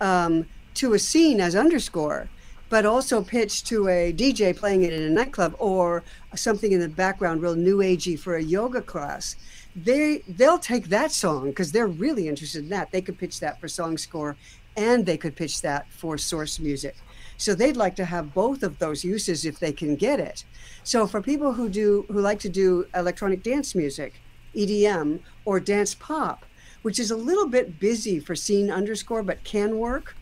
um, 0.00 0.46
to 0.74 0.94
a 0.94 0.98
scene 0.98 1.40
as 1.40 1.54
underscore, 1.54 2.28
but 2.68 2.84
also 2.84 3.22
pitch 3.22 3.62
to 3.64 3.88
a 3.88 4.12
DJ 4.12 4.56
playing 4.56 4.82
it 4.82 4.92
in 4.92 5.02
a 5.02 5.10
nightclub 5.10 5.54
or 5.58 6.02
something 6.34 6.72
in 6.72 6.80
the 6.80 6.88
background, 6.88 7.42
real 7.42 7.54
new 7.54 7.78
agey 7.78 8.18
for 8.18 8.36
a 8.36 8.42
yoga 8.42 8.80
class, 8.80 9.36
they 9.76 10.22
they'll 10.26 10.58
take 10.58 10.88
that 10.88 11.12
song 11.12 11.50
because 11.50 11.70
they're 11.70 11.86
really 11.86 12.28
interested 12.28 12.64
in 12.64 12.70
that. 12.70 12.90
They 12.90 13.02
could 13.02 13.18
pitch 13.18 13.40
that 13.40 13.60
for 13.60 13.68
song 13.68 13.98
score, 13.98 14.36
and 14.74 15.04
they 15.04 15.18
could 15.18 15.36
pitch 15.36 15.60
that 15.60 15.86
for 15.90 16.16
source 16.16 16.58
music. 16.58 16.96
So 17.36 17.54
they'd 17.54 17.76
like 17.76 17.96
to 17.96 18.04
have 18.04 18.34
both 18.34 18.62
of 18.62 18.78
those 18.78 19.04
uses 19.04 19.44
if 19.44 19.58
they 19.58 19.72
can 19.72 19.96
get 19.96 20.20
it. 20.20 20.44
So 20.82 21.06
for 21.06 21.20
people 21.20 21.52
who 21.52 21.68
do 21.68 22.06
who 22.08 22.20
like 22.20 22.38
to 22.40 22.48
do 22.48 22.86
electronic 22.94 23.42
dance 23.42 23.74
music, 23.74 24.20
EDM 24.54 25.20
or 25.44 25.60
dance 25.60 25.94
pop, 25.94 26.44
which 26.82 26.98
is 26.98 27.10
a 27.10 27.16
little 27.16 27.48
bit 27.48 27.78
busy 27.78 28.20
for 28.20 28.34
scene 28.34 28.70
underscore 28.70 29.22
but 29.22 29.42
can 29.44 29.78
work. 29.78 30.16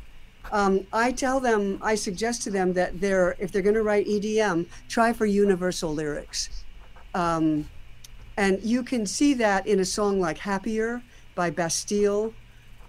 Um, 0.52 0.86
I 0.92 1.12
tell 1.12 1.40
them, 1.40 1.78
I 1.82 1.94
suggest 1.94 2.42
to 2.42 2.50
them 2.50 2.72
that 2.74 3.00
they're 3.00 3.36
if 3.38 3.52
they're 3.52 3.62
going 3.62 3.74
to 3.74 3.82
write 3.82 4.06
EDM, 4.06 4.66
try 4.88 5.12
for 5.12 5.26
universal 5.26 5.94
lyrics. 5.94 6.64
Um, 7.14 7.68
and 8.36 8.60
you 8.62 8.82
can 8.82 9.06
see 9.06 9.34
that 9.34 9.66
in 9.66 9.80
a 9.80 9.84
song 9.84 10.20
like 10.20 10.38
Happier 10.38 11.02
by 11.34 11.50
Bastille, 11.50 12.34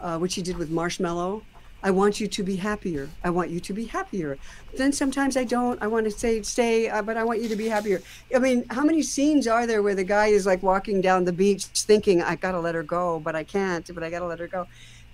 uh, 0.02 0.18
which 0.18 0.36
he 0.36 0.42
did 0.42 0.58
with 0.58 0.72
Marshmello. 0.72 1.44
I 1.86 1.92
want 1.92 2.20
you 2.20 2.28
to 2.28 2.42
be 2.42 2.56
happier. 2.56 3.08
I 3.24 3.30
want 3.30 3.52
you 3.52 3.60
to 3.60 3.72
be 3.72 3.86
happier. 3.86 4.40
Then 4.76 4.92
sometimes 4.92 5.38
I 5.38 5.44
don't. 5.44 5.80
I 5.84 5.88
want 5.88 6.06
to 6.06 6.12
say 6.12 6.42
stay, 6.42 6.90
uh, 6.90 7.04
but 7.04 7.16
I 7.16 7.24
want 7.24 7.44
you 7.44 7.50
to 7.50 7.56
be 7.56 7.68
happier. 7.68 8.02
I 8.36 8.40
mean, 8.40 8.66
how 8.72 8.84
many 8.84 9.04
scenes 9.04 9.48
are 9.48 9.68
there 9.68 9.84
where 9.84 9.94
the 9.94 10.04
guy 10.04 10.28
is 10.28 10.48
like 10.48 10.64
walking 10.64 11.00
down 11.00 11.26
the 11.26 11.32
beach 11.32 11.66
thinking, 11.66 12.24
I 12.24 12.38
got 12.38 12.54
to 12.54 12.60
let 12.60 12.74
her 12.74 12.82
go, 12.82 13.20
but 13.20 13.36
I 13.36 13.44
can't, 13.44 13.88
but 13.94 14.04
I 14.04 14.10
got 14.10 14.22
to 14.22 14.26
let 14.26 14.40
her 14.40 14.48
go. 14.48 14.66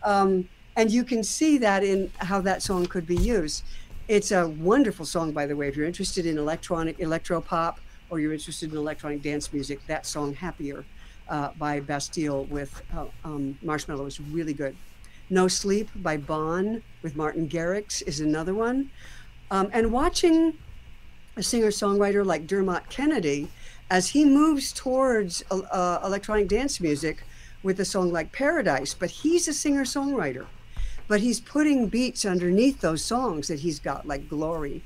Um, 0.04 0.48
and 0.78 0.90
you 0.90 1.04
can 1.04 1.26
see 1.26 1.58
that 1.58 1.84
in 1.84 2.10
how 2.20 2.40
that 2.40 2.64
song 2.64 2.86
could 2.86 3.06
be 3.06 3.18
used. 3.18 3.66
It's 4.08 4.32
a 4.32 4.48
wonderful 4.48 5.06
song, 5.06 5.34
by 5.34 5.48
the 5.48 5.58
way. 5.58 5.68
If 5.68 5.76
you're 5.76 5.86
interested 5.86 6.26
in 6.26 6.38
electronic, 6.38 7.02
electro 7.02 7.42
pop, 7.42 7.82
or 8.10 8.22
you're 8.22 8.34
interested 8.34 8.72
in 8.72 8.78
electronic 8.78 9.22
dance 9.22 9.52
music, 9.52 9.86
that 9.88 10.06
song 10.06 10.34
"Happier" 10.34 10.86
uh, 11.28 11.50
by 11.60 11.82
Bastille 11.82 12.46
with 12.46 12.82
uh, 12.96 13.08
um, 13.26 13.58
Marshmello 13.62 14.08
is 14.08 14.22
really 14.22 14.54
good. 14.54 14.74
"No 15.32 15.48
Sleep" 15.48 15.90
by 15.96 16.18
Bonn 16.18 16.84
with 17.02 17.16
Martin 17.16 17.50
Garrix 17.50 18.04
is 18.06 18.20
another 18.20 18.54
one. 18.54 18.92
Um, 19.50 19.72
and 19.74 19.92
watching 19.92 20.60
a 21.36 21.42
singer-songwriter 21.42 22.24
like 22.24 22.46
Dermot 22.46 22.90
Kennedy 22.90 23.50
as 23.90 24.10
he 24.10 24.24
moves 24.24 24.72
towards 24.72 25.44
uh, 25.50 25.62
uh, 25.72 26.02
electronic 26.06 26.48
dance 26.48 26.80
music 26.80 27.24
with 27.64 27.80
a 27.80 27.86
song 27.86 28.12
like 28.12 28.32
Paradise, 28.32 28.94
but 28.94 29.10
he's 29.10 29.48
a 29.48 29.54
singer-songwriter 29.54 30.46
but 31.12 31.20
he's 31.20 31.42
putting 31.42 31.90
beats 31.90 32.24
underneath 32.24 32.80
those 32.80 33.04
songs 33.04 33.50
that 33.50 33.60
he's 33.60 33.82
got, 33.82 34.08
like 34.08 34.30
Glory. 34.30 34.82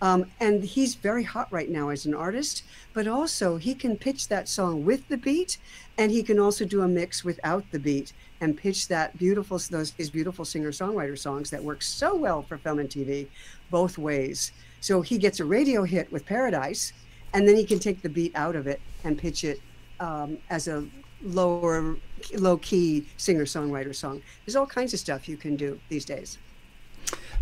Um, 0.00 0.26
and 0.38 0.62
he's 0.62 0.94
very 0.94 1.24
hot 1.24 1.48
right 1.50 1.68
now 1.68 1.88
as 1.88 2.06
an 2.06 2.14
artist, 2.14 2.62
but 2.92 3.08
also 3.08 3.56
he 3.56 3.74
can 3.74 3.96
pitch 3.96 4.28
that 4.28 4.48
song 4.48 4.84
with 4.84 5.08
the 5.08 5.16
beat, 5.16 5.58
and 5.98 6.12
he 6.12 6.22
can 6.22 6.38
also 6.38 6.64
do 6.64 6.82
a 6.82 6.86
mix 6.86 7.24
without 7.24 7.64
the 7.72 7.80
beat 7.80 8.12
and 8.40 8.56
pitch 8.56 8.88
that 8.88 9.16
beautiful 9.18 9.58
those 9.70 9.92
his 9.92 10.10
beautiful 10.10 10.44
singer-songwriter 10.44 11.18
songs 11.18 11.50
that 11.50 11.62
work 11.62 11.82
so 11.82 12.14
well 12.14 12.42
for 12.42 12.58
film 12.58 12.78
and 12.78 12.88
TV, 12.88 13.28
both 13.70 13.98
ways. 13.98 14.52
So 14.80 15.00
he 15.00 15.18
gets 15.18 15.40
a 15.40 15.44
radio 15.44 15.84
hit 15.84 16.12
with 16.12 16.26
Paradise, 16.26 16.92
and 17.32 17.48
then 17.48 17.56
he 17.56 17.64
can 17.64 17.78
take 17.78 18.02
the 18.02 18.08
beat 18.08 18.34
out 18.34 18.56
of 18.56 18.66
it 18.66 18.80
and 19.04 19.16
pitch 19.16 19.44
it 19.44 19.60
um, 20.00 20.38
as 20.50 20.68
a 20.68 20.86
lower 21.22 21.96
low 22.36 22.58
key 22.58 23.06
singer 23.16 23.44
songwriter 23.44 23.94
song. 23.94 24.20
There's 24.44 24.56
all 24.56 24.66
kinds 24.66 24.92
of 24.92 25.00
stuff 25.00 25.28
you 25.28 25.36
can 25.36 25.56
do 25.56 25.80
these 25.88 26.04
days. 26.04 26.38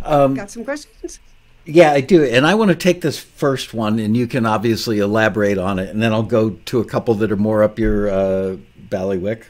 Um, 0.02 0.34
Got 0.34 0.50
some 0.50 0.64
questions? 0.64 1.20
Yeah, 1.64 1.92
I 1.92 2.00
do. 2.00 2.24
And 2.24 2.46
I 2.46 2.54
want 2.54 2.70
to 2.70 2.74
take 2.74 3.02
this 3.02 3.18
first 3.18 3.72
one, 3.72 3.98
and 4.00 4.16
you 4.16 4.26
can 4.26 4.46
obviously 4.46 4.98
elaborate 4.98 5.58
on 5.58 5.78
it, 5.78 5.90
and 5.90 6.02
then 6.02 6.12
I'll 6.12 6.24
go 6.24 6.50
to 6.50 6.80
a 6.80 6.84
couple 6.84 7.14
that 7.14 7.30
are 7.30 7.36
more 7.36 7.62
up 7.62 7.78
your 7.78 8.10
uh, 8.10 8.56
ballywick. 8.88 9.44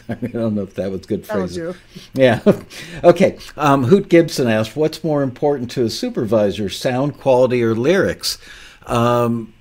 I 0.08 0.14
don't 0.14 0.54
know 0.54 0.62
if 0.62 0.74
that 0.74 0.90
was 0.90 1.06
good 1.06 1.26
do. 1.26 1.74
Yeah. 2.14 2.40
okay. 3.04 3.38
Um, 3.56 3.84
Hoot 3.84 4.08
Gibson 4.08 4.48
asked, 4.48 4.76
"What's 4.76 5.04
more 5.04 5.22
important 5.22 5.70
to 5.72 5.84
a 5.84 5.90
supervisor, 5.90 6.68
sound 6.68 7.18
quality 7.18 7.62
or 7.62 7.74
lyrics?" 7.74 8.38
Um, 8.86 9.54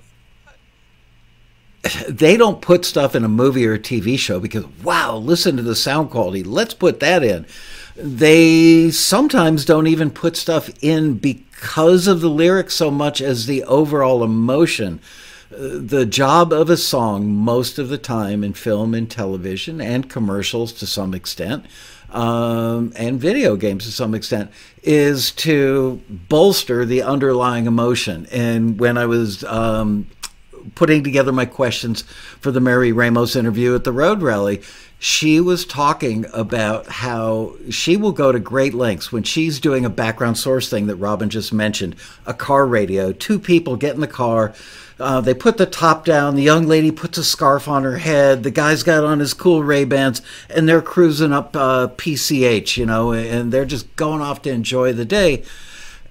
they 2.09 2.37
don't 2.37 2.61
put 2.61 2.85
stuff 2.85 3.15
in 3.15 3.23
a 3.23 3.29
movie 3.29 3.65
or 3.65 3.73
a 3.73 3.79
TV 3.79 4.17
show 4.17 4.39
because 4.39 4.65
wow, 4.83 5.17
listen 5.17 5.57
to 5.57 5.63
the 5.63 5.75
sound 5.75 6.09
quality. 6.09 6.43
Let's 6.43 6.73
put 6.73 6.99
that 6.99 7.23
in. 7.23 7.45
They 7.95 8.89
sometimes 8.89 9.65
don't 9.65 9.87
even 9.87 10.09
put 10.09 10.35
stuff 10.35 10.69
in 10.81 11.15
because 11.15 12.07
of 12.07 12.21
the 12.21 12.29
lyrics 12.29 12.73
so 12.73 12.89
much 12.89 13.21
as 13.21 13.45
the 13.45 13.63
overall 13.65 14.23
emotion. 14.23 14.99
The 15.55 16.05
job 16.05 16.51
of 16.51 16.69
a 16.71 16.77
song, 16.77 17.31
most 17.31 17.77
of 17.77 17.89
the 17.89 17.97
time 17.99 18.43
in 18.43 18.53
film 18.53 18.95
and 18.95 19.09
television 19.09 19.79
and 19.81 20.09
commercials 20.09 20.73
to 20.73 20.87
some 20.87 21.13
extent, 21.13 21.65
um, 22.09 22.91
and 22.95 23.19
video 23.19 23.55
games 23.55 23.85
to 23.85 23.91
some 23.91 24.15
extent, 24.15 24.49
is 24.81 25.31
to 25.31 26.01
bolster 26.09 26.85
the 26.85 27.03
underlying 27.03 27.67
emotion. 27.67 28.25
And 28.31 28.79
when 28.79 28.97
I 28.97 29.05
was 29.05 29.43
um, 29.43 30.07
putting 30.73 31.03
together 31.03 31.31
my 31.31 31.45
questions 31.45 32.01
for 32.39 32.51
the 32.51 32.59
Mary 32.59 32.91
Ramos 32.91 33.35
interview 33.35 33.75
at 33.75 33.83
the 33.83 33.91
Road 33.91 34.23
Rally, 34.23 34.61
she 35.03 35.41
was 35.41 35.65
talking 35.65 36.25
about 36.31 36.87
how 36.87 37.53
she 37.69 37.97
will 37.97 38.13
go 38.13 38.31
to 38.31 38.39
great 38.39 38.73
lengths 38.73 39.11
when 39.11 39.21
she's 39.21 39.59
doing 39.59 39.83
a 39.83 39.89
background 39.89 40.37
source 40.37 40.69
thing 40.69 40.87
that 40.87 40.95
Robin 40.95 41.29
just 41.29 41.51
mentioned 41.51 41.93
a 42.25 42.33
car 42.33 42.65
radio. 42.65 43.11
Two 43.11 43.37
people 43.37 43.75
get 43.75 43.95
in 43.95 43.99
the 43.99 44.07
car. 44.07 44.53
Uh, 44.97 45.19
they 45.19 45.33
put 45.33 45.57
the 45.57 45.65
top 45.65 46.05
down. 46.05 46.37
The 46.37 46.41
young 46.41 46.67
lady 46.67 46.89
puts 46.89 47.17
a 47.17 47.23
scarf 47.25 47.67
on 47.67 47.83
her 47.83 47.97
head. 47.97 48.43
The 48.43 48.51
guy's 48.51 48.81
got 48.81 49.03
on 49.03 49.19
his 49.19 49.33
cool 49.33 49.61
Ray 49.61 49.83
Bans, 49.83 50.21
and 50.49 50.69
they're 50.69 50.81
cruising 50.81 51.33
up 51.33 51.53
uh, 51.53 51.89
PCH, 51.89 52.77
you 52.77 52.85
know, 52.85 53.11
and 53.11 53.51
they're 53.51 53.65
just 53.65 53.93
going 53.97 54.21
off 54.21 54.41
to 54.43 54.51
enjoy 54.51 54.93
the 54.93 55.03
day 55.03 55.43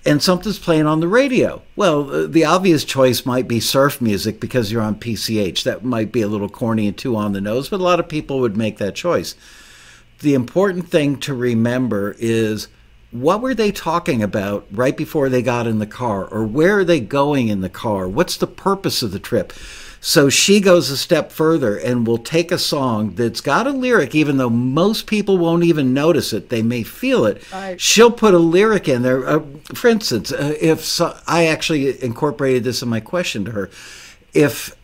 and 0.04 0.22
something's 0.22 0.58
playing 0.58 0.86
on 0.86 1.00
the 1.00 1.08
radio. 1.08 1.62
Well, 1.76 2.10
uh, 2.10 2.26
the 2.26 2.44
obvious 2.44 2.84
choice 2.84 3.24
might 3.24 3.46
be 3.46 3.60
surf 3.60 4.00
music 4.00 4.40
because 4.40 4.72
you're 4.72 4.82
on 4.82 4.96
PCH. 4.96 5.62
That 5.62 5.84
might 5.84 6.10
be 6.10 6.22
a 6.22 6.28
little 6.28 6.48
corny 6.48 6.88
and 6.88 6.96
too 6.96 7.16
on 7.16 7.32
the 7.32 7.40
nose, 7.40 7.68
but 7.68 7.80
a 7.80 7.84
lot 7.84 8.00
of 8.00 8.08
people 8.08 8.40
would 8.40 8.56
make 8.56 8.78
that 8.78 8.94
choice. 8.94 9.34
The 10.20 10.34
important 10.34 10.88
thing 10.88 11.18
to 11.20 11.34
remember 11.34 12.16
is 12.18 12.68
what 13.12 13.40
were 13.42 13.54
they 13.54 13.70
talking 13.70 14.22
about 14.22 14.66
right 14.72 14.96
before 14.96 15.28
they 15.28 15.42
got 15.42 15.66
in 15.66 15.78
the 15.78 15.86
car, 15.86 16.24
or 16.24 16.44
where 16.44 16.78
are 16.78 16.84
they 16.84 17.00
going 17.00 17.48
in 17.48 17.60
the 17.60 17.68
car? 17.68 18.08
What's 18.08 18.36
the 18.36 18.46
purpose 18.46 19.02
of 19.02 19.12
the 19.12 19.18
trip? 19.18 19.52
So 20.04 20.28
she 20.28 20.60
goes 20.60 20.90
a 20.90 20.96
step 20.96 21.30
further 21.30 21.76
and 21.76 22.04
will 22.04 22.18
take 22.18 22.50
a 22.50 22.58
song 22.58 23.14
that's 23.14 23.40
got 23.40 23.68
a 23.68 23.70
lyric, 23.70 24.16
even 24.16 24.36
though 24.36 24.50
most 24.50 25.06
people 25.06 25.38
won't 25.38 25.62
even 25.62 25.94
notice 25.94 26.32
it. 26.32 26.48
They 26.48 26.60
may 26.60 26.82
feel 26.82 27.24
it. 27.24 27.40
Right. 27.52 27.80
She'll 27.80 28.10
put 28.10 28.34
a 28.34 28.38
lyric 28.38 28.88
in 28.88 29.02
there. 29.02 29.24
Uh, 29.24 29.44
for 29.74 29.86
instance, 29.86 30.32
uh, 30.32 30.56
if 30.60 30.84
so, 30.84 31.16
I 31.28 31.46
actually 31.46 32.02
incorporated 32.02 32.64
this 32.64 32.82
in 32.82 32.88
my 32.88 32.98
question 32.98 33.44
to 33.44 33.52
her, 33.52 33.70
if 34.34 34.74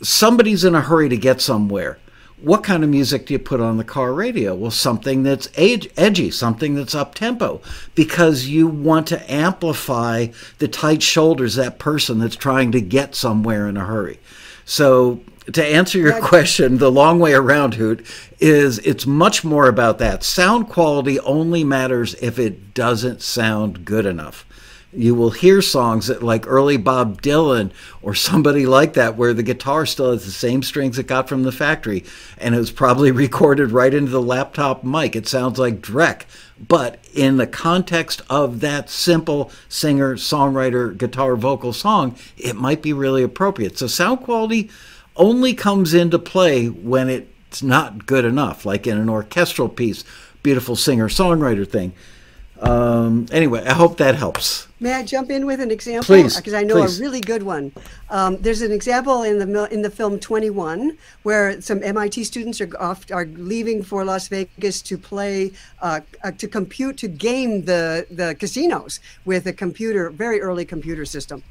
somebody's 0.00 0.62
in 0.62 0.76
a 0.76 0.80
hurry 0.80 1.08
to 1.08 1.16
get 1.16 1.40
somewhere, 1.40 1.98
what 2.40 2.62
kind 2.62 2.84
of 2.84 2.88
music 2.88 3.26
do 3.26 3.34
you 3.34 3.40
put 3.40 3.60
on 3.60 3.78
the 3.78 3.84
car 3.84 4.14
radio? 4.14 4.54
Well, 4.54 4.70
something 4.70 5.24
that's 5.24 5.48
ed- 5.56 5.88
edgy, 5.96 6.30
something 6.30 6.76
that's 6.76 6.94
up 6.94 7.16
tempo, 7.16 7.60
because 7.96 8.46
you 8.46 8.68
want 8.68 9.08
to 9.08 9.32
amplify 9.32 10.28
the 10.58 10.68
tight 10.68 11.02
shoulders 11.02 11.56
that 11.56 11.80
person 11.80 12.20
that's 12.20 12.36
trying 12.36 12.70
to 12.70 12.80
get 12.80 13.16
somewhere 13.16 13.66
in 13.66 13.76
a 13.76 13.84
hurry. 13.84 14.20
So, 14.68 15.20
to 15.50 15.64
answer 15.64 15.96
your 15.96 16.20
question, 16.20 16.76
the 16.76 16.92
long 16.92 17.18
way 17.20 17.32
around, 17.32 17.72
Hoot, 17.74 18.04
is 18.38 18.78
it's 18.80 19.06
much 19.06 19.42
more 19.42 19.66
about 19.66 19.96
that. 19.96 20.22
Sound 20.22 20.68
quality 20.68 21.18
only 21.20 21.64
matters 21.64 22.12
if 22.16 22.38
it 22.38 22.74
doesn't 22.74 23.22
sound 23.22 23.86
good 23.86 24.04
enough. 24.04 24.44
You 24.92 25.14
will 25.14 25.30
hear 25.30 25.62
songs 25.62 26.08
that, 26.08 26.22
like 26.22 26.46
early 26.46 26.76
Bob 26.76 27.22
Dylan 27.22 27.72
or 28.02 28.14
somebody 28.14 28.66
like 28.66 28.92
that, 28.92 29.16
where 29.16 29.32
the 29.32 29.42
guitar 29.42 29.86
still 29.86 30.12
has 30.12 30.26
the 30.26 30.30
same 30.30 30.62
strings 30.62 30.98
it 30.98 31.06
got 31.06 31.30
from 31.30 31.44
the 31.44 31.52
factory, 31.52 32.04
and 32.36 32.54
it 32.54 32.58
was 32.58 32.70
probably 32.70 33.10
recorded 33.24 33.72
right 33.72 33.94
into 33.94 34.10
the 34.10 34.20
laptop 34.20 34.84
mic. 34.84 35.16
It 35.16 35.26
sounds 35.26 35.58
like 35.58 35.80
Drek, 35.80 36.24
but 36.66 36.98
in 37.14 37.36
the 37.36 37.46
context 37.46 38.22
of 38.28 38.60
that 38.60 38.90
simple 38.90 39.50
singer, 39.68 40.16
songwriter, 40.16 40.96
guitar, 40.96 41.36
vocal 41.36 41.72
song, 41.72 42.16
it 42.36 42.56
might 42.56 42.82
be 42.82 42.92
really 42.92 43.22
appropriate. 43.22 43.78
So 43.78 43.86
sound 43.86 44.20
quality 44.20 44.70
only 45.16 45.54
comes 45.54 45.94
into 45.94 46.18
play 46.18 46.66
when 46.66 47.08
it's 47.08 47.62
not 47.62 48.06
good 48.06 48.24
enough, 48.24 48.64
like 48.64 48.86
in 48.86 48.98
an 48.98 49.08
orchestral 49.08 49.68
piece, 49.68 50.04
beautiful 50.42 50.76
singer 50.76 51.08
songwriter 51.08 51.68
thing. 51.68 51.92
Um, 52.60 53.26
anyway, 53.30 53.64
I 53.64 53.72
hope 53.72 53.98
that 53.98 54.16
helps. 54.16 54.66
May 54.80 54.92
I 54.92 55.04
jump 55.04 55.30
in 55.30 55.46
with 55.46 55.60
an 55.60 55.70
example? 55.70 56.06
Please, 56.06 56.36
because 56.36 56.54
I 56.54 56.62
know 56.62 56.74
please. 56.74 56.98
a 56.98 57.02
really 57.02 57.20
good 57.20 57.42
one. 57.42 57.72
Um, 58.10 58.36
there's 58.38 58.62
an 58.62 58.72
example 58.72 59.22
in 59.22 59.38
the 59.38 59.68
in 59.72 59.82
the 59.82 59.90
film 59.90 60.18
21 60.18 60.96
where 61.22 61.60
some 61.60 61.82
MIT 61.82 62.24
students 62.24 62.60
are 62.60 62.70
off 62.80 63.04
are 63.12 63.26
leaving 63.26 63.82
for 63.82 64.04
Las 64.04 64.28
Vegas 64.28 64.82
to 64.82 64.98
play 64.98 65.52
uh, 65.82 66.00
uh, 66.24 66.32
to 66.32 66.48
compute 66.48 66.96
to 66.98 67.08
game 67.08 67.64
the 67.64 68.06
the 68.10 68.34
casinos 68.34 69.00
with 69.24 69.46
a 69.46 69.52
computer 69.52 70.10
very 70.10 70.40
early 70.40 70.64
computer 70.64 71.04
system. 71.04 71.42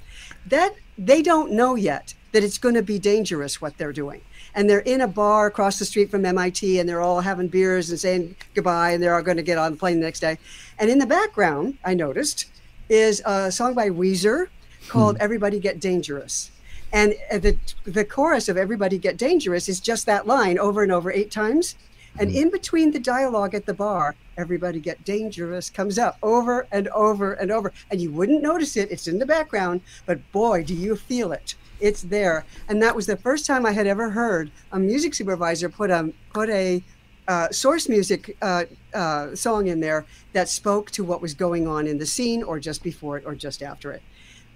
That 0.45 0.75
they 0.97 1.21
don't 1.21 1.51
know 1.51 1.75
yet 1.75 2.13
that 2.31 2.43
it's 2.43 2.57
going 2.57 2.75
to 2.75 2.83
be 2.83 2.99
dangerous 2.99 3.61
what 3.61 3.77
they're 3.77 3.93
doing. 3.93 4.21
And 4.57 4.69
they're 4.69 4.79
in 4.79 5.01
a 5.01 5.07
bar 5.07 5.45
across 5.45 5.79
the 5.79 5.85
street 5.85 6.09
from 6.09 6.25
MIT 6.25 6.79
and 6.79 6.89
they're 6.89 6.99
all 7.01 7.21
having 7.21 7.47
beers 7.47 7.91
and 7.91 7.99
saying 7.99 8.35
goodbye 8.55 8.91
and 8.91 9.01
they're 9.01 9.15
all 9.15 9.21
going 9.21 9.37
to 9.37 9.43
get 9.43 9.59
on 9.59 9.71
the 9.71 9.77
plane 9.77 9.99
the 9.99 10.05
next 10.05 10.19
day. 10.19 10.39
And 10.79 10.89
in 10.89 10.97
the 10.97 11.05
background, 11.05 11.77
I 11.85 11.93
noticed, 11.93 12.47
is 12.89 13.21
a 13.23 13.51
song 13.51 13.75
by 13.75 13.89
Weezer 13.89 14.47
called 14.89 15.15
Everybody 15.19 15.59
Get 15.59 15.79
Dangerous. 15.79 16.49
And 16.91 17.13
uh, 17.31 17.37
the, 17.37 17.57
the 17.83 18.03
chorus 18.03 18.49
of 18.49 18.57
Everybody 18.57 18.97
Get 18.97 19.15
Dangerous 19.15 19.69
is 19.69 19.79
just 19.79 20.07
that 20.07 20.25
line 20.25 20.57
over 20.57 20.81
and 20.81 20.91
over 20.91 21.11
eight 21.11 21.29
times. 21.29 21.75
And 22.19 22.31
in 22.31 22.49
between 22.49 22.91
the 22.91 22.99
dialogue 22.99 23.53
at 23.53 23.67
the 23.67 23.75
bar, 23.75 24.15
Everybody 24.37 24.79
Get 24.79 25.03
Dangerous 25.03 25.69
comes 25.69 25.99
up 25.99 26.17
over 26.23 26.65
and 26.71 26.87
over 26.89 27.33
and 27.33 27.51
over. 27.51 27.71
And 27.91 28.01
you 28.01 28.11
wouldn't 28.11 28.41
notice 28.41 28.75
it, 28.75 28.89
it's 28.89 29.07
in 29.07 29.19
the 29.19 29.25
background, 29.25 29.81
but 30.07 30.31
boy, 30.31 30.63
do 30.63 30.73
you 30.73 30.95
feel 30.95 31.31
it. 31.31 31.53
It's 31.79 32.01
there. 32.01 32.45
And 32.67 32.81
that 32.81 32.95
was 32.95 33.05
the 33.05 33.17
first 33.17 33.45
time 33.45 33.65
I 33.65 33.71
had 33.71 33.87
ever 33.87 34.09
heard 34.09 34.51
a 34.71 34.79
music 34.79 35.13
supervisor 35.13 35.69
put 35.69 35.89
a, 35.89 36.11
put 36.33 36.49
a 36.49 36.83
uh, 37.27 37.49
source 37.51 37.89
music 37.89 38.37
uh, 38.41 38.65
uh, 38.93 39.35
song 39.35 39.67
in 39.67 39.79
there 39.79 40.05
that 40.33 40.47
spoke 40.49 40.91
to 40.91 41.03
what 41.03 41.21
was 41.21 41.33
going 41.33 41.67
on 41.67 41.87
in 41.87 41.97
the 41.97 42.05
scene 42.05 42.41
or 42.41 42.59
just 42.59 42.83
before 42.83 43.17
it 43.17 43.25
or 43.25 43.35
just 43.35 43.61
after 43.61 43.91
it. 43.91 44.01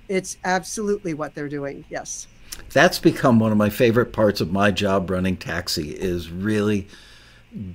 It's 0.08 0.38
absolutely 0.44 1.14
what 1.14 1.36
they're 1.36 1.50
doing. 1.50 1.86
Yes. 1.90 2.28
That's 2.74 3.00
become 3.00 3.40
one 3.40 3.52
of 3.52 3.58
my 3.58 3.70
favorite 3.70 4.14
parts 4.14 4.42
of 4.42 4.52
my 4.52 4.72
job 4.72 5.10
running 5.10 5.38
taxi 5.38 5.92
is 5.92 6.30
really 6.30 6.88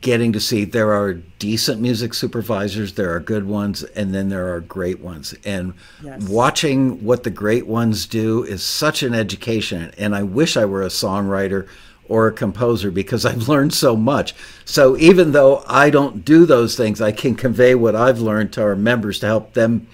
getting 0.00 0.32
to 0.32 0.40
see 0.40 0.64
there 0.64 0.92
are 0.92 1.14
decent 1.14 1.80
music 1.80 2.14
supervisors, 2.14 2.94
there 2.94 3.14
are 3.14 3.20
good 3.20 3.46
ones, 3.46 3.82
and 3.82 4.14
then 4.14 4.30
there 4.30 4.54
are 4.54 4.60
great 4.60 5.00
ones. 5.00 5.34
And 5.44 5.74
Yes. 6.02 6.28
watching 6.28 7.04
what 7.04 7.24
the 7.24 7.30
great 7.30 7.66
ones 7.66 8.06
do 8.06 8.42
is 8.44 8.62
such 8.62 9.02
an 9.02 9.14
education. 9.14 9.90
And 9.98 10.14
I 10.14 10.22
wish 10.22 10.56
I 10.56 10.64
were 10.64 10.82
a 10.82 10.86
songwriter 10.88 11.66
or 12.08 12.26
a 12.26 12.32
composer 12.32 12.90
because 12.90 13.26
I've 13.26 13.48
learned 13.50 13.74
so 13.74 13.96
much. 13.96 14.34
So 14.64 14.96
even 14.96 15.32
though 15.32 15.62
I 15.66 15.90
don't 15.90 16.24
do 16.24 16.46
those 16.46 16.74
things, 16.76 17.00
I 17.02 17.12
can 17.12 17.34
convey 17.34 17.74
what 17.74 17.94
I've 17.94 18.20
learned 18.20 18.52
to 18.54 18.62
our 18.62 18.76
members 18.76 19.18
to 19.20 19.26
help 19.26 19.52
them 19.54 19.88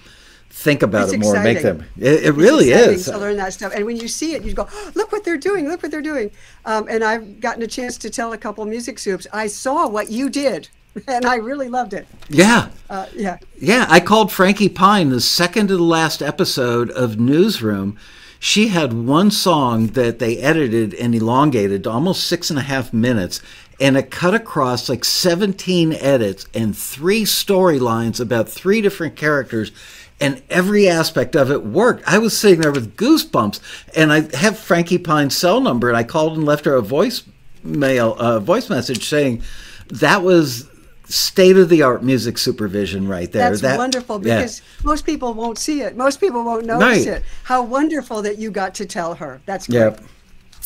think 0.53 0.83
about 0.83 1.05
It's 1.05 1.13
it 1.13 1.19
more, 1.19 1.35
and 1.35 1.43
make 1.43 1.61
them. 1.61 1.83
It, 1.97 2.25
it 2.25 2.31
really 2.33 2.69
exciting 2.69 2.93
is. 2.93 3.05
to 3.05 3.17
learn 3.17 3.37
that 3.37 3.53
stuff. 3.53 3.73
And 3.75 3.85
when 3.85 3.97
you 3.97 4.07
see 4.07 4.35
it, 4.35 4.43
you 4.43 4.53
go, 4.53 4.67
"Oh, 4.71 4.91
"Look 4.93 5.11
what 5.11 5.23
they're 5.23 5.37
doing! 5.37 5.67
Look 5.67 5.81
what 5.81 5.91
they're 5.91 6.01
doing!" 6.01 6.31
Um, 6.65 6.87
and 6.89 7.03
I've 7.03 7.39
gotten 7.39 7.63
a 7.63 7.67
chance 7.67 7.97
to 7.97 8.09
tell 8.09 8.33
a 8.33 8.37
couple 8.37 8.63
music 8.65 8.99
soups. 8.99 9.25
I 9.33 9.47
saw 9.47 9.87
what 9.87 10.11
you 10.11 10.29
did, 10.29 10.69
and 11.07 11.25
I 11.25 11.35
really 11.35 11.69
loved 11.69 11.93
it. 11.93 12.07
Yeah. 12.29 12.69
Uh, 12.89 13.07
yeah. 13.15 13.39
Yeah, 13.59 13.87
I 13.89 13.99
called 13.99 14.31
Frankie 14.31 14.69
Pine 14.69 15.09
the 15.09 15.21
second 15.21 15.67
to 15.67 15.77
the 15.77 15.83
last 15.83 16.21
episode 16.21 16.91
of 16.91 17.19
Newsroom. 17.19 17.97
She 18.39 18.67
had 18.67 18.93
one 18.93 19.31
song 19.31 19.87
that 19.87 20.19
they 20.19 20.37
edited 20.37 20.93
and 20.93 21.15
elongated 21.15 21.83
to 21.85 21.89
almost 21.89 22.27
six 22.27 22.49
and 22.49 22.59
a 22.59 22.63
half 22.63 22.93
minutes, 22.93 23.41
and 23.79 23.97
it 23.97 24.11
cut 24.11 24.35
across 24.35 24.89
like 24.89 25.03
17 25.05 25.93
edits 25.93 26.45
and 26.53 26.77
three 26.77 27.23
storylines 27.23 28.19
about 28.19 28.49
three 28.49 28.81
different 28.81 29.15
characters, 29.15 29.71
and 30.19 30.41
every 30.49 30.87
aspect 30.87 31.35
of 31.35 31.51
it 31.51 31.65
worked. 31.65 32.03
I 32.07 32.17
was 32.17 32.37
sitting 32.37 32.61
there 32.61 32.71
with 32.71 32.95
goosebumps, 32.95 33.59
and 33.95 34.13
I 34.13 34.35
have 34.37 34.57
Frankie 34.57 34.97
Pine's 34.97 35.37
cell 35.37 35.59
number, 35.59 35.89
and 35.89 35.97
I 35.97 36.03
called 36.03 36.37
and 36.37 36.45
left 36.45 36.65
her 36.65 36.75
a 36.75 36.81
voice 36.81 37.23
voicemail, 37.65 38.15
a 38.19 38.39
voice 38.39 38.69
message 38.69 39.07
saying 39.07 39.41
that 39.87 40.23
was 40.23 40.69
state 41.05 41.57
of 41.57 41.69
the 41.69 41.81
art 41.81 42.03
music 42.03 42.37
supervision 42.37 43.07
right 43.07 43.31
there. 43.31 43.49
That's 43.49 43.61
that, 43.61 43.77
wonderful 43.77 44.25
yeah. 44.25 44.37
because 44.37 44.61
most 44.83 45.05
people 45.05 45.33
won't 45.33 45.57
see 45.57 45.81
it. 45.81 45.95
Most 45.97 46.19
people 46.19 46.43
won't 46.43 46.65
notice 46.65 47.05
Right. 47.05 47.07
it. 47.17 47.23
How 47.43 47.61
wonderful 47.61 48.21
that 48.21 48.37
you 48.37 48.51
got 48.51 48.73
to 48.75 48.85
tell 48.85 49.15
her. 49.15 49.41
That's 49.45 49.67
great. 49.67 49.79
Yep. 49.79 50.01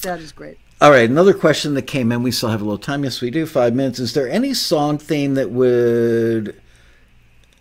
That 0.03 0.19
is 0.19 0.31
great. 0.31 0.57
All 0.79 0.91
right, 0.91 1.09
another 1.09 1.33
question 1.33 1.73
that 1.73 1.83
came 1.83 2.11
in. 2.11 2.21
We 2.21 2.31
still 2.31 2.49
have 2.49 2.61
a 2.61 2.63
little 2.63 2.77
time. 2.77 3.03
Yes, 3.03 3.19
we 3.19 3.31
do. 3.31 3.47
Five 3.47 3.73
minutes. 3.73 3.97
Is 3.97 4.13
there 4.13 4.29
any 4.29 4.53
song 4.53 4.99
theme 4.99 5.33
that 5.33 5.49
would 5.49 6.61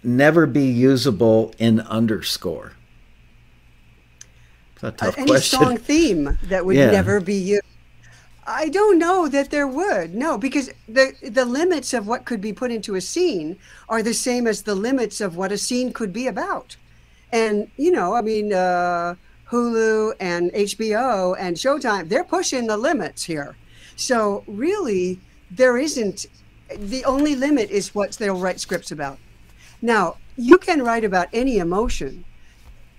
never 0.06 0.46
be 0.46 0.64
usable 0.64 1.52
in 1.58 1.80
underscore? 1.80 2.72
It's 4.74 4.84
a 4.84 4.90
tough 4.92 5.18
Uh, 5.18 5.20
any 5.22 5.30
question. 5.32 5.58
song 5.58 5.76
theme 5.76 6.38
that 6.44 6.64
would 6.64 6.76
Yeah. 6.76 6.90
never 6.90 7.20
be 7.20 7.34
used. 7.34 7.62
I 8.46 8.68
don't 8.68 8.98
know 8.98 9.26
that 9.28 9.50
there 9.50 9.66
would. 9.66 10.14
No, 10.14 10.38
because 10.38 10.70
the 10.88 11.14
the 11.22 11.44
limits 11.44 11.92
of 11.92 12.06
what 12.06 12.24
could 12.24 12.40
be 12.40 12.52
put 12.52 12.70
into 12.70 12.94
a 12.94 13.00
scene 13.00 13.56
are 13.88 14.02
the 14.02 14.14
same 14.14 14.46
as 14.46 14.62
the 14.62 14.76
limits 14.76 15.20
of 15.20 15.36
what 15.36 15.50
a 15.50 15.58
scene 15.58 15.92
could 15.92 16.12
be 16.12 16.28
about. 16.28 16.76
And 17.32 17.68
you 17.76 17.90
know, 17.90 18.14
I 18.14 18.22
mean, 18.22 18.52
uh, 18.52 19.16
Hulu 19.50 20.14
and 20.20 20.52
HBO 20.54 21.34
and 21.34 21.56
Showtime, 21.56 22.08
they're 22.08 22.24
pushing 22.24 22.68
the 22.68 22.76
limits 22.76 23.24
here. 23.24 23.56
So 23.96 24.44
really, 24.46 25.18
there 25.50 25.76
isn't. 25.76 26.26
The 26.76 27.04
only 27.04 27.34
limit 27.34 27.70
is 27.70 27.94
what 27.94 28.12
they'll 28.12 28.38
write 28.38 28.60
scripts 28.60 28.92
about. 28.92 29.18
Now, 29.82 30.16
you 30.36 30.58
can 30.58 30.82
write 30.82 31.04
about 31.04 31.28
any 31.32 31.58
emotion. 31.58 32.24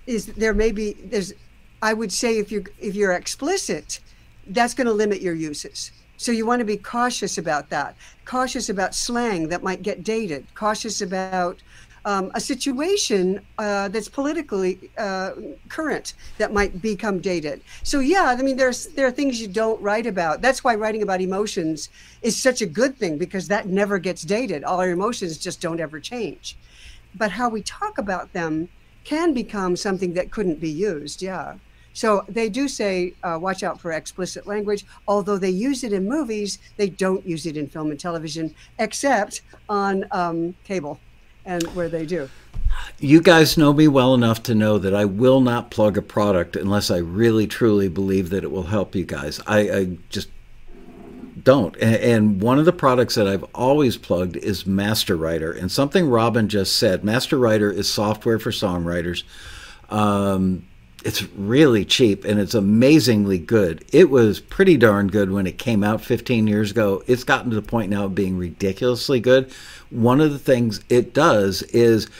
Is 0.06 0.26
there 0.26 0.54
may 0.54 0.72
be 0.72 0.94
there's 0.94 1.34
I 1.82 1.94
would 1.94 2.12
say 2.12 2.38
if 2.38 2.50
you're 2.50 2.64
if 2.78 2.94
you're 2.94 3.12
explicit, 3.12 4.00
that's 4.46 4.74
going 4.74 4.86
to 4.86 4.92
limit 4.92 5.20
your 5.20 5.34
uses. 5.34 5.92
So 6.16 6.32
you 6.32 6.46
want 6.46 6.58
to 6.60 6.64
be 6.64 6.76
cautious 6.76 7.38
about 7.38 7.70
that. 7.70 7.94
Cautious 8.24 8.68
about 8.68 8.94
slang 8.94 9.48
that 9.48 9.62
might 9.62 9.82
get 9.82 10.02
dated. 10.02 10.46
Cautious 10.54 11.00
about 11.00 11.62
um, 12.04 12.30
a 12.34 12.40
situation 12.40 13.40
uh, 13.58 13.88
that's 13.88 14.08
politically 14.08 14.90
uh, 14.98 15.32
current 15.68 16.14
that 16.38 16.52
might 16.52 16.80
become 16.82 17.20
dated. 17.20 17.60
So 17.84 18.00
yeah, 18.00 18.24
I 18.24 18.42
mean, 18.42 18.56
there's 18.56 18.86
there 18.88 19.06
are 19.06 19.12
things 19.12 19.40
you 19.40 19.46
don't 19.46 19.80
write 19.80 20.06
about. 20.06 20.40
That's 20.42 20.64
why 20.64 20.74
writing 20.74 21.02
about 21.02 21.20
emotions 21.20 21.88
is 22.22 22.40
such 22.40 22.62
a 22.62 22.66
good 22.66 22.96
thing 22.96 23.18
because 23.18 23.46
that 23.48 23.68
never 23.68 23.98
gets 23.98 24.22
dated. 24.22 24.64
All 24.64 24.80
our 24.80 24.90
emotions 24.90 25.38
just 25.38 25.60
don't 25.60 25.80
ever 25.80 26.00
change. 26.00 26.56
But 27.14 27.32
how 27.32 27.48
we 27.48 27.62
talk 27.62 27.98
about 27.98 28.32
them 28.32 28.68
can 29.04 29.32
become 29.32 29.76
something 29.76 30.14
that 30.14 30.30
couldn't 30.30 30.60
be 30.60 30.70
used. 30.70 31.22
Yeah. 31.22 31.54
So 31.94 32.24
they 32.28 32.48
do 32.48 32.68
say, 32.68 33.14
uh, 33.24 33.38
watch 33.40 33.62
out 33.62 33.80
for 33.80 33.90
explicit 33.90 34.46
language. 34.46 34.84
Although 35.08 35.38
they 35.38 35.50
use 35.50 35.82
it 35.82 35.92
in 35.92 36.08
movies, 36.08 36.58
they 36.76 36.88
don't 36.88 37.26
use 37.26 37.44
it 37.46 37.56
in 37.56 37.66
film 37.66 37.90
and 37.90 37.98
television, 37.98 38.54
except 38.78 39.42
on 39.68 40.04
um, 40.12 40.54
cable, 40.62 41.00
and 41.44 41.62
where 41.74 41.88
they 41.88 42.06
do. 42.06 42.28
You 43.00 43.20
guys 43.20 43.56
know 43.56 43.72
me 43.72 43.88
well 43.88 44.14
enough 44.14 44.42
to 44.44 44.54
know 44.54 44.78
that 44.78 44.94
I 44.94 45.06
will 45.06 45.40
not 45.40 45.70
plug 45.70 45.96
a 45.96 46.02
product 46.02 46.54
unless 46.54 46.90
I 46.90 46.98
really 46.98 47.46
truly 47.46 47.88
believe 47.88 48.30
that 48.30 48.44
it 48.44 48.50
will 48.50 48.64
help 48.64 48.94
you 48.94 49.04
guys. 49.04 49.40
I, 49.46 49.58
I 49.70 49.98
just 50.10 50.28
don't. 51.48 51.78
And 51.78 52.42
one 52.42 52.58
of 52.58 52.66
the 52.66 52.74
products 52.74 53.14
that 53.14 53.26
I've 53.26 53.46
always 53.54 53.96
plugged 53.96 54.36
is 54.36 54.66
Master 54.66 55.16
Writer. 55.16 55.50
And 55.50 55.72
something 55.72 56.06
Robin 56.06 56.46
just 56.46 56.76
said 56.76 57.04
Master 57.04 57.38
Writer 57.38 57.72
is 57.72 57.88
software 57.88 58.38
for 58.38 58.50
songwriters. 58.50 59.22
Um, 59.88 60.66
it's 61.06 61.22
really 61.32 61.86
cheap 61.86 62.26
and 62.26 62.38
it's 62.38 62.52
amazingly 62.52 63.38
good. 63.38 63.82
It 63.94 64.10
was 64.10 64.40
pretty 64.40 64.76
darn 64.76 65.08
good 65.08 65.30
when 65.30 65.46
it 65.46 65.56
came 65.56 65.82
out 65.82 66.02
15 66.02 66.46
years 66.46 66.70
ago. 66.70 67.02
It's 67.06 67.24
gotten 67.24 67.48
to 67.48 67.56
the 67.56 67.66
point 67.66 67.88
now 67.88 68.04
of 68.04 68.14
being 68.14 68.36
ridiculously 68.36 69.18
good. 69.18 69.50
One 69.88 70.20
of 70.20 70.30
the 70.30 70.38
things 70.38 70.82
it 70.90 71.14
does 71.14 71.62
is 71.62 72.10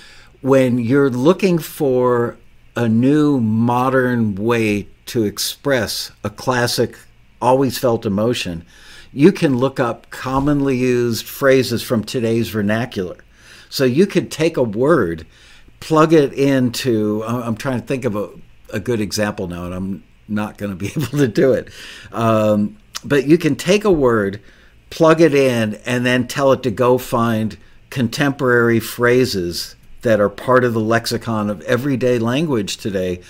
when 0.40 0.78
you're 0.78 1.10
looking 1.10 1.58
for 1.58 2.38
a 2.74 2.88
new 2.88 3.40
modern 3.40 4.36
way 4.36 4.88
to 5.04 5.24
express 5.24 6.12
a 6.24 6.30
classic, 6.30 6.96
always 7.42 7.76
felt 7.76 8.06
emotion, 8.06 8.64
you 9.12 9.32
can 9.32 9.56
look 9.56 9.80
up 9.80 10.10
commonly 10.10 10.76
used 10.76 11.26
phrases 11.26 11.82
from 11.82 12.04
today's 12.04 12.48
vernacular. 12.50 13.16
So 13.70 13.84
you 13.84 14.06
could 14.06 14.30
take 14.30 14.56
a 14.56 14.62
word, 14.62 15.26
plug 15.80 16.12
it 16.12 16.32
into, 16.32 17.22
I'm 17.24 17.56
trying 17.56 17.80
to 17.80 17.86
think 17.86 18.04
of 18.04 18.16
a, 18.16 18.30
a 18.72 18.80
good 18.80 19.00
example 19.00 19.46
now, 19.48 19.64
and 19.64 19.74
I'm 19.74 20.04
not 20.28 20.58
going 20.58 20.70
to 20.70 20.76
be 20.76 20.88
able 20.96 21.18
to 21.18 21.28
do 21.28 21.52
it. 21.52 21.68
Um, 22.12 22.76
but 23.04 23.26
you 23.26 23.38
can 23.38 23.56
take 23.56 23.84
a 23.84 23.92
word, 23.92 24.40
plug 24.90 25.20
it 25.20 25.34
in, 25.34 25.74
and 25.86 26.04
then 26.04 26.26
tell 26.26 26.52
it 26.52 26.62
to 26.64 26.70
go 26.70 26.98
find 26.98 27.56
contemporary 27.90 28.80
phrases 28.80 29.76
that 30.02 30.20
are 30.20 30.28
part 30.28 30.64
of 30.64 30.74
the 30.74 30.80
lexicon 30.80 31.50
of 31.50 31.60
everyday 31.62 32.18
language 32.18 32.76
today 32.76 33.20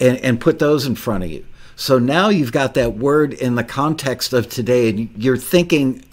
and, 0.00 0.18
and 0.18 0.40
put 0.40 0.58
those 0.58 0.86
in 0.86 0.94
front 0.94 1.24
of 1.24 1.30
you. 1.30 1.44
So 1.76 1.98
now 1.98 2.28
you've 2.28 2.52
got 2.52 2.74
that 2.74 2.96
word 2.96 3.32
in 3.32 3.54
the 3.54 3.64
context 3.64 4.32
of 4.32 4.48
today, 4.48 4.90
and 4.90 5.10
you're 5.16 5.36
thinking 5.36 6.04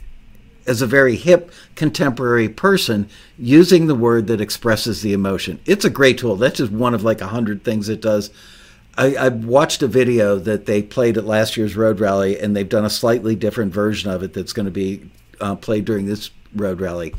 as 0.68 0.82
a 0.82 0.88
very 0.88 1.16
hip 1.16 1.52
contemporary 1.76 2.48
person 2.48 3.10
using 3.38 3.88
the 3.88 3.96
word 3.96 4.28
that 4.28 4.42
expresses 4.42 5.02
the 5.02 5.14
emotion. 5.14 5.60
It's 5.66 5.86
a 5.86 5.90
great 5.90 6.18
tool. 6.20 6.36
That's 6.36 6.58
just 6.58 6.72
one 6.72 6.94
of 6.94 7.04
like 7.04 7.22
a 7.22 7.28
hundred 7.28 7.64
things 7.64 7.90
it 7.90 8.02
does. 8.02 8.30
I, 8.98 9.16
I 9.16 9.28
watched 9.30 9.82
a 9.82 9.88
video 9.88 10.38
that 10.38 10.66
they 10.66 10.84
played 10.84 11.18
at 11.18 11.26
last 11.26 11.58
year's 11.58 11.76
road 11.76 12.00
rally, 12.00 12.40
and 12.40 12.56
they've 12.56 12.68
done 12.68 12.86
a 12.86 12.90
slightly 12.90 13.36
different 13.36 13.74
version 13.74 14.12
of 14.12 14.22
it 14.22 14.34
that's 14.34 14.54
going 14.54 14.66
to 14.66 14.72
be 14.72 15.10
uh, 15.40 15.56
played 15.56 15.86
during 15.86 16.06
this 16.06 16.30
road 16.56 16.82
rally. 16.82 17.14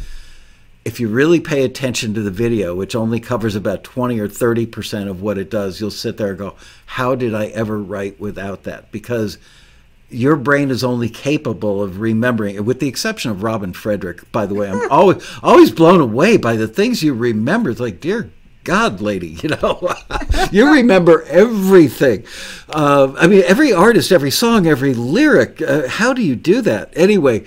If 0.85 0.99
you 0.99 1.09
really 1.09 1.39
pay 1.39 1.65
attention 1.65 2.15
to 2.15 2.23
the 2.23 2.31
video, 2.31 2.75
which 2.75 2.97
only 2.97 3.21
covers 3.21 3.55
about 3.55 3.85
20 3.85 4.19
or 4.19 4.29
30 4.29 4.67
percent 4.67 5.09
of 5.09 5.23
what 5.23 5.39
it 5.39 5.51
does, 5.51 5.81
you'll 5.81 5.91
sit 5.91 6.17
there 6.17 6.31
and 6.31 6.39
go, 6.39 6.57
How 6.87 7.15
did 7.15 7.35
I 7.35 7.47
ever 7.47 7.79
write 7.79 8.19
without 8.19 8.65
that? 8.65 8.91
Because 8.91 9.39
your 10.13 10.37
brain 10.37 10.71
is 10.71 10.85
only 10.85 11.09
capable 11.09 11.83
of 11.83 12.01
remembering, 12.01 12.63
with 12.65 12.81
the 12.81 12.89
exception 12.89 13.31
of 13.31 13.43
Robin 13.43 13.73
Frederick, 13.73 14.31
by 14.31 14.47
the 14.47 14.55
way. 14.55 14.69
I'm 14.69 14.91
always 14.91 15.25
always 15.43 15.71
blown 15.71 16.01
away 16.01 16.37
by 16.37 16.57
the 16.57 16.69
things 16.69 17.03
you 17.03 17.15
remember. 17.15 17.71
It's 17.71 17.81
like, 17.81 18.01
dear 18.01 18.31
God, 18.65 19.01
lady, 19.01 19.29
you 19.43 19.51
know, 19.51 19.95
you 20.53 20.73
remember 20.73 21.23
everything. 21.25 22.25
Uh, 22.69 23.13
I 23.17 23.27
mean, 23.27 23.43
every 23.47 23.73
artist, 23.73 24.13
every 24.13 24.31
song, 24.31 24.67
every 24.67 24.95
lyric. 24.95 25.61
Uh, 25.61 25.89
how 25.89 26.13
do 26.13 26.23
you 26.23 26.37
do 26.37 26.61
that? 26.63 26.93
Anyway, 26.97 27.45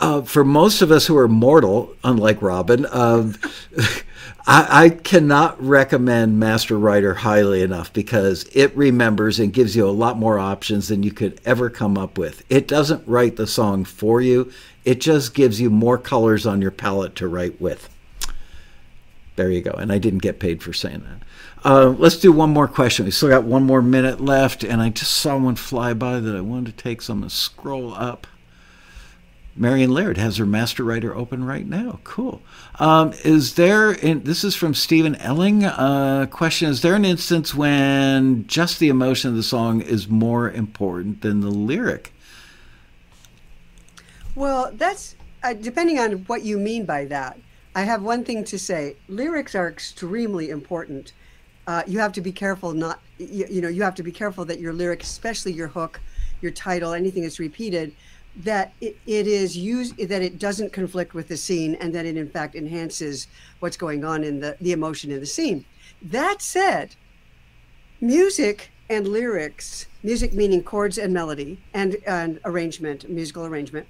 uh, 0.00 0.22
for 0.22 0.44
most 0.44 0.82
of 0.82 0.90
us 0.90 1.06
who 1.06 1.16
are 1.16 1.28
mortal, 1.28 1.94
unlike 2.04 2.40
Robin, 2.40 2.86
um, 2.90 3.34
I, 4.46 4.84
I 4.84 4.88
cannot 4.90 5.62
recommend 5.62 6.38
Master 6.38 6.78
Writer 6.78 7.14
highly 7.14 7.62
enough 7.62 7.92
because 7.92 8.48
it 8.54 8.74
remembers 8.76 9.40
and 9.40 9.52
gives 9.52 9.76
you 9.76 9.86
a 9.86 9.90
lot 9.90 10.16
more 10.16 10.38
options 10.38 10.88
than 10.88 11.02
you 11.02 11.12
could 11.12 11.40
ever 11.44 11.68
come 11.68 11.98
up 11.98 12.16
with. 12.16 12.44
It 12.48 12.68
doesn't 12.68 13.06
write 13.06 13.36
the 13.36 13.46
song 13.46 13.84
for 13.84 14.20
you, 14.20 14.52
it 14.84 15.00
just 15.00 15.34
gives 15.34 15.60
you 15.60 15.68
more 15.68 15.98
colors 15.98 16.46
on 16.46 16.62
your 16.62 16.70
palette 16.70 17.14
to 17.16 17.28
write 17.28 17.60
with. 17.60 17.90
There 19.36 19.50
you 19.50 19.60
go. 19.60 19.72
And 19.72 19.92
I 19.92 19.98
didn't 19.98 20.20
get 20.20 20.40
paid 20.40 20.62
for 20.62 20.72
saying 20.72 21.04
that. 21.04 21.22
Uh, 21.64 21.88
let's 21.90 22.16
do 22.16 22.32
one 22.32 22.50
more 22.50 22.66
question. 22.66 23.04
We 23.04 23.10
still 23.10 23.28
got 23.28 23.44
one 23.44 23.64
more 23.64 23.82
minute 23.82 24.20
left, 24.20 24.64
and 24.64 24.80
I 24.80 24.88
just 24.88 25.12
saw 25.12 25.36
one 25.36 25.56
fly 25.56 25.92
by 25.92 26.20
that 26.20 26.34
I 26.34 26.40
wanted 26.40 26.76
to 26.76 26.82
take, 26.82 27.02
so 27.02 27.12
I'm 27.12 27.20
going 27.20 27.28
to 27.28 27.34
scroll 27.34 27.94
up. 27.94 28.26
Marion 29.58 29.90
Laird 29.90 30.16
has 30.18 30.36
her 30.36 30.46
master 30.46 30.84
writer 30.84 31.14
open 31.14 31.44
right 31.44 31.66
now. 31.66 31.98
Cool. 32.04 32.40
Um, 32.78 33.12
is 33.24 33.54
there, 33.54 33.90
and 33.90 34.24
this 34.24 34.44
is 34.44 34.54
from 34.54 34.72
Stephen 34.72 35.16
Elling, 35.16 35.64
uh, 35.64 36.26
question 36.30 36.68
Is 36.68 36.82
there 36.82 36.94
an 36.94 37.04
instance 37.04 37.54
when 37.54 38.46
just 38.46 38.78
the 38.78 38.88
emotion 38.88 39.30
of 39.30 39.36
the 39.36 39.42
song 39.42 39.80
is 39.80 40.08
more 40.08 40.50
important 40.50 41.22
than 41.22 41.40
the 41.40 41.50
lyric? 41.50 42.12
Well, 44.34 44.70
that's 44.72 45.16
uh, 45.42 45.54
depending 45.54 45.98
on 45.98 46.12
what 46.26 46.42
you 46.42 46.58
mean 46.58 46.84
by 46.84 47.04
that. 47.06 47.38
I 47.74 47.82
have 47.82 48.02
one 48.02 48.24
thing 48.24 48.44
to 48.44 48.58
say. 48.58 48.96
Lyrics 49.08 49.54
are 49.54 49.68
extremely 49.68 50.50
important. 50.50 51.12
Uh, 51.66 51.82
you 51.86 51.98
have 51.98 52.12
to 52.12 52.20
be 52.20 52.32
careful 52.32 52.72
not, 52.72 53.00
you, 53.18 53.46
you 53.50 53.60
know, 53.60 53.68
you 53.68 53.82
have 53.82 53.94
to 53.96 54.02
be 54.02 54.12
careful 54.12 54.44
that 54.46 54.58
your 54.58 54.72
lyric, 54.72 55.02
especially 55.02 55.52
your 55.52 55.68
hook, 55.68 56.00
your 56.40 56.50
title, 56.50 56.92
anything 56.92 57.22
that's 57.22 57.38
repeated, 57.38 57.94
that 58.38 58.72
it, 58.80 58.96
it 59.06 59.26
is 59.26 59.56
used, 59.56 59.96
that 59.98 60.22
it 60.22 60.38
doesn't 60.38 60.72
conflict 60.72 61.14
with 61.14 61.28
the 61.28 61.36
scene 61.36 61.74
and 61.76 61.94
that 61.94 62.06
it 62.06 62.16
in 62.16 62.28
fact 62.28 62.54
enhances 62.54 63.26
what's 63.58 63.76
going 63.76 64.04
on 64.04 64.22
in 64.22 64.40
the, 64.40 64.56
the 64.60 64.72
emotion 64.72 65.10
in 65.10 65.20
the 65.20 65.26
scene. 65.26 65.64
That 66.00 66.40
said, 66.40 66.94
music 68.00 68.70
and 68.88 69.08
lyrics, 69.08 69.86
music 70.02 70.32
meaning 70.32 70.62
chords 70.62 70.98
and 70.98 71.12
melody 71.12 71.58
and, 71.74 71.96
and 72.06 72.40
arrangement, 72.44 73.08
musical 73.08 73.44
arrangement, 73.44 73.86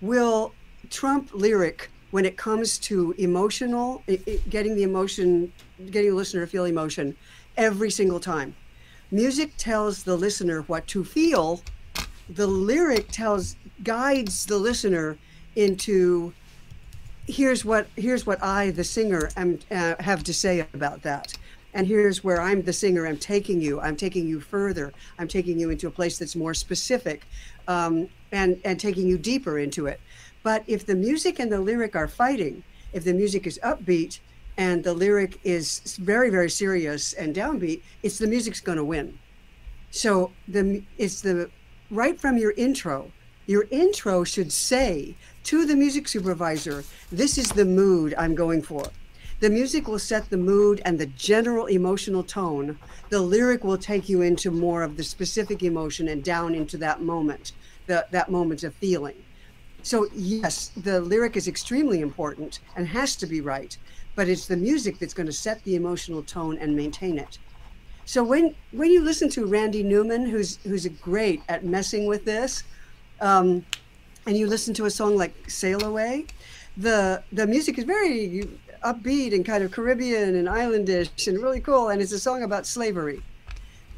will 0.00 0.52
trump 0.90 1.30
lyric 1.32 1.90
when 2.10 2.24
it 2.24 2.36
comes 2.36 2.78
to 2.78 3.14
emotional, 3.18 4.02
i 4.08 4.18
i 4.26 4.40
getting 4.48 4.74
the 4.74 4.82
emotion, 4.82 5.52
getting 5.90 6.10
the 6.10 6.16
listener 6.16 6.42
to 6.42 6.46
feel 6.46 6.64
emotion 6.64 7.16
every 7.56 7.90
single 7.90 8.20
time. 8.20 8.54
Music 9.10 9.52
tells 9.56 10.04
the 10.04 10.16
listener 10.16 10.62
what 10.62 10.86
to 10.86 11.04
feel. 11.04 11.62
The 12.28 12.46
lyric 12.46 13.08
tells 13.10 13.56
guides 13.82 14.46
the 14.46 14.58
listener 14.58 15.18
into 15.56 16.32
here's 17.26 17.64
what 17.64 17.86
here's 17.96 18.26
what 18.26 18.42
I, 18.42 18.70
the 18.70 18.84
singer, 18.84 19.30
am 19.36 19.58
uh, 19.70 19.94
have 20.00 20.24
to 20.24 20.34
say 20.34 20.66
about 20.74 21.02
that. 21.02 21.34
And 21.74 21.86
here's 21.86 22.24
where 22.24 22.40
I'm 22.40 22.62
the 22.62 22.72
singer. 22.72 23.06
I'm 23.06 23.18
taking 23.18 23.60
you. 23.60 23.80
I'm 23.80 23.94
taking 23.94 24.26
you 24.26 24.40
further. 24.40 24.92
I'm 25.18 25.28
taking 25.28 25.60
you 25.60 25.70
into 25.70 25.86
a 25.86 25.90
place 25.90 26.18
that's 26.18 26.34
more 26.34 26.54
specific, 26.54 27.26
um, 27.68 28.08
and 28.32 28.60
and 28.64 28.80
taking 28.80 29.06
you 29.06 29.18
deeper 29.18 29.58
into 29.58 29.86
it. 29.86 30.00
But 30.42 30.64
if 30.66 30.86
the 30.86 30.94
music 30.94 31.38
and 31.38 31.52
the 31.52 31.60
lyric 31.60 31.94
are 31.94 32.08
fighting, 32.08 32.64
if 32.92 33.04
the 33.04 33.12
music 33.12 33.46
is 33.46 33.60
upbeat 33.62 34.20
and 34.56 34.82
the 34.82 34.94
lyric 34.94 35.38
is 35.44 35.98
very 36.00 36.30
very 36.30 36.50
serious 36.50 37.12
and 37.12 37.36
downbeat, 37.36 37.82
it's 38.02 38.18
the 38.18 38.26
music's 38.26 38.60
going 38.60 38.78
to 38.78 38.84
win. 38.84 39.18
So 39.90 40.32
the 40.48 40.82
it's 40.96 41.20
the 41.20 41.50
right 41.90 42.18
from 42.18 42.38
your 42.38 42.52
intro. 42.52 43.12
Your 43.48 43.66
intro 43.70 44.24
should 44.24 44.52
say 44.52 45.14
to 45.44 45.64
the 45.64 45.74
music 45.74 46.06
supervisor, 46.06 46.84
"This 47.10 47.38
is 47.38 47.48
the 47.48 47.64
mood 47.64 48.14
I'm 48.18 48.34
going 48.34 48.60
for." 48.60 48.90
The 49.40 49.48
music 49.48 49.88
will 49.88 49.98
set 49.98 50.28
the 50.28 50.36
mood 50.36 50.82
and 50.84 50.98
the 50.98 51.06
general 51.06 51.64
emotional 51.64 52.22
tone. 52.22 52.78
The 53.08 53.22
lyric 53.22 53.64
will 53.64 53.78
take 53.78 54.06
you 54.06 54.20
into 54.20 54.50
more 54.50 54.82
of 54.82 54.98
the 54.98 55.02
specific 55.02 55.62
emotion 55.62 56.08
and 56.08 56.22
down 56.22 56.54
into 56.54 56.76
that 56.76 57.00
moment, 57.00 57.52
the, 57.86 58.04
that 58.10 58.30
moment 58.30 58.64
of 58.64 58.74
feeling. 58.74 59.16
So, 59.82 60.08
yes, 60.14 60.70
the 60.76 61.00
lyric 61.00 61.34
is 61.34 61.48
extremely 61.48 62.00
important 62.02 62.60
and 62.76 62.86
has 62.88 63.16
to 63.16 63.26
be 63.26 63.40
right, 63.40 63.78
but 64.14 64.28
it's 64.28 64.46
the 64.46 64.58
music 64.58 64.98
that's 64.98 65.14
going 65.14 65.26
to 65.26 65.32
set 65.32 65.64
the 65.64 65.74
emotional 65.74 66.22
tone 66.22 66.58
and 66.58 66.76
maintain 66.76 67.16
it. 67.16 67.38
So 68.04 68.22
when 68.22 68.54
when 68.72 68.90
you 68.90 69.00
listen 69.02 69.30
to 69.30 69.46
Randy 69.46 69.82
Newman, 69.82 70.26
who's 70.26 70.58
who's 70.64 70.86
great 70.86 71.40
at 71.48 71.64
messing 71.64 72.06
with 72.06 72.24
this, 72.24 72.62
um, 73.20 73.64
and 74.26 74.36
you 74.36 74.46
listen 74.46 74.74
to 74.74 74.84
a 74.86 74.90
song 74.90 75.16
like 75.16 75.50
"Sail 75.50 75.84
Away," 75.84 76.26
the 76.76 77.22
the 77.32 77.46
music 77.46 77.78
is 77.78 77.84
very 77.84 78.48
upbeat 78.84 79.34
and 79.34 79.44
kind 79.44 79.64
of 79.64 79.72
Caribbean 79.72 80.36
and 80.36 80.48
islandish 80.48 81.26
and 81.26 81.42
really 81.42 81.60
cool, 81.60 81.88
and 81.88 82.00
it's 82.00 82.12
a 82.12 82.18
song 82.18 82.42
about 82.42 82.66
slavery. 82.66 83.22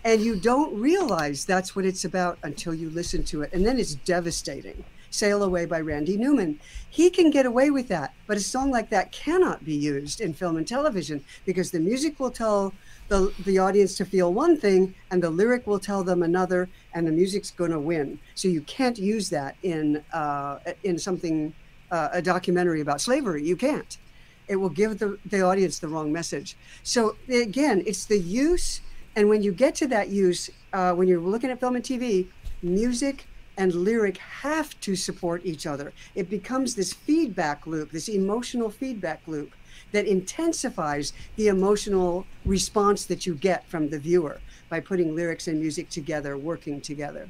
And 0.03 0.23
you 0.23 0.37
don't 0.37 0.81
realize 0.81 1.45
that's 1.45 1.77
what 1.77 1.85
it's 1.85 2.07
about 2.07 2.39
until 2.43 2.73
you 2.73 2.89
listen 2.89 3.23
to 3.25 3.43
it, 3.43 3.53
and 3.53 3.67
then 3.67 3.79
it's 3.79 3.95
devastating. 3.95 4.85
Sail 5.11 5.43
Away 5.43 5.67
by 5.67 5.81
Randy 5.81 6.17
Newman. 6.17 6.61
He 6.89 7.11
can 7.11 7.31
get 7.31 7.45
away 7.45 7.71
with 7.71 7.89
that, 7.89 8.15
but 8.27 8.37
a 8.37 8.41
song 8.41 8.71
like 8.71 8.91
that 8.91 9.13
cannot 9.13 9.65
be 9.65 9.75
used 9.75 10.21
in 10.21 10.33
film 10.33 10.57
and 10.57 10.67
television 10.67 11.25
because 11.45 11.71
the 11.71 11.81
music 11.81 12.21
will 12.21 12.31
tell 12.31 12.73
the, 13.11 13.35
the 13.45 13.59
audience 13.59 13.97
to 13.97 14.05
feel 14.05 14.33
one 14.33 14.57
thing 14.57 14.95
and 15.11 15.21
the 15.23 15.29
lyric 15.29 15.67
will 15.67 15.81
tell 15.81 16.05
them 16.05 16.23
another 16.23 16.69
and 16.95 17.07
the 17.07 17.11
music's 17.11 17.51
going 17.51 17.73
to 17.73 17.79
win. 17.79 18.19
So 18.37 18.47
you 18.47 18.63
can't 18.63 18.97
use 18.97 19.29
that 19.31 19.57
in 19.65 20.03
uh, 20.13 20.61
in 20.85 20.97
something 20.97 21.53
uh, 21.91 22.09
a 22.13 22.23
documentary 22.23 22.81
about 22.81 23.01
slavery. 23.01 23.45
You 23.45 23.57
can't. 23.57 23.99
It 24.47 24.57
will 24.57 24.71
give 24.71 24.99
the, 24.99 25.19
the 25.27 25.43
audience 25.43 25.81
the 25.81 25.89
wrong 25.89 26.13
message. 26.13 26.57
So 26.85 27.17
again 27.29 27.83
it's 27.85 28.05
the 28.05 28.19
use 28.19 28.81
and 29.17 29.29
when 29.29 29.43
you 29.43 29.53
get 29.53 29.75
to 29.77 29.89
that 29.89 30.09
use 30.09 30.49
uh, 30.73 30.93
when 30.95 31.09
you're 31.09 31.21
looking 31.21 31.51
at 31.51 31.59
film 31.59 31.75
and 31.75 31.85
tv 31.85 32.29
music 32.63 33.27
and 33.57 33.75
lyric 33.75 34.19
have 34.19 34.79
to 34.81 34.95
support 34.95 35.45
each 35.45 35.67
other. 35.67 35.93
It 36.15 36.31
becomes 36.31 36.77
this 36.77 36.93
feedback 36.93 37.67
loop 37.67 37.91
this 37.91 38.09
emotional 38.09 38.71
feedback 38.71 39.21
loop 39.27 39.51
that 39.93 40.07
intensifies 40.07 41.13
the 41.37 41.49
emotional 41.49 42.27
response 42.45 43.05
that 43.07 43.27
you 43.27 43.35
get 43.35 43.67
from 43.67 43.91
the 43.91 43.99
viewer 43.99 44.41
by 44.69 44.81
putting 44.81 45.15
lyrics 45.15 45.49
and 45.49 45.61
music 45.61 45.91
together, 45.91 46.37
working 46.37 46.81
together. 46.81 47.29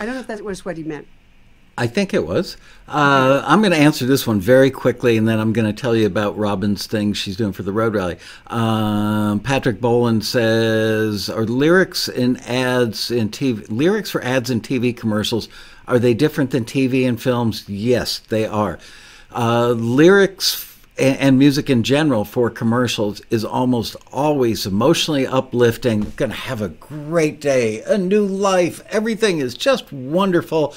I 0.00 0.06
don't 0.06 0.14
know 0.14 0.20
if 0.20 0.26
that 0.26 0.42
was 0.42 0.64
what 0.64 0.76
he 0.76 0.84
meant. 0.84 1.06
I 1.78 1.86
think 1.86 2.12
it 2.12 2.26
was. 2.26 2.58
Uh, 2.86 3.42
I'm 3.46 3.60
going 3.60 3.72
to 3.72 3.78
answer 3.78 4.04
this 4.04 4.26
one 4.26 4.40
very 4.40 4.70
quickly, 4.70 5.16
and 5.16 5.26
then 5.26 5.40
I'm 5.40 5.54
going 5.54 5.66
to 5.66 5.72
tell 5.72 5.96
you 5.96 6.06
about 6.06 6.36
Robin's 6.36 6.86
thing 6.86 7.14
she's 7.14 7.36
doing 7.36 7.52
for 7.52 7.62
the 7.62 7.72
Road 7.72 7.94
Rally. 7.94 8.18
Um, 8.48 9.40
Patrick 9.40 9.80
Boland 9.80 10.22
says, 10.24 11.30
"Are 11.30 11.46
lyrics 11.46 12.08
in 12.08 12.36
ads 12.38 13.10
in 13.10 13.30
TV 13.30 13.64
lyrics 13.70 14.10
for 14.10 14.22
ads 14.22 14.50
and 14.50 14.62
TV 14.62 14.94
commercials 14.94 15.48
are 15.88 15.98
they 15.98 16.14
different 16.14 16.50
than 16.50 16.64
TV 16.64 17.08
and 17.08 17.20
films? 17.20 17.66
Yes, 17.68 18.18
they 18.28 18.46
are. 18.46 18.78
Uh, 19.34 19.70
lyrics." 19.70 20.71
And 20.98 21.38
music 21.38 21.70
in 21.70 21.82
general 21.82 22.24
for 22.24 22.50
commercials 22.50 23.22
is 23.30 23.44
almost 23.44 23.96
always 24.12 24.66
emotionally 24.66 25.26
uplifting. 25.26 26.12
Going 26.16 26.30
to 26.30 26.36
have 26.36 26.60
a 26.60 26.68
great 26.68 27.40
day, 27.40 27.82
a 27.82 27.96
new 27.96 28.26
life. 28.26 28.82
Everything 28.90 29.38
is 29.38 29.54
just 29.54 29.92
wonderful. 29.92 30.74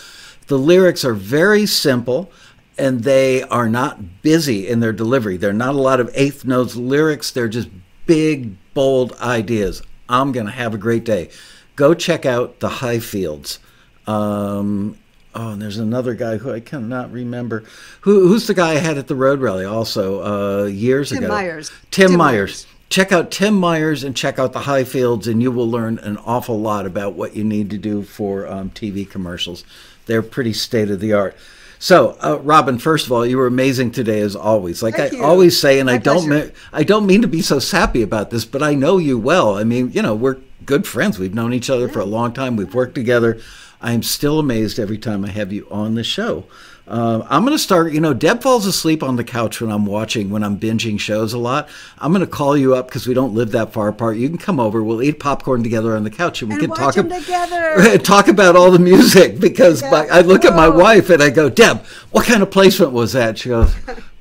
The 0.47 0.57
lyrics 0.57 1.03
are 1.03 1.13
very 1.13 1.65
simple 1.65 2.31
and 2.77 3.03
they 3.03 3.43
are 3.43 3.69
not 3.69 4.21
busy 4.21 4.67
in 4.67 4.79
their 4.79 4.93
delivery. 4.93 5.37
They're 5.37 5.53
not 5.53 5.75
a 5.75 5.81
lot 5.81 5.99
of 5.99 6.11
eighth 6.13 6.45
notes 6.45 6.75
lyrics, 6.75 7.31
they're 7.31 7.47
just 7.47 7.69
big, 8.05 8.55
bold 8.73 9.13
ideas. 9.13 9.81
I'm 10.07 10.33
to 10.33 10.51
have 10.51 10.73
a 10.73 10.77
great 10.77 11.03
day. 11.03 11.29
Go 11.75 11.93
check 11.93 12.25
out 12.25 12.59
the 12.59 12.69
Highfields. 12.69 13.59
Um, 14.07 14.97
oh, 15.35 15.51
and 15.51 15.61
there's 15.61 15.77
another 15.77 16.13
guy 16.13 16.37
who 16.37 16.51
I 16.51 16.59
cannot 16.59 17.11
remember. 17.11 17.63
Who, 18.01 18.27
who's 18.27 18.47
the 18.47 18.53
guy 18.53 18.71
I 18.71 18.75
had 18.75 18.97
at 18.97 19.07
the 19.07 19.15
road 19.15 19.41
rally 19.41 19.65
also 19.65 20.23
uh, 20.23 20.65
years 20.65 21.11
ago? 21.11 21.21
Tim 21.21 21.25
ago? 21.25 21.33
Myers. 21.33 21.71
Tim, 21.91 22.09
Tim 22.09 22.17
Myers. 22.17 22.49
Myers. 22.49 22.67
Check 22.89 23.11
out 23.11 23.31
Tim 23.31 23.55
Myers 23.55 24.03
and 24.03 24.15
check 24.15 24.39
out 24.39 24.53
the 24.53 24.61
Highfields, 24.61 25.27
and 25.27 25.41
you 25.41 25.51
will 25.51 25.69
learn 25.69 25.97
an 25.99 26.17
awful 26.17 26.59
lot 26.59 26.85
about 26.85 27.13
what 27.13 27.35
you 27.35 27.43
need 27.43 27.69
to 27.71 27.77
do 27.77 28.03
for 28.03 28.47
um, 28.47 28.69
TV 28.69 29.09
commercials. 29.09 29.63
They're 30.05 30.21
pretty 30.21 30.53
state 30.53 30.89
of 30.89 30.99
the 30.99 31.13
art. 31.13 31.35
So, 31.79 32.17
uh, 32.23 32.39
Robin, 32.41 32.77
first 32.77 33.05
of 33.05 33.11
all, 33.11 33.25
you 33.25 33.37
were 33.37 33.47
amazing 33.47 33.91
today 33.91 34.21
as 34.21 34.35
always. 34.35 34.81
Like 34.81 34.95
Thank 34.95 35.13
I 35.13 35.17
you. 35.17 35.23
always 35.23 35.59
say, 35.59 35.79
and 35.79 35.87
My 35.87 35.93
I 35.93 35.97
don't, 35.97 36.27
mean, 36.29 36.51
I 36.71 36.83
don't 36.83 37.05
mean 37.05 37.21
to 37.21 37.27
be 37.27 37.41
so 37.41 37.59
sappy 37.59 38.01
about 38.01 38.29
this, 38.29 38.45
but 38.45 38.63
I 38.63 38.75
know 38.75 38.97
you 38.97 39.19
well. 39.19 39.57
I 39.57 39.63
mean, 39.63 39.91
you 39.91 40.01
know, 40.01 40.15
we're 40.15 40.37
good 40.65 40.87
friends. 40.87 41.19
We've 41.19 41.33
known 41.33 41.53
each 41.53 41.69
other 41.69 41.87
for 41.89 41.99
a 41.99 42.05
long 42.05 42.33
time. 42.33 42.55
We've 42.55 42.73
worked 42.73 42.95
together. 42.95 43.39
I 43.81 43.93
am 43.93 44.03
still 44.03 44.39
amazed 44.39 44.79
every 44.79 44.97
time 44.97 45.25
I 45.25 45.29
have 45.29 45.51
you 45.53 45.67
on 45.69 45.95
the 45.95 46.03
show. 46.03 46.45
Uh, 46.87 47.25
I'm 47.31 47.43
going 47.43 47.55
to 47.57 47.61
start. 47.61 47.93
You 47.93 47.99
know, 47.99 48.13
Deb 48.13 48.43
falls 48.43 48.67
asleep 48.67 49.01
on 49.01 49.15
the 49.15 49.23
couch 49.23 49.59
when 49.59 49.71
I'm 49.71 49.87
watching, 49.87 50.29
when 50.29 50.43
I'm 50.43 50.59
binging 50.59 50.99
shows 50.99 51.33
a 51.33 51.39
lot. 51.39 51.67
I'm 51.97 52.11
going 52.11 52.21
to 52.23 52.27
call 52.31 52.55
you 52.55 52.75
up 52.75 52.87
because 52.87 53.07
we 53.07 53.15
don't 53.15 53.33
live 53.33 53.51
that 53.53 53.73
far 53.73 53.87
apart. 53.87 54.17
You 54.17 54.29
can 54.29 54.37
come 54.37 54.59
over. 54.59 54.83
We'll 54.83 55.01
eat 55.01 55.19
popcorn 55.19 55.63
together 55.63 55.95
on 55.95 56.03
the 56.03 56.11
couch, 56.11 56.43
and 56.43 56.49
we 56.49 56.55
And 56.63 56.65
can 56.65 56.75
talk 56.75 56.95
ab- 56.95 58.03
talk 58.03 58.27
about 58.27 58.55
all 58.55 58.69
the 58.69 58.77
music. 58.77 59.39
Because 59.39 59.81
my, 59.81 60.05
I 60.11 60.21
look 60.21 60.45
at 60.45 60.55
my 60.55 60.67
Oh. 60.67 60.77
wife 60.77 61.09
and 61.09 61.23
I 61.23 61.31
go, 61.31 61.49
Deb, 61.49 61.83
what 62.11 62.27
kind 62.27 62.43
of 62.43 62.51
placement 62.51 62.91
was 62.91 63.13
that? 63.13 63.39
She 63.39 63.49
goes, 63.49 63.73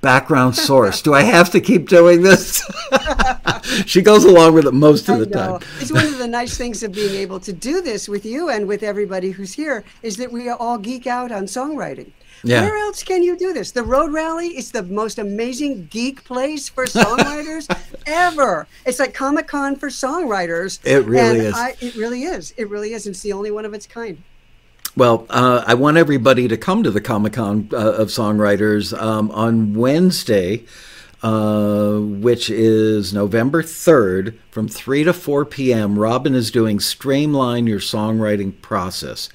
background 0.04 0.54
source. 0.54 1.00
Do 1.00 1.14
I 1.14 1.22
have 1.22 1.50
to 1.52 1.60
keep 1.60 1.88
doing 1.88 2.20
this? 2.20 2.62
she 3.86 4.02
goes 4.02 4.24
along 4.24 4.52
with 4.52 4.66
it 4.66 4.74
most 4.74 5.08
of 5.08 5.18
the 5.18 5.26
time. 5.26 5.60
It's 5.80 5.90
one 5.90 6.04
of 6.04 6.18
the 6.18 6.28
nice 6.28 6.58
things 6.58 6.82
of 6.82 6.92
being 6.92 7.14
able 7.14 7.40
to 7.40 7.54
do 7.54 7.80
this 7.80 8.06
with 8.06 8.26
you 8.26 8.50
and 8.50 8.68
with 8.68 8.82
everybody 8.82 9.30
who's 9.30 9.54
here 9.54 9.82
is 10.02 10.18
that 10.18 10.30
we 10.30 10.50
all 10.50 10.76
geek 10.76 11.06
out 11.06 11.32
on 11.32 11.44
songwriting. 11.44 12.12
Yeah. 12.42 12.60
Where 12.60 12.76
else 12.76 13.02
can 13.02 13.22
you 13.22 13.38
do 13.38 13.54
this? 13.54 13.72
The 13.72 13.82
Road 13.82 14.12
Rally 14.12 14.48
is 14.48 14.70
the 14.72 14.82
most 14.82 15.18
amazing 15.18 15.86
geek 15.90 16.22
place 16.24 16.68
for 16.68 16.84
songwriters 16.84 17.74
ever. 18.06 18.66
It's 18.84 18.98
like 18.98 19.14
Comic 19.14 19.46
Con 19.46 19.76
for 19.76 19.88
songwriters. 19.88 20.78
It 20.84 21.06
really 21.06 21.38
and 21.38 21.38
is. 21.38 21.54
I, 21.54 21.76
it 21.80 21.96
really 21.96 22.24
is. 22.24 22.52
It 22.58 22.68
really 22.68 22.92
is. 22.92 23.06
It's 23.06 23.22
the 23.22 23.32
only 23.32 23.50
one 23.50 23.64
of 23.64 23.72
its 23.72 23.86
kind. 23.86 24.22
Well, 24.96 25.26
uh, 25.28 25.64
I 25.66 25.74
want 25.74 25.96
everybody 25.96 26.46
to 26.46 26.56
come 26.56 26.84
to 26.84 26.90
the 26.92 27.00
Comic 27.00 27.32
Con 27.32 27.68
uh, 27.72 27.76
of 27.76 28.08
Songwriters 28.08 28.96
um, 28.96 29.28
on 29.32 29.74
Wednesday, 29.74 30.66
uh, 31.20 31.98
which 31.98 32.48
is 32.48 33.12
November 33.12 33.60
3rd 33.60 34.38
from 34.52 34.68
3 34.68 35.02
to 35.02 35.12
4 35.12 35.46
p.m. 35.46 35.98
Robin 35.98 36.32
is 36.36 36.52
doing 36.52 36.78
Streamline 36.78 37.66
Your 37.66 37.80
Songwriting 37.80 38.60
Process. 38.62 39.28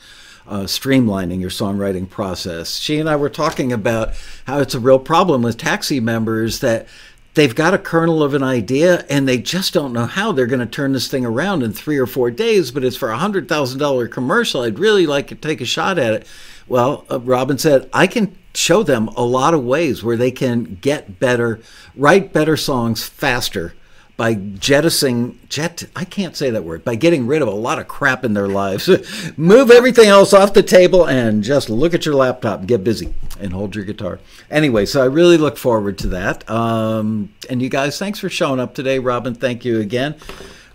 Uh, 0.47 0.63
streamlining 0.63 1.39
your 1.39 1.51
songwriting 1.51 2.09
process. 2.09 2.77
She 2.77 2.97
and 2.97 3.07
I 3.07 3.15
were 3.15 3.29
talking 3.29 3.71
about 3.71 4.15
how 4.47 4.57
it's 4.57 4.73
a 4.73 4.79
real 4.79 4.97
problem 4.97 5.43
with 5.43 5.57
taxi 5.57 5.99
members 5.99 6.61
that 6.61 6.87
they've 7.33 7.55
got 7.55 7.73
a 7.73 7.77
kernel 7.77 8.23
of 8.23 8.33
an 8.33 8.43
idea 8.43 9.05
and 9.09 9.27
they 9.27 9.37
just 9.37 9.73
don't 9.73 9.93
know 9.93 10.05
how 10.05 10.31
they're 10.31 10.47
going 10.47 10.59
to 10.59 10.65
turn 10.65 10.93
this 10.93 11.07
thing 11.07 11.25
around 11.25 11.63
in 11.63 11.73
three 11.73 11.97
or 11.97 12.07
four 12.07 12.31
days, 12.31 12.71
but 12.71 12.83
it's 12.83 12.95
for 12.95 13.11
a 13.11 13.17
hundred 13.17 13.47
thousand 13.47 13.79
dollar 13.79 14.07
commercial. 14.07 14.61
I'd 14.61 14.79
really 14.79 15.07
like 15.07 15.27
to 15.27 15.35
take 15.35 15.61
a 15.61 15.65
shot 15.65 15.97
at 15.97 16.13
it. 16.13 16.27
Well, 16.67 17.05
uh, 17.09 17.19
Robin 17.19 17.57
said 17.57 17.89
I 17.93 18.07
can 18.07 18.35
show 18.53 18.83
them 18.83 19.07
a 19.09 19.23
lot 19.23 19.53
of 19.53 19.63
ways 19.63 20.03
where 20.03 20.17
they 20.17 20.31
can 20.31 20.77
get 20.81 21.19
better, 21.19 21.59
write 21.95 22.33
better 22.33 22.57
songs 22.57 23.07
faster 23.07 23.73
by 24.19 24.33
jettisoning 24.33 25.39
jet 25.47 25.85
I 25.95 26.03
can't 26.03 26.35
say 26.35 26.49
that 26.49 26.65
word 26.65 26.83
by 26.83 26.95
getting 26.95 27.25
rid 27.25 27.41
of 27.41 27.47
a 27.47 27.51
lot 27.51 27.79
of 27.79 27.87
crap 27.87 28.25
in 28.25 28.33
their 28.33 28.49
lives. 28.49 28.89
Move 29.37 29.71
everything 29.71 30.09
else 30.09 30.33
off 30.33 30.53
the 30.53 30.61
table 30.61 31.07
and 31.07 31.41
just 31.41 31.69
look 31.69 31.93
at 31.93 32.05
your 32.05 32.15
laptop 32.15 32.59
and 32.59 32.67
get 32.67 32.83
busy 32.83 33.13
and 33.39 33.53
hold 33.53 33.77
your 33.77 33.85
guitar. 33.85 34.19
Anyway, 34.51 34.85
so 34.85 35.01
I 35.01 35.05
really 35.05 35.37
look 35.37 35.55
forward 35.55 35.97
to 35.99 36.07
that. 36.07 36.47
Um, 36.49 37.33
and 37.49 37.61
you 37.61 37.69
guys, 37.69 37.97
thanks 37.97 38.19
for 38.19 38.27
showing 38.27 38.59
up 38.59 38.75
today, 38.75 38.99
Robin. 38.99 39.33
Thank 39.33 39.63
you 39.63 39.79
again. 39.79 40.15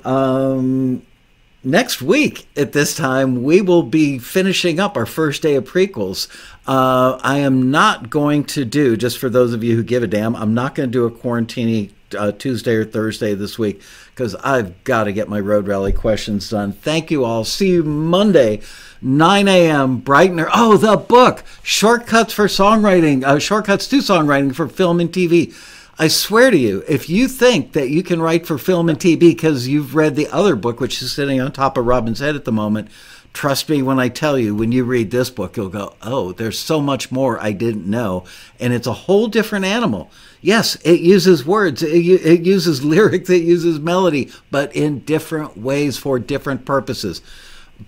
Um, 0.07 1.03
next 1.62 2.01
week 2.01 2.47
at 2.57 2.73
this 2.73 2.97
time, 2.97 3.43
we 3.43 3.61
will 3.61 3.83
be 3.83 4.19
finishing 4.19 4.81
up 4.81 4.97
our 4.97 5.05
first 5.05 5.43
day 5.43 5.55
of 5.57 5.65
prequels. 5.65 6.29
Uh, 6.66 7.19
I 7.23 7.41
am 7.41 7.71
not 7.71 8.09
going 8.09 8.45
to 8.45 8.65
do, 8.65 8.97
just 8.97 9.19
for 9.19 9.29
those 9.29 9.53
of 9.53 9.62
you 9.62 9.77
who 9.77 9.83
give 9.83 10.03
a 10.03 10.07
damn, 10.07 10.35
I'm 10.35 10.55
not 10.55 10.75
going 10.75 10.89
to 10.89 10.93
do 10.93 11.05
a 11.05 11.11
quarantini 11.11 11.91
uh, 12.17 12.33
Tuesday 12.33 12.75
or 12.75 12.85
Thursday 12.85 13.35
this 13.35 13.59
week 13.59 13.81
because 14.11 14.35
I've 14.37 14.83
got 14.85 15.05
to 15.05 15.13
get 15.13 15.29
my 15.29 15.41
road 15.41 15.67
rally 15.67 15.93
questions 15.93 16.49
done. 16.51 16.73
Thank 16.73 17.11
you 17.11 17.25
all. 17.25 17.45
See 17.45 17.71
you 17.71 17.83
Monday, 17.83 18.61
9 19.03 19.49
a.m. 19.49 20.03
Brightener. 20.03 20.49
Oh, 20.55 20.77
the 20.77 20.97
book, 20.97 21.43
Shortcuts 21.63 22.33
for 22.33 22.47
Songwriting, 22.47 23.25
uh, 23.25 23.39
Shortcuts 23.39 23.89
to 23.89 23.99
Songwriting 23.99 24.55
for 24.55 24.69
Film 24.69 25.01
and 25.01 25.11
TV. 25.11 25.55
I 25.97 26.09
swear 26.09 26.51
to 26.51 26.59
you, 26.59 26.83
if 26.89 27.09
you 27.09 27.29
think 27.29 27.73
that 27.73 27.89
you 27.89 28.03
can 28.03 28.21
write 28.21 28.49
for 28.49 28.59
film 28.59 28.89
and 28.89 28.99
TV 28.99 29.21
because 29.21 29.69
you've 29.69 29.95
read 29.95 30.17
the 30.17 30.27
other 30.29 30.57
book, 30.57 30.81
which 30.81 31.01
is 31.01 31.13
sitting 31.13 31.41
on 31.41 31.53
top 31.53 31.79
of 31.79 31.87
Robin's 31.87 32.19
head 32.19 32.35
at 32.35 32.45
the 32.45 32.51
moment, 32.51 32.89
trust 33.33 33.69
me 33.69 33.81
when 33.81 34.01
I 34.01 34.09
tell 34.09 34.37
you, 34.37 34.57
when 34.57 34.73
you 34.73 34.83
read 34.83 35.13
this 35.13 35.31
book, 35.31 35.57
you'll 35.57 35.69
go, 35.69 35.95
oh, 36.03 36.33
there's 36.33 36.59
so 36.59 36.81
much 36.81 37.13
more 37.13 37.41
I 37.41 37.53
didn't 37.53 37.87
know. 37.87 38.25
And 38.59 38.73
it's 38.73 38.89
a 38.89 38.93
whole 38.93 39.29
different 39.29 39.67
animal. 39.67 40.11
Yes, 40.45 40.77
it 40.85 41.01
uses 41.01 41.47
words, 41.47 41.83
it, 41.83 41.95
it 41.95 42.43
uses 42.43 42.85
lyrics, 42.85 43.31
it 43.31 43.45
uses 43.45 43.81
melody, 43.81 44.31
but 44.51 44.77
in 44.77 44.99
different 44.99 45.57
ways 45.57 45.97
for 45.97 46.19
different 46.19 46.66
purposes. 46.66 47.23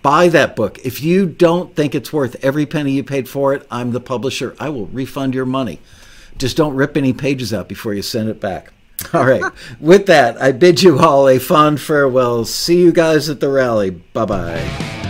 Buy 0.01 0.27
that 0.29 0.55
book. 0.55 0.79
If 0.79 1.03
you 1.03 1.27
don't 1.27 1.75
think 1.75 1.93
it's 1.93 2.11
worth 2.11 2.43
every 2.43 2.65
penny 2.65 2.93
you 2.93 3.03
paid 3.03 3.29
for 3.29 3.53
it, 3.53 3.67
I'm 3.69 3.91
the 3.91 3.99
publisher. 3.99 4.55
I 4.59 4.69
will 4.69 4.87
refund 4.87 5.35
your 5.35 5.45
money. 5.45 5.79
Just 6.39 6.57
don't 6.57 6.73
rip 6.73 6.97
any 6.97 7.13
pages 7.13 7.53
out 7.53 7.69
before 7.69 7.93
you 7.93 8.01
send 8.01 8.27
it 8.27 8.41
back. 8.41 8.73
All 9.13 9.23
right. 9.23 9.43
With 9.79 10.07
that, 10.07 10.41
I 10.41 10.51
bid 10.51 10.81
you 10.81 10.97
all 10.97 11.29
a 11.29 11.37
fond 11.37 11.79
farewell. 11.79 12.43
See 12.45 12.79
you 12.79 12.91
guys 12.91 13.29
at 13.29 13.39
the 13.39 13.49
rally. 13.49 13.91
Bye 13.91 14.25
bye. 14.25 15.06